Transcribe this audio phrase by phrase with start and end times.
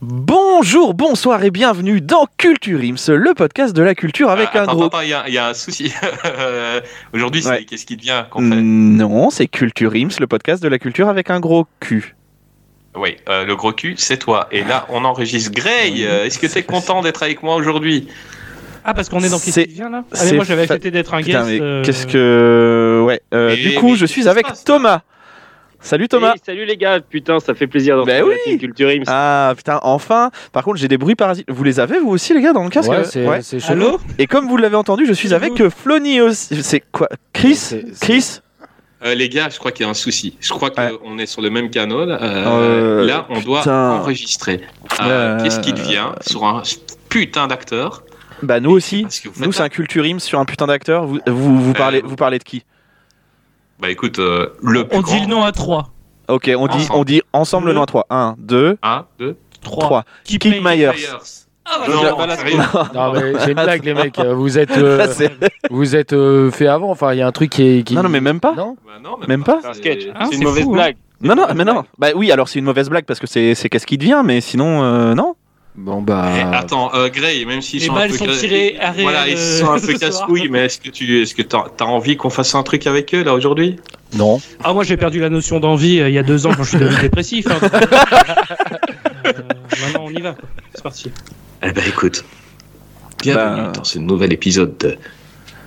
[0.00, 4.62] Bonjour, bonsoir et bienvenue dans Culture Ims, le podcast de la culture avec Ah, un
[4.62, 4.84] attends, gros.
[4.84, 5.92] attends, il y, a- il y a un souci.
[7.12, 7.64] Aujourd'hui, c'est Ouais.
[7.64, 11.30] qu'est-ce qui devient qu'on fait Non, c'est Culture Ims, le podcast de la culture avec
[11.30, 12.14] un gros cul.
[12.96, 14.46] Oui, euh, le gros cul, c'est toi.
[14.52, 15.50] Et là, on enregistre.
[15.52, 18.06] Gray, euh, est-ce que tu es content d'être avec moi aujourd'hui
[18.84, 20.04] Ah, parce qu'on est dans qui vient là?
[20.12, 21.48] Allez, moi j'avais accepté d'être un Putain, guest.
[21.50, 23.02] mais euh, qu'est-ce que.
[23.04, 25.02] Ouais, euh, du coup, je suis avec Thomas.
[25.80, 26.32] Salut Thomas.
[26.34, 28.40] Hey, salut les gars, putain, ça fait plaisir de Bah retrouver oui.
[28.46, 29.04] la team Culture Ims.
[29.06, 30.30] Ah putain, enfin.
[30.52, 31.46] Par contre, j'ai des bruits parasites.
[31.48, 32.90] Vous les avez vous aussi, les gars, dans le casque?
[32.90, 33.60] Ouais, euh c'est Ouais.
[33.60, 33.98] chelou.
[34.18, 36.62] Et comme vous l'avez entendu, je suis avec euh, Flony aussi.
[36.62, 37.08] C'est quoi?
[37.32, 37.70] Chris?
[38.00, 38.40] Chris?
[39.04, 40.36] Euh, Les gars, je crois qu'il y a un souci.
[40.40, 40.90] Je crois Ouais.
[41.00, 42.10] qu'on est sur le même canal.
[42.10, 44.60] Euh, Euh, là, on doit enregistrer.
[45.00, 46.62] Euh, Euh, Qu'est-ce qui devient sur un
[47.08, 48.02] putain d'acteur?
[48.42, 49.06] Bah, nous aussi.
[49.40, 51.06] Nous, c'est un Culture Ims sur un putain d'acteur.
[51.06, 52.64] Vous, vous, vous, Euh, parlez, vous parlez de qui?
[53.80, 55.20] Bah écoute, euh, le plus On dit grand.
[55.24, 55.88] le nom à 3.
[56.28, 56.98] Ok, on dit, Ensemble.
[57.00, 58.06] on dit ensemble le nom à 3.
[58.10, 59.82] 1, 2, 1, 2, 3.
[59.84, 60.04] 3.
[60.24, 60.90] Keep Keep Myers.
[61.70, 62.26] Ah, Non, bah,
[62.72, 62.90] pas.
[62.94, 64.18] Non, mais une blague, les mecs.
[64.18, 65.30] Vous êtes, euh, Là, c'est-
[65.70, 66.90] vous êtes euh, fait avant.
[66.90, 67.82] Enfin, il y a un truc qui est.
[67.82, 67.94] Qui...
[67.94, 68.54] Non, non, mais même pas.
[68.54, 70.74] Non Bah non, Même pas C'est un sketch, Ah, c'est une c'est mauvaise fou, hein.
[70.74, 70.96] blague.
[71.20, 71.84] Non, non, mais non.
[71.98, 74.40] Bah oui, alors c'est une mauvaise blague parce que c'est c'est qu'est-ce qui devient, mais
[74.40, 75.34] sinon, euh, non.
[75.80, 76.32] Bon, bah.
[76.36, 79.02] Eh, attends, euh, Gray, même s'ils Les sont un balles peu sont tirées à réel,
[79.04, 81.84] Voilà, ils euh, sont un peu casse-couilles, mais est-ce que tu est-ce que t'as as
[81.84, 83.76] envie qu'on fasse un truc avec eux là aujourd'hui?
[84.16, 84.40] Non.
[84.64, 86.70] Ah, moi j'ai perdu la notion d'envie euh, il y a deux ans quand je
[86.70, 87.46] suis devenu dépressif.
[87.46, 87.58] hein.
[89.26, 89.32] Euh,
[89.82, 90.34] maintenant on y va.
[90.74, 91.10] C'est parti.
[91.62, 92.24] Eh ben écoute,
[93.20, 93.72] bienvenue Bah.
[93.74, 94.96] dans ce nouvel épisode de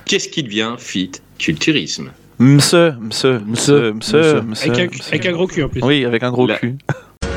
[0.04, 2.10] Qu'est-ce qui devient fit culturisme?
[2.40, 4.42] Mse, mse, mse, Mse, mse, mse.
[4.44, 4.62] mse.
[4.66, 5.08] Avec un, mse.
[5.08, 5.80] avec un gros cul en plus.
[5.84, 6.76] Oui, avec un gros La- cul.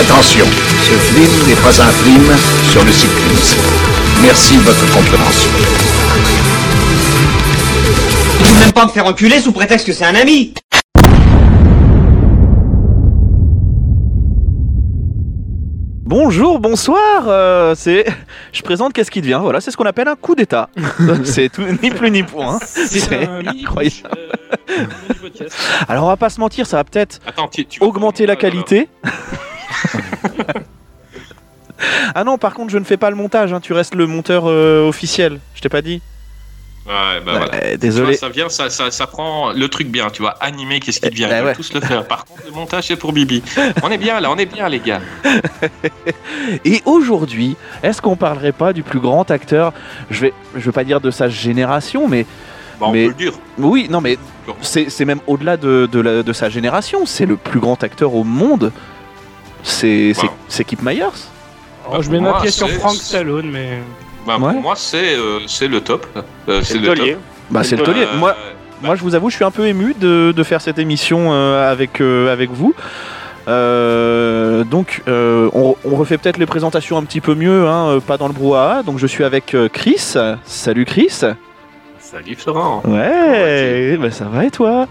[0.00, 0.46] Attention,
[0.82, 2.32] ce film n'est pas un film
[2.72, 3.60] sur le cyclisme.
[4.22, 5.50] Merci de votre compréhension.
[8.38, 10.54] Tu peux même pas me faire enculer sous prétexte que c'est un ami
[16.04, 17.24] Bonjour, bonsoir.
[17.28, 18.04] euh, c'est,
[18.52, 19.38] je présente qu'est-ce qui devient.
[19.40, 20.68] Voilà, c'est ce qu'on appelle un coup d'état.
[21.24, 22.58] c'est tout, ni plus ni moins.
[22.64, 23.96] C'est un mini incroyable.
[24.70, 25.48] euh.
[25.88, 28.34] Alors on va pas se mentir, ça va peut-être Attends, tu, tu veux augmenter la
[28.36, 28.88] qualité.
[32.14, 33.52] ah non, par contre, je ne fais pas le montage.
[33.52, 35.40] hein, Tu restes le monteur euh, officiel.
[35.54, 36.00] Je t'ai pas dit.
[36.86, 37.46] Ouais, bah Ouais, voilà.
[37.68, 38.16] Vois, désolé.
[38.16, 41.26] ça vient, ça, ça, ça prend le truc bien, tu vois, animer, qu'est-ce qui devient,
[41.30, 41.54] Eh, veulent ouais.
[41.54, 42.06] tous le faire.
[42.06, 43.42] Par contre, le montage, c'est pour Bibi.
[43.82, 45.00] On est bien là, on est bien, les gars.
[46.64, 49.72] Et aujourd'hui, est-ce qu'on parlerait pas du plus grand acteur?
[50.10, 52.24] Je vais, je veux pas dire de sa génération, mais
[52.80, 53.32] Bah, on Mais- peut le dire.
[53.58, 54.16] oui, non, mais
[54.62, 57.04] c'est même au-delà de, de sa génération.
[57.06, 58.72] C'est le plus grand acteur au monde.
[59.62, 60.26] C'est c'est-
[60.62, 60.64] Wow.
[60.66, 61.04] Kip Myers.
[61.90, 63.78] Oh, je mets ma pièce sur Frank Stallone, mais.
[64.26, 64.52] Bah, Ouais.
[64.52, 66.06] Pour moi, c'est euh, c'est le top.
[66.48, 67.16] Euh, C'est le taulier.
[67.50, 68.06] Bah, c'est le Euh, taulier.
[68.18, 68.36] Moi, bah,
[68.82, 71.70] Moi, je vous avoue, je suis un peu ému de, de faire cette émission euh,
[71.70, 72.74] avec, euh, avec vous.
[73.48, 78.16] Euh, donc, euh, on, on refait peut-être les présentations un petit peu mieux, hein, pas
[78.16, 78.82] dans le brouhaha.
[78.82, 80.14] Donc, je suis avec euh, Chris.
[80.44, 81.08] Salut Chris.
[81.98, 82.82] Salut Florent.
[82.86, 84.86] Ouais, bah, ça va et toi?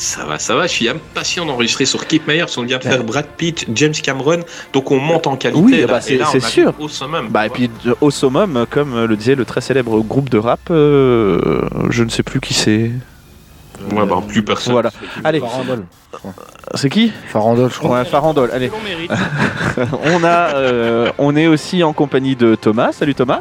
[0.00, 0.62] Ça va, ça va.
[0.66, 2.46] Je suis impatient d'enregistrer sur Keep Myers.
[2.56, 4.40] On vient de faire Brad Pitt, James Cameron.
[4.72, 5.60] Donc on monte en qualité.
[5.62, 6.72] Oui, bah, Et c'est- sûr.
[6.78, 7.28] Au summum.
[7.28, 10.60] Bah, et puis au summum, comme euh, le disait le très célèbre groupe de rap,
[10.70, 12.90] euh, je ne sais plus qui c'est.
[13.92, 14.72] Ouais, bah, plus personne.
[14.72, 14.90] Voilà.
[15.22, 15.84] Allez, Farandole.
[16.76, 17.98] c'est qui Farandole, je crois.
[17.98, 18.50] Ouais, Farandole.
[18.54, 18.70] Allez,
[20.16, 22.92] on a, euh, on est aussi en compagnie de Thomas.
[22.92, 23.40] Salut Thomas.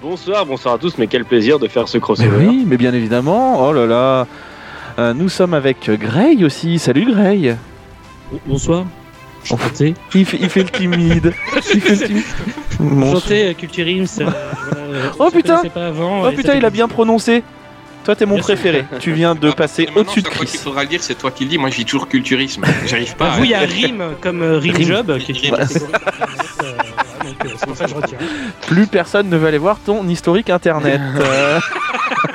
[0.00, 2.46] Bonsoir, bonsoir à tous, mais quel plaisir de faire ce Mais crossover.
[2.46, 3.66] oui, mais bien évidemment.
[3.68, 4.26] Oh là là.
[4.98, 6.78] Euh, nous sommes avec Grey aussi.
[6.78, 7.56] Salut Grey.
[8.46, 8.84] Bonsoir.
[9.44, 9.94] Chanté.
[10.14, 11.32] Il fait, il fait le timide.
[11.74, 12.24] Il fait le timide.
[12.80, 14.20] Bon, Chanté, Culture Ims.
[14.20, 15.56] euh, voilà, Oh, putain.
[15.56, 17.42] connaissait pas avant, Oh putain, il a bien prononcé.
[18.04, 18.54] Toi, t'es mon Bien sûr.
[18.54, 18.84] préféré.
[19.00, 20.46] Tu viens de Ah, passer au-dessus de Chris.
[20.46, 21.58] qu'il faudra le dire, c'est toi qui le dis.
[21.58, 22.64] Moi, je vis toujours culturisme.
[22.86, 23.26] J'arrive pas.
[23.28, 24.86] Bah, à- vous, il y a Rime comme euh, Rime Rime.
[24.88, 25.32] Job, qui
[27.44, 28.18] c'est pour ça que je retire.
[28.66, 31.00] Plus personne ne veut aller voir ton historique internet.
[31.16, 31.60] Euh,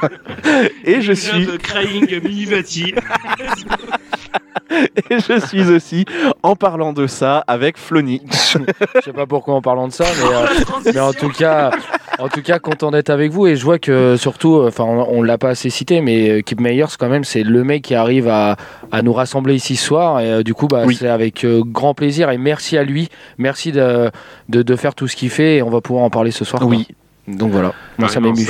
[0.85, 2.93] Et je suis The Crying Minivati.
[5.09, 6.05] et je suis aussi
[6.43, 8.21] en parlant de ça avec Flony.
[8.31, 11.71] Je sais pas pourquoi en parlant de ça, mais, euh, mais en tout cas,
[12.19, 13.47] en tout cas, content d'être avec vous.
[13.47, 16.41] Et je vois que surtout, euh, enfin, on, on l'a pas assez cité, mais euh,
[16.41, 18.55] Kip Meyers, quand même, c'est le mec qui arrive à,
[18.91, 20.19] à nous rassembler ici ce soir.
[20.19, 20.95] Et euh, du coup, bah, Oui.
[20.95, 23.09] c'est avec euh, grand plaisir et merci à lui.
[23.37, 24.09] Merci de,
[24.49, 26.61] de, de faire tout ce qu'il fait et on va pouvoir en parler ce soir.
[26.61, 26.69] quoi.
[26.69, 26.87] Oui.
[27.27, 27.73] Donc voilà.
[27.97, 28.45] Moi, ça m'émue.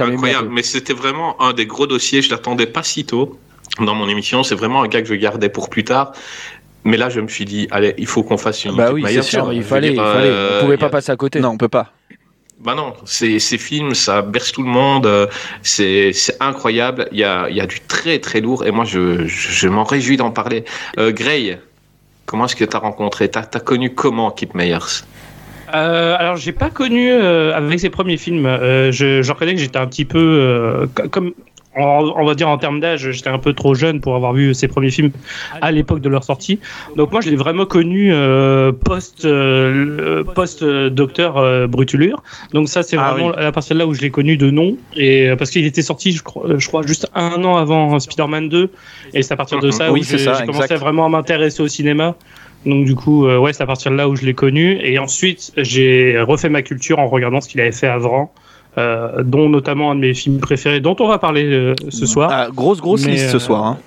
[0.00, 0.48] incroyable.
[0.50, 2.22] Mais c'était vraiment un des gros dossiers.
[2.22, 3.38] Je l'attendais pas si tôt
[3.80, 4.42] dans mon émission.
[4.42, 6.12] C'est vraiment un gars que je gardais pour plus tard.
[6.84, 8.76] Mais là, je me suis dit, allez, il faut qu'on fasse une.
[8.76, 10.28] Bah oui, c'est sûr, il fallait, dire, il fallait.
[10.28, 11.40] euh, on pouvait pas a- passer à côté.
[11.40, 11.92] Non, on peut pas.
[12.60, 15.06] Bah non, ces, ces films, ça berce tout le monde.
[15.06, 15.26] euh,
[15.62, 17.08] C'est incroyable.
[17.12, 19.68] Il y a, il y a du très très lourd et moi je, je, je
[19.68, 20.64] m'en réjouis d'en parler.
[20.98, 21.58] Euh, Gray,
[22.26, 23.28] comment est-ce que tu as rencontré?
[23.30, 25.02] T'as as connu comment Kip Meyers?
[25.74, 28.46] Euh, alors, j'ai pas connu euh, avec ses premiers films.
[28.46, 31.32] Euh, je, je reconnais que j'étais un petit peu euh, co- comme.
[31.76, 34.54] On on va dire en termes d'âge, j'étais un peu trop jeune pour avoir vu
[34.54, 35.10] ses premiers films
[35.60, 36.60] à l'époque de leur sortie.
[36.96, 42.22] Donc moi, je l'ai vraiment connu euh, post euh, post euh, Docteur euh, Brutulure.
[42.52, 43.34] Donc ça, c'est Ah vraiment oui.
[43.38, 46.12] la partie là où je l'ai connu de nom et euh, parce qu'il était sorti,
[46.12, 48.70] je crois, je crois juste un an avant Spider-Man 2
[49.12, 52.14] et c'est à partir de ça Oui, où j'ai commencé vraiment à m'intéresser au cinéma.
[52.66, 54.78] Donc du coup, euh, ouais, c'est à partir de là où je l'ai connu.
[54.82, 58.32] Et ensuite, j'ai refait ma culture en regardant ce qu'il avait fait avant,
[58.78, 62.30] euh, dont notamment un de mes films préférés, dont on va parler euh, ce soir.
[62.32, 63.64] Ah, grosse grosse Mais, liste ce euh, soir.
[63.64, 63.78] hein.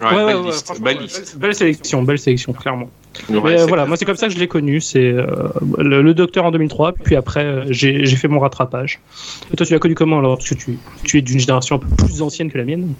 [0.00, 1.38] Ouais, belle ouais, liste, belle belle- liste.
[1.38, 2.88] Belle sélection, belle sélection, clairement.
[3.30, 3.86] Ouais, Mais, c'est voilà, clair.
[3.88, 4.80] moi c'est comme ça que je l'ai connu.
[4.80, 5.26] C'est euh,
[5.78, 9.00] le, le Docteur en 2003, puis après euh, j'ai j'ai fait mon rattrapage.
[9.52, 10.36] Et toi, tu l'as connu comment alors?
[10.38, 12.92] Parce que tu, tu es d'une génération un peu plus ancienne que la mienne.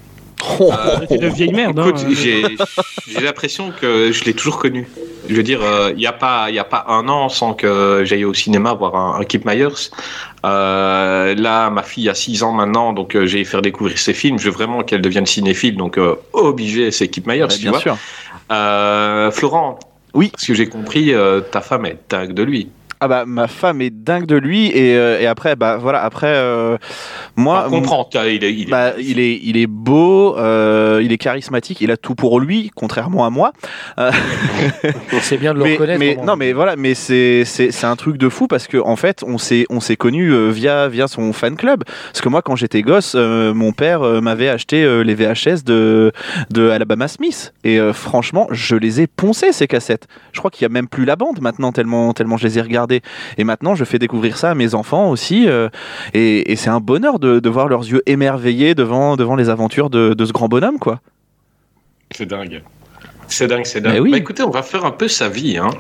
[0.61, 1.79] Euh, Tu es de vieille merde.
[1.79, 2.11] Écoute, hein.
[2.12, 2.43] j'ai
[3.08, 4.88] j'ai l'impression que je l'ai toujours connu.
[5.29, 7.52] Je veux dire, euh, il n'y a, pas- il y a pas un an sans
[7.52, 9.90] que j'aille au cinéma voir un, un Kip Myers.
[10.46, 14.38] Euh, là, ma fille a 6 ans maintenant, donc euh, j'ai faire découvrir ses films.
[14.38, 17.73] Je veux vraiment qu'elle devienne cinéphile, donc euh, obligé, c'est Kip Myers, Ouais, tu bien
[17.73, 17.81] vois.
[17.81, 17.96] sûr.
[18.52, 19.79] Euh, Florent,
[20.14, 20.32] Oui.
[20.38, 22.69] ce que j'ai compris, euh, ta femme est dingue de lui.
[23.00, 26.32] Ah bah ma femme est dingue de lui et, euh, et après bah voilà après
[26.34, 26.76] euh,
[27.36, 31.12] moi On comprend, il est, il est- Bah, il est, il est beau, euh, il
[31.12, 33.52] est charismatique, il a tout pour lui, contrairement à moi.
[35.20, 35.98] C'est bien de le mais, reconnaître.
[36.00, 38.96] mais- non, mais voilà, mais c'est, c'est, c'est un truc de fou parce que en
[38.96, 41.84] fait, on s'est, on s'est connus euh, via, via son fan club.
[41.84, 45.64] Parce que moi, quand j'étais gosse, euh, mon père euh, m'avait acheté euh, les VHS
[45.64, 46.12] de,
[46.50, 50.06] de Alabama Smith et euh, franchement, je les ai poncés ces cassettes.
[50.32, 52.62] Je crois qu'il y a même plus la bande maintenant tellement, tellement je les ai
[53.38, 55.49] Et maintenant, je fais découvrir ça à mes enfants aussi.
[55.49, 55.69] euh,
[56.14, 59.90] et, et c'est un bonheur de, de voir leurs yeux émerveillés devant, devant les aventures
[59.90, 61.00] de, de ce grand bonhomme, quoi.
[62.11, 62.62] c'est dingue.
[63.29, 63.93] C'est dingue, c'est dingue.
[63.94, 64.11] Mais oui.
[64.12, 65.58] Bah, écoutez, on va faire un peu sa vie.
[65.58, 65.70] Hein.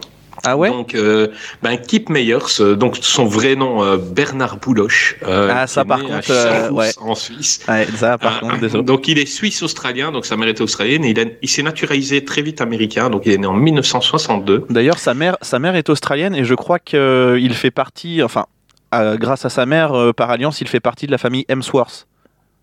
[0.44, 0.68] Ah ouais?
[0.70, 1.28] Donc, euh,
[1.62, 5.16] ben, Kip Meyers, euh, donc son vrai nom, euh, Bernard Bouloche.
[5.26, 6.90] euh, Ah, ça, par contre, euh, ouais.
[7.00, 7.60] En Suisse.
[7.68, 8.82] Ouais, ça, par Euh, contre, désolé.
[8.84, 12.24] donc il est suisse-australien, donc sa mère était australienne, et il, a- il s'est naturalisé
[12.24, 14.64] très vite américain, donc il est né en 1962.
[14.70, 18.46] D'ailleurs, sa mère, sa mère est australienne et je crois qu'il fait partie, enfin,
[18.94, 22.06] euh, grâce à sa mère, euh, par alliance, il fait partie de la famille Hemsworth.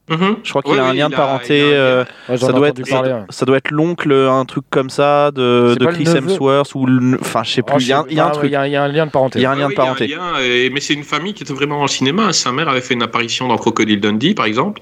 [0.07, 1.62] Je crois qu'il Oui, a un lien de parenté.
[1.62, 3.22] a euh, Ouais, j'en ça, doit être, parler, ça, ouais.
[3.30, 6.88] ça doit être l'oncle, un truc comme ça, de, C'est de Chris Hemsworth ou
[7.19, 7.74] enfin, je sais plus.
[7.75, 8.50] Oh, il y a, un- je sais il y a un pas, truc.
[8.50, 9.40] Il y, a- il y a un lien de parenté.
[9.40, 10.04] Il y a un Ah lien oui, de parenté.
[10.06, 11.88] il y a un lien, et- mais c'est une famille qui était vraiment dans le
[11.88, 12.34] cinéma.
[12.34, 14.81] Sa mère avait fait une apparition dans Crocodile Dundee, par exemple,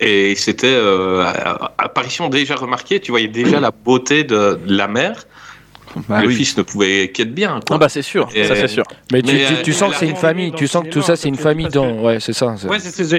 [0.00, 1.24] et c'était euh,
[1.78, 2.98] apparition déjà remarquée.
[2.98, 5.24] Tu voyais déjà la beauté de, de la mère.
[6.08, 6.34] Bah le oui.
[6.34, 7.60] fils ne pouvait qu'être bien.
[7.66, 7.76] Quoi.
[7.76, 8.84] Ah bah c'est sûr, Et- ça c'est sûr.
[9.12, 10.88] Mais tu, Mais, tu, euh, tu sens que c'est une famille, tu le sens que
[10.90, 12.00] tout ça c'est une famille dans.
[12.00, 12.54] Ouais, c'est ça.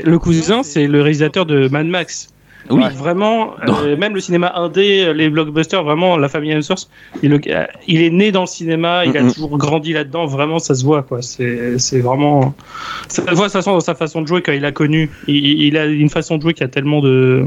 [0.03, 2.29] le cousin, c'est le réalisateur de Mad Max.
[2.71, 2.81] Oui.
[2.95, 6.89] Vraiment, euh, même le cinéma indé, les blockbusters, vraiment, la famille Hemsworth,
[7.21, 10.73] il, euh, il est né dans le cinéma, il a toujours grandi là-dedans, vraiment, ça
[10.73, 11.21] se voit, quoi.
[11.21, 12.55] C'est c'est vraiment.
[13.07, 15.11] Ça se voit, ça sent dans sa façon de jouer quand il a connu.
[15.27, 17.45] Il, il a une façon de jouer qui a tellement de,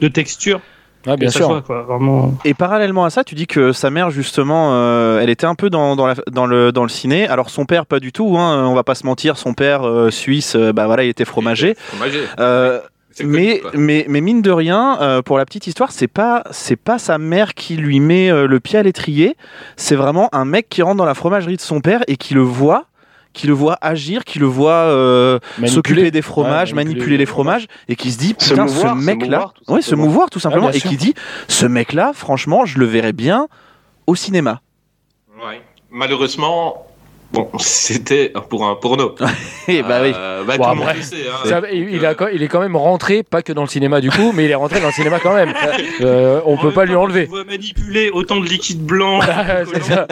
[0.00, 0.60] de texture.
[1.06, 1.62] Bien sûr.
[1.64, 1.82] quoi.
[1.82, 2.34] Vraiment.
[2.44, 5.70] Et parallèlement à ça, tu dis que sa mère, justement, euh, elle était un peu
[5.70, 7.26] dans, dans, la- dans le, dans le ciné.
[7.28, 10.10] Alors son père, pas du tout, hein, on va pas se mentir, son père euh,
[10.10, 11.74] suisse, euh, bah voilà, il était fromager.
[11.78, 12.20] Fromager.
[12.40, 12.80] Euh,
[13.12, 16.42] C'est connu, mais, mais, mais mine de rien, euh, pour la petite histoire, c'est pas,
[16.50, 19.36] c'est pas sa mère qui lui met euh, le pied à l'étrier.
[19.76, 22.42] C'est vraiment un mec qui rentre dans la fromagerie de son père et qui le
[22.42, 22.84] voit,
[23.38, 27.26] qui le voit agir, qui le voit euh, s'occuper des fromages, Ouais, manipuler, manipuler les
[27.26, 30.06] fromages, et qui se dit Se putain, mouvoir, ce mec-là, ouais, se simplement.
[30.08, 31.14] mouvoir tout simplement, bien et qui dit
[31.46, 33.46] ce mec-là, franchement, je le verrais bien
[34.08, 34.60] au cinéma.
[35.46, 35.62] Ouais.
[35.90, 36.87] Malheureusement,
[37.30, 39.14] Bon, c'était pour un porno.
[39.70, 40.12] Eh bah oui.
[40.16, 41.46] Euh, bah, Bon, après, sait, hein.
[41.46, 44.10] Ça, il, il a- il est quand même rentré, pas que dans le cinéma du
[44.10, 45.52] coup, mais il est rentré dans le cinéma quand même.
[46.00, 47.24] Euh, on En peut même pas lui enlever.
[47.24, 49.20] Tu vois manipuler autant de liquide blanc.
[49.72, 50.06] c'est ça.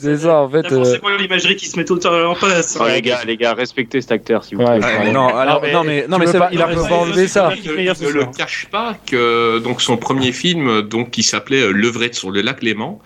[0.00, 0.66] C'est ça, en fait.
[0.72, 2.76] Euh, forcément l'imagerie qui se met tout le temps en place.
[2.80, 4.80] Oh, les gars, les gars, respectez cet acteur, s'il vous plaît.
[4.80, 5.12] ouais.
[5.12, 7.50] non, alors, non, mais, non, mais c'est- pas- il a pas enlever ça.
[7.64, 12.30] Ne le cache pas que donc son premier film, donc qui s'appelait euh, Levrette sur
[12.30, 13.00] le lac Léman,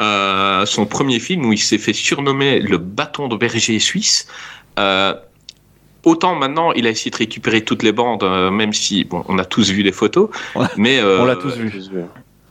[0.00, 4.26] euh, son premier film où il s'est fait surnommer le bâton de berger suisse.
[4.78, 5.14] euh,
[6.04, 9.38] autant maintenant, il a essayé de récupérer toutes les bandes, euh, même si bon, on
[9.38, 11.70] a tous vu les photos, On l'a- mais euh, On l'a tous vu.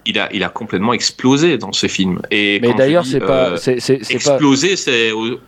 [0.06, 2.22] il a il a complètement explosé dans ce film.
[2.32, 5.40] Et Mais d'ailleurs, c'est euh, pas, c'est explosé, c'est au-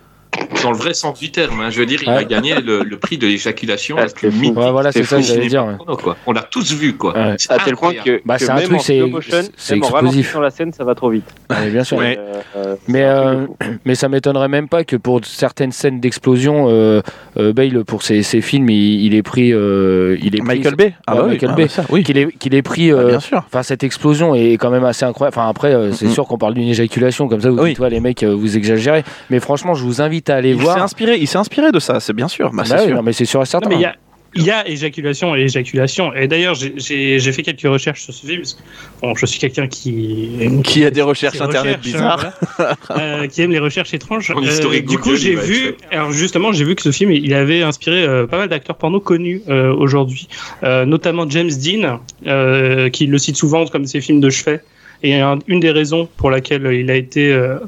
[0.62, 1.60] dans le vrai sens du terme.
[1.60, 1.70] hein.
[1.70, 2.16] Je veux dire, il Ouais.
[2.16, 5.22] a gagné le, le prix de l'éjaculation Ah, plus mythique Ouais, voilà, c'est ça que
[5.22, 5.60] j'allais dire.
[5.62, 6.16] cinéma porno, quoi.
[6.26, 7.12] On l'a tous vu, quoi.
[7.14, 7.36] Ouais.
[7.48, 9.86] À tel point que, Bah, que c'est un même truc, en motion, c'est même en
[9.86, 9.92] explosif.
[9.92, 11.24] ralentissant la scène, ça va trop vite.
[11.50, 11.96] Ouais, bien sûr.
[11.98, 12.18] Ouais.
[12.56, 13.46] Euh, Mais, euh,
[13.84, 17.02] mais ça m'étonnerait même pas que pour certaines scènes d'explosion, euh,
[17.38, 19.52] euh, Bale, pour ses, ses films, il, il est pris.
[19.52, 21.62] euh, il est Michael Bay Ah Ouais, bah oui, Michael ah Bay.
[21.64, 22.02] bah ça, oui.
[22.04, 22.90] Qu'il ait pris.
[22.92, 23.42] Ah, bien sûr.
[23.46, 25.36] Enfin, cette explosion est quand même assez incroyable.
[25.38, 27.50] Enfin, après, c'est sûr qu'on parle d'une éjaculation comme ça.
[27.50, 27.70] Vous Oui.
[27.74, 29.02] dites, les mecs, vous exagérez.
[29.30, 30.82] Mais franchement, je vous invite à aller Il s'est voir.
[30.82, 32.50] inspiré, il s'est inspiré de ça, c'est bien sûr.
[32.50, 32.96] Bah, Bah c'est oui, sûr.
[32.96, 33.68] non, mais c'est sûr et Non, certain.
[33.68, 33.94] mais il y a,
[34.34, 36.14] il y a éjaculation et éjaculation.
[36.14, 38.40] Et d'ailleurs, j'ai- fait quelques recherches sur ce film.
[38.40, 38.60] parce que,
[39.02, 40.30] Bon, je suis quelqu'un qui.
[40.64, 42.24] Qui a des recherches internet recherche, bizarres.
[42.26, 42.76] hein, voilà.
[43.22, 44.32] Euh, qui aime les recherches étranges.
[44.42, 45.74] Historique du coup, j'ai vu.
[45.90, 49.00] Alors justement, j'ai vu que ce film, il avait inspiré euh, pas mal d'acteurs porno
[49.00, 50.28] connus euh, aujourd'hui,
[50.62, 54.62] Euh, notamment James Dean, euh, qui le cite souvent comme ses films de chevet.
[55.02, 57.58] Et un- une des raisons pour laquelle il a été, euh,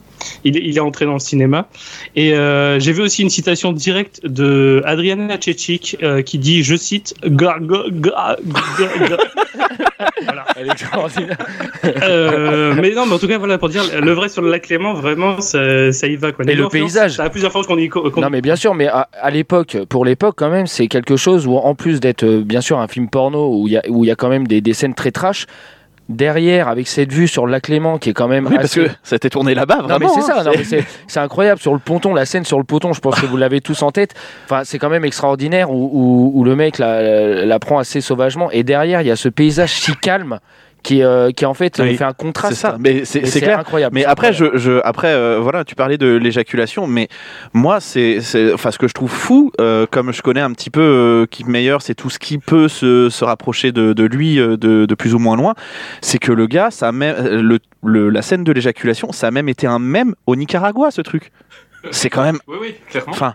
[0.45, 1.67] il, est- il est entré dans le cinéma.
[2.15, 6.77] Et euh, j'ai vu aussi une citation directe de Adriana Chechik euh, qui dit, je
[6.77, 8.37] cite, Ga- ga- ga-
[8.79, 9.17] ga- ga-
[10.25, 10.45] voilà.
[10.57, 11.37] Elle est extraordinaire.
[11.83, 14.95] Mais non, mais en tout cas, voilà, pour dire, le vrai sur le lac Clément,
[14.95, 16.33] vraiment, ça, ça y va.
[16.33, 16.45] Quoi.
[16.49, 17.13] Et le paysage.
[17.13, 17.89] Ça a plusieurs fois qu'on y.
[17.89, 21.17] qu'on- Non mais bien sûr, mais à, à l'époque, pour l'époque quand même, c'est quelque
[21.17, 24.15] chose où en plus d'être bien sûr un film porno où il y y a
[24.17, 25.47] quand même des, des scènes très trash,
[26.09, 28.87] derrière avec cette vue sur le lac Léman qui est quand même Oui, parce que
[29.03, 29.99] ça a été tourné là-bas, Non vraiment.
[30.15, 32.59] mais c'est hein, ça, non, mais c'est c'est incroyable sur le ponton, la scène sur
[32.59, 34.15] le ponton, je pense que vous l'avez tous en tête.
[34.45, 38.01] Enfin, c'est quand même extraordinaire où, où- où le mec la, la- la prend assez
[38.01, 40.39] sauvagement et derrière il y a ce paysage si calme
[40.85, 42.55] qui, euh, qui en fait Oui, fait un contraste.
[42.55, 43.59] C'est ça, mais c'est Et c'est clair.
[43.59, 43.93] incroyable.
[43.95, 44.59] Mais après, incroyable.
[44.59, 47.09] je, je, après, euh, voilà, tu parlais de l'éjaculation, mais
[47.53, 50.71] moi, c'est, c'est- enfin, ce que je trouve fou, euh, comme je connais un petit
[50.71, 54.37] peu euh, Keith Meyer, c'est tout ce qui peut se, se rapprocher de, de lui
[54.37, 55.55] de, de plus ou moins loin,
[56.03, 59.31] c'est que le gars, ça a même, le, le- la scène de l'éjaculation, ça a
[59.33, 61.33] même été un mème au Nicaragua, ce truc.
[61.91, 63.11] C'est quand même, Oui, oui, clairement.
[63.13, 63.35] enfin,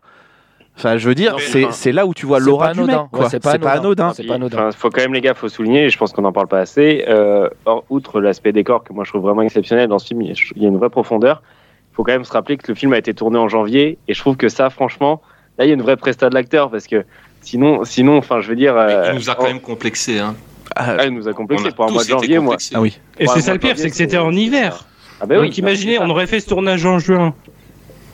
[0.79, 1.35] enfin, je veux dire,
[1.71, 2.95] c'est, là où tu vois l'aura du mec.
[3.13, 4.13] Ouais, c'est pas anodin.
[4.13, 4.57] C'est pas anodin.
[4.57, 6.59] enfin, faut quand même, les gars, faut souligner, et je pense qu'on n'en parle pas
[6.59, 7.49] assez, euh,
[7.89, 10.35] outre l'aspect décor que moi je trouve vraiment exceptionnel dans ce film, il y a-
[10.55, 11.43] il une vraie profondeur.
[11.91, 14.13] Il faut quand même se rappeler que le film a été tourné en janvier, et
[14.13, 15.21] je trouve que ça, franchement,
[15.57, 17.03] là, il y a une vraie presta de l'acteur, parce que
[17.41, 18.75] sinon, sinon, enfin, je veux dire.
[18.77, 20.19] euh, Il nous a quand même complexé.
[20.19, 20.35] Hein.
[20.75, 22.55] Ah, ah, il nous a complexé a pour un mois de janvier, moi.
[22.73, 22.99] ah oui.
[23.19, 24.85] Et c'est ça le pire, c'est que c'était en hiver.
[25.19, 25.47] Ah, bah oui.
[25.47, 27.33] Donc imaginez, on aurait fait ce tournage en juin.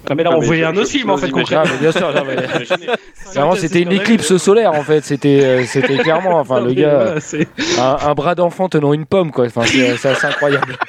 [0.09, 1.29] Ah, mais là, on mais voyait un autre film en fait.
[1.53, 2.11] Ah, bien sûr.
[3.33, 5.03] Vraiment, c'était une éclipse solaire en fait.
[5.03, 7.15] C'était, euh, c'était clairement, enfin, Non, le gars,
[7.79, 9.45] un, un bras d'enfant tenant une pomme, quoi.
[9.45, 10.75] Enfin, c'est, c'est assez incroyable.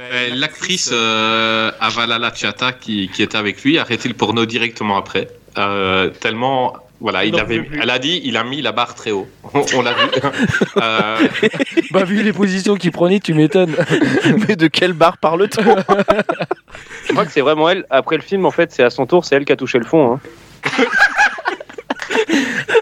[0.00, 4.96] Euh, L'actrice euh, Avalala Chata qui, qui était avec lui a arrêté le porno directement
[4.96, 5.26] après.
[5.58, 9.10] Euh, tellement, voilà, il Non, avait, elle a dit, il a mis la barre très
[9.10, 9.28] haut.
[9.54, 10.06] On, on l'a vu.
[10.76, 11.18] Euh,
[11.90, 13.74] Bah, vu les positions qu'il prenait, tu m'étonnes.
[14.48, 15.76] mais de quelle barre parle-t-on?
[17.08, 17.84] Je crois que c'est vraiment elle.
[17.90, 19.84] Après le film, en fait, c'est à son tour, c'est elle qui a touché le
[19.86, 20.14] fond.
[20.14, 20.20] Hein.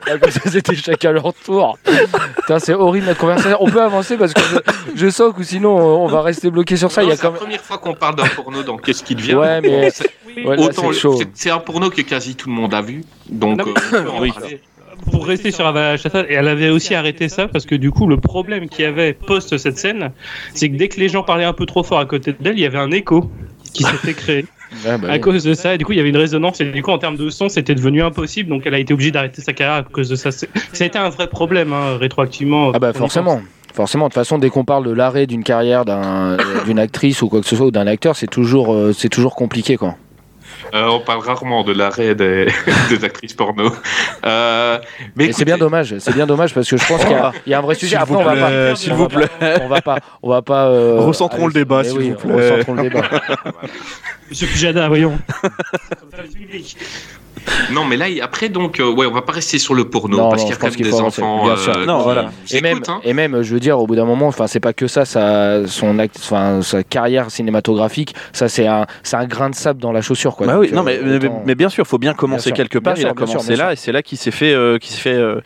[0.09, 0.15] Ah,
[0.47, 1.77] c'était chacun leur tour.
[2.59, 3.57] C'est horrible notre conversation.
[3.61, 4.59] On peut avancer parce que je,
[4.95, 7.03] je sens que sinon on va rester bloqué sur ça.
[7.03, 7.39] C'est la même.
[7.41, 10.11] première fois qu'on parle d'un porno, donc qu'est-ce qui devient Ouais, mais C'est-
[10.45, 14.33] ouais, un porno que quasi tout le monde a vu, donc Non, euh, on oui.
[15.11, 18.07] Pour rester sur Avala Chata, et elle avait aussi arrêté ça parce que du coup,
[18.07, 20.13] le problème qu'il y avait post cette scène,
[20.55, 22.63] c'est que dès que les gens parlaient un peu trop fort à côté d'elle, il
[22.63, 23.31] y avait un écho
[23.77, 24.45] qui s'était créé
[24.85, 25.21] Ouais, bah à oui.
[25.21, 25.75] cause de ça.
[25.75, 26.61] Et du coup, il y avait une résonance.
[26.61, 28.49] Et du coup, en termes de son, c'était devenu impossible.
[28.49, 30.31] Donc, elle a été obligée d'arrêter sa carrière à cause de ça.
[30.33, 30.47] Ça
[30.81, 32.73] a été un vrai problème, hein, rétroactivement.
[32.75, 33.41] Ah bah forcément.
[33.75, 37.21] Forcément, de toute façon, dès qu'on parle de l'arrêt d'une carrière d'un- euh, d'une actrice
[37.21, 39.97] ou quoi que ce soit, ou d'un acteur, c'est toujours, euh, c'est toujours compliqué, quoi.
[40.75, 42.47] Euh, on parle rarement de l'arrêt des,
[42.91, 43.71] des actrices porno.
[44.25, 44.79] Euh,
[45.15, 47.51] mais c'est bien dommage, c'est bien dommage parce que je pense qu'il y, a- il
[47.51, 47.97] y a un vrai sujet.
[47.97, 49.99] S'il Après, vous on va pas, plaît, s'il on vous va pas- on va pas,
[50.23, 50.67] on va pas.
[50.69, 52.51] euh, Recentrons le débat, mais s'il oui, vous plaît.
[52.51, 53.03] Recentrons le débat.
[54.31, 55.17] Monsieur Pujada, voyons.
[57.73, 60.31] Non, mais là, après, donc, euh, ouais, on va pas rester sur le porno Non,
[60.31, 61.45] parce non, qu'il y a quand même des enfants.
[61.45, 61.77] Bien sûr.
[61.77, 62.31] euh, Non, qui- voilà.
[62.45, 63.01] qui Et même, hein.
[63.05, 65.65] et même, je veux dire, au bout d'un moment, enfin, c'est pas que ça, ça
[65.69, 66.19] son, act-
[66.63, 70.49] sa carrière cinématographique, ça, c'est un, c'est un grain de sable dans la chaussure, quoi.
[70.49, 72.57] Bah Donc, oui, non, euh, mais, mais, autant- mais bien sûr, faut bien commencer sûr,
[72.57, 72.95] quelque part.
[72.95, 74.91] bien il a bien commencé bien là et c'est là qu'il s'est fait, euh, qu'il
[74.93, 75.41] s'est fait, euh,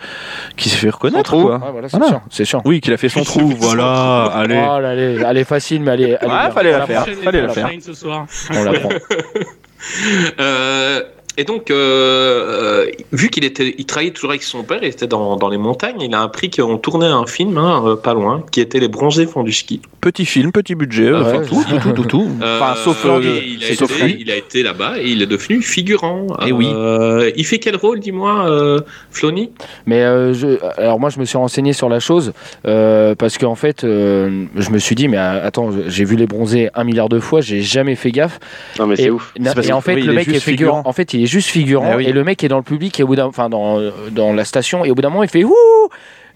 [0.57, 1.31] qu'il s'est fait reconnaître.
[1.33, 1.59] Quoi.
[1.59, 2.13] Ouais, voilà, c'est Voilà.
[2.13, 2.63] sûr, c'est sûr.
[2.65, 3.53] Oui, qu'il a fait son trou.
[3.59, 4.55] voilà, allez.
[4.57, 6.15] Oh, là, allez, allez, facile, mais allez.
[6.17, 6.51] allez Ouais, bien.
[6.51, 7.07] fallait On la faire.
[7.07, 7.69] fallait la on faire.
[7.71, 8.27] Shine ce soir.
[8.55, 8.89] On la prend.
[10.39, 11.03] Euh,
[11.41, 15.07] et donc, euh, euh, vu qu'il était, il travaillait toujours avec son père, il était
[15.07, 18.45] dans, dans les montagnes, il a appris qu'on tournait un film, hein, euh, pas loin,
[18.53, 19.81] qui était Les Bronzés font du ski.
[20.03, 22.31] Petit film, petit budget, enfin, tout, tout, tout, tout, tout.
[22.43, 24.17] Enfin, sauf, et il, a sauf été, lui.
[24.21, 26.27] il a été là-bas et il est devenu figurant.
[26.47, 26.69] Eh oui.
[27.37, 28.81] Il fait quel rôle, dis-moi, euh,
[29.11, 29.51] Flony?
[29.87, 32.33] Mais euh, je, alors moi, je me suis renseigné sur la chose
[32.67, 36.69] euh, parce qu'en fait, euh, je me suis dit, mais attends, j'ai vu les bronzés
[36.75, 38.39] un milliard de fois, j'ai jamais fait gaffe.
[38.79, 39.33] Non, mais c'est Et, ouf.
[39.43, 40.83] parce et en fait, oui, le mec est figurant.
[40.85, 42.07] En fait, il est juste figurant Eh oui.
[42.07, 44.33] et le mec est dans le public et au bout d'un, enfin dans euh, dans
[44.33, 45.55] la station et au bout d'un moment, il fait ouh.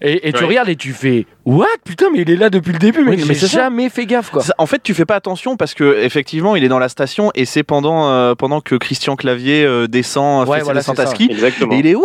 [0.01, 0.49] Et, et tu Ouais.
[0.49, 1.65] regardes et tu fais what?
[1.85, 3.59] Putain mais il est là depuis le début mais, Oui, mais j'ai c'est ça.
[3.63, 4.43] jamais fait gaffe quoi.
[4.57, 7.45] En fait, tu fais pas attention parce que effectivement, il est dans la station et
[7.45, 11.27] c'est pendant euh, pendant que Christian Clavier euh, descend, Ouais, fait voilà, à ski.
[11.31, 11.73] Exactement.
[11.73, 12.03] Et il est ouh,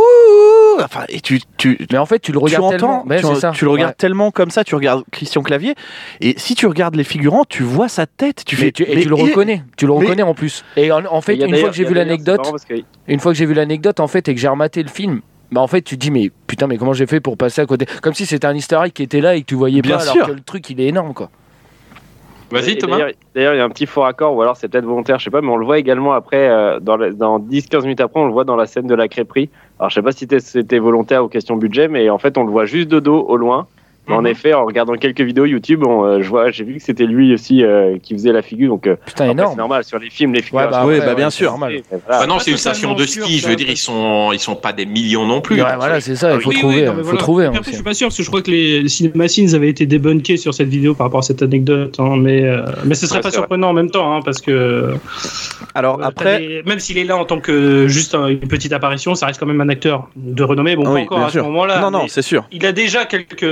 [0.83, 3.07] enfin, et tu tu Mais en fait tu le tu regardes entends, tellement.
[3.07, 3.51] Ouais, tu, ça.
[3.55, 3.97] tu le regardes Ouais.
[3.99, 5.75] tellement comme ça, tu regardes Christian Clavier,
[6.21, 8.95] et si tu regardes les figurants, tu vois sa tête, tu Mais fais, tu, et
[8.97, 10.65] mais- tu le et- reconnais, tu le mais- reconnais en plus.
[10.77, 12.01] Et en, en fait, une fois que j'ai vu que-
[13.09, 15.21] une fois que j'ai vu l'anecdote en fait et que j'ai rematé le film,
[15.53, 17.67] bah en fait tu te dis mais putain mais comment j'ai fait pour passer à
[17.67, 17.87] côté?
[18.03, 20.03] Comme si c'était un Easter egg qui était là et que tu voyais Bien pas
[20.05, 20.13] sûr.
[20.13, 21.31] alors que le truc il est énorme quoi.
[22.53, 22.99] Vas-y, Thomas.
[23.33, 25.31] D'ailleurs, il y a un petit faux raccord, ou alors c'est peut-être volontaire, je sais
[25.31, 28.27] pas, mais on le voit également après, euh, dans, la- dans 10-15 minutes après, on
[28.27, 29.51] le voit dans la scène de la crêperie.
[29.79, 32.43] Alors je sais pas si c'était- c'était volontaire ou question budget, mais en fait, on
[32.43, 33.69] le voit juste de dos, au loin.
[34.11, 34.27] Mais en Mhm.
[34.27, 37.33] effet, en regardant quelques vidéos YouTube, on, euh, je vois, j'ai vu que c'était lui
[37.33, 38.69] aussi euh, qui faisait la figure.
[38.71, 39.51] Donc, euh, Putain après, énorme.
[39.53, 40.59] c'est normal sur les films, les figures.
[40.61, 41.47] Ouais, bah, Oui, après, bah, bien ouais, sûr.
[41.47, 41.75] c'est normal.
[42.07, 42.21] Voilà.
[42.21, 43.39] Bah non, c'est une station de ski.
[43.39, 45.63] Je veux dire, ils sont, ils sont pas des millions non plus.
[45.63, 47.19] Ouais, voilà, c'est ça, il faut Oui, oui, trouver, non, mais faut voilà.
[47.19, 47.45] trouver.
[47.47, 47.71] hein, Après, aussi.
[47.71, 50.53] je suis pas sûr parce que je crois que les CinemaSins avaient été débunkés sur
[50.55, 53.29] cette vidéo par rapport à cette anecdote, hein, mais euh, mais ce serait Ouais, pas
[53.29, 53.37] vrai.
[53.39, 54.95] surprenant en même temps, hein, parce que
[55.75, 58.73] Alors euh, après, des- même s'il est là en tant que juste un- une petite
[58.73, 60.75] apparition, ça reste quand même un acteur de renommée.
[60.77, 61.81] Bon, pas encore à ce moment-là.
[61.81, 62.45] non, non, c'est sûr.
[62.53, 63.43] il a déjà quelques,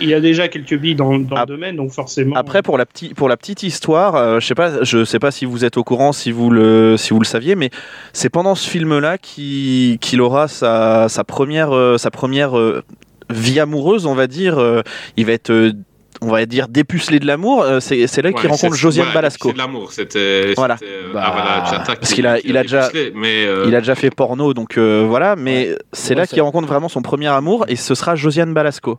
[0.00, 2.36] il, il a déjà quelques billes dans, le domaine, donc forcément.
[2.36, 5.30] Après pour la petite pour la petite histoire, euh, je sais pas je sais pas
[5.30, 7.70] si vous êtes au courant si vous le si vous le saviez mais
[8.12, 12.82] c'est pendant ce film là qu'il aura sa, sa première euh, sa première euh,
[13.30, 14.80] vie amoureuse, on va dire, euh,
[15.16, 15.72] il va être euh,
[16.20, 19.48] on va dire dépucelé de l'amour, euh, c'est là qu'il Ouais, rencontre Josiane voilà, Balasco.
[19.48, 20.54] C'est de l'amour, c'était.
[20.56, 20.76] Voilà.
[20.82, 21.30] euh, Bah, ah,
[21.70, 24.52] voilà, parce qui- qu'il a- il a déjà- Mais, euh, Il a déjà fait porno,
[24.54, 27.94] donc euh, voilà, mais c'est Ouais, là qu'il rencontre vraiment son premier amour, et ce
[27.94, 28.98] sera Josiane Balasco.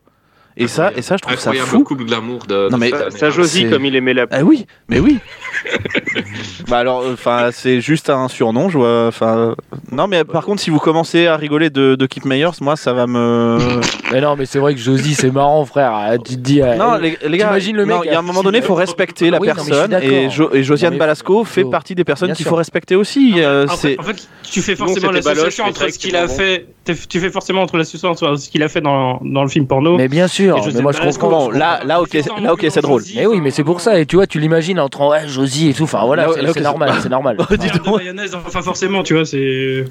[0.58, 1.84] Et ça, et ça, je trouve ça incroyable fou.
[1.86, 2.68] couple d'amour de.
[2.70, 5.00] Non, de mais- cette Ça, ça Josie c'est- comme il aimait la Ah oui, mais
[5.00, 5.20] oui.
[6.68, 9.08] bah alors, enfin, c'est juste un surnom, je vois.
[9.08, 9.56] Enfin,
[9.92, 12.94] non, mais par contre, si vous commencez à rigoler de, de Kip Meyers, moi, ça
[12.94, 13.58] va me.
[14.12, 15.94] Mais non mais c'est vrai que Josie c'est marrant frère.
[16.26, 16.62] Tu te dis.
[16.64, 18.58] euh, non, les, les gars, t'imagines le non, mec il y a un moment donné,
[18.58, 20.30] il faut respecter la Oui, non, mais personne, et, d'accord.
[20.32, 23.36] Jo- et Josiane Non, mais Balasco fait partie des personnes qu'il faut respecter aussi.
[23.38, 26.28] euh, En c'est fait, en fait, tu fais forcément l'association mais entre ce qu'il a
[26.28, 26.66] fait.
[26.86, 29.68] Tu tu fais forcément entre l'association entre ce qu'il a fait dans, dans le film
[29.68, 29.96] porno.
[29.96, 30.39] Mais bien sûr.
[30.48, 31.52] Mais moi je comprends.
[31.52, 33.02] Là- là, ok, là, ok, c'est drôle.
[33.16, 35.74] Mais oui mais c'est pour ça et tu vois tu l'imagines entre ouais, Josie et
[35.74, 35.84] tout.
[35.84, 37.38] Enfin voilà Là- c'est là, c'est ok, normal c'est normal.
[37.86, 37.98] Donc.
[37.98, 39.86] mayonnaise, enfin forcément, tu vois, c'est.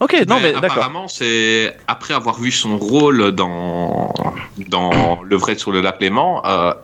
[0.00, 0.72] Ok, non, mais d'accord.
[0.72, 4.12] apparemment, c'est après avoir vu son rôle dans
[4.68, 6.74] dans le vrai sur le lac Léman, euh,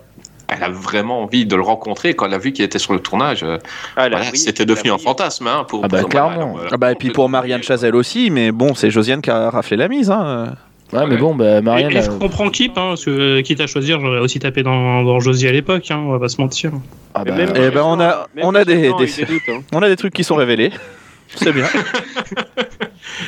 [0.47, 2.15] elle a vraiment envie de le rencontrer.
[2.15, 3.59] Quand elle a vu qu'il était sur le tournage, euh,
[3.97, 5.47] Ah, voilà, c'était devenu un fantasme.
[5.49, 6.53] Hein, pour, Ah bah, pour- clairement.
[6.53, 9.51] voilà, Ah bah, et puis pour Marianne Chazelle aussi, mais bon, c'est Josiane qui a
[9.51, 10.11] raflé la mise.
[10.11, 10.55] Hein.
[10.93, 11.93] Ouais mais bon bah Marianne.
[11.93, 14.39] Et, et je euh, comprends Kip, hein, parce que euh, quitte à choisir, j'aurais aussi
[14.39, 16.73] tapé dans, dans Josie à l'époque, hein, on va pas se mentir.
[17.15, 19.03] ah bah, même Eh ben, on a- on a des- doutes,
[19.51, 19.61] hein.
[19.73, 20.71] On a des trucs qui sont révélés.
[21.37, 21.67] C'est bien.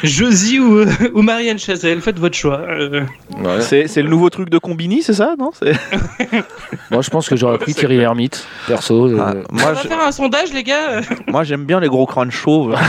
[0.03, 2.61] Josie ou, ou Marianne Chazelle, faites votre choix.
[2.61, 3.03] Euh,
[3.38, 3.61] ouais.
[3.61, 5.51] C'est c'est le nouveau truc de Combini, c'est ça Non
[6.90, 9.07] Moi je pense que j'aurais pris Thierry Lhermitte perso.
[9.09, 12.07] euh, Ah, on va je- faire un sondage, les gars moi, j'aime bien les gros
[12.07, 12.75] crânes chauves.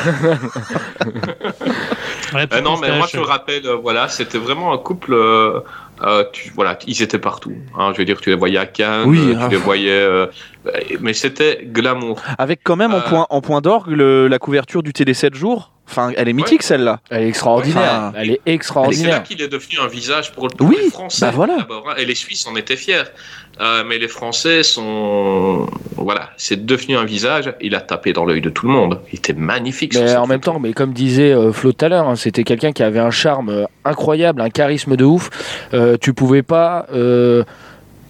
[2.34, 3.12] Ouais, Euh, non, mais moi moustache.
[3.12, 5.14] je me rappelle, euh, voilà, c'était vraiment un couple.
[6.04, 7.54] Euh, euh, tu, voilà, ils étaient partout.
[7.78, 9.48] Hein, je veux dire, tu les voyais à Cannes, Oui, euh, tu ah.
[9.50, 10.26] les voyais, euh,
[11.00, 12.22] mais c'était glamour.
[12.38, 13.02] Avec quand même en Euh.
[13.10, 15.72] point, en point d'orgue la couverture du Télé 7 jours.
[15.90, 17.02] Enfin, elle est mythique celle-là.
[17.10, 17.82] Elle est extraordinaire.
[17.82, 19.24] Enfin, Elle est Et c'est là extraordinaire.
[19.24, 21.26] qu'il est devenu un visage pour, le Oui, les Français.
[21.26, 21.58] bah voilà.
[21.70, 23.04] hein, Et les Suisses en étaient fiers.
[23.60, 25.68] Euh, mais les Français sont.
[25.98, 27.54] Voilà, c'est devenu un visage.
[27.60, 29.02] Il a tapé dans l'œil de tout le monde.
[29.12, 29.94] Il était magnifique.
[29.96, 30.54] Mais en même photo.
[30.54, 33.12] temps, mais comme disait euh, Flo tout à l'heure, hein, c'était quelqu'un qui avait un
[33.12, 35.30] charme euh, incroyable, un charisme de ouf.
[35.74, 37.44] Euh, tu pouvais pas euh,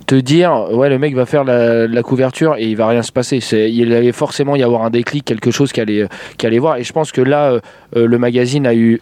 [0.08, 3.12] te dire, ouais, le mec va faire la, la couverture et il va rien se
[3.12, 3.40] passer.
[3.40, 6.78] C'est, il allait forcément y avoir un déclic, quelque chose qui allait, qui allait voir.
[6.78, 7.60] Et je pense que là, euh,
[7.96, 9.02] euh, le magazine a eu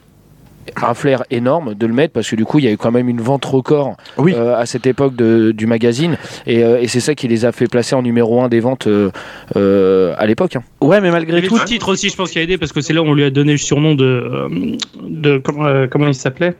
[0.83, 2.91] un flair énorme de le mettre parce que du coup il y a eu quand
[2.91, 4.35] même une vente record Oui.
[4.37, 6.15] euh, à cette époque de- du magazine
[6.45, 8.85] et, euh, et c'est ça qui les a fait placer en numéro 1 des ventes
[8.85, 9.09] euh,
[9.55, 10.63] euh, à l'époque hein.
[10.81, 12.81] Ouais, mais malgré Et tout, le titre aussi, je pense qu'il a aidé parce que
[12.81, 14.03] c'est là où on lui a donné le surnom de.
[14.05, 14.47] euh,
[15.09, 16.53] de comment, euh, comment il s'appelait?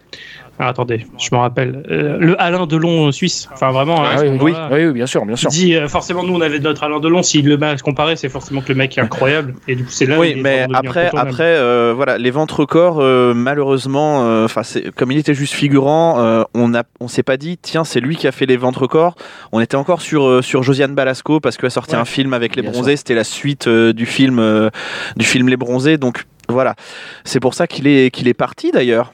[0.61, 1.83] Ah, Attendez, je me rappelle.
[1.89, 3.47] Euh, le Alain Delon suisse.
[3.53, 4.03] Enfin, vraiment.
[4.03, 6.41] Ah ce oui, oui, oui, oui, bien sûr bien sûr dit euh, forcément nous on
[6.41, 8.97] avait notre Alain Delon s'il le met à se comparer c'est forcément que le mec
[8.97, 11.93] est incroyable et du coup c'est là où Oui, il est mais après, après, euh,
[11.95, 16.43] voilà, les ventes records, euh, malheureusement, euh, enfin, c'est comme il était juste figurant, euh,
[16.53, 19.15] on a, on s'est pas dit, tiens, c'est lui qui a fait les ventes records.
[19.51, 22.01] On était encore sur euh, sur Josiane Balasco parce qu'elle a sorti Ouais.
[22.01, 22.97] un film avec les Bien bronzés.
[22.97, 24.69] C'était la suite euh, du film euh,
[25.15, 25.97] du film Les Bronzés.
[25.97, 26.75] Donc voilà,
[27.23, 29.13] c'est pour ça qu'il est qu'il est parti d'ailleurs.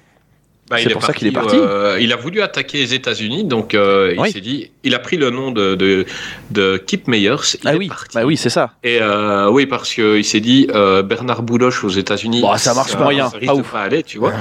[0.69, 3.75] Bah, C'est pour ça qu'il est parti, euh, il a voulu attaquer les États-Unis, donc
[3.75, 6.05] euh, il s'est dit, il a pris le nom de, de,
[6.49, 7.35] de Kip Meyers.
[7.63, 8.15] Il Ah oui, parti.
[8.17, 8.71] bah oui, c'est ça.
[8.83, 12.41] Et euh, oui, parce qu'il s'est dit, euh, Bernard Bouloche aux États-Unis.
[12.41, 13.71] Bon, ça marche moyen, Ça risque pas de ouf.
[13.71, 14.33] pas aller, tu vois.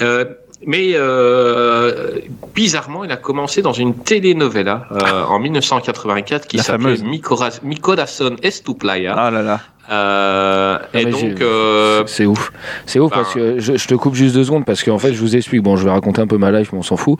[0.00, 0.24] Euh,
[0.66, 2.20] mais euh,
[2.54, 6.98] bizarrement, il a commencé dans une telenovela euh, en 1984 qui La s'appelait.
[6.98, 9.14] Mi Cora- Mi Corazón es tu playa.
[9.16, 9.60] Ah là là.
[9.90, 12.52] Euh, et donc, euh, C'est- ouf.
[12.86, 15.12] C'est ouf Enfin, parce que je, je te coupe juste deux secondes parce qu'en fait,
[15.12, 15.62] je vous explique.
[15.62, 17.18] Bon, je vais raconter un peu ma life, mais on s'en fout.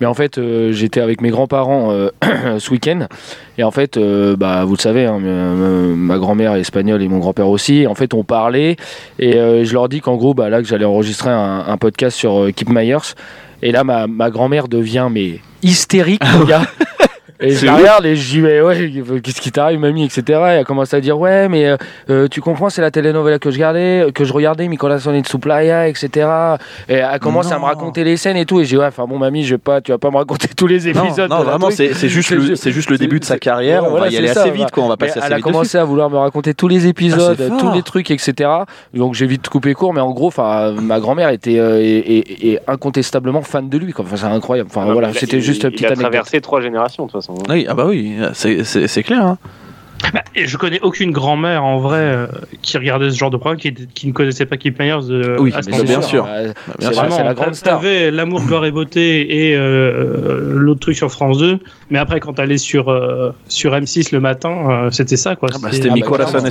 [0.00, 2.08] Mais en fait, euh, j'étais avec mes grands-parents euh,
[2.58, 3.06] ce week-end.
[3.58, 5.54] Et en fait, euh, bah, vous le savez, hein, ma,
[6.14, 7.80] ma grand-mère est espagnole et mon grand-père aussi.
[7.82, 8.76] Et en fait, on parlait
[9.18, 12.16] et euh, je leur dis qu'en gros, bah, là, que j'allais enregistrer un, un podcast
[12.16, 13.14] sur Kip Myers.
[13.62, 16.62] Et là, ma, ma grand-mère devient mais hystérique, mon gars.
[17.40, 18.90] Et je la regarde et je dis mais ouais
[19.22, 21.76] qu'est-ce qui t'arrive mamie etc et elle commence à dire ouais mais euh,
[22.08, 25.38] euh, tu comprends c'est la telenovela que je regardais que je regardais Corazón es tu
[25.38, 26.08] playa etc
[26.88, 29.18] et elle commence à me raconter les scènes et tout et j'ai ouais enfin bon
[29.18, 31.94] mamie je vais pas tu vas pas me raconter tous les épisodes non, vraiment, c'est
[31.94, 32.36] c'est juste C'est
[32.70, 33.82] le juste le début de sa carrière.
[33.82, 34.84] Ouais, on va voilà, y aller assez vite, quoi.
[34.84, 36.88] On va passer assez elle a vite commencé à vouloir me raconter tous les Ah,
[36.90, 38.50] épisodes, tous les trucs, etc.
[38.92, 42.46] Donc j'ai vite coupé court, mais en gros, enfin, ma grand-mère était euh, est, est-
[42.52, 43.92] est incontestablement fan de lui.
[44.14, 44.68] c'est incroyable.
[44.70, 47.23] Enfin, Non, voilà, c'était juste petite Il a traversé trois générations de toute façon.
[47.48, 49.24] Oui, ah bah oui, c'est clair.
[49.24, 49.38] hein.
[50.12, 52.26] Bah, et je connais aucune grand-mère en vrai euh,
[52.60, 55.50] qui regardait ce genre de programme qui, qui ne connaissait pas Kip Myers de, Oui,
[55.54, 56.24] à ce bien sûr.
[56.24, 56.52] Bien
[56.92, 57.80] C'est la grande t'a- star.
[58.12, 61.58] L'amour, gloire et beauté et euh, l'autre truc sur France 2.
[61.88, 65.48] Mais après, quand t'allais sur, euh, sur M6 le matin, euh, c'était ça quoi.
[65.54, 65.88] Ah c'était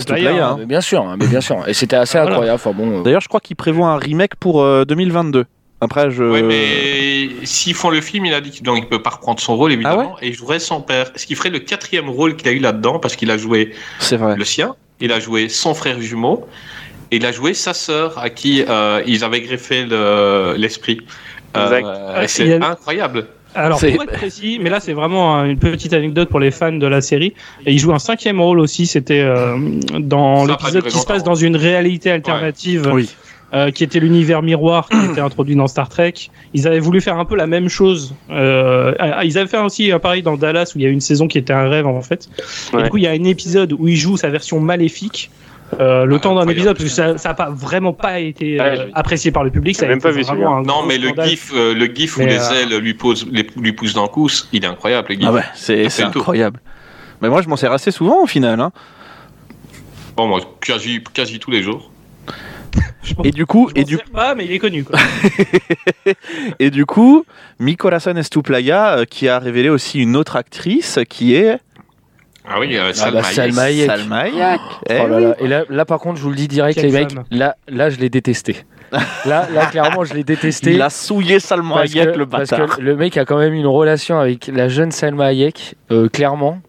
[0.05, 0.49] playa.
[0.49, 0.59] hein.
[0.65, 1.57] bien sûr, hein, mais bien sûr.
[1.67, 2.31] Et c'était assez Voilà.
[2.31, 2.55] incroyable.
[2.55, 3.01] Enfin bon.
[3.01, 5.45] euh, D'ailleurs, je crois qu'il prévoit un remake pour euh, 2022.
[5.83, 6.23] Après, je.
[6.23, 9.55] Oui, mais s'ils font le film, il a dit qu'il ne peut pas reprendre son
[9.55, 11.11] rôle, évidemment, Ah et il jouerait son père.
[11.15, 14.17] Ce qui ferait le quatrième rôle qu'il a eu là-dedans, parce qu'il a joué C'est
[14.17, 14.35] vrai.
[14.37, 16.45] le sien, il a joué son frère jumeau,
[17.11, 20.99] et il a joué sa sœur, à qui euh, ils avaient greffé le- l'esprit.
[21.55, 21.85] Exact.
[21.85, 23.27] Euh, Il c'est y a- incroyable.
[23.55, 26.49] Alors, C'est- pour être précis, mais là, c'est vraiment un- une petite anecdote pour les
[26.49, 27.35] fans de la série.
[27.67, 28.87] Et il joue un cinquième rôle aussi.
[28.87, 29.55] C'était euh,
[29.99, 32.89] dans l'épisode qui se passe dans une réalité alternative.
[32.91, 33.11] Oui.
[33.53, 36.13] Euh, qui était l'univers miroir qui était introduit dans Star Trek.
[36.53, 38.15] Ils avaient voulu faire un peu la même chose.
[38.31, 41.27] Euh, ils avaient fait aussi un pareil dans Dallas où il y a une saison
[41.27, 42.29] qui était un rêve en fait.
[42.77, 45.29] Et du coup, il y a un épisode où il joue sa version maléfique.
[45.79, 48.59] Euh, le Ah, temps d'un épisode parce que ça, ça a pas vraiment pas été
[48.61, 49.75] euh, apprécié par le public.
[49.75, 50.23] Ça a même été pas vu
[50.67, 51.29] Non, mais le scandale.
[51.29, 54.29] gif, euh, le gif où les ailes lui, posent, les- lui poussent dans le cou,
[54.51, 55.25] il est incroyable, le gif.
[55.27, 56.59] Ah ouais, c'est incroyable.
[57.21, 58.59] Mais moi, je m'en sers assez souvent au final.
[58.59, 58.71] hein.
[60.15, 61.89] Bon, moi, quasi, quasi tous les jours.
[63.03, 64.83] Je Et du coup, je et du, pas, mais il est connu.
[64.83, 64.97] Quoi.
[66.59, 67.25] et du coup,
[67.59, 71.59] Mi Corazón es tu playa, euh, qui a révélé aussi une autre actrice qui est
[72.47, 73.35] Ah oui, euh, Ah Salma bah, Hayek.
[73.35, 73.85] Salma Hayek.
[73.87, 74.61] Salma Hayek.
[74.89, 75.23] Eh Oh là oui.
[75.23, 75.35] là.
[75.39, 77.23] Et là, là, par contre, je vous le dis direct, Quelle les mecs, femme.
[77.31, 78.57] là, là, je l'ai détesté.
[79.25, 80.73] Là, là, clairement, je l'ai détesté.
[80.73, 82.77] Il a souillé Salma parce Hayek, que, le parce bâtard.
[82.77, 86.59] que le mec a quand même une relation avec la jeune Salma Hayek, euh, clairement.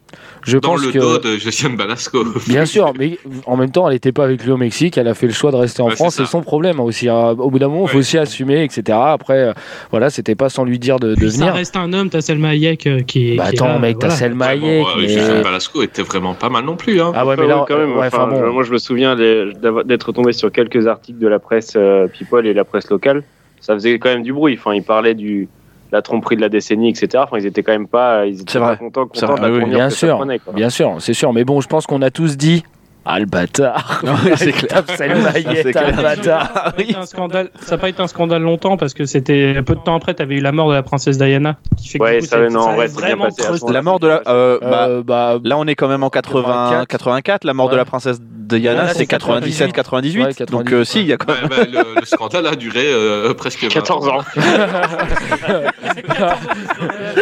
[0.47, 0.99] Je Dans pense le que.
[0.99, 2.23] dos de Josiane Balasco.
[2.49, 5.15] Bien sûr, mais en même temps, elle n'était pas avec lui au Mexique, elle a
[5.15, 7.09] fait le choix de rester en Ouais, France, c'est son problème aussi.
[7.09, 7.31] hein.
[7.39, 8.99] Au bout d'un moment, il faut aussi assumer, etc.
[9.01, 9.53] Après, euh,
[9.91, 11.55] voilà, c'était pas sans lui dire de, de Puis ça venir.
[11.55, 13.37] reste un homme, t'as Selma Hayek euh, qui est.
[13.37, 14.21] Bah qui est attends, là, mec, t'as voilà.
[14.21, 14.87] Selma Ouais, bon, Hayek.
[14.99, 17.01] mais- Josiane Balasco était vraiment pas mal non plus.
[17.01, 17.13] Hein.
[17.15, 17.93] Ah ouais, mais là, ouais, quand même.
[17.97, 18.41] ouais, enfin, enfin bon.
[18.47, 22.47] je- moi, je me souviens d'être tombé sur quelques articles de la presse euh, People
[22.47, 23.23] et la presse locale.
[23.61, 24.57] Ça faisait quand même du bruit.
[24.59, 25.49] Enfin, ils parlaient du
[25.95, 27.09] la tromperie de la décennie, etc.
[27.27, 28.77] Enfin, ils étaient quand même pas, ils étaient C'est pas vrai.
[28.79, 30.53] contents, contents vrai, de la oui, Bien que ça sûr, prenait, quoi.
[30.53, 31.33] bien sûr, c'est sûr.
[31.33, 32.65] Mais bon, je pense qu'on a tous dit.
[33.07, 34.03] Ah le bâtard
[34.37, 34.83] c'est clair.
[34.89, 38.95] Ah, Ça a pas été un scandale- ça n'a pas été un scandale longtemps parce
[38.95, 41.57] que c'était peu de temps après, t'avais eu la mort de la princesse Diana.
[41.77, 43.43] Qui fait que Ouais, coup, ça, non, ouais, bien vraiment passé.
[43.71, 44.23] La mort de la.
[44.27, 46.87] euh, bah, Euh, bah, Là, on est quand même en 80, 84.
[46.89, 47.45] 84.
[47.45, 50.19] La mort de la princesse Diana, c'est 97-98.
[50.23, 52.55] Ouais, donc 98, euh, si, il y a quand Ouais, bah, le, le scandale a
[52.57, 54.19] duré euh, presque 20 14 ans.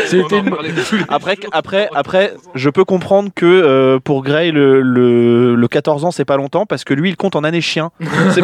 [0.07, 0.55] C'était une-.
[1.09, 6.11] Après, après, après, je peux comprendre que euh, pour Gray, le, le, le 14 ans,
[6.11, 7.91] c'est pas longtemps parce que lui, il compte en année chien.
[8.31, 8.43] C'est.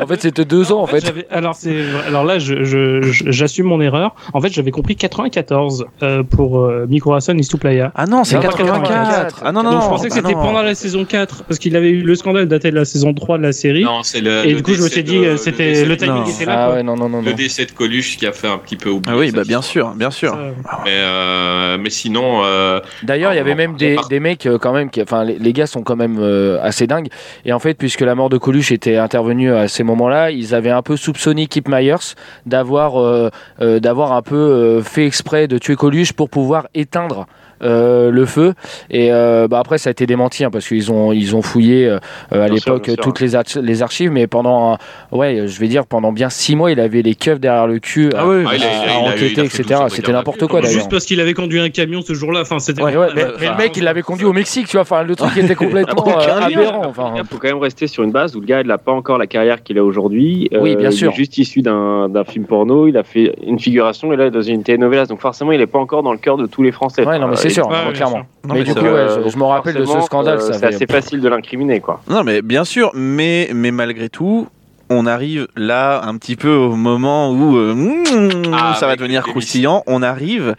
[0.00, 1.02] En fait, c'était deux ans en fait.
[1.30, 4.14] alors, c'est, alors là, je, je- je- j'assume mon erreur.
[4.32, 7.92] En fait, j'avais compris 94 euh, pour euh, Microason Istuplaya.
[7.94, 9.42] Ah non, c'est Non, 84.
[9.44, 11.76] Ah non, non, Donc, je pensais que Ah c'était pendant la saison 4 parce qu'il
[11.76, 13.84] avait eu le scandale daté de la saison 3 de la série.
[13.84, 14.44] Non, c'est le.
[14.46, 16.24] et le du coup, je me suis dit, euh, c'était le timing Non.
[16.26, 16.54] était là.
[16.56, 16.74] Ah quoi.
[16.76, 17.22] ouais, non, non, non.
[17.22, 17.36] Le non.
[17.36, 19.14] décès de Coluche qui a fait un petit peu oublier.
[19.14, 20.36] Ah oui, bah bien sûr, bien sûr.
[20.84, 24.90] Mais, euh, mais sinon, euh, D'ailleurs, il y avait même des, des mecs quand même,
[24.90, 27.08] qui, enfin les, les gars sont quand même euh, assez dingues.
[27.44, 30.70] Et en fait, puisque la mort de Coluche était intervenue à ces moments-là, ils avaient
[30.70, 32.14] un peu soupçonné Kip Myers
[32.46, 37.26] d'avoir euh, euh, d'avoir un peu euh, fait exprès de tuer Coluche pour pouvoir éteindre.
[37.64, 38.54] Euh, le feu
[38.90, 41.86] et euh, bah après ça a été démenti hein, parce qu'ils ont ils ont fouillé
[41.88, 41.98] euh,
[42.30, 44.78] à l'époque toutes les, arch- les archives mais pendant un-
[45.16, 48.10] ouais je vais dire pendant bien six mois il avait les keufs derrière le cul
[48.14, 49.90] à, Ah Ah, il il à il a- il a enquêter etc 12 ans de
[49.90, 52.40] c'était n'importe quoi d'ailleurs Juste parce qu'il avait conduit un camion ce jour-là.
[52.42, 52.82] Enfin, c'était.
[52.82, 54.82] Ouais, ouais, mais, mais le mec, il l'avait conduit au Mexique, tu vois.
[54.82, 56.82] Enfin, le truc était complètement aberrant.
[56.86, 58.92] Enfin, Il faut quand même rester sur une base où le gars il n'a pas
[58.92, 60.48] encore la carrière qu'il a aujourd'hui.
[60.52, 61.10] Oui, bien il sûr.
[61.12, 62.88] est juste issu d'un d'un film porno.
[62.88, 65.06] Il a fait une figuration et là dans une telenovela.
[65.06, 67.06] Donc forcément il n'est pas encore dans le cœur de tous les Français.
[67.06, 68.16] ouais, non, mais c'est sûr, ouais, non, bien clairement.
[68.16, 68.26] sûr.
[68.44, 70.38] Non, mais, mais du coup, ouais, je, je me rappelle de ce scandale.
[70.38, 72.00] euh, c'est assez facile de l'incriminer quoi.
[72.08, 74.46] Non, mais bien sûr, mais, mais malgré tout,
[74.90, 79.22] on arrive là un petit peu au moment où euh, mmh, Ah, ça va devenir
[79.24, 79.82] croustillant.
[79.86, 80.54] On arrive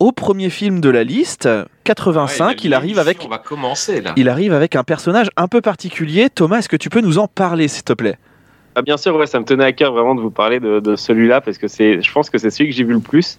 [0.00, 1.48] au premier film de la liste,
[1.84, 2.48] 85.
[2.48, 3.18] Ouais, il arrive avec.
[3.24, 4.12] On va commencer là.
[4.16, 6.28] Il arrive avec un personnage un peu particulier.
[6.28, 8.16] Thomas, est-ce que tu peux nous en parler, s'il te plaît?
[8.74, 10.94] Ah, bien sûr, ouais, ça me tenait à cœur vraiment de vous parler de, de
[10.96, 13.38] celui-là parce que c'est, je pense que c'est celui que j'ai vu le plus.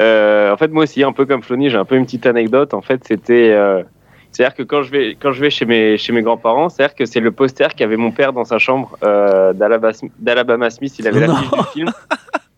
[0.00, 2.74] Euh, en fait, moi aussi, un peu comme Flony, j'ai un peu une petite anecdote.
[2.74, 3.82] En fait, c'était, euh,
[4.30, 7.04] c'est-à-dire que quand je vais, quand je vais chez mes, chez mes grands-parents, c'est-à-dire que
[7.04, 10.94] c'est le poster qu'avait mon père dans sa chambre euh, d'Alabama, Smith.
[10.98, 11.90] Il avait l'affiche du film.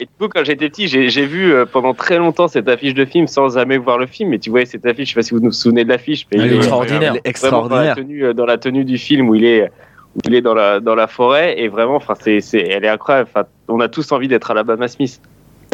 [0.01, 2.94] Et du coup, quand j'étais petit, j'ai, j'ai vu euh, pendant très longtemps cette affiche
[2.94, 4.33] de film sans jamais voir le film.
[4.33, 6.38] Et tu voyais cette affiche, je sais pas si vous vous souvenez de l'affiche, mais
[6.40, 7.14] il est- extraordinaire.
[7.25, 7.97] Est vraiment dans la extraordinaire.
[7.97, 9.70] tenue, dans la tenue du film où il est,
[10.16, 12.88] où il est dans la, dans la forêt et vraiment, enfin, c'est, c'est, elle est
[12.88, 13.29] incroyable.
[13.35, 15.20] Enfin, on a tous envie d'être Alabama Smith.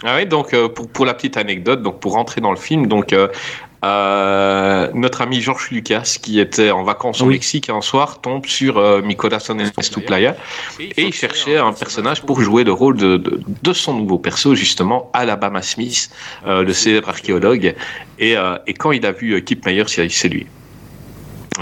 [0.05, 2.87] Ah oui, donc euh, pour, pour la petite anecdote, donc pour rentrer dans le film,
[2.87, 3.29] donc euh,
[3.83, 7.27] euh, notre ami Georges Lucas, qui était en vacances au.
[7.27, 9.39] Mexique un soir, tombe sur euh, Nicolas
[9.79, 10.37] Estuplaya
[10.79, 14.55] et il cherchait un personnage pour jouer le rôle de, de, de son nouveau perso,
[14.55, 16.11] justement, Alabama Smith,
[16.47, 17.75] euh, le célèbre archéologue.
[18.19, 20.47] Et, euh, et quand il a vu Kip dit c'est lui.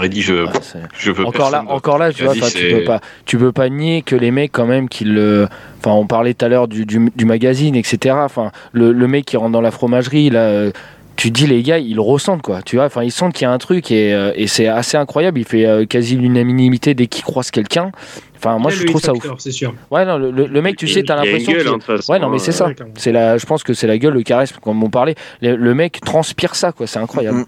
[0.01, 0.51] Il a dit je, Ouais,
[0.97, 4.01] je veux encore là, encore là, tu vois, tu peux pas, tu peux pas nier
[4.01, 5.47] que les mecs quand même qui le,
[5.79, 8.15] enfin, on parlait tout à l'heure du, du, du magazine, etc.
[8.19, 10.71] Enfin, le, le mec qui rentre dans la fromagerie, là,
[11.15, 12.85] tu dis les gars, ils le ressentent quoi, tu vois.
[12.85, 15.37] Enfin, ils sentent qu'il y a un truc et, euh, et c'est assez incroyable.
[15.39, 17.91] Il fait euh, quasi l'unanimité dès qu'il croise quelqu'un.
[18.37, 19.37] Enfin, moi, je trouve ça ouf.
[19.39, 19.73] Sûr.
[19.91, 22.29] Ouais, non, le, le- le mec, tu sais, t'as l'impression gueule, hein, façon, Ouais, non,
[22.29, 22.69] mais c'est euh, ça.
[22.95, 25.15] C'est la, je pense que c'est la gueule, le charisme, comme on parlait.
[25.41, 26.87] Le, le mec transpire ça, quoi.
[26.87, 27.39] C'est incroyable.
[27.39, 27.45] Mm.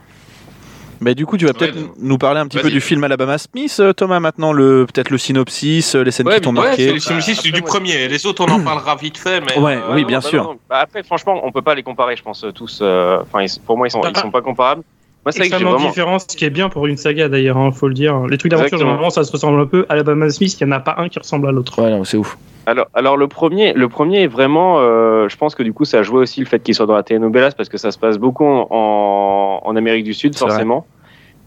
[1.04, 3.38] Mais du coup, tu vas peut-être Ouais, nous parler un petit peu du film Alabama
[3.40, 6.68] Smith, euh, Thomas, maintenant, le, peut-être le synopsis, euh, les scènes Ouais, qui t'ont Ouais,
[6.68, 7.00] marqué.
[7.00, 8.08] c'est Après, du premier.
[8.08, 10.44] Les autres, on en parlera vite fait, mais Ouais, euh, oui, non, bien bah sûr.
[10.44, 10.60] non, non.
[10.70, 12.80] Bah, après, franchement, on peut pas les comparer, je pense, tous.
[12.84, 14.84] euh, Enfin, ils- pour moi, ils sont, ils sont pas comparables.
[15.26, 15.88] Moi, c'est Extrêmement vraiment.
[15.88, 18.26] différent, ce qui est bien pour une saga d'ailleurs, hein, faut le dire.
[18.28, 19.86] Les trucs d'aventure, généralement, ça se ressemble un peu.
[19.88, 21.80] Alabama Smith, il n'y en a pas un qui ressemble à l'autre.
[21.80, 22.38] Ouais, c'est ouf.
[22.66, 24.78] Alors, alors le premier, le premier est vraiment.
[24.80, 26.96] euh, je pense que du coup, ça a joué aussi le fait qu'il soit dans
[26.96, 30.50] la telenovelas parce que ça se passe beaucoup en, en Amérique du Sud, vrai.
[30.50, 30.86] forcément.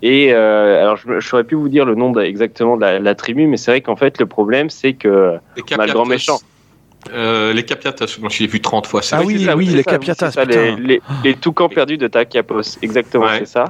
[0.03, 3.15] Et euh, alors, je, je saurais plus vous dire le nom exactement de la, la
[3.15, 6.05] tribu, mais c'est vrai qu'en fait, le problème, c'est que les on a le grand
[6.05, 6.39] méchant.
[7.13, 9.01] Euh, les Capiatas, moi je l'ai vu 30 fois.
[9.13, 12.79] Ah oui, ça, oui, les ça, Capiatas, c'est ça, les, les toucans perdus de Takiapos,
[12.83, 13.41] exactement, Ouais.
[13.41, 13.67] c'est ça.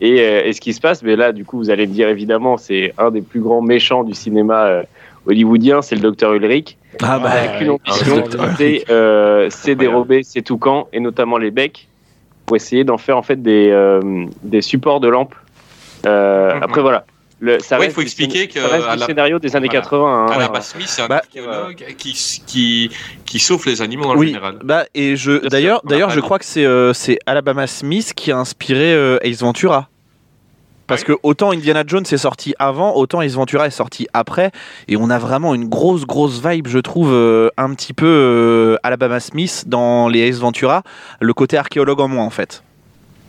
[0.00, 2.08] Et, euh, et ce qui se passe, mais là, du coup, vous allez me dire
[2.08, 4.82] évidemment, c'est un des plus grands méchants du cinéma euh,
[5.26, 6.76] hollywoodien, c'est le docteur Ulrich.
[7.02, 7.92] Ah bah, avec une Ah,
[8.56, 11.88] c'est euh, c'est dérober ces toucans et notamment les becs
[12.44, 15.34] pour essayer d'en faire en fait des, euh, des supports de lampes.
[16.06, 16.62] Euh, Mhm.
[16.62, 17.04] Après voilà,
[17.40, 19.66] le, ça Ouais, il faut expliquer que ça reste à du la- scénario des années
[19.68, 19.82] Voilà.
[19.82, 20.26] 80.
[20.26, 20.32] hein.
[20.32, 22.12] Alabama Smith, c'est un Bah, archéologue qui,
[22.46, 22.90] qui,
[23.26, 24.58] qui sauve les animaux en oui, général.
[24.64, 28.38] bah, et je, d'ailleurs, d'ailleurs, je crois que c'est, euh, c'est Alabama Smith qui a
[28.38, 29.88] inspiré euh, Ace Ventura.
[30.86, 34.52] Parce que autant Indiana Jones est sorti avant, autant Ace Ventura est sorti après,
[34.86, 38.76] et on a vraiment une grosse grosse vibe, je trouve, euh, un petit peu euh,
[38.84, 40.84] Alabama Smith dans les Ace Ventura,
[41.20, 42.62] le côté archéologue en moins en fait.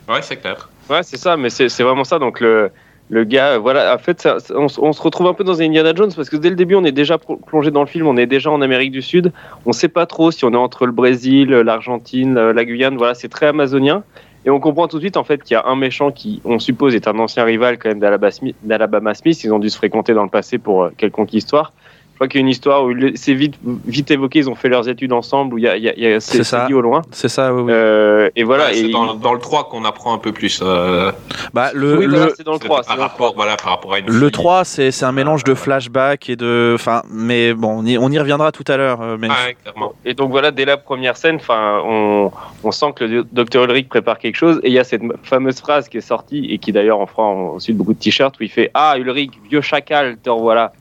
[0.08, 0.70] Ouais, c'est clair.
[0.88, 2.20] Ouais, c'est ça, mais c'est c'est vraiment ça.
[2.20, 2.70] Donc le,
[3.10, 6.30] le gars, euh, voilà, en fait, on, se retrouve un peu dans Indiana Jones parce
[6.30, 8.62] que dès le début, on est déjà plongé dans le film, on est déjà en
[8.62, 9.32] Amérique du Sud.
[9.66, 12.98] On sait pas trop si on est entre le Brésil, l'Argentine, euh, la Guyane.
[12.98, 14.04] Voilà, c'est très amazonien.
[14.46, 16.60] Et on comprend tout de suite en fait qu'il y a un méchant qui, on
[16.60, 19.44] suppose, est un ancien rival quand même d'Alabama Smith.
[19.44, 21.74] Ils ont dû se fréquenter dans le passé pour euh, quelconque histoire.
[22.18, 23.54] Je crois qu'il y a une histoire où c'est vite,
[23.86, 24.40] vite évoqué.
[24.40, 25.54] Ils ont fait leurs études ensemble.
[25.54, 26.68] Où il y a, y a- y a- c'est ça.
[26.72, 27.04] au loin.
[27.12, 27.62] C'est ça, oui.
[27.62, 27.72] oui.
[27.72, 28.66] Euh, et voilà.
[28.70, 30.60] Ouais, c'est dans, dans le 3 qu'on apprend un peu plus.
[30.64, 31.12] euh,
[31.54, 32.78] Bah, le, oui, le, voilà, c'est dans le c'était 3.
[32.78, 34.32] par, c'est dans le rapport, voilà, par rapport à une le fille.
[34.32, 36.72] 3, c'est c'est un mélange de flashback et de.
[36.74, 39.00] Enfin, mais bon, on y, on y reviendra tout à l'heure.
[39.04, 39.94] euh, mais- Ouais, clairement.
[40.04, 42.32] Et donc voilà, dès la première scène, enfin, on,
[42.64, 44.60] on sent que le docteur Ulrich prépare quelque chose.
[44.64, 47.26] Et il y a cette fameuse phrase qui est sortie et qui d'ailleurs en fera
[47.26, 50.74] ensuite beaucoup de t-shirts où il fait Ah Ulrich, vieux chacal, te revoilà.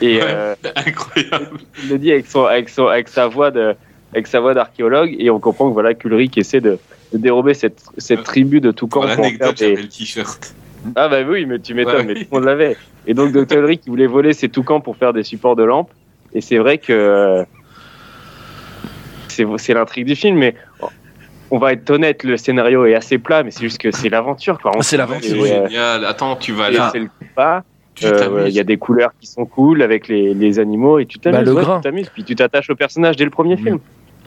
[0.00, 0.22] Et Ouais.
[0.26, 1.58] euh, Incroyable.
[1.82, 3.74] il le dit avec, son, avec, son, avec sa voix de
[4.12, 6.78] avec sa voix d'archéologue et on comprend que voilà qu'Ulrich essaie de,
[7.12, 9.76] de dérober cette, cette tribu de Toucan Pour pour des...
[9.76, 10.54] le t-shirt.
[10.96, 12.04] Ah bah oui, mais tu m'étonnes, Ouais.
[12.06, 12.76] mais tout le monde l'avait.
[13.06, 13.58] Et donc Dr.
[13.58, 15.90] Ulrich, il voulait voler ses toucans pour faire des supports de lampes.
[16.32, 17.44] Et c'est vrai que euh,
[19.28, 20.54] c'est c'est l'intrigue du film, mais
[21.50, 24.58] on va être honnête, le scénario est assez plat, mais c'est juste que c'est l'aventure.
[24.60, 24.72] quoi.
[24.76, 25.50] On C'est l'aventure, oui.
[25.50, 26.04] euh, Génial.
[26.04, 26.90] Attends, tu vas et là.
[26.92, 27.64] c'est le pas.
[28.06, 28.54] Euh, t'amuses.
[28.54, 31.40] Il y a des couleurs qui sont cool avec les, les animaux et tu t'amuses.
[31.40, 31.76] Bah, le ouais, grain.
[31.76, 32.08] tu t'amuses.
[32.10, 33.78] Puis tu t'attaches au personnage dès le premier film.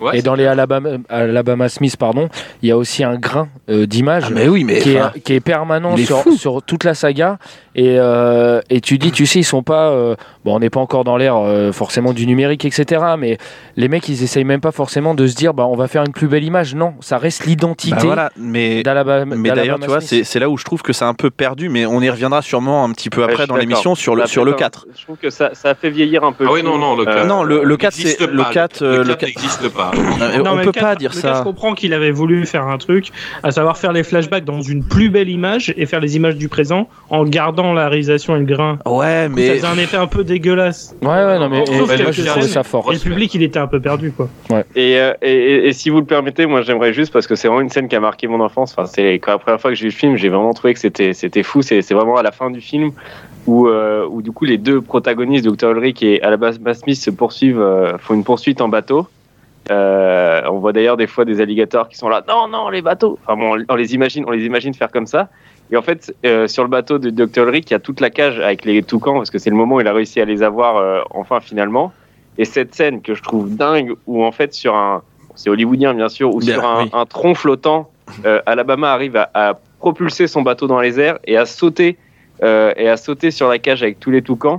[0.02, 2.28] Ouais, Et dans les Alabama, Alabama Smith, pardon,
[2.62, 4.24] il y a aussi un grain euh, d'image.
[4.28, 4.80] Ah, mais oui, mais.
[4.80, 5.96] qui, est, qui est permanent
[6.38, 7.38] sur, toute la saga
[7.76, 10.82] et, euh, et tu dis tu sais ils sont pas euh, bon on n'est pas
[10.82, 13.38] encore dans l'ère euh, forcément du numérique etc mais
[13.78, 16.12] les mecs ils essayent même pas forcément de se dire bah on va faire une
[16.12, 18.84] plus belle image non ça reste l'identité bah voilà, mais.
[18.84, 21.30] d'Alabama Mais d'ailleurs, tu vois, c'est c'est là où je trouve que c'est un peu
[21.30, 24.26] perdu, mais on y reviendra sûrement un petit peu Ouais, après dans l'émission sur le,
[24.28, 24.88] sur le un- 4.
[24.98, 26.44] Je trouve que ça, ça a fait vieillir un peu.
[26.46, 27.28] Ah le oui, non, non, le Euh, 4.
[27.28, 28.50] non, le- le 4, n'existe c'est- le pas.
[28.52, 29.91] 4, euh, le le 4 4 n'existe pas.
[29.94, 31.36] Euh, Non, on mais peut pas dire ça.
[31.40, 33.10] je comprends qu'il avait voulu faire un truc,
[33.44, 36.48] à savoir faire les flashbacks dans une plus belle image et faire les images du
[36.50, 38.78] présent en gardant la réalisation et le grain.
[38.86, 39.56] Ouais, coup, Ça mais.
[39.56, 40.96] faisait un effet un peu dégueulasse.
[41.02, 42.44] ouais ouais non mais Sauf et- moi scènes.
[42.44, 44.30] ça fort Et le public, il était un peu perdu, quoi.
[44.76, 47.48] Et, euh, et, et- et si vous le permettez, moi j'aimerais juste parce que c'est
[47.48, 48.74] vraiment une scène qui a marqué mon enfance.
[48.78, 50.80] Enfin, c'est quand la première fois que j'ai vu le film, j'ai vraiment trouvé que
[50.80, 51.62] c'était c'était fou.
[51.62, 52.92] C'est c'est vraiment à la fin du film
[53.48, 55.72] où euh, où du coup les deux protagonistes, Dr.
[55.72, 59.08] Ulrich et Alabama Smith, se poursuivent, euh, font une poursuite en bateau.
[59.72, 62.24] Euh, on voit d'ailleurs des fois des alligators qui sont là.
[62.28, 63.18] Non, non, les bateaux.
[63.24, 65.30] Enfin bon, on, on les imagine, on les imagine faire comme ça.
[65.72, 67.44] Et en fait, euh, sur le bateau de Dr.
[67.44, 69.76] Ulrich, il y a toute la cage avec les toucans parce que c'est le moment
[69.76, 71.94] où il a réussi à les avoir euh, enfin finalement.
[72.38, 75.04] Et cette scène que je trouve dingue, où en fait sur un,
[75.36, 76.90] c'est hollywoodien bien sûr, où Bien, sur un, oui.
[76.92, 77.90] un tronc flottant,
[78.46, 81.98] Alabama arrive à, à propulser son bateau dans les airs et à sauter
[82.42, 84.58] et à sauter sur la cage avec tous les toucans.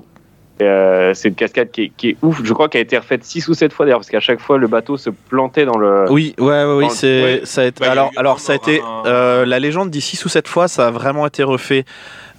[0.67, 2.41] Euh, c'est une cascade qui est, qui est ouf.
[2.45, 4.59] Je crois qu'elle a été refaite six ou sept fois d'ailleurs, parce qu'à chaque fois
[4.59, 6.05] le bateau se plantait dans le.
[6.11, 7.41] Oui, ouais, ouais, oui, c'est, ouais.
[7.45, 10.25] ça a été, Bah, alors, alors, ça a été, un- euh, la légende dit 6
[10.25, 11.85] ou 7 fois, ça a vraiment été refait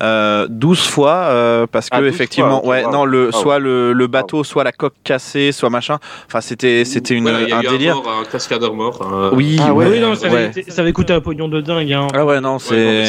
[0.03, 2.91] euh, 12 fois, euh, parce que, Ah, 12 effectivement, fois, ouais, wow.
[2.91, 3.31] non, le, Wow.
[3.31, 7.41] soit le, le bateau, soit la coque cassée, soit machin, enfin, c'était, c'était une, Voilà,
[7.41, 7.95] il y a un eu délire.
[7.95, 8.99] mort, un cascadeur mort.
[9.11, 10.33] euh, Oui, Ah ouais, oui, non, ça, ouais.
[10.35, 11.91] avait été- ça avait coûté un pognon de dingue.
[11.93, 12.07] Hein.
[12.13, 13.05] Ah ouais, non, c'est.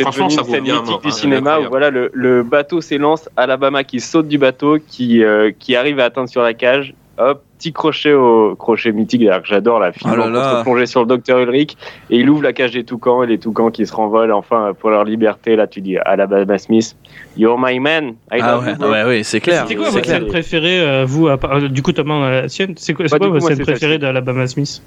[0.00, 4.00] franchement, ça vaut bien du hein, cinéma où voilà le, le bateau s'élance, Alabama qui
[4.00, 8.12] saute du bateau, qui euh, qui arrive à atteindre sur la cage, hop, petit crochet
[8.12, 11.76] au crochet mythique d'ailleurs que j'adore la film Oh se plonger sur le docteur Ulrich
[12.10, 14.90] et il ouvre la cage des toucans et les toucans qui se renvolent enfin pour
[14.90, 16.94] leur liberté là tu dis Alabama Smith,
[17.36, 18.90] you're my man, I Ah love ouais, you, bro.
[18.90, 19.62] ouais, ouais, c'est clair.
[19.62, 20.18] C'était quoi c'est votre clair.
[20.20, 23.12] scène préférée, euh, vous, à part- euh, du coup, Thomas, la sienne C'est quoi, c'est
[23.12, 24.82] Bah, quoi votre moi, scène c'est préférée d'Alabama Smith?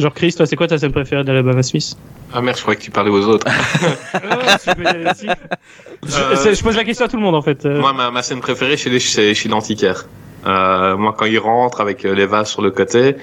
[0.00, 1.96] Genre, Chris, toi, c'est quoi ta scène préférée d'Alabama Smith?
[2.32, 3.46] Ah merde, je croyais que tu parlais aux autres.
[4.14, 4.70] Ah, je,
[6.20, 7.64] Euh, c'est- je pose la question à tout le monde, en fait.
[7.64, 10.06] Moi, ma, ma scène préférée chez, les- c'est chez l'antiquaire.
[10.46, 13.16] Euh, moi, quand il rentre avec euh, les vases sur le côté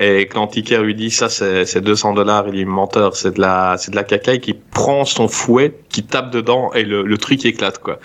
[0.00, 3.40] et que l'antiquaire lui dit ça, c'est c'est 200 dollars, il est menteur, c'est de
[3.40, 7.18] la, c'est de la cacaille qui prend son fouet, qui tape dedans et le, le
[7.18, 7.98] truc éclate quoi.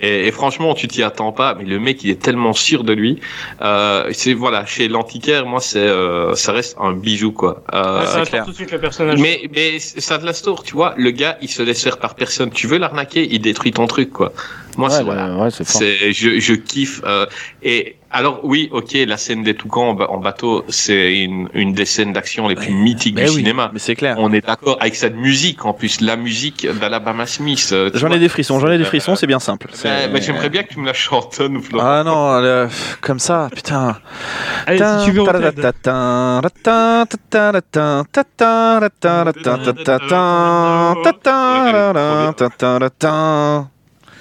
[0.00, 2.92] Et, et franchement, tu t'y attends pas, mais le mec, il est tellement sûr de
[2.92, 3.18] lui.
[3.62, 7.64] Euh, c'est voilà, chez l'antiquaire, moi, c'est, euh, ça reste un bijou quoi.
[7.74, 8.44] Euh, Ouais, ça c'est attend clair.
[8.44, 9.18] tout de suite le personnage.
[9.18, 10.94] mais, mais ça de la store, tu vois.
[10.96, 12.50] Le gars, il se laisse faire par personne.
[12.52, 14.32] Tu veux l'arnaquer, il détruit ton truc, quoi.
[14.76, 15.36] Moi, Ouais, c'est là, voilà.
[15.42, 15.80] ouais, c'est fort.
[15.80, 17.00] C'est, je, je kiffe.
[17.04, 17.26] euh,
[17.64, 21.72] et alors, oui, ok, la scène des toucans en, ba- en bateau, c'est une, une
[21.72, 23.70] des scènes d'action les plus mythiques Mais du oui, cinéma.
[23.72, 24.16] mais c'est clair.
[24.18, 27.70] On est d'accord avec cette musique, en plus, la musique d'Alabama Smith.
[27.72, 29.66] euh, J'en ai des frissons, j'en ai des frissons, Euh, c'est bien simple.
[29.68, 31.86] bah, C'est- bah, j'aimerais bien que tu me la chantonnes, Florent.
[31.86, 32.68] Ah non, le-
[33.00, 33.96] comme ça, putain.
[34.66, 35.24] Allez, si tu veux.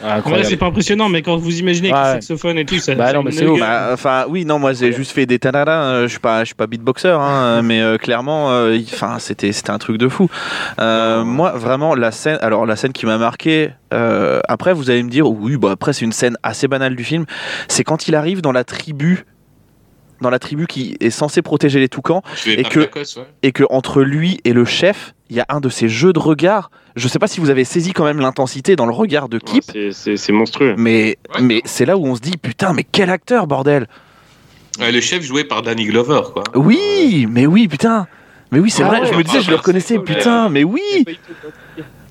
[0.03, 2.15] Ah, En vrai, c'est pas impressionnant, mais quand vous imaginez avec Ouais.
[2.15, 2.95] le saxophone et tout, ça.
[2.95, 3.45] Bah non, a mais c'est.
[3.59, 5.71] Bah, enfin, oui, non, moi j'ai juste fait des tanara.
[5.71, 9.51] euh, Je suis pas, je suis pas beatboxer, hein, mais euh, clairement, euh, enfin, c'était,
[9.51, 10.29] c'était un truc de fou.
[10.79, 13.71] Euh, moi, vraiment, la scène, alors la scène qui m'a marqué.
[13.93, 17.03] euh, après, vous allez me dire, oui, bah après c'est une scène assez banale du
[17.03, 17.25] film.
[17.67, 19.25] C'est quand il arrive dans la tribu
[20.21, 23.25] dans la tribu qui est censé protéger les toucans Et que- ouais.
[23.43, 26.19] et que entre lui et le chef, il y a un de ces jeux de
[26.19, 26.71] regard.
[26.95, 29.63] Je sais pas si vous avez saisi quand même l'intensité dans le regard de Kip,
[29.91, 30.75] C'est- monstrueux.
[30.77, 31.41] mais, Ouais.
[31.41, 33.87] mais c'est là où on se dit putain, mais quel acteur, bordel
[34.79, 36.43] Ouais, le chef joué par Danny Glover, quoi.
[36.55, 38.07] Oui, mais oui, putain
[38.51, 39.07] Mais oui, c'est Ah vrai, ouais.
[39.07, 40.81] je me disais, je le reconnaissais, putain, mais oui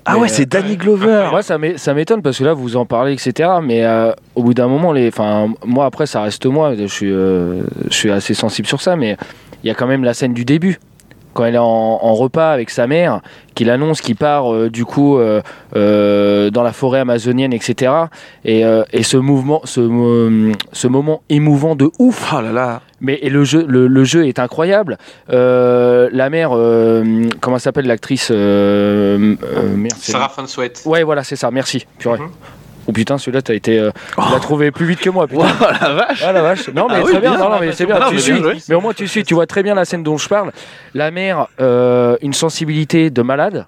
[0.05, 2.75] Ah Mais, ouais, c'est Danny Glover Moi, ça m'é- ça m'étonne parce que là, vous
[2.77, 3.49] en parlez, etc.
[3.61, 6.73] Mais euh, au bout d'un moment, les, enfin, moi, après, ça reste moi.
[6.75, 9.17] Je suis, euh, je suis assez sensible sur ça, mais
[9.63, 10.79] il y a quand même la scène du début.
[11.33, 13.21] Quand elle est en, en repas avec sa mère,
[13.53, 15.41] qu'il annonce qu'il part euh, du coup euh,
[15.75, 17.91] euh, dans la forêt amazonienne, etc.
[18.45, 22.33] Et, euh, et ce mouvement, ce, ce moment émouvant de ouf.
[22.35, 24.97] Oh là là Mais et le jeu, le, le jeu est incroyable.
[25.29, 27.03] Euh, la mère, euh,
[27.41, 30.81] comment s'appelle l'actrice euh, euh, Sarah Van Sweat.
[30.85, 31.49] Ouais, voilà, c'est ça.
[31.51, 31.85] Merci.
[31.97, 32.19] Purée.
[32.19, 32.29] Mhm.
[32.87, 35.27] Oh putain, celui-là, t'as été, euh, tu l'as trouvé plus vite que moi.
[35.27, 35.45] Putain.
[35.61, 36.69] Oh la vache Ah la vache.
[36.69, 37.31] Non mais Ah oui, très bien.
[37.31, 37.39] bien.
[37.39, 37.99] Non, non, mais c'est bien.
[37.99, 38.33] Non, tu mais suis.
[38.41, 38.53] bien.
[38.67, 39.23] Mais au moins tu suis.
[39.23, 40.51] Tu vois très bien la scène dont je parle.
[40.95, 43.67] La mère, euh, une sensibilité de malade.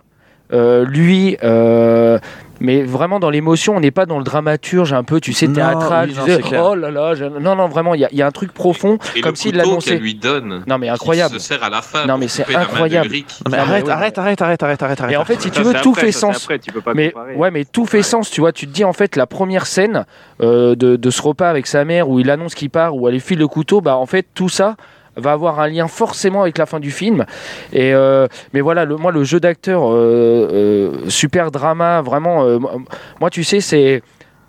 [0.54, 2.18] Euh, lui, euh,
[2.62, 5.54] mais vraiment dans l'émotion, on n'est pas dans le dramaturge un peu, tu sais, Non,
[5.56, 6.10] théâtral.
[6.10, 8.18] oui, tu non, sais, oh là là, je- non non vraiment, il y, a- il
[8.18, 9.90] y a un truc profond, Et comme le s'il couteau l'annonçait.
[9.92, 10.64] qu'elle lui donne.
[10.68, 11.34] Non mais incroyable.
[11.34, 12.06] Se sert à la fin.
[12.06, 13.10] Non, mais c'est incroyable.
[13.10, 15.14] Non, mais Non, arrête, arrête, arrête, arrête, arrête, arrête, arrête.
[15.14, 16.44] Et en fait, si Ça, tu veux, tout après, fait ça, sens.
[16.44, 17.36] après, tu peux pas Mais comparer.
[17.36, 18.52] ouais, mais tout fait sens, tu vois.
[18.54, 20.06] Tu te dis en fait la première scène
[20.42, 23.16] euh, de, de ce repas avec sa mère où il annonce qu'il part, où elle
[23.16, 24.76] lui file le couteau, bah en fait tout ça
[25.16, 27.26] va avoir un lien forcément avec la fin du film.
[27.74, 32.46] Et euh, mais voilà, le, moi le jeu d'acteur euh, euh, super drama, vraiment.
[33.20, 34.02] moi, tu sais, c'est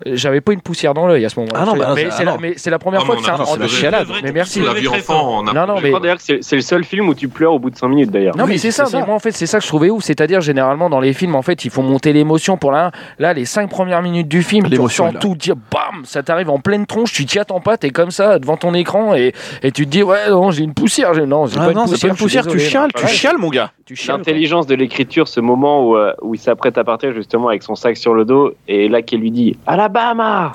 [0.05, 1.59] j'avais pas une poussière dans l'œil à ce moment-là.
[1.61, 3.23] Ah non, bah, mais ah c'est la, mais c'est la première Ah, fois que on
[3.23, 3.37] c'est a- un.
[3.39, 4.07] non, c'est la en- chialade.
[4.23, 4.61] Mais merci.
[4.61, 5.43] L'a enfant.
[5.43, 7.87] Non, non, mais- d'ailleurs c'est le seul film où tu pleures au bout de 5
[7.87, 8.35] minutes d'ailleurs.
[8.37, 9.05] Non mais Oui, c'est ça, c'est mais ça.
[9.07, 11.41] moi en fait c'est ça que je trouvais ouf, c'est-à-dire généralement dans les films en
[11.41, 14.75] fait il faut monter l'émotion pour là, là les cinq premières minutes du film, tu
[15.01, 15.11] là.
[15.19, 18.39] tout, dire bam, ça t'arrive en pleine tronche, tu t'y attends pas, t'es comme ça
[18.39, 21.57] devant ton écran et, et tu te dis ouais non j'ai une poussière, non j'ai
[21.59, 23.71] Ah pas une c'est pas poussière, une poussière, je tu chiales, tu chiales, mon gars.
[24.07, 27.75] L'intelligence de l'écriture, ce moment où, euh, où il s'apprête à partir justement avec son
[27.75, 29.57] sac sur le dos, et là qu'elle lui dit
[29.95, 30.53] Alabama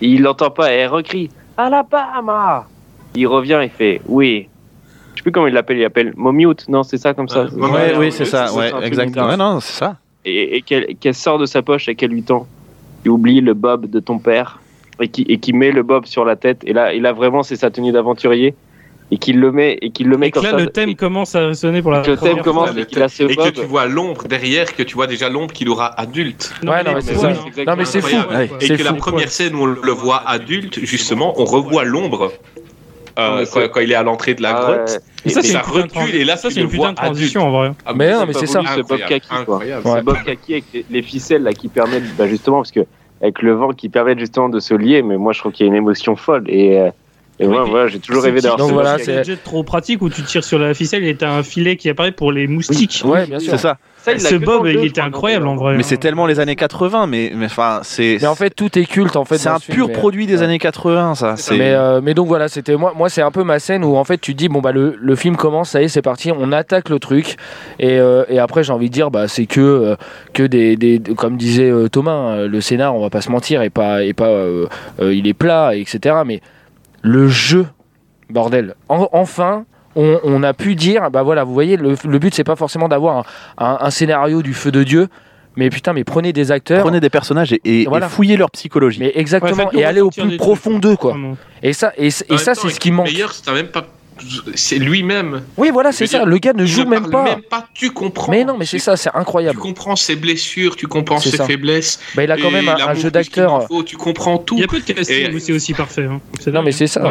[0.00, 2.66] Il l'entend pas, et elle recrie Alabama
[3.14, 4.48] Il revient et fait Oui.
[5.12, 7.40] Je sais plus comment il l'appelle, il appelle Momute, non, c'est ça comme ça?
[7.40, 9.28] Euh, Ouais, Ouais, oui, c'est ça, ouais, exactement.
[9.28, 9.96] Ouais, non, c'est ça.
[10.24, 12.46] Et, et qu'elle sort de sa poche et qu'elle lui tend.
[13.04, 14.60] Tu oublies le bob de ton père,
[15.00, 17.42] et qui, et qui met le bob sur la tête, et là, et là vraiment,
[17.42, 18.54] c'est sa tenue d'aventurier,
[19.12, 20.56] et qu'il le met, et qu'il le met Et que comme là, ça.
[20.56, 23.36] le thème commence à sonner pour la le thème première commence, et a ce Et
[23.36, 26.54] que tu vois l'ombre derrière, que tu vois déjà l'ombre qu'il aura adulte.
[26.62, 27.30] Non, Ouais, mais non, mais c'est ça.
[27.66, 28.16] Non mais c'est fou.
[28.30, 28.50] Ouais.
[28.62, 32.32] Et que la première scène où on le voit adulte, justement, on revoit l'ombre
[33.18, 34.88] euh, quand, il est à l'entrée de la Ah grotte.
[34.88, 34.98] ouais.
[35.26, 36.96] Et ça, ça une putain de recule, et là, ça, c'est le une putain de
[36.96, 37.72] transition en vrai.
[37.84, 38.62] Ah, Mais non, mais c'est ça.
[38.74, 39.60] C'est Bob Kaki, quoi.
[39.84, 42.80] C'est Bob Kaki avec les, les ficelles là qui permettent bah, justement parce que
[43.20, 45.68] avec le vent qui permet justement de se lier mais moi je trouve qu'il y
[45.68, 46.90] a une émotion folle et, euh,
[47.40, 50.02] et Oui, voilà, j'ai toujours rêvé d'avoir Donc ce voilà, c'est- un gadget trop pratique
[50.02, 53.02] où tu tires sur la ficelle et t'as un filet qui apparaît pour les moustiques.
[53.04, 53.52] Ouais, bien sûr.
[53.52, 53.78] C'est ça.
[54.04, 55.76] Ça, Ce Bob, il était incroyable en vrai.
[55.76, 58.84] Mais c'est tellement les années 80, mais mais enfin, c'est Mais en fait tout est
[58.84, 59.38] culte en fait.
[59.38, 60.42] c'est un ce pur mais- produit des Ouais.
[60.42, 61.36] années 80, ça.
[61.52, 64.02] Mais, euh, mais donc voilà, c'était moi, moi c'est un peu ma scène où en
[64.02, 66.32] fait tu te dis bon bah le, le film commence, ça y est c'est parti,
[66.36, 67.36] on attaque le truc
[67.78, 69.96] et, euh, et après j'ai envie de dire bah c'est que euh,
[70.32, 73.30] que des, des de- comme disait euh, Thomas, hein, le scénar on va pas se
[73.30, 74.66] mentir et pas et pas euh,
[75.00, 76.16] euh, il est plat etc.
[76.26, 76.40] Mais
[77.02, 77.66] le jeu
[78.30, 82.34] bordel, En- enfin on, on a pu dire bah voilà vous voyez le, le but
[82.34, 83.18] c'est pas forcément d'avoir
[83.58, 85.08] un, un- un scénario du feu de dieu
[85.54, 88.08] mais putain mais prenez des acteurs prenez des personnages et, et- et Voilà.
[88.08, 89.00] fouillez leur psychologie.
[89.00, 91.36] mais exactement Ouais, et aller au plus profond d'eux quoi Vraiment.
[91.62, 93.84] et ça et, ça c'est ce qui manque D'ailleurs, c'est même pas.
[94.54, 95.42] C'est lui-même.
[95.56, 96.18] Oui, voilà, c'est ça.
[96.18, 97.24] dire, Le gars ne joue même parle pas.
[97.24, 97.66] même pas.
[97.74, 98.30] Tu comprends.
[98.32, 99.58] Mais non, mais c'est Tu- ça, c'est Tu incroyable.
[99.58, 101.44] comprends ses blessures, tu comprends ses ça.
[101.44, 102.00] faiblesses.
[102.14, 103.66] Bah, il a quand même un, jeu d'acteur.
[103.86, 104.56] Tu comprends tout.
[104.56, 106.06] Il y a peu de casting c'est aussi parfait.
[106.06, 106.20] hein.
[106.52, 107.02] Non, mais c'est ça.
[107.04, 107.10] Ouais.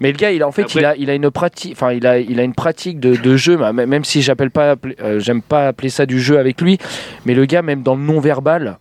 [0.00, 1.72] Mais le gars, il a en fait, Après- il a, il a une pratique.
[1.76, 3.58] Enfin, il a, il a une pratique de, de jeu.
[3.72, 6.78] mais Même si j'appelle pas, appeler- euh, j'aime pas appeler ça du jeu avec lui.
[7.26, 8.78] Mais le gars, même dans le non verbal,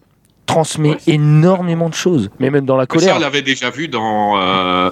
[0.48, 0.98] transmet Ouais.
[1.08, 2.30] énormément de choses.
[2.40, 3.16] Mais même dans la Mais Ça, colère.
[3.18, 4.90] on l'avait déjà vu dans euh,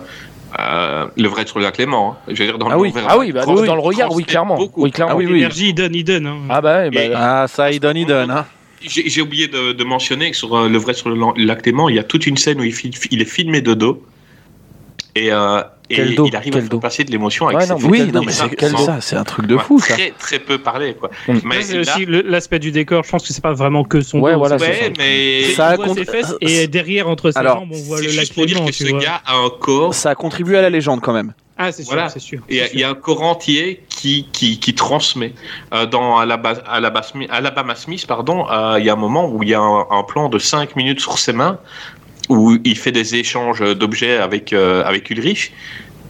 [0.58, 2.14] euh, Le vrai sur la Clément.
[2.14, 2.18] hein.
[2.28, 2.94] Je veux dire, dans Ah le oui.
[3.08, 4.56] Ah oui, bah, dans le regard, oui, clairement.
[4.58, 4.84] beaucoup.
[4.84, 5.14] Oui, clairement.
[5.14, 5.34] Ah oui, oui.
[5.34, 6.26] L'énergie, il donne, il donne.
[6.28, 6.38] hein.
[6.50, 8.32] Ah bah, bah, Et- Ah, ça, il donne, il donne.
[8.32, 8.46] Hein.
[8.82, 11.96] J'ai oublié de, de mentionner que sur euh, Le vrai sur le lac Clément, il
[11.96, 14.04] y a toute une scène où il est filmé de dos.
[15.16, 17.66] Et, euh, et Quel dos il arrive Quel à faire passer de l'émotion avec Ouais,
[17.66, 17.80] ses non.
[17.90, 19.94] Oui, non, mais ça, c'est quel ça, c'est un truc de fou, ça.
[19.96, 21.10] Très, très peu parlé, quoi.
[21.28, 21.40] Mm.
[21.46, 23.04] Mais c'est là- aussi l'aspect du décor.
[23.04, 24.86] Je pense que c'est pas vraiment que son Ouais, dos, voilà, c'est- c'est ça.
[24.88, 27.82] Ouais, mais Ça on a voit ses fesses et derrière entre ses Alors, jambes, on
[27.84, 29.94] voit le lac pour dire que ce gars a un corps.
[29.94, 31.34] Ça a contribué à la légende quand même.
[31.62, 32.08] Ah, c'est sûr, Voilà.
[32.08, 32.40] c'est sûr.
[32.48, 35.34] Il y, a, un corps entier qui, qui, qui transmet.
[35.74, 39.44] Euh, dans Alabama, Alabama Smith, Alabama Smith, pardon, euh, il y a un moment où
[39.44, 41.60] il y a un, un plan de 5 minutes sur ses mains
[42.30, 45.52] où il fait des échanges d'objets avec, euh, avec Ulrich.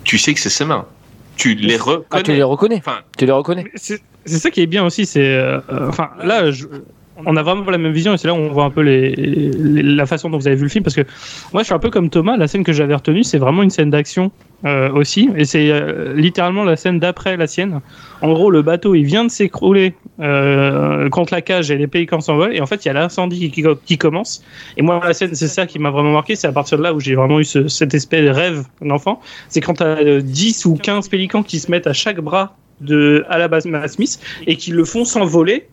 [0.03, 0.85] tu sais que c'est ses mains.
[1.37, 2.05] Tu les reconnais.
[2.11, 5.05] Ah, tu les reconnais Enfin, Tu les reconnais C'est c'est ça qui est bien aussi,
[5.05, 5.21] c'est.
[5.21, 6.65] euh, euh, enfin, là, je-
[7.25, 10.05] on a vraiment la même vision et c'est là où on voit un peu la
[10.05, 10.83] façon dont vous avez vu le film.
[10.83, 11.03] Parce que
[11.53, 13.69] moi, je suis un peu comme Thomas, la scène que j'avais retenue, c'est vraiment une
[13.69, 14.31] scène d'action
[14.65, 15.29] euh, aussi.
[15.35, 17.81] Et c'est euh, littéralement la scène d'après la sienne.
[18.21, 22.21] En gros, le bateau, il vient de s'écrouler euh, contre la cage et les pélicans
[22.21, 22.55] s'envolent.
[22.55, 24.43] Et en fait, il y a l'incendie qui, commence.
[24.77, 26.35] Et moi, la scène, c'est ça qui m'a vraiment marqué.
[26.35, 29.21] C'est à partir de là où j'ai vraiment eu ce, cet espèce de rêve d'enfant.
[29.49, 33.25] C'est quand tu as 10 ou 15 pélicans qui se mettent à chaque bras de
[33.29, 35.67] Alabama Smith et qui le font s'envoler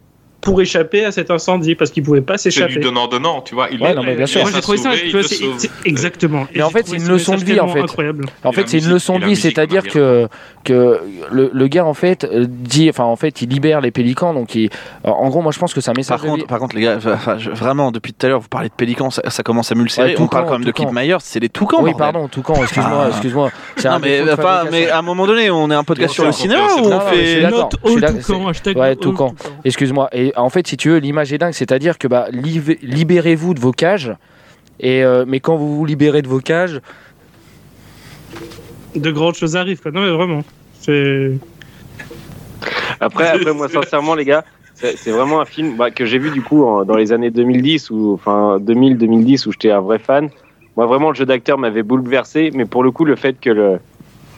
[0.47, 2.79] pour échapper à cet incendie parce qu'ils pouvaient pas c'est du s'échapper.
[2.79, 3.67] donnant-donnant, tu vois.
[3.73, 4.39] Il Ouais, est- non, mais bien il sûr.
[4.43, 5.55] laisse Moi j'ai trouvé ça, sauver, tu il vois, te c'est- sauve.
[5.59, 6.47] c'est- exactement.
[6.55, 7.81] Mais en fait, c'est ce une leçon de vie, en fait.
[7.81, 8.27] Incroyable.
[8.45, 10.29] En fait, c'est une leçon de vie, c'est-à-dire que,
[10.63, 11.01] que
[11.33, 14.55] le, le gars, en fait, euh, dit, enfin, en fait, il libère les pélicans, donc
[14.55, 14.71] il,
[15.03, 16.19] en gros, moi, je pense que c'est un message.
[16.19, 16.47] Par de contre, vie.
[16.49, 16.97] par contre, les gars,
[17.53, 20.15] vraiment, depuis tout à l'heure, vous parlez de pélicans, ça, ça commence à m'ulcérer.
[20.15, 20.71] Ouais, On parle quand même de.
[20.71, 21.79] Kid Myers, c'est les toucans.
[21.83, 22.13] oui, bordel.
[22.13, 23.09] pardon, tout camp, excuse-moi, Ah.
[23.11, 23.51] excuse-moi.
[23.77, 23.99] C'est Non, un
[24.71, 27.43] mais, à un moment donné, on est un podcast sur le cinéma on fait.
[27.51, 29.31] Note toucan, Ouais, toucan.
[29.31, 29.35] toucan.
[29.65, 30.09] Excuse-moi.
[30.13, 33.73] Et en fait, si tu veux, l'image est dingue, c'est-à-dire que bah, libérez-vous de vos
[33.73, 34.13] cages.
[34.81, 36.81] Et euh, mais quand vous vous libérez de vos cages,
[38.95, 39.81] De grandes choses arrivent.
[39.81, 39.91] Quoi.
[39.93, 40.43] Non mais vraiment.
[40.81, 41.33] C'est.
[43.01, 46.43] Après, après moi, sincèrement, les gars, c'est vraiment un film bah, que j'ai vu du
[46.43, 50.29] coup en- dans les années 2010 ou enfin 2000-2010 où j'étais un vrai fan.
[50.77, 53.79] Moi, vraiment, le jeu d'acteur m'avait bouleversé, mais pour le coup, le fait que le,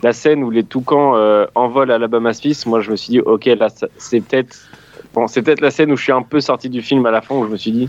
[0.04, 3.46] la scène où les toucans euh, envolent Alabama Smith, moi, je me suis dit, ok,
[3.46, 4.67] là, c'est peut-être
[5.26, 7.34] c'est peut-être la scène où je suis un peu sorti du film à la fin
[7.34, 7.88] où je me suis dit.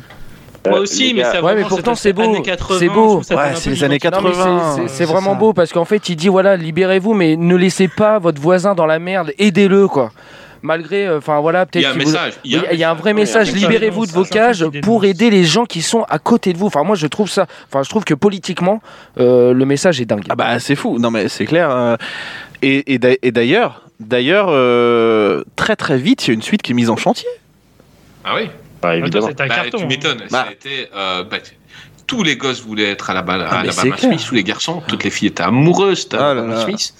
[0.67, 2.23] euh, Moi aussi, les mais ça Ouais, mais pourtant, c'est beau.
[2.23, 3.17] années 80, C'est beau.
[3.19, 3.23] Ouais,
[3.55, 4.11] c'est les années identique.
[4.23, 5.39] Non, mais c'est- 80, c'est- euh, vraiment ça.
[5.39, 8.85] beau parce qu'en fait, il dit voilà, libérez-vous, mais ne laissez pas votre voisin dans
[8.85, 10.11] la merde, aidez-le quoi.
[10.61, 12.33] Malgré, euh, enfin voilà, Il y peut-être a un vous- message.
[12.43, 15.05] Il y a un vrai message, il y a un libérez-vous de vos cages pour
[15.05, 16.65] aider les gens qui sont à côté de vous.
[16.67, 18.81] Enfin, moi, je trouve ça, enfin, je trouve que politiquement,
[19.21, 20.25] euh, le message est dingue.
[20.27, 21.69] Ah bah c'est fou, non mais c'est clair.
[21.71, 21.95] euh,
[22.61, 22.99] et
[23.31, 26.97] d'ailleurs, d'ailleurs, euh, très très vite, il y a une suite qui est mise en
[26.97, 27.27] chantier.
[28.23, 28.49] Ah oui.
[28.81, 29.27] bah, évidemment.
[29.27, 29.77] c'est un Bah, carton.
[29.77, 29.87] tu hein.
[29.87, 30.19] m'étonnes.
[30.19, 30.25] Bah.
[30.29, 31.37] Ça a été, euh, bah,
[32.07, 33.71] tous les gosses voulaient être à la, balle, Ah, à la.
[33.71, 33.95] Smith,
[34.27, 36.61] tous les garçons, toutes les filles étaient amoureuses Ah là d'Alabama là.
[36.61, 36.93] Smith.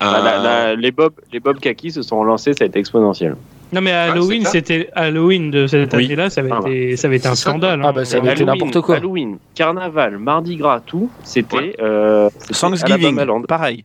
[0.00, 2.78] Bah, la- Euh, la- les Bob, les Bob Kaki se sont relancés, ça a été
[2.78, 3.36] exponentiel.
[3.72, 4.50] Non mais Halloween, c'est ça.
[4.52, 6.04] c'était Halloween de cette Oui.
[6.06, 7.80] année-là, ça avait Ah, été, ça avait été un scandale.
[7.82, 7.92] Ah hein.
[7.94, 8.96] bah, ça avait été Halloween- n'importe quoi.
[8.96, 11.76] Halloween, Carnaval, Mardi Gras, tout, c'était Ouais.
[11.80, 13.84] euh, c'était Thanksgiving, pareil.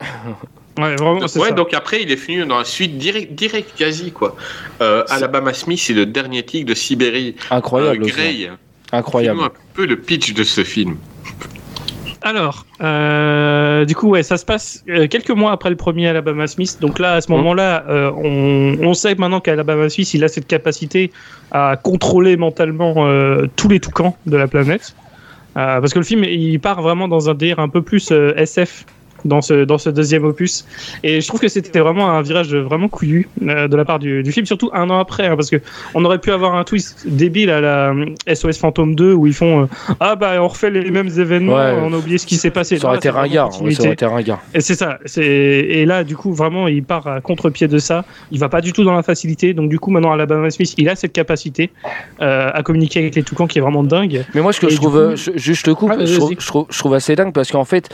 [0.80, 1.54] Ouais, vraiment, Donc, c'est ouais, ça.
[1.54, 4.36] donc après, il est venu dans la suite direct, direct quasi, quoi.
[4.80, 7.36] Euh, Alabama Smith, c'est le dernier tigre de Sibérie.
[7.50, 8.06] Incroyable, Euh.
[8.06, 8.50] Grey,
[8.92, 9.40] incroyable.
[9.42, 10.96] un peu le pitch de ce film.
[12.22, 16.46] Alors, euh, du coup, ouais, ça se passe euh, quelques mois après le premier Alabama
[16.46, 16.76] Smith.
[16.80, 20.46] Donc là, à ce moment-là, euh, on, on sait maintenant qu'Alabama Smith, il a cette
[20.46, 21.12] capacité
[21.50, 24.94] à contrôler mentalement euh, tous les toucans de la planète.
[25.56, 28.34] Euh, parce que le film, il part vraiment dans un délire un peu plus euh,
[28.36, 28.84] SF
[29.24, 30.64] dans ce, dans ce deuxième opus.
[31.02, 34.22] Et je trouve que c'était vraiment un virage vraiment couillu euh, de la part du,
[34.22, 35.56] du film, surtout un an après, hein, parce que
[35.94, 37.92] on aurait pu avoir un twist débile à la
[38.32, 39.66] SOS Fantôme 2 où ils font euh,
[40.00, 41.74] ah bah on refait les mêmes événements, Ouais.
[41.80, 42.78] on a oublié ce qui s'est passé.
[42.78, 43.62] Ça aurait Là, été ringard.
[43.62, 44.40] ouais, ça aurait été ringard.
[44.54, 44.98] Et c'est ça.
[45.18, 48.04] Et là du coup vraiment il part à contre-pied de ça.
[48.30, 49.54] Il va pas du tout dans la facilité.
[49.54, 51.70] Donc du coup maintenant Alabama Smith il a cette capacité
[52.20, 54.24] euh, à communiquer avec les toucans qui est vraiment dingue.
[54.34, 56.14] Mais moi, ce que Et je trouve, coup- je- juste je te coupe, Ah, je,
[56.16, 56.36] trouve, vas-y.
[56.40, 57.88] je trouve- je trouve assez dingue parce qu'en fait,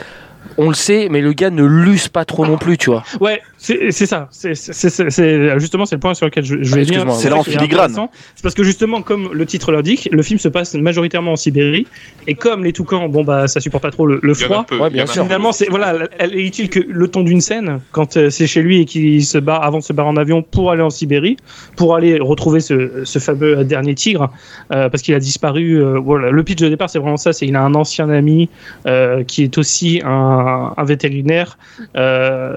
[0.57, 3.03] on le sait, mais le gars ne l'use pas trop non plus, tu vois.
[3.19, 4.27] Ouais, c'est c'est ça.
[4.31, 7.11] C'est c'est- c'est- c'est- justement c'est le point sur lequel je, je vais venir.
[7.13, 7.91] C'est là en filigrane.
[8.35, 11.87] C'est parce que justement comme le titre l'indique, le film se passe majoritairement en Sibérie
[12.27, 14.65] et comme les toucans bon bah ça supporte pas trop le, le froid.
[14.65, 15.05] peu, Ouais, bien.
[15.07, 18.61] Finalement, c'est voilà, elle est utile que le temps d'une scène quand euh, c'est chez
[18.61, 21.37] lui et qu'il se barre avant de se barrer en avion pour aller en Sibérie,
[21.75, 24.29] pour aller retrouver ce, ce fameux dernier tigre,
[24.71, 25.81] euh, parce qu'il a disparu.
[25.83, 27.33] euh, voilà, le pitch de départ, c'est vraiment ça.
[27.33, 28.49] C'est il a un ancien ami
[28.85, 31.57] euh, qui est aussi un, un vétérinaire
[31.95, 32.55] euh,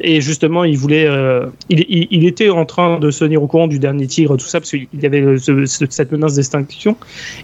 [0.00, 3.46] et justement, il voulait, euh, il, il, il était en train de se tenir au
[3.46, 6.96] courant du dernier tigre, tout ça, parce qu'il y avait ce- ce- cette menace d'extinction.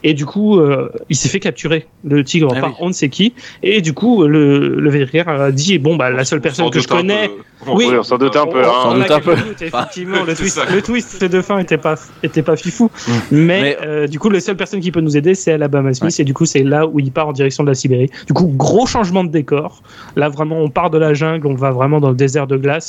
[0.05, 2.77] Et du coup, euh, il s'est fait capturer le tigre Ah par oui.
[2.81, 3.35] on ne sait qui.
[3.63, 6.79] Et du coup, le, le vétérinaire a dit bon bah la seule On personne que
[6.81, 7.29] je doute connais.
[7.29, 7.73] peu.
[7.73, 7.87] Oui.
[7.99, 8.61] On s'en doute un peu.
[8.63, 8.83] On- hein.
[8.87, 9.35] on doute un peu.
[9.35, 12.91] doutes, effectivement, le twist, le twist de fin était pas était pas fifou.
[13.09, 13.13] Mm.
[13.33, 16.19] Mais, Mais- euh, du coup, la seule personne qui peut nous aider, c'est Alabama Smith.
[16.21, 18.11] Et du coup, c'est là où il part en direction de la Sibérie.
[18.27, 19.83] Du coup, gros changement de décor.
[20.17, 22.86] Là, vraiment, on part de la jungle, on va vraiment dans le désert de glace.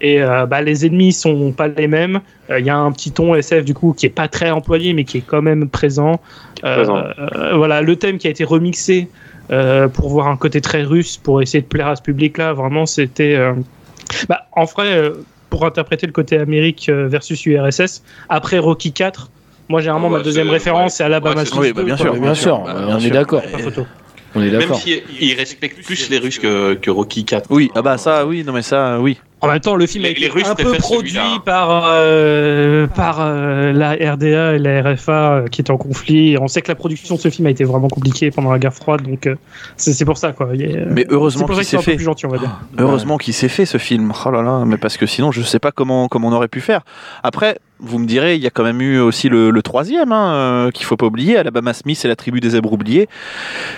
[0.00, 2.20] Et euh, bah, les ennemis sont pas les mêmes.
[2.50, 4.92] Euh, Il y a un petit ton SF du coup qui est pas très employé,
[4.94, 6.20] mais qui est quand même présent.
[6.64, 6.96] Euh, Présent.
[6.98, 9.08] euh, voilà, le thème qui a été remixé
[9.50, 12.52] euh, pour voir un côté très russe, pour essayer de plaire à ce public-là.
[12.52, 13.34] Vraiment, c'était.
[13.34, 13.54] euh,
[14.28, 15.10] Bah, en vrai, euh,
[15.50, 19.30] pour interpréter le côté Amérique euh, versus URSS, après Rocky 4,
[19.68, 20.88] moi généralement Ouais, ma deuxième référence ouais.
[20.90, 22.20] c'est Alabama Ouais, Smith Oui, bah, bien 2, sûr, quoi.
[22.20, 23.10] bien sûr, bah, on bien est sûr.
[23.12, 23.42] d'accord.
[24.38, 27.46] On est Même s'il il respecte plus les Russes que, que Rocky 4.
[27.50, 29.18] Oui, ah bah ça, oui, non mais ça, oui.
[29.40, 32.88] En même temps, le film a Les- été les Russes un peu produit par, euh,
[32.88, 36.32] par euh, la RDA et la RFA euh, qui étaient en conflit.
[36.32, 38.58] Et on sait que la production de ce film a été vraiment compliquée pendant la
[38.58, 39.36] guerre froide, donc euh,
[39.76, 40.46] c'est c'est pour ça quoi.
[40.50, 40.56] A-
[40.90, 41.94] Mais heureusement qu'il s'est un peu fait.
[41.96, 42.58] plus gentils, on va dire.
[42.78, 44.12] Heureusement qu'il s'est fait ce film.
[44.26, 46.60] Oh là là, mais parce que sinon je sais pas comment, comment on aurait pu
[46.60, 46.80] faire.
[47.22, 50.32] Après, vous me direz, il y a quand même eu aussi le, le troisième, hein,
[50.32, 53.08] euh, qu'il faut pas oublier, Alabama Smith et la tribu des zèbres oubliés,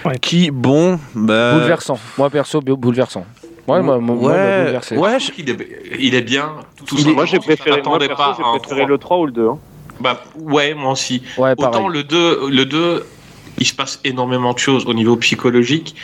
[0.04, 0.18] Ouais.
[0.20, 1.98] qui, bon, bah, Bouleversant.
[2.18, 3.24] Moi perso, bou- bouleversant.
[3.68, 4.96] Ouais, moi, moi, moi, Ouais, bouleversé.
[4.96, 6.50] ouais, Je je- trouve qu'il est, il est bien.
[6.76, 8.88] Tout Il est- simplement, Moi, j'ai préféré, moi, perso, pas j'ai à un préféré 3.
[8.88, 9.48] le 3 ou le 2.
[9.48, 9.58] hein.
[10.00, 11.22] Bah, ouais, moi aussi.
[11.36, 11.76] Ouais, pareil.
[11.76, 13.04] Autant le 2, le 2,
[13.60, 15.94] il se passe énormément de choses au niveau psychologique.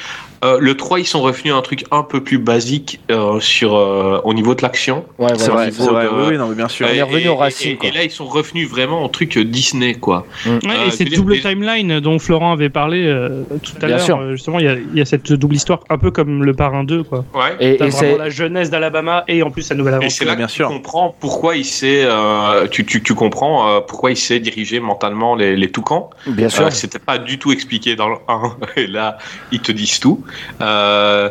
[0.44, 3.74] Euh, le 3, ils sont revenus à un truc un peu plus basique euh, sur,
[3.74, 5.07] euh, au niveau de l'action.
[5.18, 6.86] Ouais, c'est vrai, c'est vrai, de- oui, non, mais bien sûr.
[6.88, 7.88] Et- revenu et- aux racines, Et, quoi.
[7.88, 10.26] et là, ils sont revenus vraiment au truc Disney, quoi.
[10.44, 14.20] Ouais, Euh, et cette double les- timeline dont Florent avait parlé euh, tout à l'heure,
[14.20, 17.02] euh, justement, il y, y a cette double histoire, un peu comme le Parrain 2,
[17.02, 17.24] quoi.
[17.34, 17.57] Ouais.
[17.59, 20.26] Et, c'est la jeunesse d'Alabama et en plus sa nouvelle Et c'est aventure.
[20.26, 20.68] là bien que sûr.
[20.68, 24.80] tu comprends pourquoi il s'est, euh, tu, tu, tu comprends euh, pourquoi il s'est dirigé
[24.80, 26.11] mentalement les, les toucans.
[26.26, 26.66] bien sûr.
[26.66, 29.18] Euh, C'était pas du tout expliqué dans le 1, et là,
[29.53, 30.24] ils te disent tout.
[30.61, 31.30] Euh,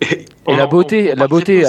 [0.00, 1.62] et Et la beauté- la beauté,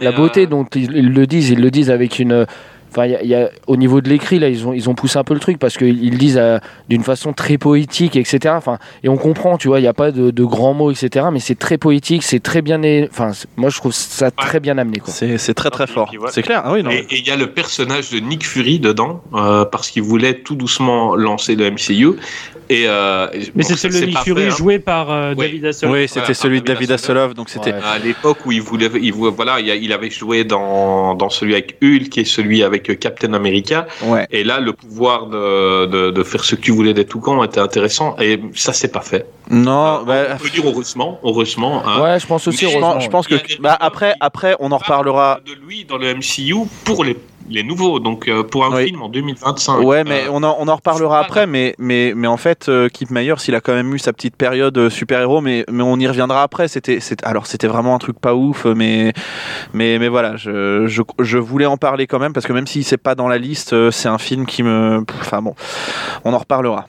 [0.00, 2.46] la beauté dont ils, ils le disent, ils le disent avec une.
[2.90, 4.94] Enfin, il y a- y a- au niveau de l'écrit, là, ils ont, ils ont
[4.94, 6.58] poussé un peu le truc parce qu'ils ils le disent euh,
[6.88, 8.54] d'une façon très poétique, etc.
[8.56, 11.26] Enfin, et on comprend, tu vois, il n'y a pas de, de grands mots, etc.
[11.32, 12.80] Mais c'est très poétique, c'est très bien.
[13.10, 15.12] Enfin, moi, je trouve ça très bien amené, quoi.
[15.12, 16.10] C'est c'est très très fort.
[16.30, 16.90] C'est clair, ah oui, non.
[16.90, 20.54] Et il y a le personnage de Nick Fury dedans, euh, parce qu'il voulait tout
[20.54, 22.12] doucement lancer le MCU.
[22.70, 24.50] Et, euh, Mais bon, c'est de Nick Fury fait, hein.
[24.54, 25.46] joué par euh, Oui.
[25.46, 25.94] David Hasselhoff.
[25.94, 27.32] Oui, c'était Voilà, celui de David Hasselhoff.
[27.34, 27.72] Donc c'était.
[27.72, 27.78] Ouais.
[27.82, 31.78] À l'époque où il voulait, il voulait- voilà, il avait joué dans, dans celui avec
[31.82, 33.86] Hulk et celui avec Captain America.
[34.04, 34.26] Ouais.
[34.30, 37.60] Et là, le pouvoir de, de, de faire ce que tu voulais des Toucans était
[37.60, 38.16] intéressant.
[38.20, 39.26] Et ça, c'est pas fait.
[39.50, 41.82] Non, Euh, bah, on peut dire heureusement, heureusement.
[41.86, 42.02] hein.
[42.02, 42.94] Ouais, je pense aussi, je heureusement.
[42.94, 45.40] pense, je pense que bah, après, après, on en parle reparlera.
[45.46, 46.54] de lui dans le MCU
[46.84, 47.16] pour les,
[47.50, 47.98] les nouveaux.
[48.00, 48.86] Donc, euh, pour un Oui.
[48.86, 49.80] film en 2025.
[49.80, 51.46] Ouais, mais euh, on en, on en reparlera après.
[51.46, 54.36] Mais, mais, mais en fait, euh, Kip Myers, il a quand même eu sa petite
[54.36, 56.68] période euh, super-héros, mais, mais on y reviendra après.
[56.68, 59.12] C'était, c'est- alors, c'était vraiment un truc pas ouf, mais,
[59.72, 62.82] mais, mais voilà, je, je, je voulais en parler quand même parce que même si
[62.84, 65.04] c'est pas dans la liste, c'est un film qui me.
[65.20, 65.54] Enfin bon,
[66.24, 66.86] on en reparlera.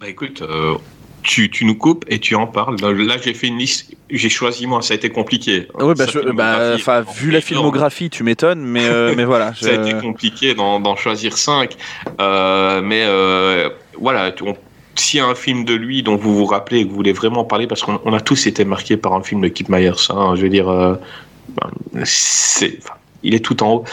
[0.00, 0.74] Bah écoute, euh,
[1.22, 2.76] tu, tu nous coupes et tu en parles.
[2.80, 3.94] Là, j'ai fait une liste.
[4.10, 4.80] J'ai choisi moi.
[4.82, 5.68] Ça a été compliqué.
[5.78, 6.74] Oui, bah, je- bah,
[7.14, 9.52] vu la filmographie, tu m'étonnes, mais, euh, mais voilà.
[9.60, 11.76] Ça a été compliqué d'en choisir cinq.
[12.20, 13.68] Euh, mais euh,
[14.00, 14.56] voilà, on-
[14.94, 17.12] s'il y a un film de lui dont vous vous rappelez et que vous voulez
[17.12, 19.92] vraiment parler, parce qu'on on a tous été marqués par un film de Kip Myers.
[20.10, 20.94] hein, je veux dire, euh,
[21.50, 21.70] ben,
[22.04, 22.78] c'est.
[22.82, 23.84] enfin, il est tout en haut.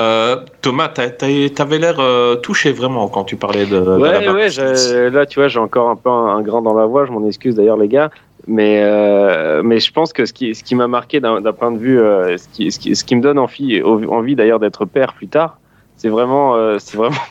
[0.00, 3.78] Euh, Thomas, t'avais l'air euh, touché vraiment quand tu parlais de.
[3.78, 6.74] de Ouais, la ouais, là, tu vois, j'ai encore un peu un, un grain dans
[6.74, 8.10] la voix, je m'en excuse d'ailleurs, les gars.
[8.46, 11.78] Mais, euh, mais je pense que ce qui, ce qui m'a marqué d'un point de
[11.78, 15.12] vue, euh, ce, qui, ce, qui, ce qui me donne envie, envie d'ailleurs d'être père
[15.12, 15.58] plus tard,
[15.96, 16.56] c'est vraiment.
[16.78, 17.16] c'est vraiment.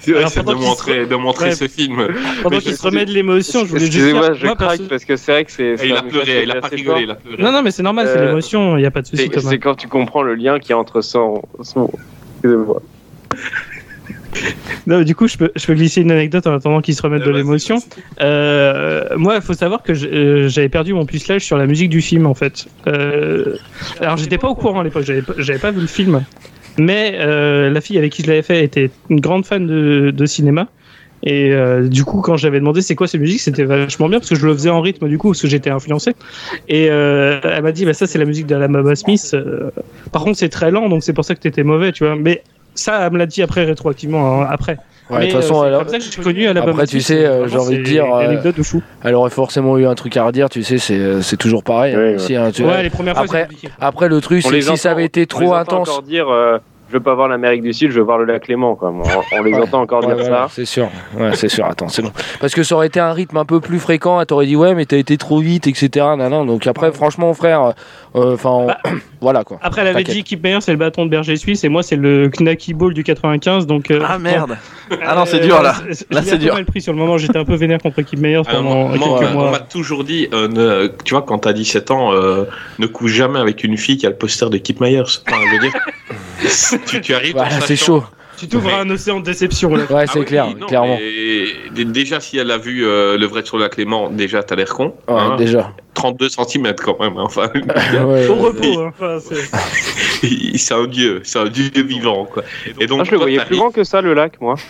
[0.00, 1.54] C'est vrai, c'est de se montrer, de montrer Ouais.
[1.54, 2.08] ce film.
[2.42, 4.80] Pendant Mais qu'il se remet de l'émotion, je voulais juste Excusez-moi, dire- je moi, craque
[4.88, 5.74] parce que c'est vrai que c'est.
[5.84, 7.00] Il a pleuré, il a pas rigolé, fort.
[7.00, 7.42] il a pleuré.
[7.42, 9.58] Non, non, mais c'est normal, c'est Euh, l'émotion, il n'y a pas de souci, C'est
[9.58, 11.42] quand tu comprends le lien qu'il y a entre son.
[11.62, 11.90] son...
[12.42, 12.82] Excusez-moi.
[14.86, 17.22] Non, du coup, je peux, je peux glisser une anecdote en attendant qu'il se remette
[17.22, 17.78] Euh, de l'émotion.
[18.20, 22.26] Euh, moi, il faut savoir que j'avais perdu mon pucelage sur la musique du film,
[22.26, 22.66] en fait.
[22.86, 23.56] Euh,
[24.00, 25.04] alors, j'étais pas au courant à l'époque,
[25.38, 26.22] j'avais pas vu le film.
[26.78, 30.68] Mais euh, la fille avec qui je l'avais fait était une grande fan de, cinéma.
[31.22, 34.30] Et euh, du coup, quand j'avais demandé c'est quoi cette musique, c'était vachement bien parce
[34.30, 36.14] que je le faisais en rythme du coup, parce que j'étais influencé.
[36.68, 39.36] Et euh, elle m'a dit bah ça c'est la musique de la Mama Smith.
[40.12, 42.16] Par contre c'est très lent, donc c'est pour ça que t'étais mauvais, tu vois.
[42.16, 42.42] Mais
[42.74, 44.78] ça, elle me l'a dit après rétroactivement, hein, après.
[45.10, 46.86] Ouais, Mais, de toute euh, façon, c'est elle, comme ça que j'ai connu Alabama Après,
[46.86, 48.82] tu sais, euh, j'ai envie de dire, euh, anecdote de fou.
[49.02, 51.94] elle aurait forcément eu un truc à redire, tu sais, c'est c'est toujours pareil.
[51.94, 52.36] hein, Ouais, ouais.
[52.36, 52.64] hein, tu.
[52.64, 53.48] Ouais, les premières fois, Après-.
[53.80, 55.88] Après, le truc, c'est si ça avait été on les trop entend intense.
[55.90, 56.58] encore dire euh,
[56.88, 58.74] je veux pas voir l'Amérique du Sud, je veux voir le lac Léman.
[58.74, 58.90] Quoi.
[58.90, 59.02] On,
[59.38, 59.60] on les Ouais.
[59.62, 60.48] entend encore Ouais, dire voilà, ça.
[60.50, 60.88] c'est sûr,
[61.18, 61.64] ouais, c'est sûr.
[61.64, 62.10] Attends, c'est bon.
[62.40, 64.20] Parce que ça aurait été un rythme un peu plus fréquent.
[64.20, 65.88] elle T'aurais dit ouais, mais t'as été trop vite, etc.
[66.18, 66.44] Non, non.
[66.44, 67.74] Donc après, franchement, frère,
[68.16, 68.78] euh, enfin, on- Bah,
[69.20, 69.58] voilà quoi.
[69.62, 70.16] Après, elle avait T'inquiète.
[70.16, 72.92] dit Kip Meyer, c'est le bâton de berger suisse, et moi, c'est le Knacky Ball
[72.94, 73.66] du 95.
[73.66, 74.56] Donc, euh, Ah merde
[75.04, 75.74] Ah non, c'est euh, dur, là.
[75.78, 76.54] je l'ai Là, c'est un peu dur.
[76.54, 79.32] mal pris sur le moment, j'étais un peu vénère contre Kip Meyer pendant quelques on
[79.32, 79.50] mois.
[79.50, 82.44] m'a toujours dit, euh, ne- tu vois, quand t'as 17 ans, euh,
[82.78, 85.00] ne couche jamais avec une fille qui a le poster de Kip Myers.
[85.00, 85.72] Enfin, je veux dire,
[86.86, 87.32] tu, tu arrives.
[87.34, 88.04] Voilà, c'est chaud.
[88.40, 89.84] Tu t'ouvres à un océan de déception, là.
[89.90, 90.98] Ouais, Ah c'est oui, clair, non, clairement.
[90.98, 94.72] mais déjà, si elle a vu euh, le vrai sur la Clément, déjà, t'as l'air
[94.74, 94.94] con.
[95.08, 95.36] Ouais, hein.
[95.36, 95.72] déjà.
[95.94, 97.18] 32 cm quand même.
[97.18, 97.24] hein.
[97.26, 98.92] Enfin, Ouais, Au repos, hein.
[98.98, 102.24] Enfin, c'est- un dieu, c'est un dieu vivant.
[102.24, 102.42] Quoi.
[102.80, 104.54] Et donc, Ah, je le voyais plus grand que ça, le lac, moi.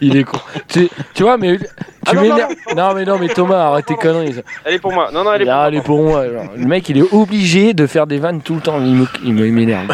[0.00, 0.38] Il est con.
[0.66, 1.64] Tu, tu vois, mais tu
[2.06, 2.50] Ah non, m'énerves.
[2.76, 4.34] Non, mais non, mais Thomas, arrête tes conneries.
[4.64, 5.10] Elle est pour moi.
[5.12, 5.68] Non, non, elle est pour Ah, moi.
[5.68, 6.24] elle est pour moi.
[6.28, 6.44] genre.
[6.56, 8.80] Le mec, il est obligé de faire des vannes tout le temps.
[8.84, 9.86] Il me- il me- il m'énerve.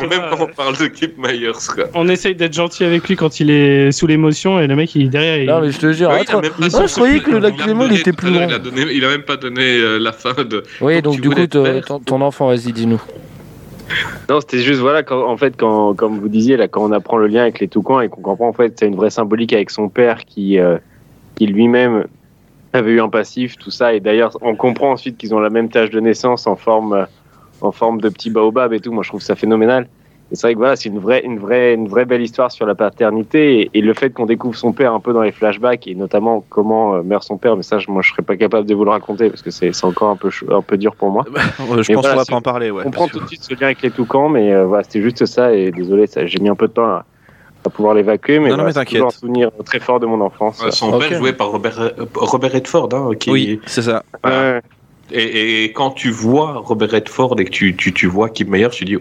[0.00, 1.84] Bon, Quand Thomas, même quand on parle de Kip Myers, quoi.
[1.94, 5.06] on essaye d'être gentil avec lui quand il est sous l'émotion et le mec il
[5.06, 5.38] est derrière.
[5.38, 6.10] il- Non, mais je te jure.
[6.10, 7.98] Ouais, attends, il a même pas moi, son- je croyais que le lac Clément, il
[7.98, 8.46] était plus long.
[8.48, 10.62] Il a, donné, il a même pas donné euh, la fin de.
[10.80, 13.00] Oui, Donc, du coup, ton, enfant, vas-y, dis-nous.
[14.28, 17.16] Non, c'était juste, voilà, quand, en fait, quand, comme vous disiez, là, quand on apprend
[17.16, 19.70] le lien avec les toucans et qu'on comprend, en fait, c'est une vraie symbolique avec
[19.70, 20.76] son père qui, euh,
[21.36, 22.04] qui lui-même
[22.74, 23.94] avait eu un passif, tout ça.
[23.94, 27.04] Et d'ailleurs, on comprend ensuite qu'ils ont la même tâche de naissance en forme, euh,
[27.60, 28.92] en forme de petit baobab et tout.
[28.92, 29.88] Moi, je trouve ça phénoménal.
[30.30, 32.66] Et c'est vrai que voilà, c'est une vraie, une vraie, une vraie belle histoire sur
[32.66, 35.86] la paternité et, et le fait qu'on découvre son père un peu dans les flashbacks
[35.86, 37.56] et notamment comment euh, meurt son père.
[37.56, 39.72] Mais ça, je- moi, je serais pas capable de vous le raconter parce que c'est
[39.86, 41.24] encore un peu, un peu dur pour moi.
[41.34, 41.38] Euh,
[41.82, 42.70] je Mais pense voilà, qu'on va pas en parler.
[42.70, 45.00] Ouais, on que- tout de suite ce lien avec les toucans, mais euh, voilà, c'était
[45.00, 45.54] juste ça.
[45.54, 47.06] Et désolé, j'ai mis un peu de temps à,
[47.64, 50.20] à pouvoir l'évacuer, mais, Non, non, voilà, mais c'est un souvenir très fort de mon
[50.20, 50.62] enfance.
[50.62, 54.02] Ouais, Son père joué par Robert, euh, Robert Redford, hein, qui Oui, c'est ça.
[54.22, 54.60] Ouais.
[55.12, 58.68] Et, et quand tu vois Robert Redford et que tu, tu, tu vois Kip Myers,
[58.70, 58.96] tu dis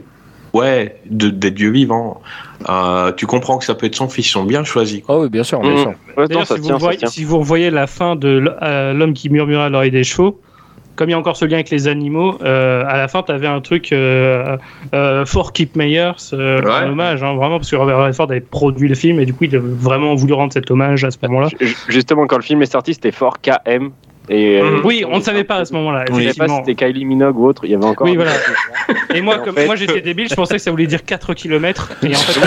[0.53, 2.21] ouais, de- des dieux vivants.
[2.69, 5.01] Euh, tu comprends que ça peut être son fils, ils sont bien choisis.
[5.03, 5.17] quoi.
[5.17, 5.77] Oh oui, bien sûr, bien Mhm.
[5.77, 5.93] sûr.
[6.17, 7.07] Ouais, non, si, tient, vous ça voyez, tient.
[7.09, 10.39] si vous revoyez la fin de euh, l'homme qui murmurait à l'oreille des chevaux,
[10.95, 13.31] comme il y a encore ce lien avec les animaux, euh, à la fin, tu
[13.31, 14.57] avais un truc euh,
[14.95, 16.71] euh, for Keep Myers, euh, Ouais.
[16.71, 19.43] un hommage, hein, vraiment, parce que Robert Redford avait produit le film et du coup,
[19.43, 21.49] il a vraiment voulu rendre cet hommage à ce moment-là.
[21.61, 23.91] Ju- Justement, quand le film est sorti, c'était fort KM.
[24.29, 24.81] Et, euh, Mhm.
[24.83, 27.37] Oui, on ne savait pas à ce moment-là, Je savais pas si c'était Kylie Minogue
[27.39, 27.63] ou autre.
[27.65, 28.05] Il y avait encore.
[28.05, 28.31] Oui, un- voilà.
[29.13, 31.03] Et moi, Et en comme, fait- moi j'étais débile, je pensais que ça voulait dire
[31.05, 31.91] 4 km.
[32.03, 32.39] Et en fait,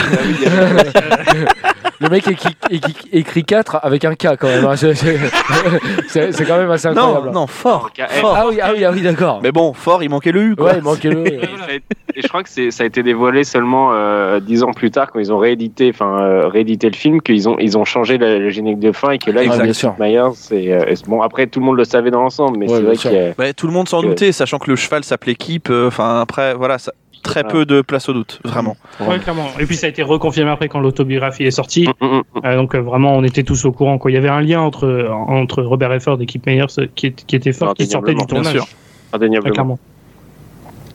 [2.02, 4.64] Le mec écrit, écrit, écrit 4 avec un K quand même.
[4.64, 4.74] hein.
[4.76, 7.26] C'est- quand même assez incroyable.
[7.26, 7.90] Non, non, fort.
[8.24, 9.40] Ah oui, ah oui, ah oui d'accord.
[9.42, 10.56] Mais bon, fort, il manquait le U.
[10.56, 10.66] Quoi.
[10.72, 11.26] Ouais, il manquait le.
[11.26, 15.20] Et, je crois que ça a été dévoilé seulement euh, dix ans plus tard quand
[15.20, 18.48] ils ont réédité, enfin euh, réédité le film, qu'ils ont ils ont changé le, le
[18.50, 19.94] générique de fin et que là ils ont sûr.
[20.00, 20.22] Myers.
[20.50, 22.80] Et, euh, et bon après tout le monde le savait dans l'ensemble, mais Ouais, c'est
[22.80, 25.04] bien vrai qu'il y a- Ouais, tout le monde s'en doutait, sachant que le cheval
[25.04, 25.70] s'appelait Keep.
[25.70, 26.92] euh, Enfin, après, voilà, ça-
[27.22, 27.52] très Voilà.
[27.52, 28.76] peu de place au doute, vraiment.
[29.00, 29.48] ouais, clairement.
[29.58, 31.86] Et puis ça a été reconfirmé après quand l'autobiographie est sortie.
[32.00, 32.22] Mm, mm, mm.
[32.46, 33.98] Euh, donc euh, vraiment, on était tous au courant.
[33.98, 34.10] Quoi.
[34.10, 37.26] Il y avait un lien entre, entre Robert Redford et Keith Myers euh, qui, est-
[37.26, 38.52] qui était fort, qui sortait du bien tournage.
[38.54, 38.62] sûr.
[38.62, 38.68] Ouais,
[39.12, 39.52] indéniablement.
[39.52, 39.78] clairement.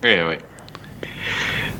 [0.03, 0.37] Ouais, ouais.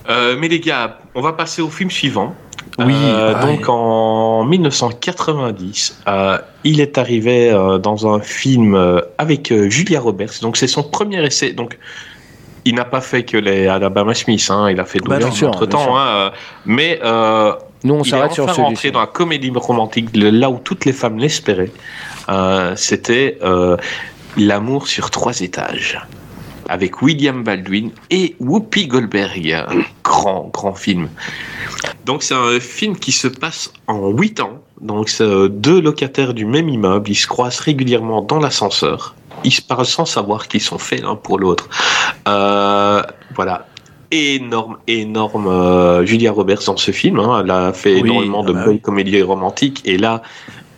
[0.09, 2.35] Euh, mais les gars, on va passer au film suivant.
[2.79, 3.55] Oui, Euh, ouais.
[3.57, 10.01] donc en 1990, euh, il est arrivé euh, dans un film euh, avec euh, Julia
[10.01, 10.41] Roberts.
[10.41, 11.53] Donc c'est son premier essai.
[11.53, 11.77] Donc
[12.65, 14.45] il n'a pas fait que les Alabama Smith.
[14.49, 15.97] Hein, il a fait Bah, d'autres sûr, entre temps.
[15.97, 16.31] Hein,
[16.65, 17.53] mais euh,
[17.83, 21.71] Nous, on s'arrête enfin rentré dans la comédie romantique là où toutes les femmes l'espéraient.
[22.29, 23.77] Euh, C'était euh,
[24.37, 25.97] L'amour sur trois étages
[26.69, 29.51] avec William Baldwin et Whoopi Goldberg.
[29.51, 31.09] Un grand, grand film.
[32.05, 34.61] Donc c'est un film qui se passe en huit ans.
[34.81, 37.09] Donc c'est euh, deux locataires du même immeuble.
[37.09, 39.15] Ils se croisent régulièrement dans l'ascenseur.
[39.43, 41.69] Ils se parlent sans savoir qu'ils sont faits l'un pour l'autre.
[42.27, 43.01] Euh,
[43.35, 43.67] voilà.
[44.11, 47.19] Énorme, énorme euh, Julia Roberts dans ce film.
[47.19, 47.41] hein.
[47.43, 48.79] Elle a fait Oui, énormément de ah bah belles oui.
[48.79, 49.81] comédies romantiques.
[49.85, 50.21] Et là,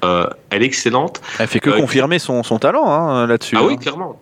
[0.03, 1.21] euh, elle est excellente.
[1.39, 3.55] Elle fait que Euh, confirmer son, son talent hein, là-dessus.
[3.57, 3.67] Ah hein.
[3.67, 4.19] oui, clairement.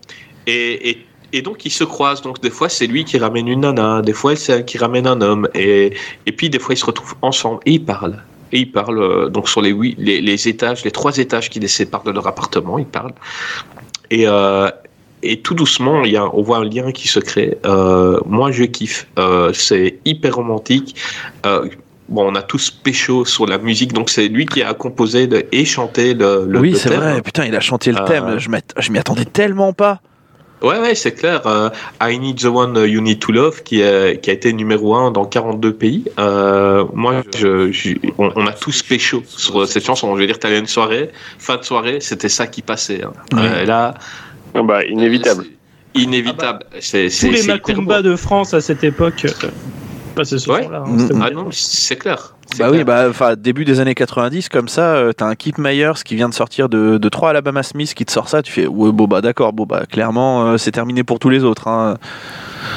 [0.48, 1.06] Et, et,
[1.38, 2.22] et donc ils se croisent.
[2.22, 5.08] Donc des fois c'est lui qui ramène une nana, des fois c'est elle qui ramène
[5.08, 5.48] un homme.
[5.54, 5.94] Et,
[6.26, 8.20] et puis des fois ils se retrouvent ensemble et ils parlent.
[8.52, 11.60] Et ils parlent euh, donc sur les, huit, les, les étages, les trois étages qui
[11.60, 13.14] les séparent de leur appartement, ils parlent.
[14.12, 14.70] Et, euh,
[15.24, 17.58] et tout doucement, il y a, on voit un lien qui se crée.
[17.66, 19.08] Euh, moi je kiffe.
[19.54, 20.96] C'est hyper romantique.
[22.08, 25.44] Bon, on a tous pécho sur la musique, donc c'est lui qui a composé le-
[25.54, 27.00] et chanté le, le oui, le c'est thème.
[27.00, 27.22] vrai.
[27.24, 28.38] Putain, il a chanté le thème.
[28.38, 30.02] Je m'y attendais tellement pas.
[30.62, 31.46] Ouais, ouais, c'est clair.
[31.46, 31.70] Euh,
[32.02, 35.12] I Need the One You Need to Love, qui, est- qui a été numéro 1
[35.12, 36.06] dans 42 pays.
[36.18, 40.16] Euh, moi, je, je- on, on a tous pécho sur cette chanson.
[40.16, 43.04] Je veux dire, t'allais à une soirée, fin de soirée, c'était ça qui passait.
[43.04, 43.12] hein.
[43.34, 43.42] Ouais.
[43.44, 43.94] Euh, là,
[44.54, 45.44] Ah bah, inévitable.
[45.46, 46.66] c'est Inévitable.
[46.80, 49.26] C'est, c'est, Tous les Macumba de France à cette époque
[50.16, 50.64] passaient ce Ouais.
[50.64, 50.84] son-là.
[50.88, 51.20] hein.
[51.22, 52.35] Ah non, c'est clair.
[52.60, 52.80] Bah clair.
[52.80, 56.16] oui, bah, enfin, début des années 90, comme ça, euh, t'as un Keith Myers qui
[56.16, 58.92] vient de sortir de, de 3 Alabama Smith qui te sort ça, tu fais, ouais,
[58.92, 61.68] bon, bah, d'accord, bon, bah, clairement, euh, c'est terminé pour tous les autres.
[61.68, 61.96] hein.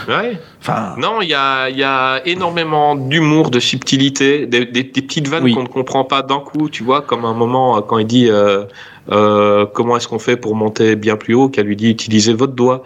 [0.06, 0.38] Ouais.
[0.60, 5.02] Enfin, Non, il y a, il y a énormément d'humour, de subtilité, des, des- des
[5.02, 5.54] petites vannes Oui.
[5.54, 8.28] qu'on ne comprend pas d'un coup, tu vois, comme un moment euh, quand il dit
[8.28, 8.64] euh,
[9.10, 12.52] euh, comment est-ce qu'on fait pour monter bien plus haut, qu'elle lui dit utilisez votre
[12.52, 12.82] doigt,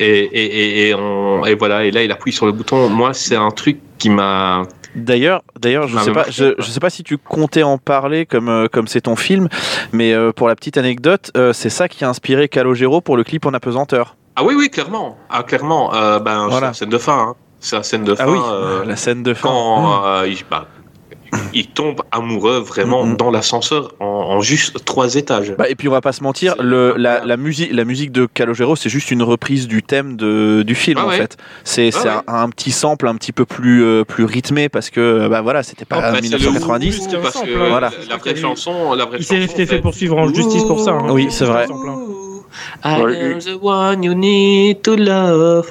[0.00, 0.44] et, et,
[0.86, 2.88] et, et on, et voilà, et là il appuie sur le bouton.
[2.88, 4.62] Moi, c'est un truc qui m'a.
[4.94, 8.48] D'ailleurs, d'ailleurs, je Ah, sais pas, je, sais pas si tu comptais en parler comme
[8.48, 9.48] euh, comme c'est ton film,
[9.92, 13.22] mais euh, pour la petite anecdote, euh, c'est ça qui a inspiré Calogero pour le
[13.24, 14.16] clip en apesanteur.
[14.36, 16.50] Ah oui, oui, clairement, ah, clairement, ben, Voilà.
[16.50, 17.34] c'est la scène de fin, hein.
[17.60, 18.24] c'est la scène de fin.
[18.26, 19.48] Ah oui, la scène de fin.
[19.48, 20.66] quand il, bah,
[21.54, 25.54] il tombe amoureux vraiment dans l'ascenseur en, en juste trois étages.
[25.56, 28.26] Bah, et puis on va pas se mentir, le, la, la musique, la musique de
[28.26, 31.36] Calogero, c'est juste une reprise du thème de, du film Ah en fait.
[31.64, 32.10] C'est ouais.
[32.10, 35.62] un, un petit sample un petit peu plus, euh, plus rythmé parce que bah voilà,
[35.62, 36.98] c'était pas le 1990.
[36.98, 37.90] ouh, parce que Voilà.
[38.00, 40.80] la, la vraie chanson, la vraie Il s'est fait, c'est- pour suivre en justice pour
[40.80, 40.92] ça.
[40.92, 41.06] hein.
[41.10, 41.66] Oui, c'est vrai.
[42.84, 45.70] I Ouais, am the one you need to love.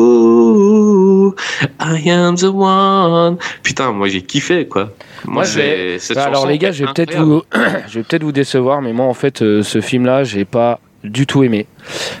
[0.00, 1.34] Ooh,
[1.80, 3.36] I am the one.
[3.62, 4.90] Putain, moi j'ai kiffé quoi.
[5.26, 7.42] Moi, c'est cette Bah, alors les gars, je vais peut-être vous,
[7.88, 11.26] je vais peut-être vous décevoir, mais moi en fait, euh, ce film-là, j'ai pas du
[11.26, 11.66] tout aimé.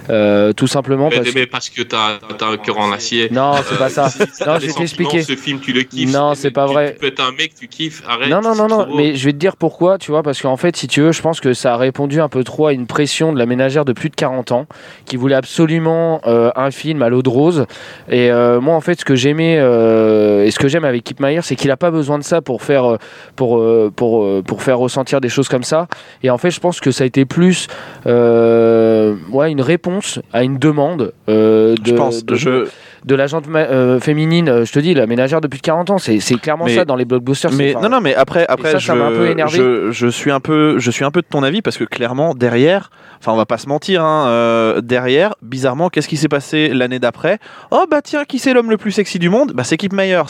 [0.08, 3.28] Euh, tout simplement Mais, parce que mais parce que t'as as un cœur en acier.
[3.30, 4.08] non, c'est pas ça.
[4.10, 5.22] si t'as Non, je vais t'expliquer.
[5.22, 6.12] Ce film, tu le kiffes.
[6.12, 6.92] Non, c'est pas tu- vrai.
[6.94, 8.02] Tu peux être un mec, tu kiffes.
[8.08, 8.28] Arrête.
[8.28, 10.76] Non, non, non, non, mais je vais te dire pourquoi, tu vois, parce qu'en fait,
[10.76, 13.32] si tu veux, je pense que ça a répondu un peu trop à une pression
[13.32, 14.66] de la ménagère de plus de 40 ans,
[15.04, 17.66] qui voulait absolument euh, un film à l'eau de rose.
[18.08, 21.20] Et euh, moi, en fait, ce que j'aimais, euh, et ce que j'aime avec Kip
[21.20, 22.96] Mayer, c'est qu'il a pas besoin de ça pour faire, euh,
[23.36, 25.86] pour, euh, pour, euh, pour faire ressentir des choses comme ça.
[26.22, 27.66] Et en fait, je pense que ça a été plus
[28.06, 32.66] euh, ouais, une réponse à une demande euh, de, Je pense, de, je,
[33.04, 36.18] de la gente euh, féminine, euh, je te dis, la ménagère depuis 40 ans, c'est
[36.40, 37.52] clairement Mais- ça dans les blockbusters.
[37.52, 39.56] mais non, non, mais après, après, ça, je, ça un peu énervé.
[39.58, 42.34] je, je suis un peu, je suis un peu de ton avis parce que clairement
[42.34, 46.68] derrière, enfin, on va pas se mentir, hein, euh, derrière, bizarrement, qu'est-ce qui s'est passé
[46.72, 47.38] l'année d'après?
[47.70, 49.52] Oh bah tiens, qui c'est l'homme le plus sexy du monde?
[49.54, 50.22] Bah c'est Kip Myers.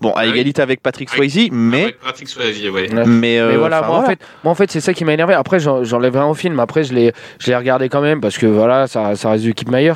[0.00, 2.92] Bon, à Ah égalité avec Patrick Avec- Swayze, mais, Avec Patrick Swayze, ouais.
[2.92, 3.04] Ouais.
[3.06, 5.34] mais, euh, mais voilà, moi, En fait, moi en fait c'est ça qui m'a énervé.
[5.34, 6.58] Après j'en- j'enlève rien au film.
[6.60, 9.54] Après je l'ai je l'ai regardé quand même parce que voilà ça, ça reste du
[9.54, 9.94] Kip Myers.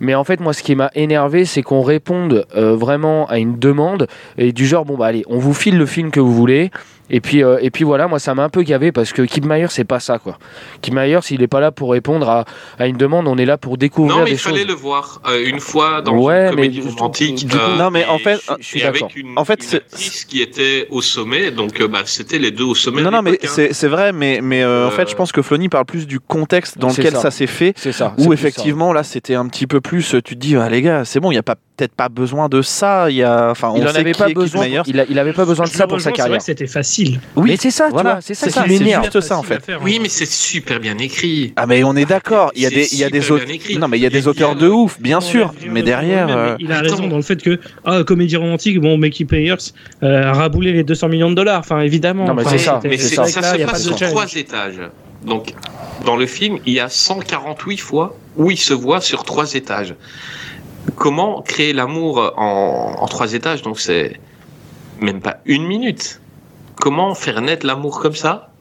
[0.00, 3.58] Mais en fait moi ce qui m'a énervé c'est qu'on réponde euh, vraiment à une
[3.58, 6.70] demande et du genre bon bah allez on vous file le film que vous voulez
[7.10, 9.44] et puis euh, et puis voilà moi ça m'a un peu gavé parce que Kip
[9.44, 10.38] Myers c'est pas ça quoi.
[10.82, 12.44] Kip Myers il est pas là pour répondre à,
[12.78, 14.66] à une demande on est là pour découvrir Non, mais des il fallait choses.
[14.68, 17.34] le voir euh, une fois dans Ouais, une comédie mais- romantique.
[17.46, 19.08] du coup- euh, Non, mais en et- fait, je suis d'accord.
[19.36, 22.64] En fait, une c'est- actrice qui était au sommet, donc euh, bah, c'était les deux
[22.64, 23.02] au sommet.
[23.02, 23.48] Non, non, mais hein.
[23.48, 26.06] c'est c'est vrai, mais, mais euh, en fait, Euh, je pense que Flony parle plus
[26.06, 27.22] du contexte dans lequel ça.
[27.22, 27.72] ça, s'est fait.
[27.76, 28.14] C'est ça.
[28.18, 28.30] Où ça.
[28.32, 30.16] effectivement, là, c'était un petit peu plus.
[30.24, 32.48] Tu te dis, ah, les gars, c'est bon, il n'y a pas peut-être pas besoin
[32.48, 33.10] de ça.
[33.10, 34.66] Il y a, enfin, on il en sait avait qui pas besoin.
[34.66, 34.82] Myers.
[34.86, 36.40] Il, a- il avait pas besoin de ça pour sa carrière.
[36.40, 37.20] c'était facile.
[37.36, 38.12] Oui, Mais c'est ça, tu voilà.
[38.14, 39.64] vois, c'est ça C'est juste ça, en fait.
[39.64, 40.00] faire, Oui, hein.
[40.02, 41.52] mais c'est super bien écrit.
[41.56, 43.46] Ah mais on est d'accord, il y a des il y a des auteurs.
[43.78, 46.56] Non mais il y a des auteurs de ouf, bien sûr, mais de derrière euh,
[46.58, 49.54] il a raison dans le fait que ah, comédie romantique, bon, Mickey Payers
[50.02, 51.60] euh, a raboulé les 200 millions de dollars.
[51.60, 52.24] Enfin, évidemment.
[52.26, 53.24] Non, mais c'est ça, Mais c'est ça.
[53.26, 54.80] se passe sur trois étages.
[55.24, 55.52] Donc,
[56.04, 59.94] dans le film, il y a 148 fois où il se voit sur trois étages.
[60.94, 64.20] Comment créer l'amour en, en trois étages Donc, c'est
[65.00, 66.20] même pas une minute.
[66.76, 68.52] Comment faire naître l'amour comme ça?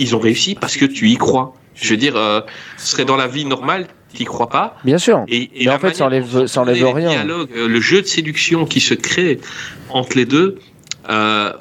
[0.00, 1.54] Ils ont réussi parce que tu y crois.
[1.74, 2.40] Je veux dire, euh,
[2.76, 4.76] ce serait dans la vie normale, tu y crois pas.
[4.84, 5.24] Bien sûr.
[5.28, 6.46] Et, et Mais en fait, ça enlève-
[6.94, 7.08] rien.
[7.10, 9.40] dialogues, euh, le jeu de séduction qui se crée
[9.90, 10.58] entre les deux.
[11.10, 11.52] euh,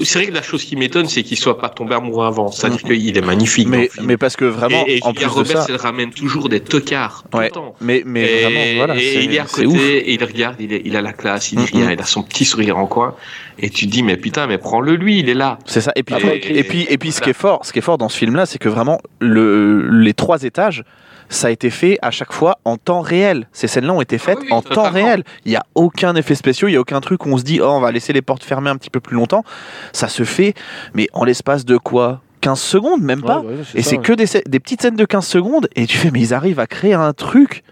[0.00, 2.48] c'est vrai que la chose qui m'étonne, c'est qu'il soit pas tombé amoureux avant.
[2.50, 3.68] C'est-à-dire qu'il est magnifique.
[3.68, 6.60] mais parce que vraiment et, et en plus de Roberts, ça, elle ramène toujours des
[6.60, 7.44] tocards tout Ouais.
[7.46, 7.74] le temps.
[7.80, 9.76] mais mais et, vraiment voilà, et il est à côté, ouf.
[9.78, 11.82] et il regarde, il, est- il a la classe, il dit Mhm.
[11.82, 13.14] rien, il a son petit sourire en coin,
[13.58, 15.58] et tu te dis mais putain, mais prends-le lui, il est là.
[15.66, 17.82] C'est ça et puis et, puis et puis ce qui est fort, ce qui est
[17.82, 20.84] fort dans ce film là, c'est que vraiment le les trois étages
[21.32, 23.48] ça a été fait à chaque fois en temps réel.
[23.52, 25.24] Ces scènes-là ont été faites Ah oui, en temps réel.
[25.44, 27.60] Il n'y a aucun effet spéciaux, il n'y a aucun truc où on se dit,
[27.60, 29.44] oh, on va laisser les portes fermées un petit peu plus longtemps.
[29.92, 30.54] Ça se fait,
[30.94, 32.20] mais en l'espace de quoi?
[32.42, 33.38] 15 secondes, même pas.
[33.40, 34.02] Ouais, ouais, Et c'est ouais.
[34.02, 36.92] que des petites scènes de 15 secondes, et tu fais, mais ils arrivent à créer
[36.94, 37.62] un truc,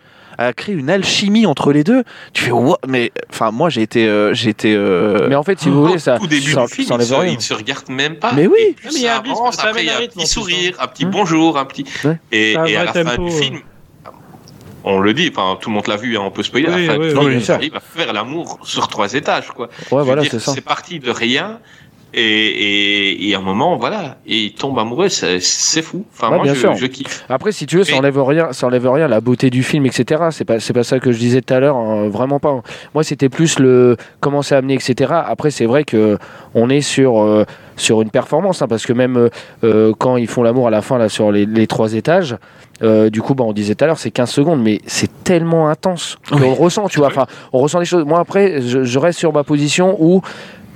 [0.40, 2.02] à créer une alchimie entre les deux.
[2.32, 2.50] Tu fais,
[2.88, 4.06] mais enfin, moi j'ai été.
[4.08, 6.72] euh, j'ai été euh, Mais en fait, si vous voulez, ça, Au début ça, du
[6.72, 7.32] film, ça il enlève se, rien.
[7.32, 8.32] il se regarde même pas.
[8.32, 8.74] Mais oui.
[8.84, 9.14] Ah, mais il y a
[9.52, 11.10] ça un a petit sourire, un petit Hum.
[11.10, 11.84] bonjour, un petit.
[12.04, 12.18] Ouais.
[12.32, 13.30] Et, C'est un et à la fin du ouais.
[13.30, 13.60] film,
[14.82, 16.68] on le dit, enfin tout le monde l'a vu, hein, on peut spoiler.
[16.68, 17.54] Oui, à la fin oui, du oui, film, bien il sûr.
[17.54, 19.68] arrive à faire l'amour sur trois étages, quoi.
[19.90, 20.52] Ouais, voilà, dire, c'est ça.
[20.54, 21.58] C'est parti de rien.
[22.12, 26.04] Et, et, et à un moment, voilà, et il tombe amoureux, c'est fou.
[26.12, 26.74] Enfin, Ouais, moi, bien je, sûr.
[26.74, 27.24] je kiffe.
[27.28, 30.24] Après, si tu veux, ça enlève rien, ça enlève rien la beauté du film, etc.
[30.30, 32.62] C'est pas, c'est pas ça que je disais tout à l'heure, hein, vraiment pas.
[32.94, 35.12] Moi, c'était plus le comment c'est amené, etc.
[35.26, 36.18] Après, c'est vrai que
[36.54, 37.44] on est sur euh,
[37.76, 39.28] sur une performance, hein, parce que même euh,
[39.64, 42.36] euh, quand ils font l'amour à la fin là sur les, les trois étages,
[42.82, 45.68] euh, du coup, bah, on disait tout à l'heure, c'est 15 secondes, mais c'est tellement
[45.68, 46.54] intense qu'on Oui.
[46.58, 47.08] ressent, tu vois.
[47.08, 48.04] Enfin, on ressent des choses.
[48.04, 50.22] Moi, après, je, je reste sur ma position où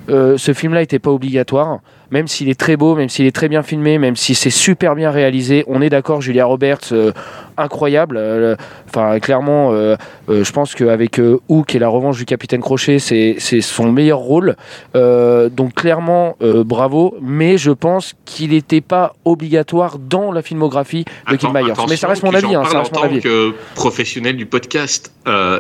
[0.09, 1.81] euh, ce film-là n'était pas obligatoire,
[2.11, 4.95] même s'il est très beau, même s'il est très bien filmé, même si c'est super
[4.95, 5.65] bien réalisé.
[5.67, 7.13] On est d'accord, Julia Roberts, euh,
[7.57, 8.17] incroyable.
[8.19, 8.57] euh,
[8.89, 9.97] Enfin, clairement, euh,
[10.29, 14.55] je pense qu'avec Hook et la revanche du Capitaine Crochet, c'est son meilleur rôle.
[14.95, 17.17] Donc clairement, bravo.
[17.21, 21.73] Mais je pense qu'il n'était pas obligatoire dans la filmographie de Kim Myers.
[21.89, 22.55] Mais ça reste mon avis.
[22.55, 23.21] Hein, ça mon en tant avis.
[23.21, 25.13] que professionnel du podcast,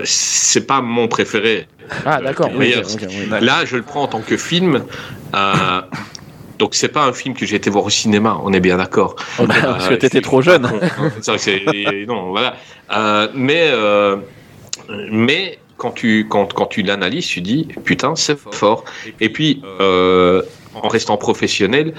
[0.04, 1.66] c'est pas mon préféré.
[2.06, 2.50] Ah, d'accord.
[2.54, 2.74] Oui.
[3.40, 4.84] Là, je le prends en tant que film.
[5.34, 5.80] euh,
[6.58, 9.16] donc, c'est pas un film que j'ai été voir au cinéma, on est bien d'accord.
[9.36, 10.68] Parce que Euh, t'étais trop jeune.
[11.20, 11.62] Ça, c'est-
[12.06, 12.56] non, voilà.
[12.94, 14.16] Euh, mais, euh,
[15.10, 18.84] mais quand tu, quand, quand tu l'analyses, tu dis, putain, c'est fort.
[19.20, 20.42] Et puis, euh,
[20.74, 21.94] en restant professionnel,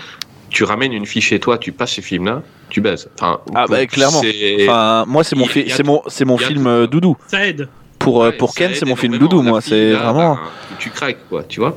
[0.49, 3.09] tu ramènes une fille chez toi, tu passes ce film-là, tu baises.
[3.19, 4.21] Enfin, Ah bah clairement.
[4.61, 7.17] Enfin, moi c'est mon, c'est mon, c'est mon film doudou.
[7.27, 7.67] Ça aide.
[8.05, 9.41] Pour euh, Ouais, pour ça Ken, c'est mon film doudou.
[9.41, 10.35] Moi, c'est vraiment.
[10.35, 11.75] ben, tu craques, quoi, tu vois.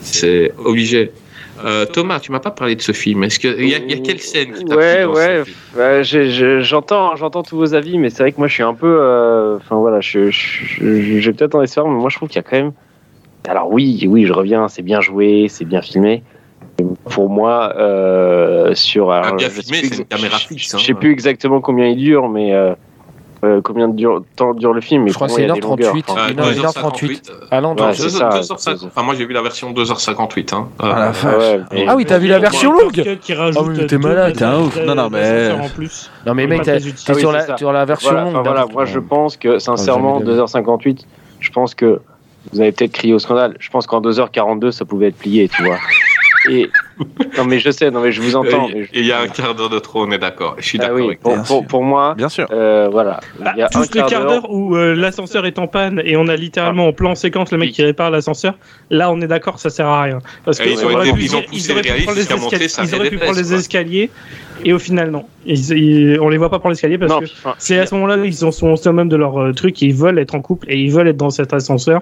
[0.00, 1.12] C'est obligé.
[1.64, 3.24] Euh, Thomas, tu m'as pas parlé de ce film.
[3.24, 6.02] Est-ce que il y, a- il y a quelle scène qui t'a Ouais, ouais.
[6.02, 8.98] j'ai- j'entends, j'entends tous vos avis, mais c'est vrai que moi je suis un peu,
[9.00, 12.36] euh, enfin voilà, je, je, je- j'ai peut-être en espérant, mais moi je trouve qu'il
[12.36, 12.72] y a quand même.
[13.48, 16.22] Alors oui, oui, je reviens, c'est bien joué, c'est bien filmé.
[17.10, 20.76] Pour moi, euh, sur, alors, Ah, bien je filmé, c'est une caméra je- fixe, Je
[20.76, 20.80] hein.
[20.84, 22.52] sais plus exactement combien il dure, mais
[23.46, 25.04] euh, combien de dure, temps dure le film.
[25.04, 25.94] mais Je crois que c'est il y a des longueurs.
[25.94, 26.04] 1h38.
[26.08, 27.32] Enfin, Ah, une heure- une heure 2h58.
[27.50, 28.58] Ah non, Ouais, toi, c'est Deux- ça, 2h50.
[28.58, 30.52] c'est- Enfin, moi j'ai vu la version 2h58.
[30.52, 30.68] Hein.
[30.78, 31.24] Ah, la vache.
[31.38, 34.34] ouais, mais- Ah oui, t'as vu la version longue Ah oui, mais t'es malade.
[34.36, 34.78] T'es un ouf.
[34.86, 35.50] Non, non, mais-.
[36.26, 36.78] Non mais mec, t'es.
[37.08, 38.32] Ah sur, la, la version longue.
[38.32, 38.72] voilà, d'abord.
[38.72, 41.06] moi je pense que sincèrement, Ah, j'avais 2h58,
[41.40, 42.00] je pense que
[42.52, 43.56] vous avez peut-être crié au scandale.
[43.58, 45.78] Je pense qu'en 2h42, ça pouvait être plié, tu vois.
[46.50, 46.70] Et
[47.36, 48.68] non, mais je sais, non, mais je vous entends.
[48.68, 50.56] je- il y a un quart d'heure de trop, on est d'accord.
[50.58, 51.20] Je suis Ah d'accord oui, avec
[51.68, 52.46] pour, moi, Bien sûr.
[52.50, 53.20] euh, voilà.
[53.38, 54.50] Bah, il y a un juste le quart quart d'heure.
[54.50, 57.72] où euh, l'ascenseur est en panne et on a littéralement en plan séquence le mec
[57.72, 58.54] qui répare l'ascenseur,
[58.90, 60.18] là on est d'accord, ça sert à rien.
[60.44, 61.82] Parce que ils ont été- pu ils ont poussé les
[62.14, 64.10] jusqu'à ça ils auraient pu prendre les escaliers
[64.64, 65.24] et au final non.
[65.44, 67.26] Ils, ils- on les voit pas prendre l'escalier parce Non, que
[67.58, 69.94] c'est à ce moment-là ils sont, sont au summum de leur euh, truc et ils
[69.94, 72.00] veulent être en couple et ils veulent être dans cet ascenseur.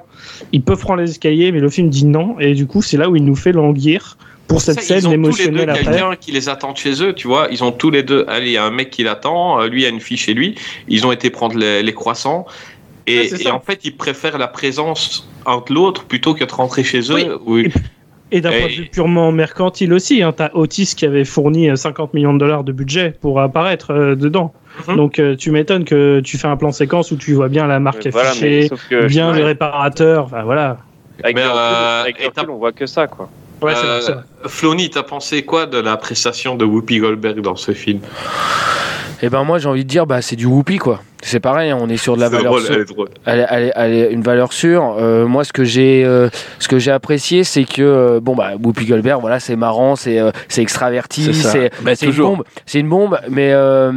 [0.53, 3.11] Ils peuvent prendre les escaliers mais le film dit non et du coup c'est là
[3.11, 4.17] où il nous fait languir
[4.47, 5.85] pour cette Ça, scène ils ont tous les deux émotionnelle après.
[5.85, 7.49] quelqu'un qui les attend chez eux, tu vois.
[7.51, 8.25] Ils ont tous les deux.
[8.29, 10.17] Allez, il y a un mec qui l'attend, euh, lui il y a une fille
[10.17, 10.55] chez lui.
[10.89, 12.47] Ils ont été prendre les, les croissants.
[13.07, 17.01] Et, Ouais, en fait, ils préfèrent la présence entre l'autre plutôt que de rentrer chez
[17.13, 17.39] eux.
[17.47, 17.65] Oui.
[17.67, 17.73] Oui.
[18.33, 21.77] Et d'un point de vue purement mercantile aussi, hein, t'as Otis qui avait fourni euh,
[21.77, 24.53] 50 millions de dollars de budget pour apparaître euh, dedans.
[24.89, 24.97] Mhm.
[24.97, 27.79] Donc euh, tu m'étonnes que tu fais un plan séquence où tu vois bien la
[27.79, 28.71] marque mais affichée,
[29.07, 30.79] bien les réparateurs, enfin voilà.
[31.23, 33.29] avec, Mais, le recul, euh, avec recul, on voit que ça, quoi.
[33.65, 34.25] Ouais, Euh, ça.
[34.47, 38.01] Flony, t'as pensé quoi de la prestation de Whoopi Goldberg dans ce film
[39.23, 41.01] Et ben moi j'ai envie de dire bah c'est du whoopi quoi.
[41.23, 42.75] C'est pareil, hein, on est sur de la valeur drôle, sûre.
[42.75, 43.09] elle est drôle.
[43.25, 44.97] Elle, est- elle est- elle est une valeur sûre.
[44.99, 48.51] Euh, moi, ce que j'ai, euh, ce que j'ai apprécié, c'est que euh, bon bah
[48.63, 52.81] Whoopi Goldberg, voilà, c'est marrant, c'est, euh, c'est extraverti, C'est Bah, c'est une bombe, c'est
[52.81, 53.19] une bombe.
[53.31, 53.93] Mais euh,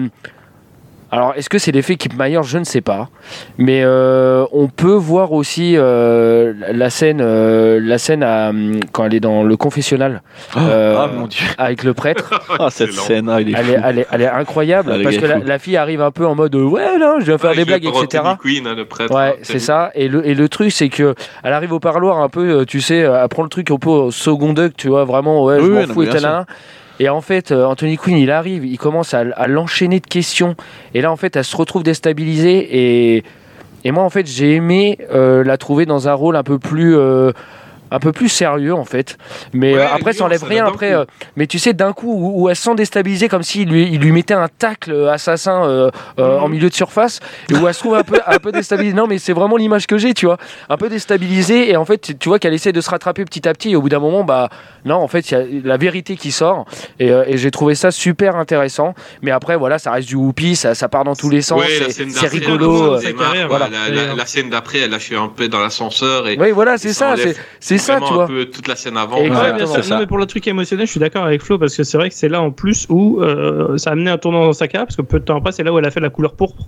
[1.12, 3.10] alors, est-ce que c'est l'effet Kip Myers Je ne sais pas.
[3.58, 9.06] Mais euh, on peut voir aussi euh, la scène, euh, la scène à, hum, quand
[9.06, 10.22] elle est dans le confessionnal
[10.58, 11.46] euh, Ah mon dieu.
[11.58, 12.30] avec le prêtre.
[12.60, 13.06] Ah, cette Excellent.
[13.06, 15.26] scène, ah, il est Elle est, elle, est, elle est incroyable Elle est parce que
[15.26, 17.62] la, la fille arrive un peu en mode euh, ouais non je vais faire des
[17.62, 18.24] je blagues etc.
[18.40, 19.14] Quinn, hein, le prêtre.
[19.14, 19.92] Ouais, hein, c'est ça.
[19.96, 22.82] Et le, et le truc, c'est que elle arrive au parloir un peu, euh, tu
[22.82, 25.64] sais, elle prend le truc un peu au second deck, tu vois, vraiment, ouais, je
[25.64, 26.10] Oui, m'en oui, non, fous, et
[27.00, 30.56] Et en fait, euh, Anthony Quinn, il arrive, il commence à, l'enchaîner de questions.
[30.94, 32.58] Et là, en fait, elle se retrouve déstabilisée.
[33.18, 33.24] Et,
[33.84, 36.96] et moi, en fait, j'ai aimé euh, la trouver dans un rôle un peu plus.
[36.96, 37.32] euh,
[37.92, 39.18] un peu plus sérieux en fait.
[39.54, 42.44] Mais Ouais, euh, après ça enlève rien après euh, mais tu sais d'un coup où,
[42.44, 45.64] où elle se sent déstabilisée comme s'il lui, il lui mettait un tacle euh, assassin
[45.66, 46.24] euh, Mhm.
[46.44, 47.20] en milieu de surface
[47.50, 49.88] et où elle se trouve un peu un peu déstabilisée non mais c'est vraiment l'image
[49.88, 50.38] que j'ai tu vois.
[50.70, 53.54] Un peu déstabilisée et en fait tu vois qu'elle essaie de se rattraper petit à
[53.54, 54.50] petit et au bout d'un moment bah
[54.86, 56.66] non en fait il y a la vérité qui sort
[57.00, 58.94] et, et j'ai trouvé ça super intéressant.
[59.22, 61.88] Mais après voilà ça reste du whoopi ça, ça part dans tous les sens Ouais,
[61.90, 62.98] c'est rigolo
[63.48, 66.52] voilà, la, la- Et, la scène d'après, elle lâche un peu dans l'ascenseur et oui
[66.52, 67.16] voilà c'est ça
[67.60, 69.18] c'est c'est ça tu un vois peu toute la scène avant.
[69.18, 69.84] Et Ouais, bien sûr.
[69.90, 72.10] Non, mais pour le truc émotionnel, je suis d'accord avec Flo parce que c'est vrai
[72.10, 74.88] que c'est là en plus où euh, ça a amené un tournant dans sa carrière
[74.88, 76.64] parce que peu de temps après, c'est là où elle a fait la couleur pourpre.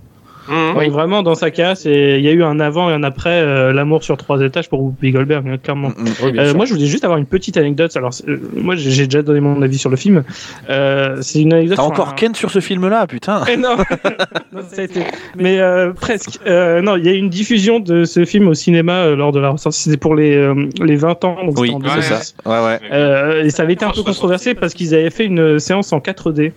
[0.50, 0.78] Mmh.
[0.78, 3.72] Oui, vraiment dans sa c'est- il y a eu un avant et un après euh,
[3.74, 5.89] l'amour sur trois étages pour Whoopi Goldberg, hein, clairement.
[5.89, 6.06] Mm, mm.
[6.24, 7.95] Oui, bien Euh, moi, je voulais juste avoir une petite anecdote.
[7.95, 10.24] Alors, euh, moi, j'ai déjà donné mon avis sur le film.
[10.70, 11.78] Euh, c'est une anecdote.
[11.78, 13.43] T'as encore un- Ken sur ce film-là, putain.
[13.58, 13.76] Non,
[14.54, 15.04] Non, ça a été-
[15.38, 16.39] mais euh, presque.
[16.47, 19.32] Euh, non, il y a eu une diffusion de ce film au cinéma euh, lors
[19.32, 19.80] de la ressortie.
[19.82, 21.38] C'était pour les, euh, les 20 ans.
[21.45, 22.04] Donc Oui, c'est 2006.
[22.04, 22.50] ça.
[22.50, 22.80] Ouais, ouais.
[22.91, 26.00] Euh, et ça avait été un peu controversé parce qu'ils avaient fait une séance en
[26.00, 26.52] 4D.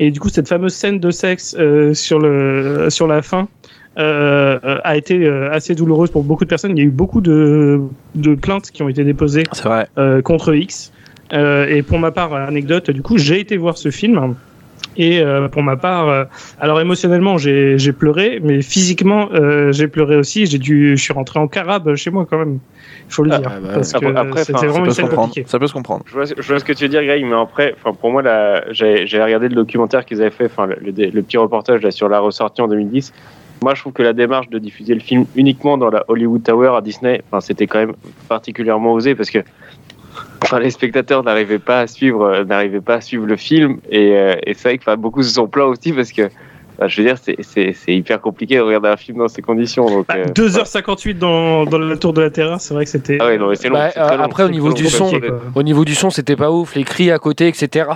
[0.00, 3.48] Et du coup, cette fameuse scène de sexe euh, sur, le, sur la fin
[3.98, 6.76] euh, euh, a été euh, assez douloureuse pour beaucoup de personnes.
[6.76, 7.80] Il y a eu beaucoup de,
[8.14, 9.88] de plaintes qui ont été déposées vrai.
[10.22, 10.92] contre X.
[11.32, 14.34] Et pour ma part, anecdote, du coup, j'ai été voir ce film.
[14.98, 16.24] Et euh, pour ma part, euh,
[16.60, 20.44] alors émotionnellement, j'ai j'ai pleuré, mais physiquement, euh, j'ai pleuré aussi.
[20.46, 22.58] J'ai dû, je suis rentré en carabe chez moi quand même.
[23.08, 24.90] Il faut le Ah, dire, bah, parce que après- c'était enfin, Ça vraiment peut une
[24.90, 25.28] se scène comprendre.
[25.28, 25.48] compliquée.
[25.48, 26.02] Ça peut se comprendre.
[26.06, 28.22] Je vois, je vois ce que tu veux dire, Greg, mais après, enfin, pour moi,
[28.22, 31.90] là, j'ai j'ai regardé le documentaire qu'ils avaient fait, le, le- le petit reportage là,
[31.92, 33.12] sur la ressortie en 2010.
[33.62, 36.72] moi, je trouve que la démarche de diffuser le film uniquement dans la Hollywood Tower
[36.76, 37.94] à Disney, enfin, c'était quand même
[38.28, 39.38] particulièrement osé parce que
[40.42, 44.12] enfin, les spectateurs n'arrivaient pas à suivre, euh, n'arrivaient pas à suivre le film et,
[44.16, 46.22] euh, et c'est vrai que enfin, beaucoup se sont plaints aussi parce que,
[46.76, 49.42] enfin, je veux dire, c'est- c'est c'est hyper compliqué de regarder un film dans ces
[49.42, 49.86] conditions.
[49.86, 53.18] Donc, Bah, euh, 2h58 dans, dans la tour de la terreur, c'est vrai que c'était.
[53.20, 53.74] Ah ouais, non, mais c'est long.
[53.76, 54.88] Bah, euh, long, après, au niveau du long.
[54.90, 55.20] son.
[55.54, 57.88] Au niveau du son, c'était pas ouf, les cris à côté, etc.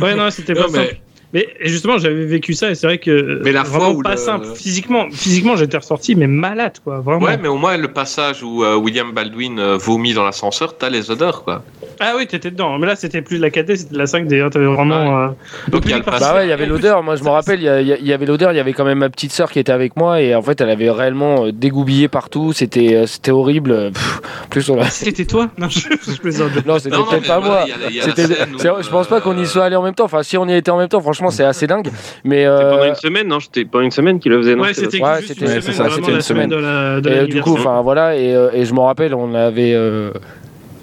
[0.00, 1.00] Ouais, non, c'était pas mais-.
[1.34, 4.16] Mais justement, j'avais vécu ça et c'est vrai que Mais la fois où pas le-
[4.16, 4.46] simple.
[4.54, 7.26] Physiquement, physiquement, j'étais ressorti mais malade quoi, vraiment.
[7.26, 10.88] Ouais, mais au moins le passage où euh, William Baldwin euh, vomit dans l'ascenseur, t'as
[10.90, 11.62] les odeurs, quoi.
[12.00, 12.78] Ah oui, t'étais dedans.
[12.78, 14.42] Mais là, c'était plus de la 4D, c'était de la 5D.
[14.42, 15.24] hein, T'avais vraiment.
[15.24, 15.28] euh,
[15.68, 16.04] Donc il y a le.
[16.04, 17.02] Bah ouais, il y avait l'odeur.
[17.02, 17.64] Moi, je me rappelle, il
[18.06, 18.52] y, avait l'odeur.
[18.52, 20.60] Il y avait quand même ma petite sœur qui était avec moi et en fait,
[20.60, 22.52] elle avait réellement euh, dégoubillé partout.
[22.52, 23.90] C'était, c'était horrible.
[23.92, 24.20] Pff,
[24.50, 25.48] plus, on a- C'était toi?
[25.58, 26.50] Non, je, je plaisante.
[26.66, 27.64] non, c'était peut-être pas moi.
[27.66, 30.04] je pense pas qu'on y soit allé en même temps.
[30.04, 31.88] Enfin, si on y était en même temps, franchement, c'est assez dingue.
[32.24, 33.40] Mais C'était pendant euh, une semaine, non?
[33.40, 34.62] C'était pendant une semaine qu'il le faisait, non?
[34.62, 36.50] Ouais, c'était Ouais, une semaine, ça, vraiment c'était la une semaine.
[36.50, 38.16] de la, de et, euh, du coup, enfin voilà.
[38.16, 40.10] Et, euh, et je me rappelle, on avait, euh,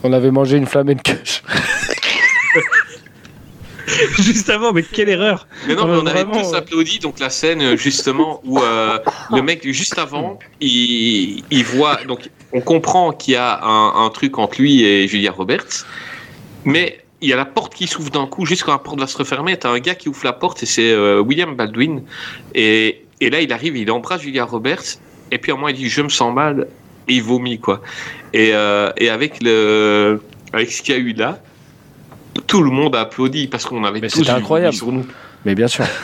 [0.04, 1.44] on avait mangé une flamencuche.
[4.20, 6.58] Juste avant, mais quelle erreur Mais non, mais on avait vraiment, tous euh.
[6.58, 8.98] applaudi, donc la scène euh, justement où euh,
[9.34, 14.10] le mec juste avant, il, il voit, donc on comprend qu'il y a un, un
[14.10, 15.86] truc entre lui et Julia Roberts,
[16.64, 19.08] mais il y a la porte qui s'ouvre d'un coup, juste quand la porte va
[19.08, 22.04] se refermer, t'as un gars qui ouvre la porte et c'est euh, William Baldwin,
[22.56, 24.98] et, et là il arrive, il embrasse Julia Roberts,
[25.32, 26.68] et puis à un moment il dit je me sens mal,
[27.08, 27.82] et il vomit quoi.
[28.34, 30.22] Et, euh, et avec le,
[30.54, 31.40] avec ce qu'il y a eu là,
[32.48, 34.74] tout le monde a applaudi parce qu'on avait Mais tous incroyable.
[34.76, 35.06] sur nous.
[35.46, 35.86] Mais bien sûr.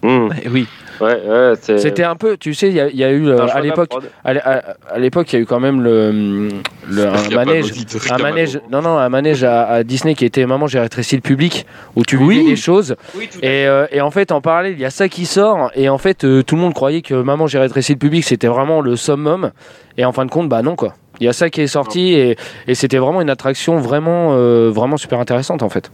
[0.00, 0.28] Mmh.
[0.52, 0.68] Oui.
[1.00, 1.78] Ouais, ouais, c'est.
[1.78, 3.90] C'était un peu, tu sais, il y, a- il y a eu euh, à l'époque,
[4.24, 6.48] à, l'é- à- à l'époque, il y a eu quand même le,
[6.88, 7.72] le un manège.
[8.10, 11.22] un manège, non, non, un manège à, à Disney qui était Maman, j'ai rétréci le
[11.22, 12.38] public, où tu Oui.
[12.38, 12.96] vivais des choses.
[13.16, 15.70] Oui, Et, euh, et en fait, en parallèle, il y a ça qui sort.
[15.74, 18.48] Et en fait, euh, tout le monde croyait que Maman, j'ai rétréci le public, c'était
[18.48, 19.50] vraiment le summum.
[19.96, 20.94] Et en fin de compte, bah non, quoi.
[21.20, 22.36] Il y a ça qui est sorti et,
[22.68, 25.90] et c'était vraiment une attraction vraiment, euh, vraiment super intéressante en fait.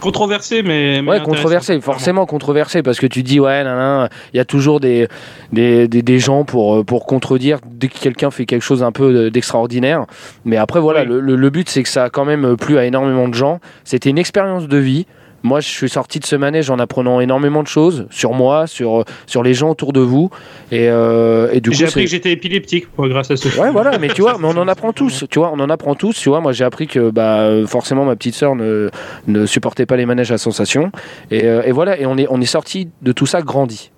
[0.00, 1.02] Controversé, mais.
[1.02, 5.08] mais Ouais, controversé, forcément controversé, parce que tu dis, ouais, il y a toujours des,
[5.52, 8.92] des, des, des gens pour, euh, pour contredire dès que quelqu'un fait quelque chose un
[8.92, 10.06] peu de- d'extraordinaire.
[10.44, 11.06] Mais après, voilà, Oui.
[11.08, 13.60] le, le- le but, c'est que ça a quand même plu à énormément de gens.
[13.84, 15.06] C'était une expérience de vie.
[15.42, 19.04] Moi, je suis sorti de ce manège en apprenant énormément de choses sur moi, sur,
[19.26, 20.30] sur les gens autour de vous.
[20.72, 23.70] Et, euh, et du coup, J'ai appris que j'étais épileptique moi, grâce à ce Ouais,
[23.70, 26.18] voilà, mais tu vois, mais on en apprend tous, tu vois, on en apprend tous,
[26.18, 26.40] tu vois.
[26.40, 28.90] Moi, j'ai appris que bah, forcément ma petite sœur ne,
[29.26, 30.90] ne supportait pas les manèges à sensation,
[31.30, 33.90] et, euh, et voilà, et on est, on est sorti de tout ça grandi.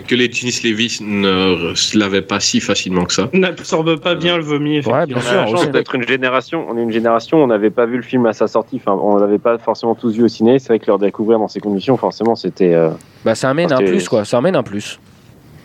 [0.00, 3.28] Que les Dennis Levis ne se lavaient pas si facilement que ça.
[3.34, 4.80] N'absorbe pas bien le vomi.
[4.80, 5.34] Ouais, bien On a sûr.
[5.34, 5.70] la chance aussi.
[5.70, 6.64] d'être une génération.
[6.70, 7.42] On est une génération.
[7.42, 8.76] On n'avait pas vu le film à sa sortie.
[8.84, 10.58] Enfin, on l'avait pas forcément tous vu au ciné.
[10.58, 12.72] C'est vrai que le découvrir dans ces conditions, forcément, c'était.
[12.74, 12.90] Euh,
[13.24, 14.24] Bah, ça amène un plus, quoi.
[14.24, 14.98] Ça amène un plus.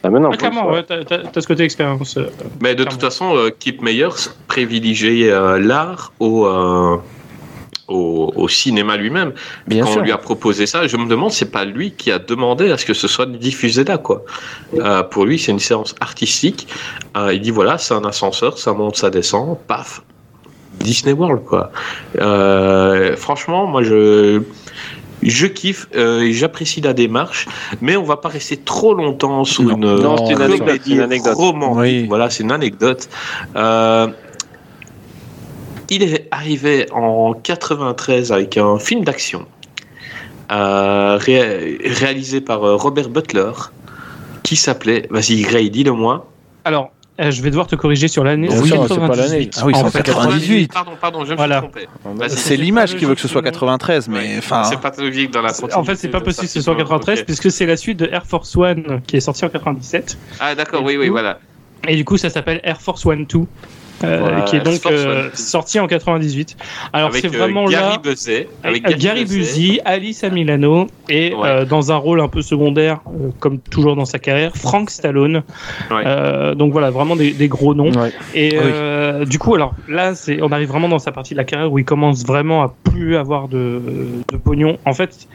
[0.01, 0.83] ça amène un Ah, clairement, ouais.
[0.89, 2.17] ouais, t'as ce côté expérience.
[2.17, 2.25] euh.
[2.61, 4.09] Mais de toute façon, euh, Kip Meyers
[4.47, 6.97] privilégiait euh, l'art au, euh,
[7.87, 9.33] au, au cinéma lui-même.
[9.67, 10.01] Bien Quand sûr.
[10.01, 12.77] on lui a proposé ça, je me demande, c'est pas lui qui a demandé à
[12.77, 14.23] ce que ce soit diffusé là, quoi.
[14.75, 16.67] Euh, pour lui, c'est une séance artistique.
[17.15, 20.01] Euh, il dit voilà, c'est un ascenseur, ça monte, ça descend, paf,
[20.79, 21.71] Disney World, quoi.
[22.19, 24.41] Euh, franchement, moi, je.
[25.23, 27.47] Je kiffe, euh, j'apprécie la démarche,
[27.81, 29.73] mais on va pas rester trop longtemps Non.
[29.73, 31.33] une Non, c'est une anecdote, c'est une anecdote.
[31.33, 31.77] romantique.
[31.79, 32.05] Oui.
[32.07, 33.09] Voilà, c'est une anecdote.
[33.55, 34.07] Euh,
[35.89, 39.45] il est arrivé en 93 avec un film d'action
[40.51, 43.51] euh, ré- réalisé par euh, Robert Butler
[44.43, 46.25] qui s'appelait, vas-y Gray, dis-le-moi.
[46.63, 48.47] Alors, euh, je vais devoir te corriger sur l'année.
[48.47, 49.17] Bien c'est pas 98.
[49.17, 49.49] l'année.
[49.57, 50.71] Ah oui, c'est En en fait, 98.
[50.73, 51.61] Pardon, pardon, je me Voilà.
[51.61, 51.87] suis trompé.
[52.15, 52.37] Vas-y.
[52.37, 54.63] C'est l'image qui veut que ce soit 93, mais Ouais, enfin.
[54.63, 57.19] c'est pas logique dans la En fait, c'est pas possible que ce soit en 93
[57.19, 57.25] Ok.
[57.25, 60.17] puisque c'est la suite de Air Force One qui est sorti en 97.
[60.39, 61.39] Ah d'accord, Et oui, du oui, coup, voilà.
[61.87, 63.39] Et du coup, ça s'appelle Air Force One 2.
[64.03, 65.35] Euh, Voilà, qui est donc euh, One 2.
[65.35, 66.55] sorti en 98.
[66.93, 68.01] Alors c'est euh, vraiment Gary là
[68.63, 71.47] avec avec Gary Busey, Alice Milano et Ouais.
[71.47, 75.43] euh, dans un rôle un peu secondaire, euh, comme toujours dans sa carrière, Frank Stallone.
[75.89, 76.03] Ouais.
[76.05, 77.91] Euh, donc voilà, vraiment des, des gros noms.
[77.91, 78.11] Ouais.
[78.35, 78.59] Et Oui.
[78.63, 81.71] euh, du coup, alors là, c'est, on arrive vraiment dans sa partie de la carrière
[81.71, 83.81] où il commence vraiment à plus avoir de,
[84.31, 84.77] de pognon.
[84.85, 85.27] En fait,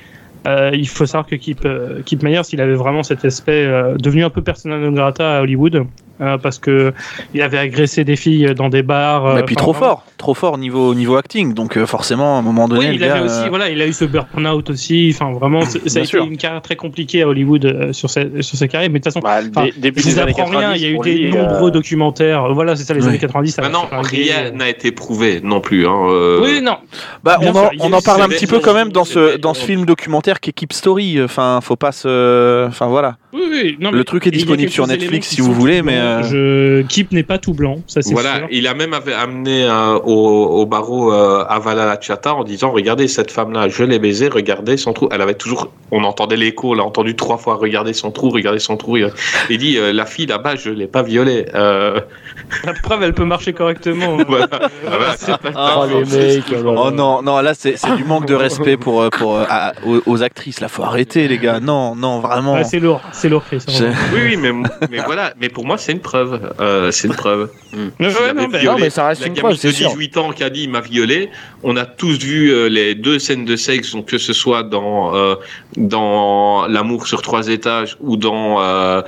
[0.46, 4.24] euh, il faut savoir que Kip, euh, Myers, il avait vraiment cet aspect euh, devenu
[4.24, 5.84] un peu persona non grata à Hollywood.
[6.20, 6.92] euh, parce que
[7.34, 9.26] il avait agressé des filles dans des bars.
[9.26, 11.52] euh, Et puis trop vraiment- fort, trop fort niveau, niveau acting.
[11.52, 13.70] Donc euh, forcément, à un moment donné, Oui, le il gars, avait aussi, euh, voilà,
[13.70, 15.10] il a eu ce burn-out aussi.
[15.12, 16.24] Enfin, vraiment, c'est- ça a été sûr.
[16.24, 18.88] une carrière très compliquée à Hollywood euh, sur, sa, sur sa carrière.
[18.92, 20.66] Mais de toute façon, Bah, le Enfin, dé- début je vous des années apprends 90.
[20.66, 20.76] rien.
[20.76, 22.52] Il y a eu des lui, euh, nombreux documentaires.
[22.54, 23.08] Voilà, c'est ça, les Oui.
[23.08, 23.50] années 90.
[23.52, 25.88] Ça va Maintenant, rien n'a été prouvé non plus.
[25.88, 26.76] Hein, euh, Oui, non.
[27.24, 29.54] Bah, on, sûr, en, on en parle un petit peu quand même dans ce, dans
[29.54, 31.22] ce film documentaire Keep Story.
[31.22, 32.66] Enfin, faut pas se.
[32.68, 33.16] Enfin, voilà.
[33.32, 36.22] Oui, oui, non, mais- Le truc est disponible sur Netflix si vous voulez, mais, euh,
[36.22, 36.82] Je...
[36.82, 38.48] Kip n'est pas tout blanc, ça c'est Voilà, sûr.
[38.50, 43.08] il a même amené euh, au, au barreau euh, Avala la Chata en disant Regardez
[43.08, 45.08] cette femme-là, je l'ai baisée, regardez son trou.
[45.10, 48.58] Elle avait toujours, on entendait l'écho, on l'a entendu trois fois Regardez son trou, regardez
[48.58, 48.96] son trou.
[48.98, 49.10] Il
[49.50, 51.46] il dit euh, La fille là-bas, je l'ai pas violée.
[51.54, 52.00] Euh,
[52.64, 54.16] La preuve, elle peut marcher correctement.
[54.28, 54.48] voilà.
[54.52, 56.74] Ah bah, c'est pas Oh, les mecs, oh.
[56.86, 60.60] Oh non, non, là c'est du manque de respect pour, pour, à- aux, aux actrices.
[60.60, 61.60] Là, faut arrêter, les gars.
[61.60, 62.54] Non, non, vraiment.
[62.54, 63.00] Ouais, c'est lourd,
[63.30, 63.62] c'est Chris.
[63.66, 64.52] C'est- Oui, oui, mais,
[64.90, 66.52] mais voilà, mais pour moi, c'est une preuve.
[66.60, 67.50] Euh, c'est une preuve.
[67.72, 68.64] Il ouais, non, mais- violé.
[68.66, 69.88] Non, mais ça reste la une preuve, c'est de sûr.
[69.90, 71.30] 18 ans qui a dit m'a violé.
[71.62, 75.14] On a tous vu euh, les deux scènes de sexe, donc que ce soit dans
[75.14, 75.36] euh,
[75.76, 79.02] dans l'amour sur trois étages ou dans euh,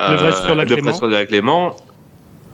[0.00, 0.92] Le vrai sur la Clément.
[0.94, 1.76] sur la Clément.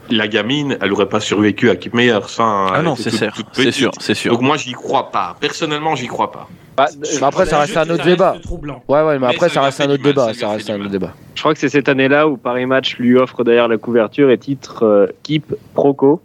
[0.09, 2.13] La gamine, elle aurait pas survécu à Kip Meyer.
[2.13, 4.33] Enfin, Ah non, c'est sûr, c'est sûr, c'est sûr.
[4.33, 5.37] Donc moi, j'y crois pas.
[5.41, 6.49] Personnellement, j'y crois pas.
[6.77, 6.87] Bah,
[7.23, 8.37] après, ça reste un autre débat.
[8.43, 8.83] troublant.
[8.89, 10.35] Ouais, ouais, mais Mais après, ça a reste un autre mal, débat.
[10.35, 11.15] ça a reste un autre débat.
[11.35, 14.39] Je crois que c'est cette année-là où Paris Match lui offre derrière la couverture et
[14.39, 16.21] titre euh, Keep Proco.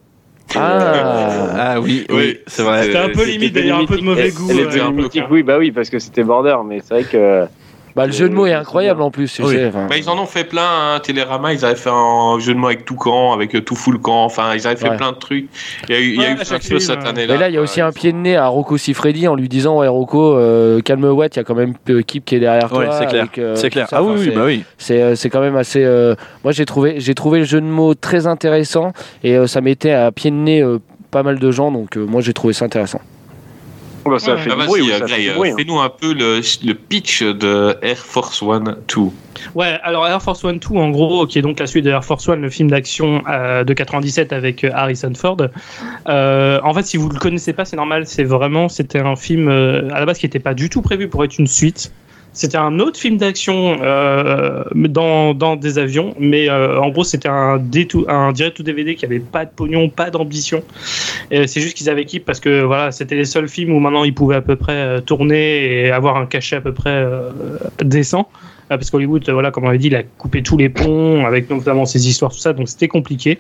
[0.55, 2.83] Ah, Ah oui, oui, c'est vrai.
[2.83, 4.47] C'était un peu limite d'ailleurs, un peu de mauvais goût.
[4.49, 7.45] Elle euh, un peu oui, bah oui, parce que c'était border, mais c'est vrai que.
[7.95, 9.57] Bah, le jeu de mots est incroyable en plus, Oui.
[9.67, 9.87] enfin.
[9.89, 10.99] Bah, ils en ont fait plein, hein.
[11.01, 13.99] Télérama, ils avaient fait un jeu de mots avec tout camp, avec euh, tout full
[13.99, 14.97] camp, enfin, ils avaient fait Ouais.
[14.97, 15.47] plein de trucs.
[15.89, 17.05] Il y a eu, y a Ouais, eu à plein chaque de choses film, cette
[17.05, 17.09] euh.
[17.09, 17.33] année-là.
[17.33, 19.35] Mais là, il y a aussi Ouais, un pied de nez à Rocco Siffredi en
[19.35, 22.39] lui disant Ouais, Rocco, euh, calme-toi, il y a quand même euh, Kip qui est
[22.39, 22.79] derrière toi.
[22.79, 23.21] Ouais, c'est clair.
[23.23, 23.87] avec, euh, C'est clair.
[23.89, 23.97] ça.
[23.99, 24.63] Ah oui, oui, c'est- bah oui.
[24.77, 25.83] C'est euh, c'est quand même assez.
[25.83, 28.93] euh, Moi, j'ai trouvé, j'ai trouvé le jeu de mots très intéressant
[29.23, 30.79] et euh, ça mettait à pied de nez euh,
[31.11, 33.01] pas mal de gens, donc euh, moi, j'ai trouvé ça intéressant.
[34.05, 34.37] Bah, ça Ouais.
[34.41, 35.55] fait Ah, du vas-y, bruit, oui, euh, ça fait euh, bruit, hein.
[35.57, 39.01] fais-nous un peu le, le pitch de Air Force One 2.
[39.55, 42.03] Ouais, alors Air Force One 2, en gros, qui est donc la suite de Air
[42.03, 45.37] Force One, le film d'action euh, de 97 avec euh, Harrison Ford.
[46.09, 48.05] Euh, en fait, si vous le connaissez pas, c'est normal.
[48.07, 51.07] C'est vraiment, c'était un film euh, à la base qui n'était pas du tout prévu
[51.07, 51.91] pour être une suite.
[52.33, 57.27] C'était un autre film d'action euh, dans, dans des avions, mais euh, en gros c'était
[57.27, 60.63] un, D2 un direct to DVD qui avait pas de pognon, pas d'ambition.
[61.29, 64.13] C'est juste qu'ils avaient équipe parce que voilà, c'était les seuls films où maintenant ils
[64.13, 67.05] pouvaient à peu près euh, tourner et avoir un cachet à peu près
[67.83, 68.29] décent.
[68.71, 71.25] Euh, Parce qu'Hollywood, euh, voilà, comme on avait dit, il a coupé tous les ponts
[71.25, 73.39] avec notamment ces histoires, tout ça, donc c'était compliqué.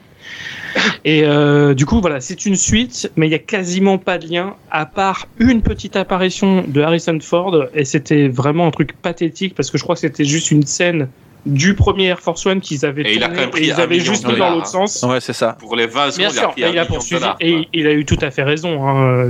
[1.05, 4.27] Et euh, du coup, voilà, c'est une suite, mais il y a quasiment pas de
[4.27, 9.55] lien, à part une petite apparition de Harrison Ford, et c'était vraiment un truc pathétique,
[9.55, 11.07] parce que je crois que c'était juste une scène
[11.45, 13.67] du premier Air Force One qu'ils avaient Et il a tourné, quand même pris et
[13.67, 15.03] ils avaient juste mis dans l'autre sens.
[15.03, 15.57] Ouais, c'est ça.
[15.59, 17.19] Pour les vases, Bien il a sûr, pris et un il a million de poursuivi
[17.21, 18.87] dollars, et il a eu tout à fait raison.
[18.87, 19.29] hein.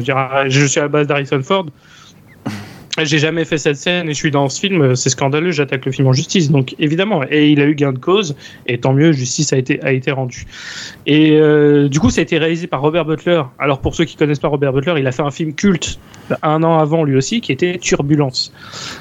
[0.50, 1.68] Je suis à la base d'Harrison Ford.
[3.00, 5.94] J'ai jamais fait cette scène et je suis dans ce film, c'est scandaleux, j'attaque le
[5.94, 6.52] film en justice.
[6.52, 8.36] Donc évidemment, et il a eu gain de cause,
[8.68, 10.46] et tant mieux, justice a été, a été rendue.
[11.06, 13.44] Et euh, du coup, ça a été réalisé par Robert Butler.
[13.60, 16.00] Alors pour ceux qui connaissent pas Robert Butler, il a fait un film culte
[16.44, 18.54] un an avant lui aussi, qui était Turbulence.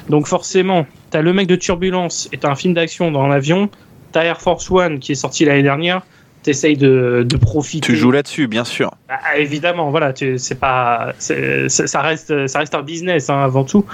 [0.09, 3.69] Donc forcément, t'as le mec de Turbulence, et t'as un film d'action dans l'avion,
[4.13, 6.01] t'as Air Force One qui est sorti l'année dernière,
[6.43, 7.85] t'essayes de, de profiter.
[7.85, 8.91] Tu joues là-dessus, bien sûr.
[9.09, 13.63] Ah, évidemment, voilà, tu- c'est pas, c'est- ça reste, ça reste un business hein, avant
[13.63, 13.85] tout.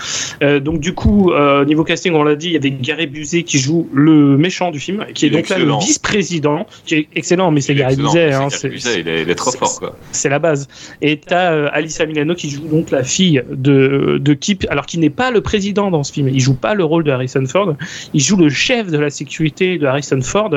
[0.42, 3.44] Euh, donc du coup, euh, niveau casting, on l'a dit, il y avait Gary Busey
[3.44, 5.80] qui joue le méchant du film, qui est donc là le excellent.
[5.80, 9.30] vice-président, qui est excellent, mais c'est Gary Busey, hein, Gary c'est- Busey, il, est, il
[9.30, 9.96] est trop fort, quoi.
[10.12, 10.68] c'est la base.
[11.02, 14.98] Et t'as euh, Alyssa Milano qui joue donc la fille de, de Kip, alors qui
[15.00, 16.30] n'est pas le président dans ce film.
[16.30, 17.76] Il joue pas le rôle de Harrison Ford.
[18.14, 20.52] Il joue le chef de la sécurité de Harrison Ford.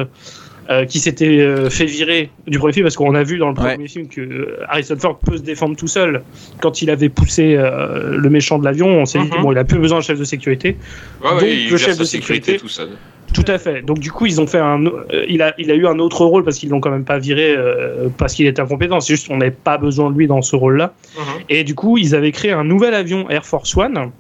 [0.71, 3.59] Euh, qui s'était euh, fait virer du premier film parce qu'on a vu dans le
[3.61, 3.75] Ouais.
[3.75, 6.23] premier film que euh, Harrison Ford peut se défendre tout seul
[6.61, 9.43] quand il avait poussé euh, le méchant de l'avion on s'est dit Mhm.
[9.43, 10.77] bon il a plus besoin de chef de sécurité
[11.23, 12.91] Ouais, Donc, ouais, le chef de sécurité- tout seul.
[13.35, 13.83] tout à fait.
[13.83, 14.85] Donc du coup, ils ont fait un.
[14.87, 17.19] euh, il a, il a eu un autre rôle parce qu'ils l'ont quand même pas
[17.19, 19.01] viré euh, parce qu'il était incompétent.
[19.01, 20.95] C'est juste qu'on n'avait pas besoin de lui dans ce rôle-là.
[21.17, 21.23] Mhm.
[21.49, 24.11] Et du coup, ils avaient créé un nouvel avion Air Force One,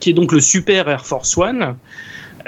[0.00, 1.76] qui est donc le Super Air Force One.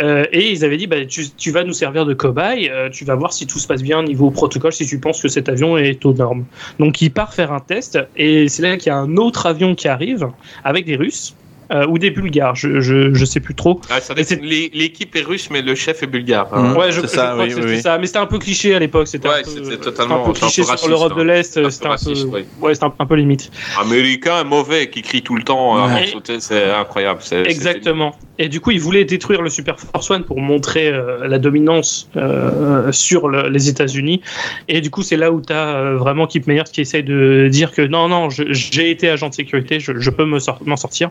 [0.00, 3.14] Euh, et ils avaient dit, bah, tu, vas nous servir de cobaye, euh, tu vas
[3.14, 6.04] voir si tout se passe bien niveau protocole, si tu penses que cet avion est
[6.04, 6.44] aux normes.
[6.78, 9.74] Donc il part faire un test, et c'est là qu'il y a un autre avion
[9.74, 10.28] qui arrive
[10.64, 11.34] avec des Russes.
[11.72, 13.80] Euh, ou des Bulgares, je, je, je sais plus trop.
[13.90, 13.98] Ah,
[14.72, 16.48] L'équipe est russe, mais le chef est bulgare.
[16.52, 16.70] hein.
[16.70, 16.76] Mhm.
[16.76, 17.98] Ouais, je, ça, crois oui, que oui, ça.
[17.98, 19.06] Mais c'était un peu cliché à l'époque.
[19.08, 20.88] C'était Ouais, un peu, c'était c'était totalement- un peu c'était un cliché peu sur raciste,
[20.90, 21.24] l'Europe de hein.
[21.24, 21.58] l'Est.
[21.58, 22.44] Un peu C'était un raciste, peu, ouais.
[22.60, 23.50] ouais, un, un peu limite.
[23.80, 26.02] Américain mauvais qui crie tout le temps euh, avant Ouais.
[26.06, 27.20] de sauter, c'est incroyable.
[27.46, 28.14] Exactement.
[28.38, 32.08] Et du coup, ils voulaient détruire le Super Force One pour montrer euh, la dominance
[32.16, 34.22] euh, sur le- les États-Unis.
[34.68, 37.70] Et du coup, c'est là où tu as vraiment Kip Meyers qui essaye de dire
[37.72, 41.10] que non, non, j'ai été agent de sécurité, je, je peux m'en sortir.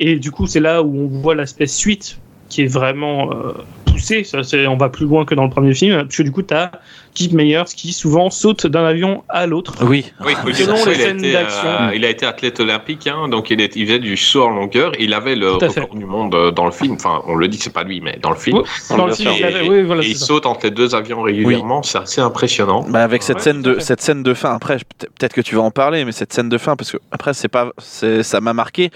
[0.00, 2.18] Et du coup, c'est là où on voit l'aspect suite
[2.48, 3.52] qui est vraiment euh,
[3.86, 4.22] poussé.
[4.22, 6.42] Ça, c'est- on va plus loin que dans le premier film, parce que du coup,
[6.42, 6.70] tu as
[7.14, 9.72] Kip Meyers qui souvent saute d'un avion à l'autre.
[9.82, 10.12] Oui.
[10.24, 11.68] Oui, il ça, les il, a scènes été, d'action.
[11.68, 14.50] euh, il a été athlète olympique, hein, donc il, est, il faisait du saut en
[14.50, 14.92] longueur.
[15.00, 15.68] Il avait le fait.
[15.80, 16.94] record du monde euh, dans le film.
[16.94, 18.58] Enfin, on le dit que c'est pas lui, mais dans le film.
[18.58, 19.46] Oui, dans le bien film, sûr.
[19.48, 20.26] il Et, avait- oui, voilà, et c'est il ça.
[20.26, 22.84] saute entre les deux avions régulièrement, c'est assez impressionnant.
[22.88, 25.62] Bah avec cette Ouais, scène de cette scène de fin après peut-être que tu vas
[25.62, 28.52] en parler mais cette scène de fin parce que après c'est pas c'est ça m'a
[28.52, 28.90] marqué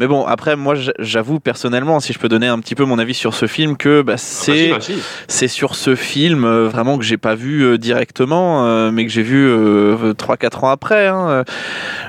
[0.00, 3.14] mais bon après moi j'avoue personnellement si je peux donner un petit peu mon avis
[3.14, 4.98] sur ce film que bah, c'est Vas-y, vas-y.
[5.28, 9.12] c'est sur ce film euh, vraiment que j'ai pas vu euh, directement euh, mais que
[9.12, 11.28] j'ai vu 3-4 ans après hein.
[11.28, 11.44] Euh,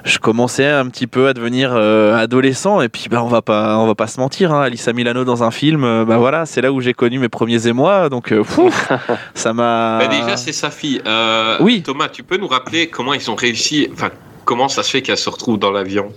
[0.05, 3.77] je commençais un petit peu à devenir euh, adolescent et puis bah on va pas
[3.77, 6.61] on va pas se mentir hein, Alissa Milano dans un film euh, bah voilà c'est
[6.61, 8.91] là où j'ai connu mes premiers émois donc euh, pouf,
[9.33, 11.01] ça m'a Bah, déjà, c'est sa fille.
[11.05, 11.81] Euh, Oui.
[11.83, 14.09] Thomas, tu peux nous rappeler comment ils ont réussi, enfin,
[14.45, 16.11] comment ça se fait qu'elle se retrouve dans l'avion?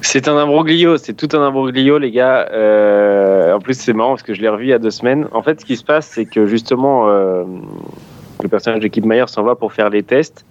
[0.00, 2.48] C'est un imbroglio, c'est tout un imbroglio, les gars.
[2.52, 5.26] Euh, en plus, c'est marrant parce que je l'ai revu il y a deux semaines.
[5.32, 7.44] En fait, ce qui se passe, c'est que justement, euh,
[8.42, 10.44] le personnage d'équipe Mayer s'en va pour faire les tests.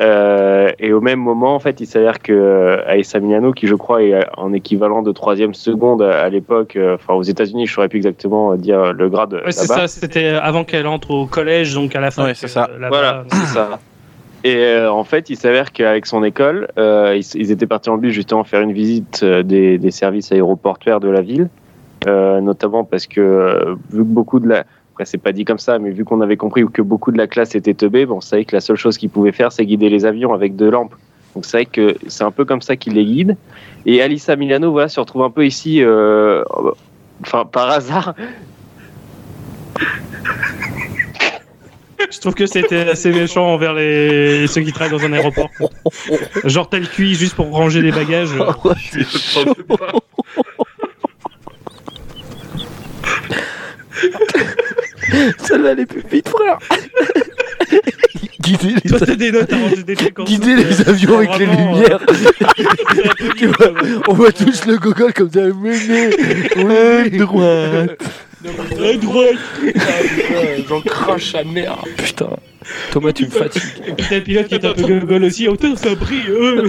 [0.00, 3.74] Euh, et au même moment, en fait, il s'avère que euh, Aïssa Milano, qui je
[3.74, 7.88] crois est en équivalent de troisième seconde à, l'époque, euh, enfin aux États-Unis, je saurais
[7.88, 11.94] plus exactement dire le grade Ouais, c'est ça, c'était avant qu'elle entre au collège, donc
[11.96, 12.24] à la fin.
[12.24, 12.70] Ouais, c'est ça.
[12.88, 13.80] Voilà, c'est ça.
[14.42, 18.12] Et euh, en fait, il s'avère qu'avec son école, euh, ils, étaient partis en bus
[18.12, 21.50] justement faire une visite euh, des, des services aéroportuaires de la ville,
[22.06, 24.64] euh, notamment parce que euh, vu que beaucoup de la,
[24.94, 27.26] après c'est pas dit comme ça, mais vu qu'on avait compris que beaucoup de la
[27.26, 29.90] classe était teubée, bon, on savait que la seule chose qu'ils pouvaient faire, c'est guider
[29.90, 30.94] les avions avec deux lampes.
[31.34, 33.36] Donc c'est vrai que c'est un peu comme ça qu'il les guide.
[33.84, 36.42] Et Alissa Milano, voilà, se retrouve un peu ici, euh,
[37.20, 38.14] enfin par hasard,
[42.10, 44.46] Je trouve que c'était assez méchant envers les...
[44.46, 45.50] ceux qui travaillent dans un aéroport.
[46.44, 48.30] Genre tel cuit juste pour ranger les bagages.
[55.38, 56.58] Celle-là, elle est plus vite, frère.
[58.40, 59.94] guider les, Toi, des notes des
[60.24, 62.00] guider les euh, avions avec les euh, lumières.
[63.36, 63.82] Tu vois, quoi.
[64.08, 65.40] on voit tous le gogol comme ça.
[65.40, 66.10] Mener,
[67.10, 67.98] oui, droite.
[68.78, 69.36] Ouais, droite.
[70.68, 71.78] J'en crache sa mère.
[71.98, 72.30] Putain.
[72.92, 73.62] Thomas, tu me fatigues.
[73.86, 75.46] Et puis t'as pilote qui est un peu gogol aussi.
[75.48, 76.22] Oh, putain, ça brille.
[76.30, 76.68] On va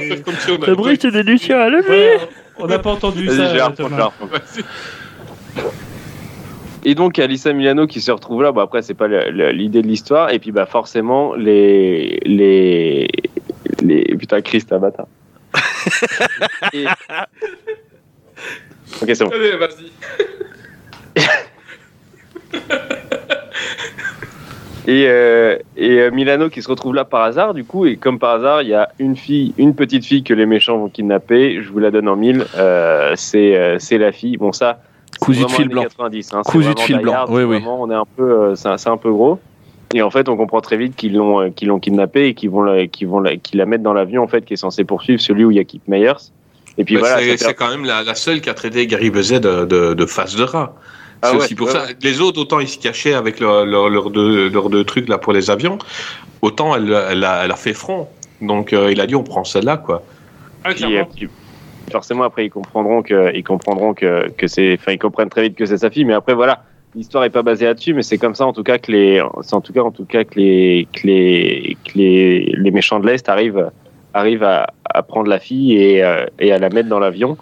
[0.00, 2.18] faire comme si on Ça brille, c'est des luciens la Ouais,
[2.58, 3.52] on n'a pas entendu ça.
[3.54, 3.96] la Thomas.
[3.98, 4.12] la.
[6.86, 10.30] Et donc Alissa Milano qui se retrouve là, bon après c'est pas l'idée de l'histoire,
[10.32, 13.08] et puis bah forcément les les
[13.82, 15.06] les putain Chris un bâtard.
[16.74, 16.84] Et-
[19.00, 19.30] Ok c'est bon.
[19.30, 19.90] Allez, vas-y.
[24.86, 28.18] Et, euh, et euh, Milano qui se retrouve là par hasard du coup, et comme
[28.18, 31.62] par hasard il y a une fille, une petite fille que les méchants vont kidnapper.
[31.62, 32.44] Je vous la donne en mille.
[32.56, 34.36] Euh, c'est euh, c'est la fille.
[34.36, 34.80] Bon ça.
[35.12, 35.84] c'est Cousu de fil blanc.
[35.84, 37.56] 90, hein, c'est Cousu de fil blanc, oui, oui.
[37.56, 39.38] vraiment, on est un peu, euh, c'est un, c'est un peu gros.
[39.94, 42.50] Et en fait, on comprend très vite qu'ils l'ont, euh, qu'ils l'ont kidnappé et qu'ils
[42.50, 44.84] vont, la, qu'ils vont, la, qu'ils la mettent dans l'avion en fait, qui est censé
[44.84, 45.82] poursuivre celui où il y a Kip.
[46.76, 47.36] Et puis Bah, voilà.
[47.38, 50.36] c'est quand même la, la seule qui a traité Gary Buzet de, de, de face
[50.36, 50.74] de rat.
[51.22, 51.84] Ah C'est ouais, aussi pour ouais, ça.
[51.86, 51.96] ouais.
[52.02, 55.18] Les autres, autant ils se cachaient avec leurs leur, leur deux, leurs deux trucs là
[55.18, 55.78] pour les avions,
[56.42, 58.08] autant elle, elle, a, elle a fait front.
[58.40, 60.02] Donc euh, il a dit on prend celle-là quoi.
[60.64, 61.28] Ah, Puis, euh, puis,
[61.92, 65.54] forcément après ils comprendront que ils comprendront que, que c'est enfin ils comprennent très vite
[65.56, 66.64] que c'est sa fille mais après voilà
[66.94, 69.54] l'histoire est pas basée là-dessus mais c'est comme ça en tout cas que les c'est
[69.54, 73.06] en tout cas en tout cas que les que les que les, les méchants de
[73.06, 73.70] l'est arrivent
[74.14, 77.36] arrivent à, à prendre la fille et, euh, et à la mettre dans l'avion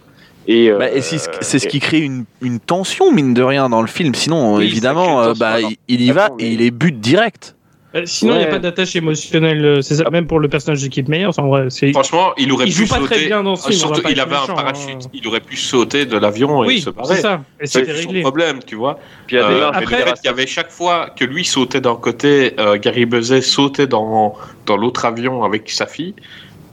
[0.48, 3.34] et, euh, Bah, et c'est ce, c'est ce et- qui crée une, une tension, mine
[3.34, 4.14] de rien, dans le film.
[4.14, 5.56] Sinon, Oui, évidemment, euh, bah,
[5.88, 7.54] il, y va et il est but direct.
[7.94, 9.62] Euh, Sinon, il n'y a pas d'attache émotionnelle.
[9.66, 11.28] euh, C'est ça, même pour le personnage de Kip Meyers.
[11.36, 11.92] En vrai, c'est.
[11.92, 13.14] Franchement, il aurait Il pu joue pas sauter.
[13.16, 14.88] très bien dans ce Ah, film, Surtout, pas il avait un méchant, parachute.
[15.04, 15.08] hein.
[15.12, 17.20] Il aurait pu sauter de l'avion et Oui, se c'est barrer.
[17.20, 17.42] ça.
[17.60, 18.22] Et c'était C'est son réglé.
[18.22, 18.98] problème, tu vois.
[19.26, 20.46] puis il y a des Euh, larmes, après- et des le fait qu'il y avait
[20.46, 25.44] chaque fois que lui sautait d'un côté, euh, Gary Buzet sautait dans, dans l'autre avion
[25.44, 26.14] avec sa fille,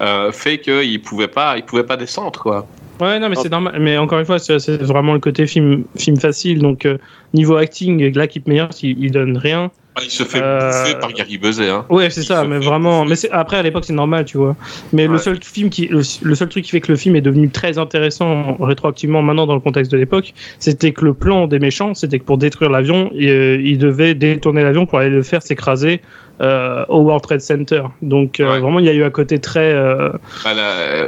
[0.01, 2.65] euh, fait qu'il pouvait pas, il pouvait pas descendre quoi.
[3.01, 3.77] Ouais, non, mais c'est normal.
[3.80, 6.59] Mais encore une fois, c'est vraiment le côté film, film facile.
[6.59, 6.97] Donc, euh,
[7.34, 9.71] niveau acting, là, Kip Meyers, il, il donne rien.
[9.95, 11.69] Ah, Il se fait Euh, bouffer par Gary Buzet.
[11.69, 11.85] Hein.
[11.89, 12.99] Ouais, c'est ça, mais vraiment.
[12.99, 13.09] bouffer.
[13.09, 14.55] Mais c'est- après, à l'époque, c'est normal, tu vois.
[14.93, 17.21] Mais le seul film qui, le, le seul truc qui fait que le film est
[17.21, 21.59] devenu très intéressant rétroactivement maintenant dans le contexte de l'époque, c'était que le plan des
[21.59, 25.23] méchants, c'était que pour détruire l'avion, il, euh, il devait détourner l'avion pour aller le
[25.23, 26.01] faire s'écraser
[26.41, 27.83] euh, au World Trade Center.
[28.01, 28.59] Donc euh, Ouais.
[28.59, 30.09] vraiment, il y a eu un côté très, euh,
[30.43, 30.51] Bah,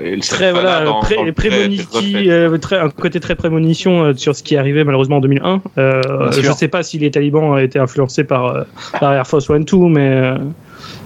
[0.03, 4.43] il très voilà, dans- pré- dans euh, très, un côté très prémonition euh, sur ce
[4.43, 5.61] qui est arrivé malheureusement en 2001.
[5.77, 6.53] Euh, Bien je sûr.
[6.53, 8.63] sais pas si les talibans ont été influencés par, euh,
[8.99, 10.37] par Air Force One 2, mais, euh,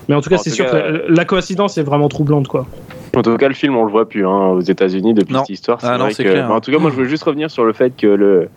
[0.09, 2.47] mais en tout cas, c'est sûr cas, que la, coïncidence est vraiment troublante.
[2.47, 2.65] Quoi.
[3.15, 5.39] En tout cas, le film, on le voit plus hein, aux États-Unis depuis Non.
[5.41, 5.79] cette histoire.
[5.83, 6.47] Ah non, que- clair.
[6.47, 8.49] mais En tout cas, moi, je veux juste revenir sur le fait que le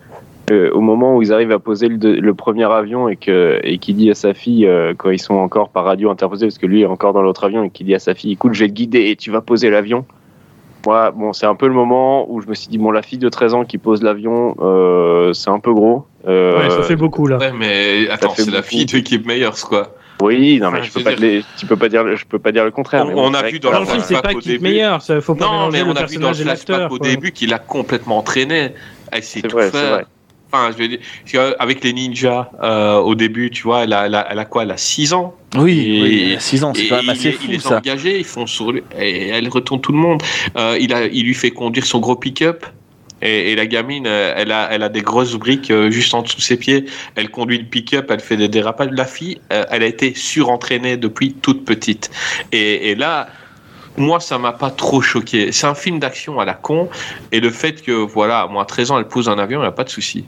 [0.51, 3.93] euh, au moment où ils arrivent à poser le, premier avion et que et qui
[3.93, 6.81] dit à sa fille euh, quand ils sont encore par radio interposés parce que lui
[6.81, 8.73] est encore dans l'autre avion et qui dit à sa fille écoute je vais te
[8.73, 10.05] guider et tu vas poser l'avion
[10.85, 13.17] moi bon c'est un peu le moment où je me suis dit bon la fille
[13.19, 16.97] de 13 ans qui pose l'avion euh, c'est un peu gros Euh, Ouais, ça fait
[16.97, 17.37] beaucoup là.
[17.37, 19.95] Ouais, mais attends, c'est la fille de Kip Meyers, quoi?
[20.21, 22.51] oui non mais Enfin, je peux pas les- tu peux pas dire je peux pas
[22.51, 24.21] dire le contraire On- mais bon, on c'est a vu dans Dans le film, c'est
[24.21, 24.33] pas.
[24.33, 27.31] Meyer, ça faut pas Non, mélanger mais on a vu dans le flashback au début
[27.31, 28.21] qu'il a complètement
[29.23, 29.93] sait C'est tout vrai, c'est faire.
[29.93, 30.05] vrai.
[30.51, 30.99] Enfin, je veux dire,
[31.31, 34.63] qu'avec les ninjas, euh, au début, tu vois, elle a, elle a, elle a quoi?
[34.63, 35.35] Elle a 6 ans.
[35.55, 36.01] Oui, Et-
[36.33, 37.77] oui, 6 ans, c'est quand même il, assez est- fou il est ça.
[37.77, 40.23] engagé, ils font sur lui, et elle retourne tout le monde.
[40.57, 42.65] Euh, il, a, il lui fait conduire son gros pick-up.
[43.21, 46.21] Et, et la gamine, euh, elle a, elle a des grosses briques euh, juste en
[46.21, 46.85] dessous de ses pieds.
[47.15, 48.91] Elle conduit le pick-up, elle fait des dérapages.
[48.93, 52.09] La fille, euh, elle a été surentraînée depuis toute petite.
[52.53, 53.27] Et, et là,
[53.97, 55.51] moi, ça m'a pas trop choqué.
[55.51, 56.89] C'est un film d'action à la con.
[57.31, 59.67] Et le fait que, voilà, moi, à 13 ans, elle pose un avion, il n'y
[59.67, 60.25] a pas de souci.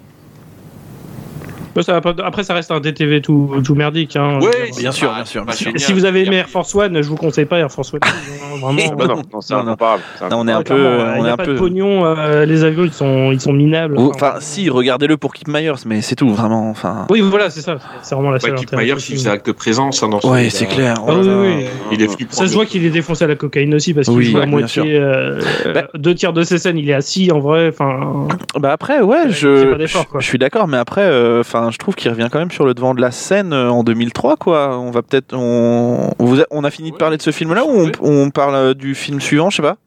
[1.82, 4.16] Ça pas- Après, ça reste un DTV tout, tout merdique.
[4.16, 4.40] Hein.
[4.42, 7.16] Ouais, bien sûr, bien sûr, bien si vous avez aimé Air Force One, je vous
[7.16, 8.00] conseille pas Air Force One.
[8.62, 8.82] Vraiment.
[8.92, 9.72] Ah bah non, non, c'est Non, non.
[9.72, 10.04] incomparable.
[10.34, 11.54] on est un peu, il est n'y a un pas peu.
[11.54, 13.98] de pognon, euh, les avions ils sont, ils sont minables.
[13.98, 16.70] Enfin, si, regardez-le pour Kip Myers, mais c'est tout, vraiment.
[16.70, 17.08] Enfin.
[17.10, 17.78] Oui, voilà, c'est ça.
[18.04, 20.20] C'est vraiment la seule Ouais, Kip intérêt Myers, il faisait acte de présence hein, dans
[20.30, 20.96] Ouais, c'est clair.
[21.08, 21.66] Ah oui, oui.
[21.92, 24.18] Il est venu Ça se voit qu'il est défoncé à la cocaïne aussi parce qu'il
[24.18, 25.40] Oui, joue à moitié euh,
[25.74, 27.70] Bah- deux tiers de ses scènes, il est assis en vrai.
[27.70, 28.28] Enfin,
[28.60, 29.76] Bah après, ouais, je,
[30.20, 32.74] je suis d'accord, mais après, euh, enfin, je trouve qu'il revient quand même sur le
[32.74, 34.78] devant de la scène euh, en 2003, quoi.
[34.80, 37.90] On va peut-être, on, vous a- on a fini de parler de ce film-là ou
[38.02, 39.78] on, parle euh, du film suivant, je sais pas?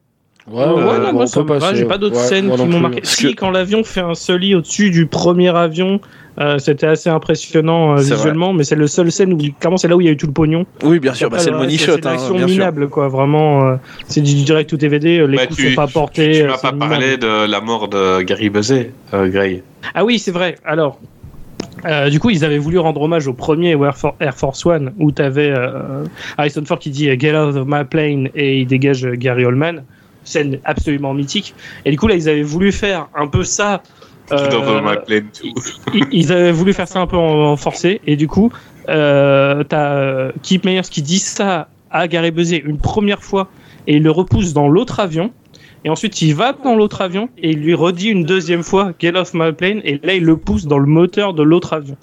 [0.47, 2.65] Ouais, Euh, ouais, ouais, non, moi ça me va, j'ai pas d'autres Ouais, scènes qui
[2.67, 3.01] m'ont marqué.
[3.01, 5.99] Parce Si, que- quand l'avion fait un soli au-dessus du premier avion,
[6.39, 9.95] euh, c'était assez impressionnant euh, visuellement, mais c'est le seul scène où, clairement, c'est là
[9.95, 10.67] où il y a eu tout le pognon.
[10.83, 12.47] Oui, bien sûr, bah, c'est le money shot, C'est une hein, action sûr.
[12.47, 13.07] minable, quoi.
[13.07, 13.75] Vraiment, euh,
[14.07, 16.31] c'est du direct ou DVD, euh, les Bah, coups tu- sont pas portés.
[16.33, 16.91] Tu euh, m'as pas minable.
[16.91, 19.63] parlé de la mort de Gary Busey, euh, Gray.
[19.95, 20.57] Ah oui, c'est vrai.
[20.63, 20.99] Alors,
[21.85, 24.93] euh, du coup, ils avaient voulu rendre hommage au premier Air, For- Air Force One,
[24.99, 25.53] où tu avais
[26.37, 29.45] Harrison Ford qui dit euh, Get out of my plane et il dégage euh, Gary
[29.45, 29.83] Oldman.
[30.23, 31.53] Scène absolument mythique.
[31.85, 33.83] Et du coup, là, ils avaient voulu faire un peu ça.
[34.31, 35.53] euh, Dans My Plane too.
[35.93, 38.01] ils- ils avaient voulu faire ça un peu en, en forcé.
[38.07, 38.51] Et du coup,
[38.89, 43.49] euh, t'as euh, Kip Meyers qui dit ça à Gary Busey une première fois
[43.85, 45.29] et il le repousse dans l'autre avion.
[45.85, 49.15] Et ensuite, il va dans l'autre avion et il lui redit une deuxième fois Get
[49.15, 49.81] off my plane.
[49.83, 51.95] Et là, il le pousse dans le moteur de l'autre avion.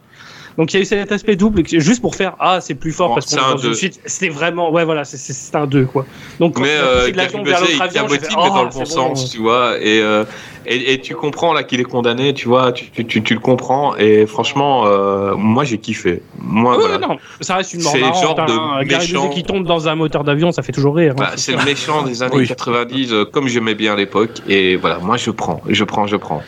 [0.59, 3.09] Donc il y a eu cet aspect double juste pour faire ah c'est plus fort
[3.09, 4.01] Bon, parce qu'on c'est est dans une suite.
[4.05, 6.05] C'était vraiment ouais voilà c'est- c'est c'est un 2 quoi.
[6.41, 8.49] Donc Mais il a euh, de Gary l'avion vers Busey, l'autre avion, fait, mais Ah,
[8.51, 9.15] dans le c'est bon bon.
[9.15, 9.77] sens, tu vois.
[9.81, 10.25] Et, euh,
[10.67, 12.73] et, et tu comprends là qu'il est condamné, tu vois.
[12.73, 13.97] Tu, tu, tu, tu le comprends.
[13.97, 16.23] Et franchement, euh, moi j'ai kiffé.
[16.39, 16.99] Moi, Ouais, voilà.
[16.99, 18.23] non, ça reste une mort C'est le marrante.
[18.23, 18.85] genre de hein.
[18.85, 19.29] Méchant.
[19.31, 21.13] Qui tombe dans un moteur d'avion, ça fait toujours rire.
[21.13, 21.21] hein.
[21.21, 22.47] Bah, c'est le méchant des années Oui.
[22.47, 24.43] 90, euh, comme j'aimais bien à l'époque.
[24.49, 26.43] Et voilà, moi je prends, je prends, je prends.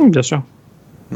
[0.00, 0.42] Bien sûr.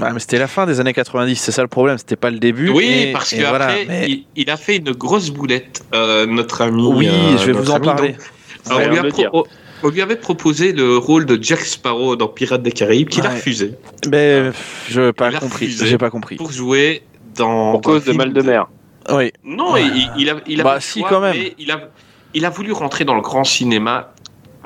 [0.00, 2.38] Ouais, mais c'était la fin des années 90, c'est ça le problème, c'était pas le
[2.38, 2.70] début.
[2.70, 6.62] Oui, et- parce qu'après, voilà, mais- il, il a fait une grosse boulette, euh, notre
[6.62, 6.86] ami.
[6.86, 7.84] Oui, euh, je vais vous notre en ami.
[7.86, 8.16] parler.
[8.68, 9.30] Donc, Ouais, on, lui on a le dire.
[9.30, 9.46] pro-
[9.82, 13.30] on lui avait proposé le rôle de Jack Sparrow dans Pirates des Caraïbes, qu'il a
[13.30, 13.74] refusé
[14.10, 15.86] Mais pff, je pas Il a compris, refusé.
[15.86, 16.36] j'ai pas compris.
[16.36, 17.02] pour jouer
[17.36, 17.72] dans.
[17.72, 18.66] Pour cause de mal de mer.
[19.12, 19.30] Oui.
[19.44, 19.82] Non, Ouais.
[19.84, 21.36] il, il a, il a Bah, pas si, choix, quand même.
[21.58, 21.90] il a,
[22.34, 24.12] il a voulu rentrer dans le grand cinéma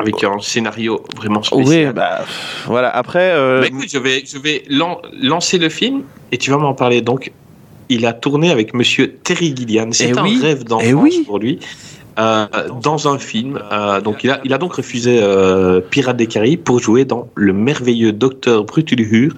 [0.01, 1.93] avec un scénario vraiment Oui, spécial.
[1.93, 2.89] bah pff, voilà.
[2.90, 6.02] Après, euh, Bah, écoute, je vais, je vais lan- lancer le film
[6.32, 7.01] et tu vas m'en parler.
[7.02, 7.32] Donc,
[7.89, 9.93] il a tourné avec Monsieur Terry Gilliam.
[9.93, 11.22] C'est Eh un oui, rêve d'enfance eh oui.
[11.27, 11.59] pour lui.
[12.18, 12.47] euh,
[12.82, 15.20] dans un film, euh, donc il a, il a donc refusé
[15.90, 19.32] Pirates des Caraïbes pour jouer dans le merveilleux Docteur Brutulhur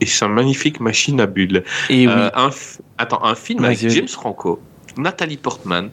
[0.00, 1.62] et sa magnifique machine à bulles.
[1.88, 2.12] et oui.
[2.34, 3.78] Un, f- attends, un film avec.
[3.88, 4.60] James Franco,
[4.96, 5.90] Nathalie Portman,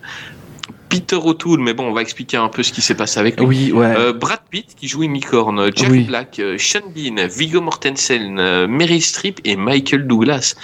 [0.90, 3.46] Peter O'Toole, mais bon, on va expliquer un peu ce qui s'est passé avec lui.
[3.46, 3.94] oui, ouais.
[3.98, 6.04] Euh, Brad Pitt qui joue Unicorn, Jack Oui.
[6.04, 10.56] Black, euh, Sean Bean, Viggo Mortensen, euh, Meryl Streep et Michael Douglas.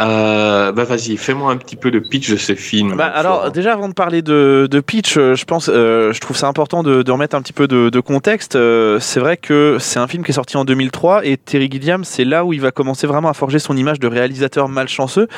[0.00, 2.96] Euh, bah vas-y, fais-moi un petit peu le pitch de ce film.
[2.96, 6.36] Bah, alors déjà avant de parler de, de pitch, euh, je pense, euh, je trouve
[6.36, 8.56] ça important de, de remettre un petit peu de, de contexte.
[8.56, 12.04] Euh, c'est vrai que c'est un film qui est sorti en 2003 et Terry Gilliam,
[12.04, 15.28] c'est là où il va commencer vraiment à forger son image de réalisateur malchanceux,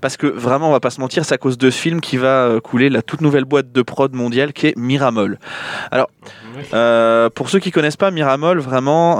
[0.00, 2.16] parce que vraiment, on va pas se mentir, c'est à cause de ce film qui
[2.16, 5.38] va couler la toute nouvelle boîte de prod mondiale qui est Miramol.
[6.74, 9.18] Euh, pour ceux qui connaissent pas Miramol, vraiment,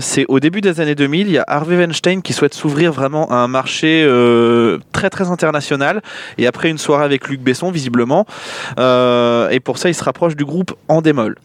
[0.00, 3.30] c'est au début des années 2000, il y a Harvey Weinstein qui souhaite s'ouvrir vraiment
[3.30, 6.02] à un marché euh, très très international.
[6.38, 8.26] Et après une soirée avec Luc Besson, visiblement,
[8.78, 11.36] euh, et pour ça, il se rapproche du groupe Endemol.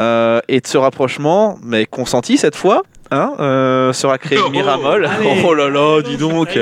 [0.00, 2.82] Euh, et de ce rapprochement, mais consenti cette fois.
[3.12, 5.04] Hein, euh, sera créé Oh, Miramol.
[5.04, 5.42] allez.
[5.44, 6.56] Oh là là, dis donc.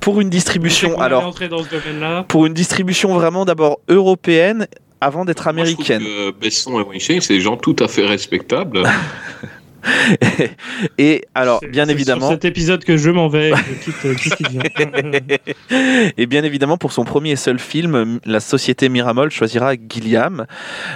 [0.00, 4.66] Pour une distribution, alors dans ce pour une distribution vraiment d'abord européenne
[5.02, 6.02] avant d'être Moi, je trouve américaine.
[6.02, 8.82] que Besson et Weinstein, c'est des gens tout à fait respectables.
[10.98, 14.36] et alors, bien évidemment, Sur cet épisode que je m'en vais, je quitte, euh, quitte
[14.36, 14.62] Sylvien.
[16.16, 20.46] et bien évidemment, pour son premier et seul film, la société Miramol choisira Gilliam,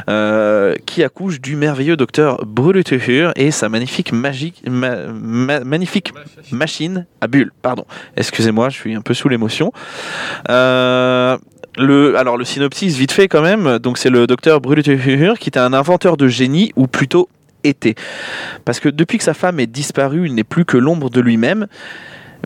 [0.09, 6.13] euh, qui accouche du merveilleux docteur Brulutuhur et sa magnifique magique, ma- ma- magnifique
[6.53, 7.53] machine à bulles.
[7.63, 7.85] Pardon,
[8.17, 9.73] excusez-moi, je suis un peu sous l'émotion.
[10.51, 11.37] Euh,
[11.77, 13.79] le, alors le synopsis vite fait quand même.
[13.79, 17.29] Donc c'est le docteur Brulutuhur qui était un inventeur de génie ou plutôt
[17.65, 17.95] était,
[18.65, 21.67] parce que depuis que sa femme est disparue, il n'est plus que l'ombre de lui-même.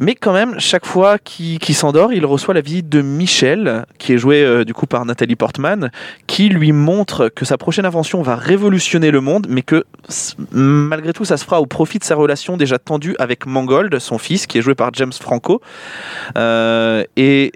[0.01, 4.19] Mais quand même, chaque fois qu'il s'endort, il reçoit la visite de Michel, qui est
[4.19, 5.91] joué euh, du coup par Nathalie Portman,
[6.27, 9.85] qui lui montre que sa prochaine invention va révolutionner le monde, mais que
[10.51, 14.17] malgré tout, ça se fera au profit de sa relation déjà tendue avec Mangold, son
[14.17, 15.61] fils, qui est joué par James Franco.
[16.39, 17.53] Euh, et,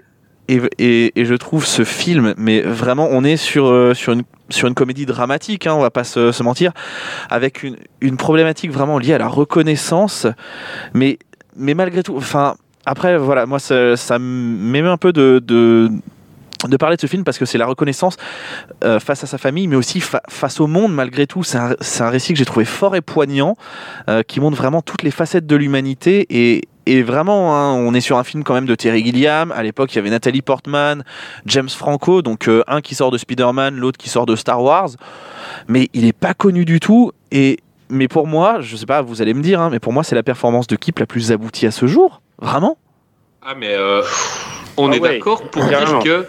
[0.47, 4.21] et, et- et je trouve ce film, mais vraiment, on est sur, euh, sur, une,
[4.49, 6.71] sur une comédie dramatique, hein, on va pas se, mentir,
[7.29, 10.27] avec une, problématique vraiment liée à la reconnaissance,
[10.93, 11.19] mais
[11.55, 12.55] mais malgré tout, enfin,
[12.85, 15.89] après, voilà, moi, ça, ça m'émeut un peu de, de,
[16.77, 18.15] parler de ce film parce que c'est la reconnaissance
[18.83, 21.43] euh, face à sa famille, mais aussi fa- face au monde, malgré tout.
[21.43, 23.57] C'est un, un récit que j'ai trouvé fort et poignant,
[24.07, 26.67] euh, qui montre vraiment toutes les facettes de l'humanité et.
[26.89, 29.51] Et vraiment, hein, on est sur un film quand même de Terry Gilliam.
[29.51, 31.03] À l'époque, il y avait Nathalie Portman,
[31.45, 34.89] James Franco, donc euh, un qui sort de Spider-Man, l'autre qui sort de Star Wars.
[35.67, 37.11] Mais il n'est pas connu du tout.
[37.31, 37.59] Et,
[37.89, 40.15] mais pour moi, je sais pas, vous allez me dire, hein, mais pour moi, c'est
[40.15, 42.21] la performance de Kip la plus aboutie à ce jour.
[42.39, 42.77] Vraiment
[43.41, 44.01] Ah, mais euh,
[44.77, 45.99] on Ah est ouais, d'accord pour carrément.
[45.99, 46.27] dire que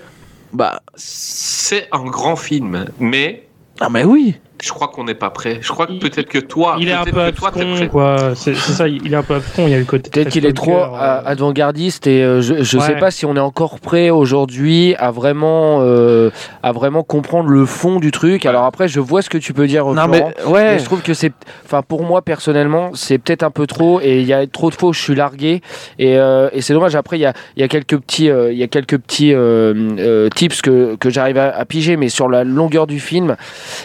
[0.52, 3.46] Bah, c'est un grand film, mais
[3.80, 5.58] ah, mais oui je crois qu'on n'est pas prêt.
[5.60, 7.88] Je crois que peut-être que toi, Il est un peu abscon, prêt.
[7.88, 8.32] quoi.
[8.34, 9.64] C'est ça, il est un peu abscon.
[9.66, 10.10] Il y a le côté.
[10.10, 13.40] Peut-être qu'il est trop euh, avant-gardiste et euh, je, je sais pas si on est
[13.40, 16.30] encore prêt aujourd'hui à vraiment euh,
[16.62, 18.46] à vraiment comprendre le fond du truc.
[18.46, 19.84] Alors après, je vois ce que tu peux dire.
[19.86, 21.32] Non, Florent, mais mais ouais je trouve que c'est,
[21.64, 24.76] enfin pour moi personnellement, c'est peut-être un peu trop et il y a trop de
[24.82, 25.60] où je suis largué
[25.98, 26.94] et, euh, et c'est dommage.
[26.94, 29.34] Après, il y a, il y a quelques petits, euh, il y a quelques petits
[29.34, 33.36] euh, euh, tips que, que j'arrive à, à piger, mais sur la longueur du film,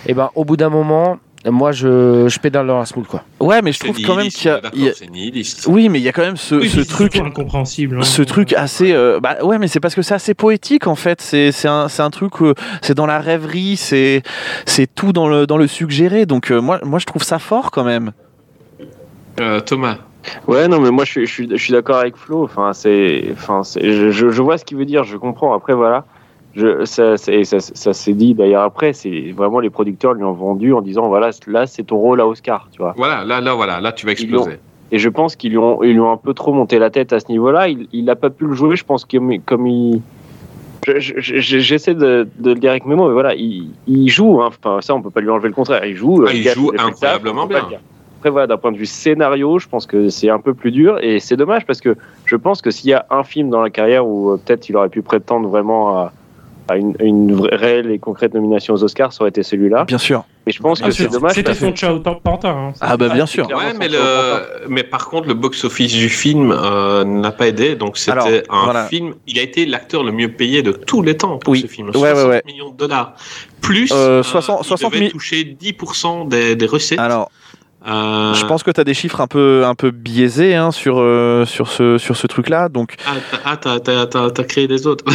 [0.05, 3.23] et ben au bout d'un moment, moi je, je pédale dans la smoule quoi.
[3.39, 4.61] Ouais, mais je trouve quand même qu'il y a.
[4.73, 5.43] y.
[5.67, 7.15] Oui, mais il y a quand même ce, oui, ce c'est truc.
[7.17, 7.97] incompréhensible.
[7.99, 8.03] hein.
[8.03, 8.93] Ce truc assez.
[8.93, 11.21] euh, bah ouais, mais c'est parce que c'est assez poétique en fait.
[11.21, 12.41] C'est c'est un, c'est un truc.
[12.41, 14.23] euh, c'est dans la rêverie, c'est
[14.65, 16.25] c'est tout dans le, dans le suggéré.
[16.25, 18.11] Donc euh, moi, moi, je trouve ça fort quand même.
[19.39, 19.97] Euh, Thomas,
[20.47, 22.43] Ouais, non, mais moi je suis, je suis, je suis d'accord avec Flo.
[22.45, 25.53] Enfin, c'est, enfin, je, je vois ce qu'il veut dire, je comprends.
[25.53, 26.05] Après, voilà,
[26.55, 28.93] je, ça, c'est- ça, ça s'est dit d'ailleurs après.
[28.93, 32.27] C'est vraiment les producteurs lui ont vendu en disant voilà, là c'est ton rôle à
[32.27, 32.93] Oscar, tu vois.
[32.95, 34.59] voilà, là, là, voilà, là, tu vas exploser.
[34.91, 37.13] Et je pense qu'ils lui ont, ils lui ont un peu trop monté la tête
[37.13, 37.67] à ce niveau-là.
[37.67, 38.75] Il, il a pas pu le jouer.
[38.75, 40.01] Je pense que comme il,
[40.85, 44.09] je- je- je- j'essaie de, de le dire avec mes mots, mais voilà, il, il
[44.09, 44.41] joue.
[44.41, 44.49] hein.
[44.49, 45.83] Enfin, ça, on peut pas lui enlever le contraire.
[45.85, 46.23] Il joue.
[46.27, 47.65] Ah, il gars, joue incroyablement bien.
[48.19, 50.97] Après, voilà, d'un point de vue scénario, je pense que c'est un peu plus dur
[51.01, 53.69] et c'est dommage parce que je pense que s'il y a un film dans la
[53.69, 56.13] carrière où euh, peut-être il aurait pu prétendre vraiment à,
[56.67, 59.85] à une, une vraie, réelle et concrète nomination aux Oscars, ça aurait été celui-là.
[59.85, 60.23] Bien sûr.
[60.47, 62.49] Et je pense Ah, que c'est dommage C'était son ciao Pantin.
[62.49, 62.73] hein.
[62.81, 63.47] Ah bah bien sûr.
[63.47, 64.67] Ouais, mais, show le...
[64.69, 67.75] mais par contre, le box-office du film euh, n'a pas aidé.
[67.75, 68.85] Donc, c'était un voilà.
[68.87, 69.13] film.
[69.27, 71.61] Il a été l'acteur le mieux payé de tous les temps pour Oui.
[71.61, 71.89] ce film.
[71.91, 72.41] Ouais, ouais, 60 ouais.
[72.45, 73.13] millions de dollars.
[73.61, 75.11] Plus, Euh, 60 il 60 devait 000.
[75.11, 76.99] toucher 10% des, des recettes.
[76.99, 77.29] Alors,
[77.85, 80.99] Euh, je pense que tu as des chiffres un peu, un peu biaisés hein, sur,
[80.99, 82.69] euh, sur ce, sur ce truc-là.
[82.69, 85.03] Donc, Ah, t'as- ah, t'as- t'as t'as- t'as créé des autres.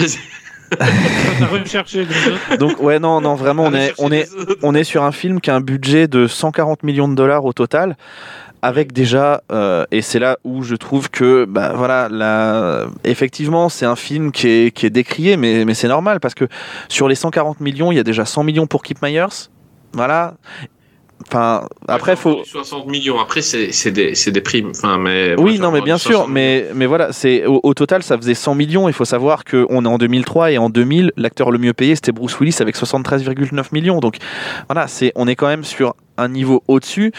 [2.59, 4.29] Donc ouais, non, non, vraiment, on est, on, est,
[4.63, 7.53] on est sur un film qui a un budget de 140 millions de dollars au
[7.53, 7.97] total.
[8.61, 13.87] Avec déjà, euh, et c'est là où je trouve que, bah voilà, là, effectivement, c'est
[13.87, 16.49] un film qui est, qui est décrié, mais, mais c'est normal parce que
[16.89, 19.49] sur les 140 millions, il y a déjà 100 millions pour Keep Myers.
[19.93, 20.35] Voilà.
[21.27, 22.43] Enfin, après, faut.
[22.45, 23.19] 60 millions.
[23.19, 24.71] Après, c'est des, des primes.
[24.71, 28.03] Enfin, mais Oui, non, mais bien 60 sûr, mais, mais voilà, c'est au, au total,
[28.03, 28.89] ça faisait 100 millions.
[28.89, 32.13] Il faut savoir qu'on est en 2003 et en 2000, l'acteur le mieux payé, c'était
[32.13, 33.99] Bruce Willis avec 73,9 millions.
[34.01, 34.17] Donc
[34.69, 37.13] voilà, c'est, on est quand même sur un niveau au-dessus.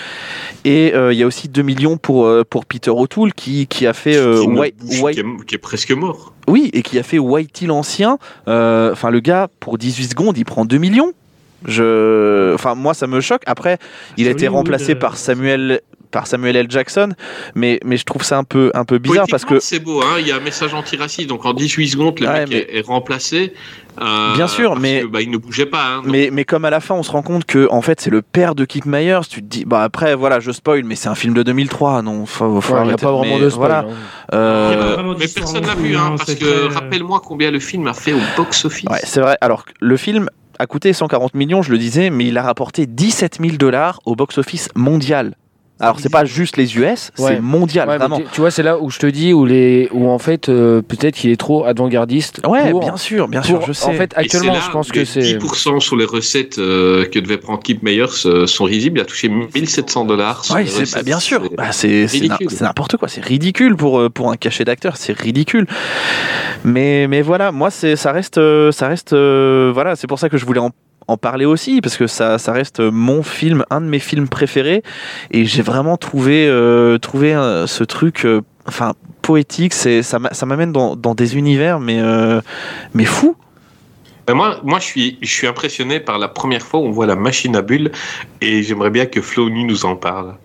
[0.66, 3.86] Et euh, il y a aussi 2 millions pour, euh, pour Peter O'Toole qui, qui
[3.86, 6.34] a fait euh, Qui White- White- qui est, qui est presque mort.
[6.48, 8.18] oui, et qui a fait Whitey l'ancien.
[8.48, 11.12] Euh, Enfin, le gars, pour 18 secondes, il prend 2 millions.
[11.66, 12.54] Je...
[12.54, 13.42] Enfin, moi, ça me choque.
[13.46, 13.78] Après,
[14.18, 15.82] il a été remplacé euh, par Samuel
[16.12, 16.66] par Samuel L.
[16.72, 17.10] Jackson,
[17.54, 20.16] mais, mais je trouve ça un peu, un peu bizarre parce que c'est beau, hein.
[20.20, 21.30] il y a un message antiraciste.
[21.30, 23.54] Donc en 18 secondes, le Ouais, mec mais- est, est remplacé.
[24.02, 25.84] euh, Bien sûr, parce mais- que, bah, il ne bougeait pas.
[25.86, 25.96] hein.
[25.98, 28.10] Donc, Mais, mais comme à la fin on se rend compte que en fait c'est
[28.10, 31.10] le père de Keith Myers, tu te dis bah après voilà je spoil mais c'est
[31.10, 33.06] un film de 2003 non faut, faut Ouais, Il n'y a arrêter.
[33.06, 33.68] pas vraiment Mais de spoil.
[33.70, 33.94] voilà hein.
[34.34, 36.74] euh, a pas vraiment mais d'histoire personne non l'a plus, vu, hein, parce que très-
[36.74, 38.90] rappelle-moi combien le film a fait au box-office.
[38.90, 40.28] ouais c'est vrai alors le film
[40.60, 44.16] a coûté 140 millions je le disais mais il a rapporté 17 000 dollars au
[44.16, 45.36] box office mondial
[45.82, 47.08] Alors c'est pas juste les US, Ouais.
[47.18, 48.18] c'est mondial Ouais, vraiment.
[48.18, 50.82] tu, tu vois, c'est là où je te dis où les où en fait euh,
[50.82, 52.42] peut-être qu'il est trop avant-gardiste.
[52.46, 53.86] Ouais, pour- bien sûr, bien sûr, pour- je sais.
[53.86, 57.38] En fait, actuellement, là je pense que c'est 10% sur les recettes euh, que devait
[57.38, 59.00] prendre Kip Meyers euh, sont risibles.
[59.00, 60.44] Il a touché 1700 dollars.
[60.54, 61.42] Ouais, c'est bah, bien sûr.
[61.56, 62.28] Bah, c'est c'est
[62.62, 63.08] n'importe quoi.
[63.08, 64.98] C'est ridicule pour euh, pour un cachet d'acteur.
[64.98, 65.66] C'est ridicule.
[66.64, 69.96] Mais mais voilà, moi c'est ça reste euh, ça reste euh, voilà.
[69.96, 70.72] C'est pour ça que je voulais en
[71.10, 74.84] en parler aussi parce que ça, ça reste mon film, un de mes films préférés
[75.32, 79.74] et j'ai vraiment trouvé trouvé trouvé euh, ce truc euh, enfin poétique.
[79.74, 82.40] Ça m'a- ça m'amène dans, dans des univers mais euh,
[82.94, 83.36] mais fou.
[84.28, 87.08] Mais moi, moi je, suis, je suis impressionné par la première fois où on voit
[87.08, 87.92] la machine à bulles
[88.42, 90.36] et j'aimerais bien que Flo Nu nous en parle.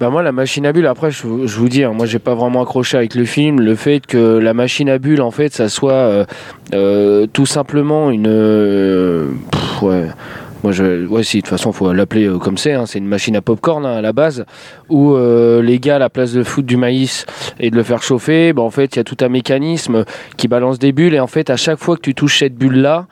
[0.00, 2.18] Bah moi la machine à bulles après je, vous- je vous dis hein, moi j'ai
[2.18, 3.60] pas vraiment accroché avec le film.
[3.60, 6.24] Le fait que la machine à bulles en fait ça soit euh,
[6.74, 9.28] euh, tout simplement une euh,
[9.82, 10.06] ouais.
[10.64, 13.06] Moi je ouais si de toute façon faut l'appeler euh, comme c'est hein, c'est une
[13.06, 14.44] machine à popcorn hein, à la base
[14.88, 17.24] où euh, les gars à la place de foutre du maïs
[17.60, 20.04] et de le faire chauffer bah en fait il y a tout un mécanisme
[20.36, 21.14] qui balance des bulles.
[21.14, 23.06] Et en fait à chaque fois que tu touches cette bulle là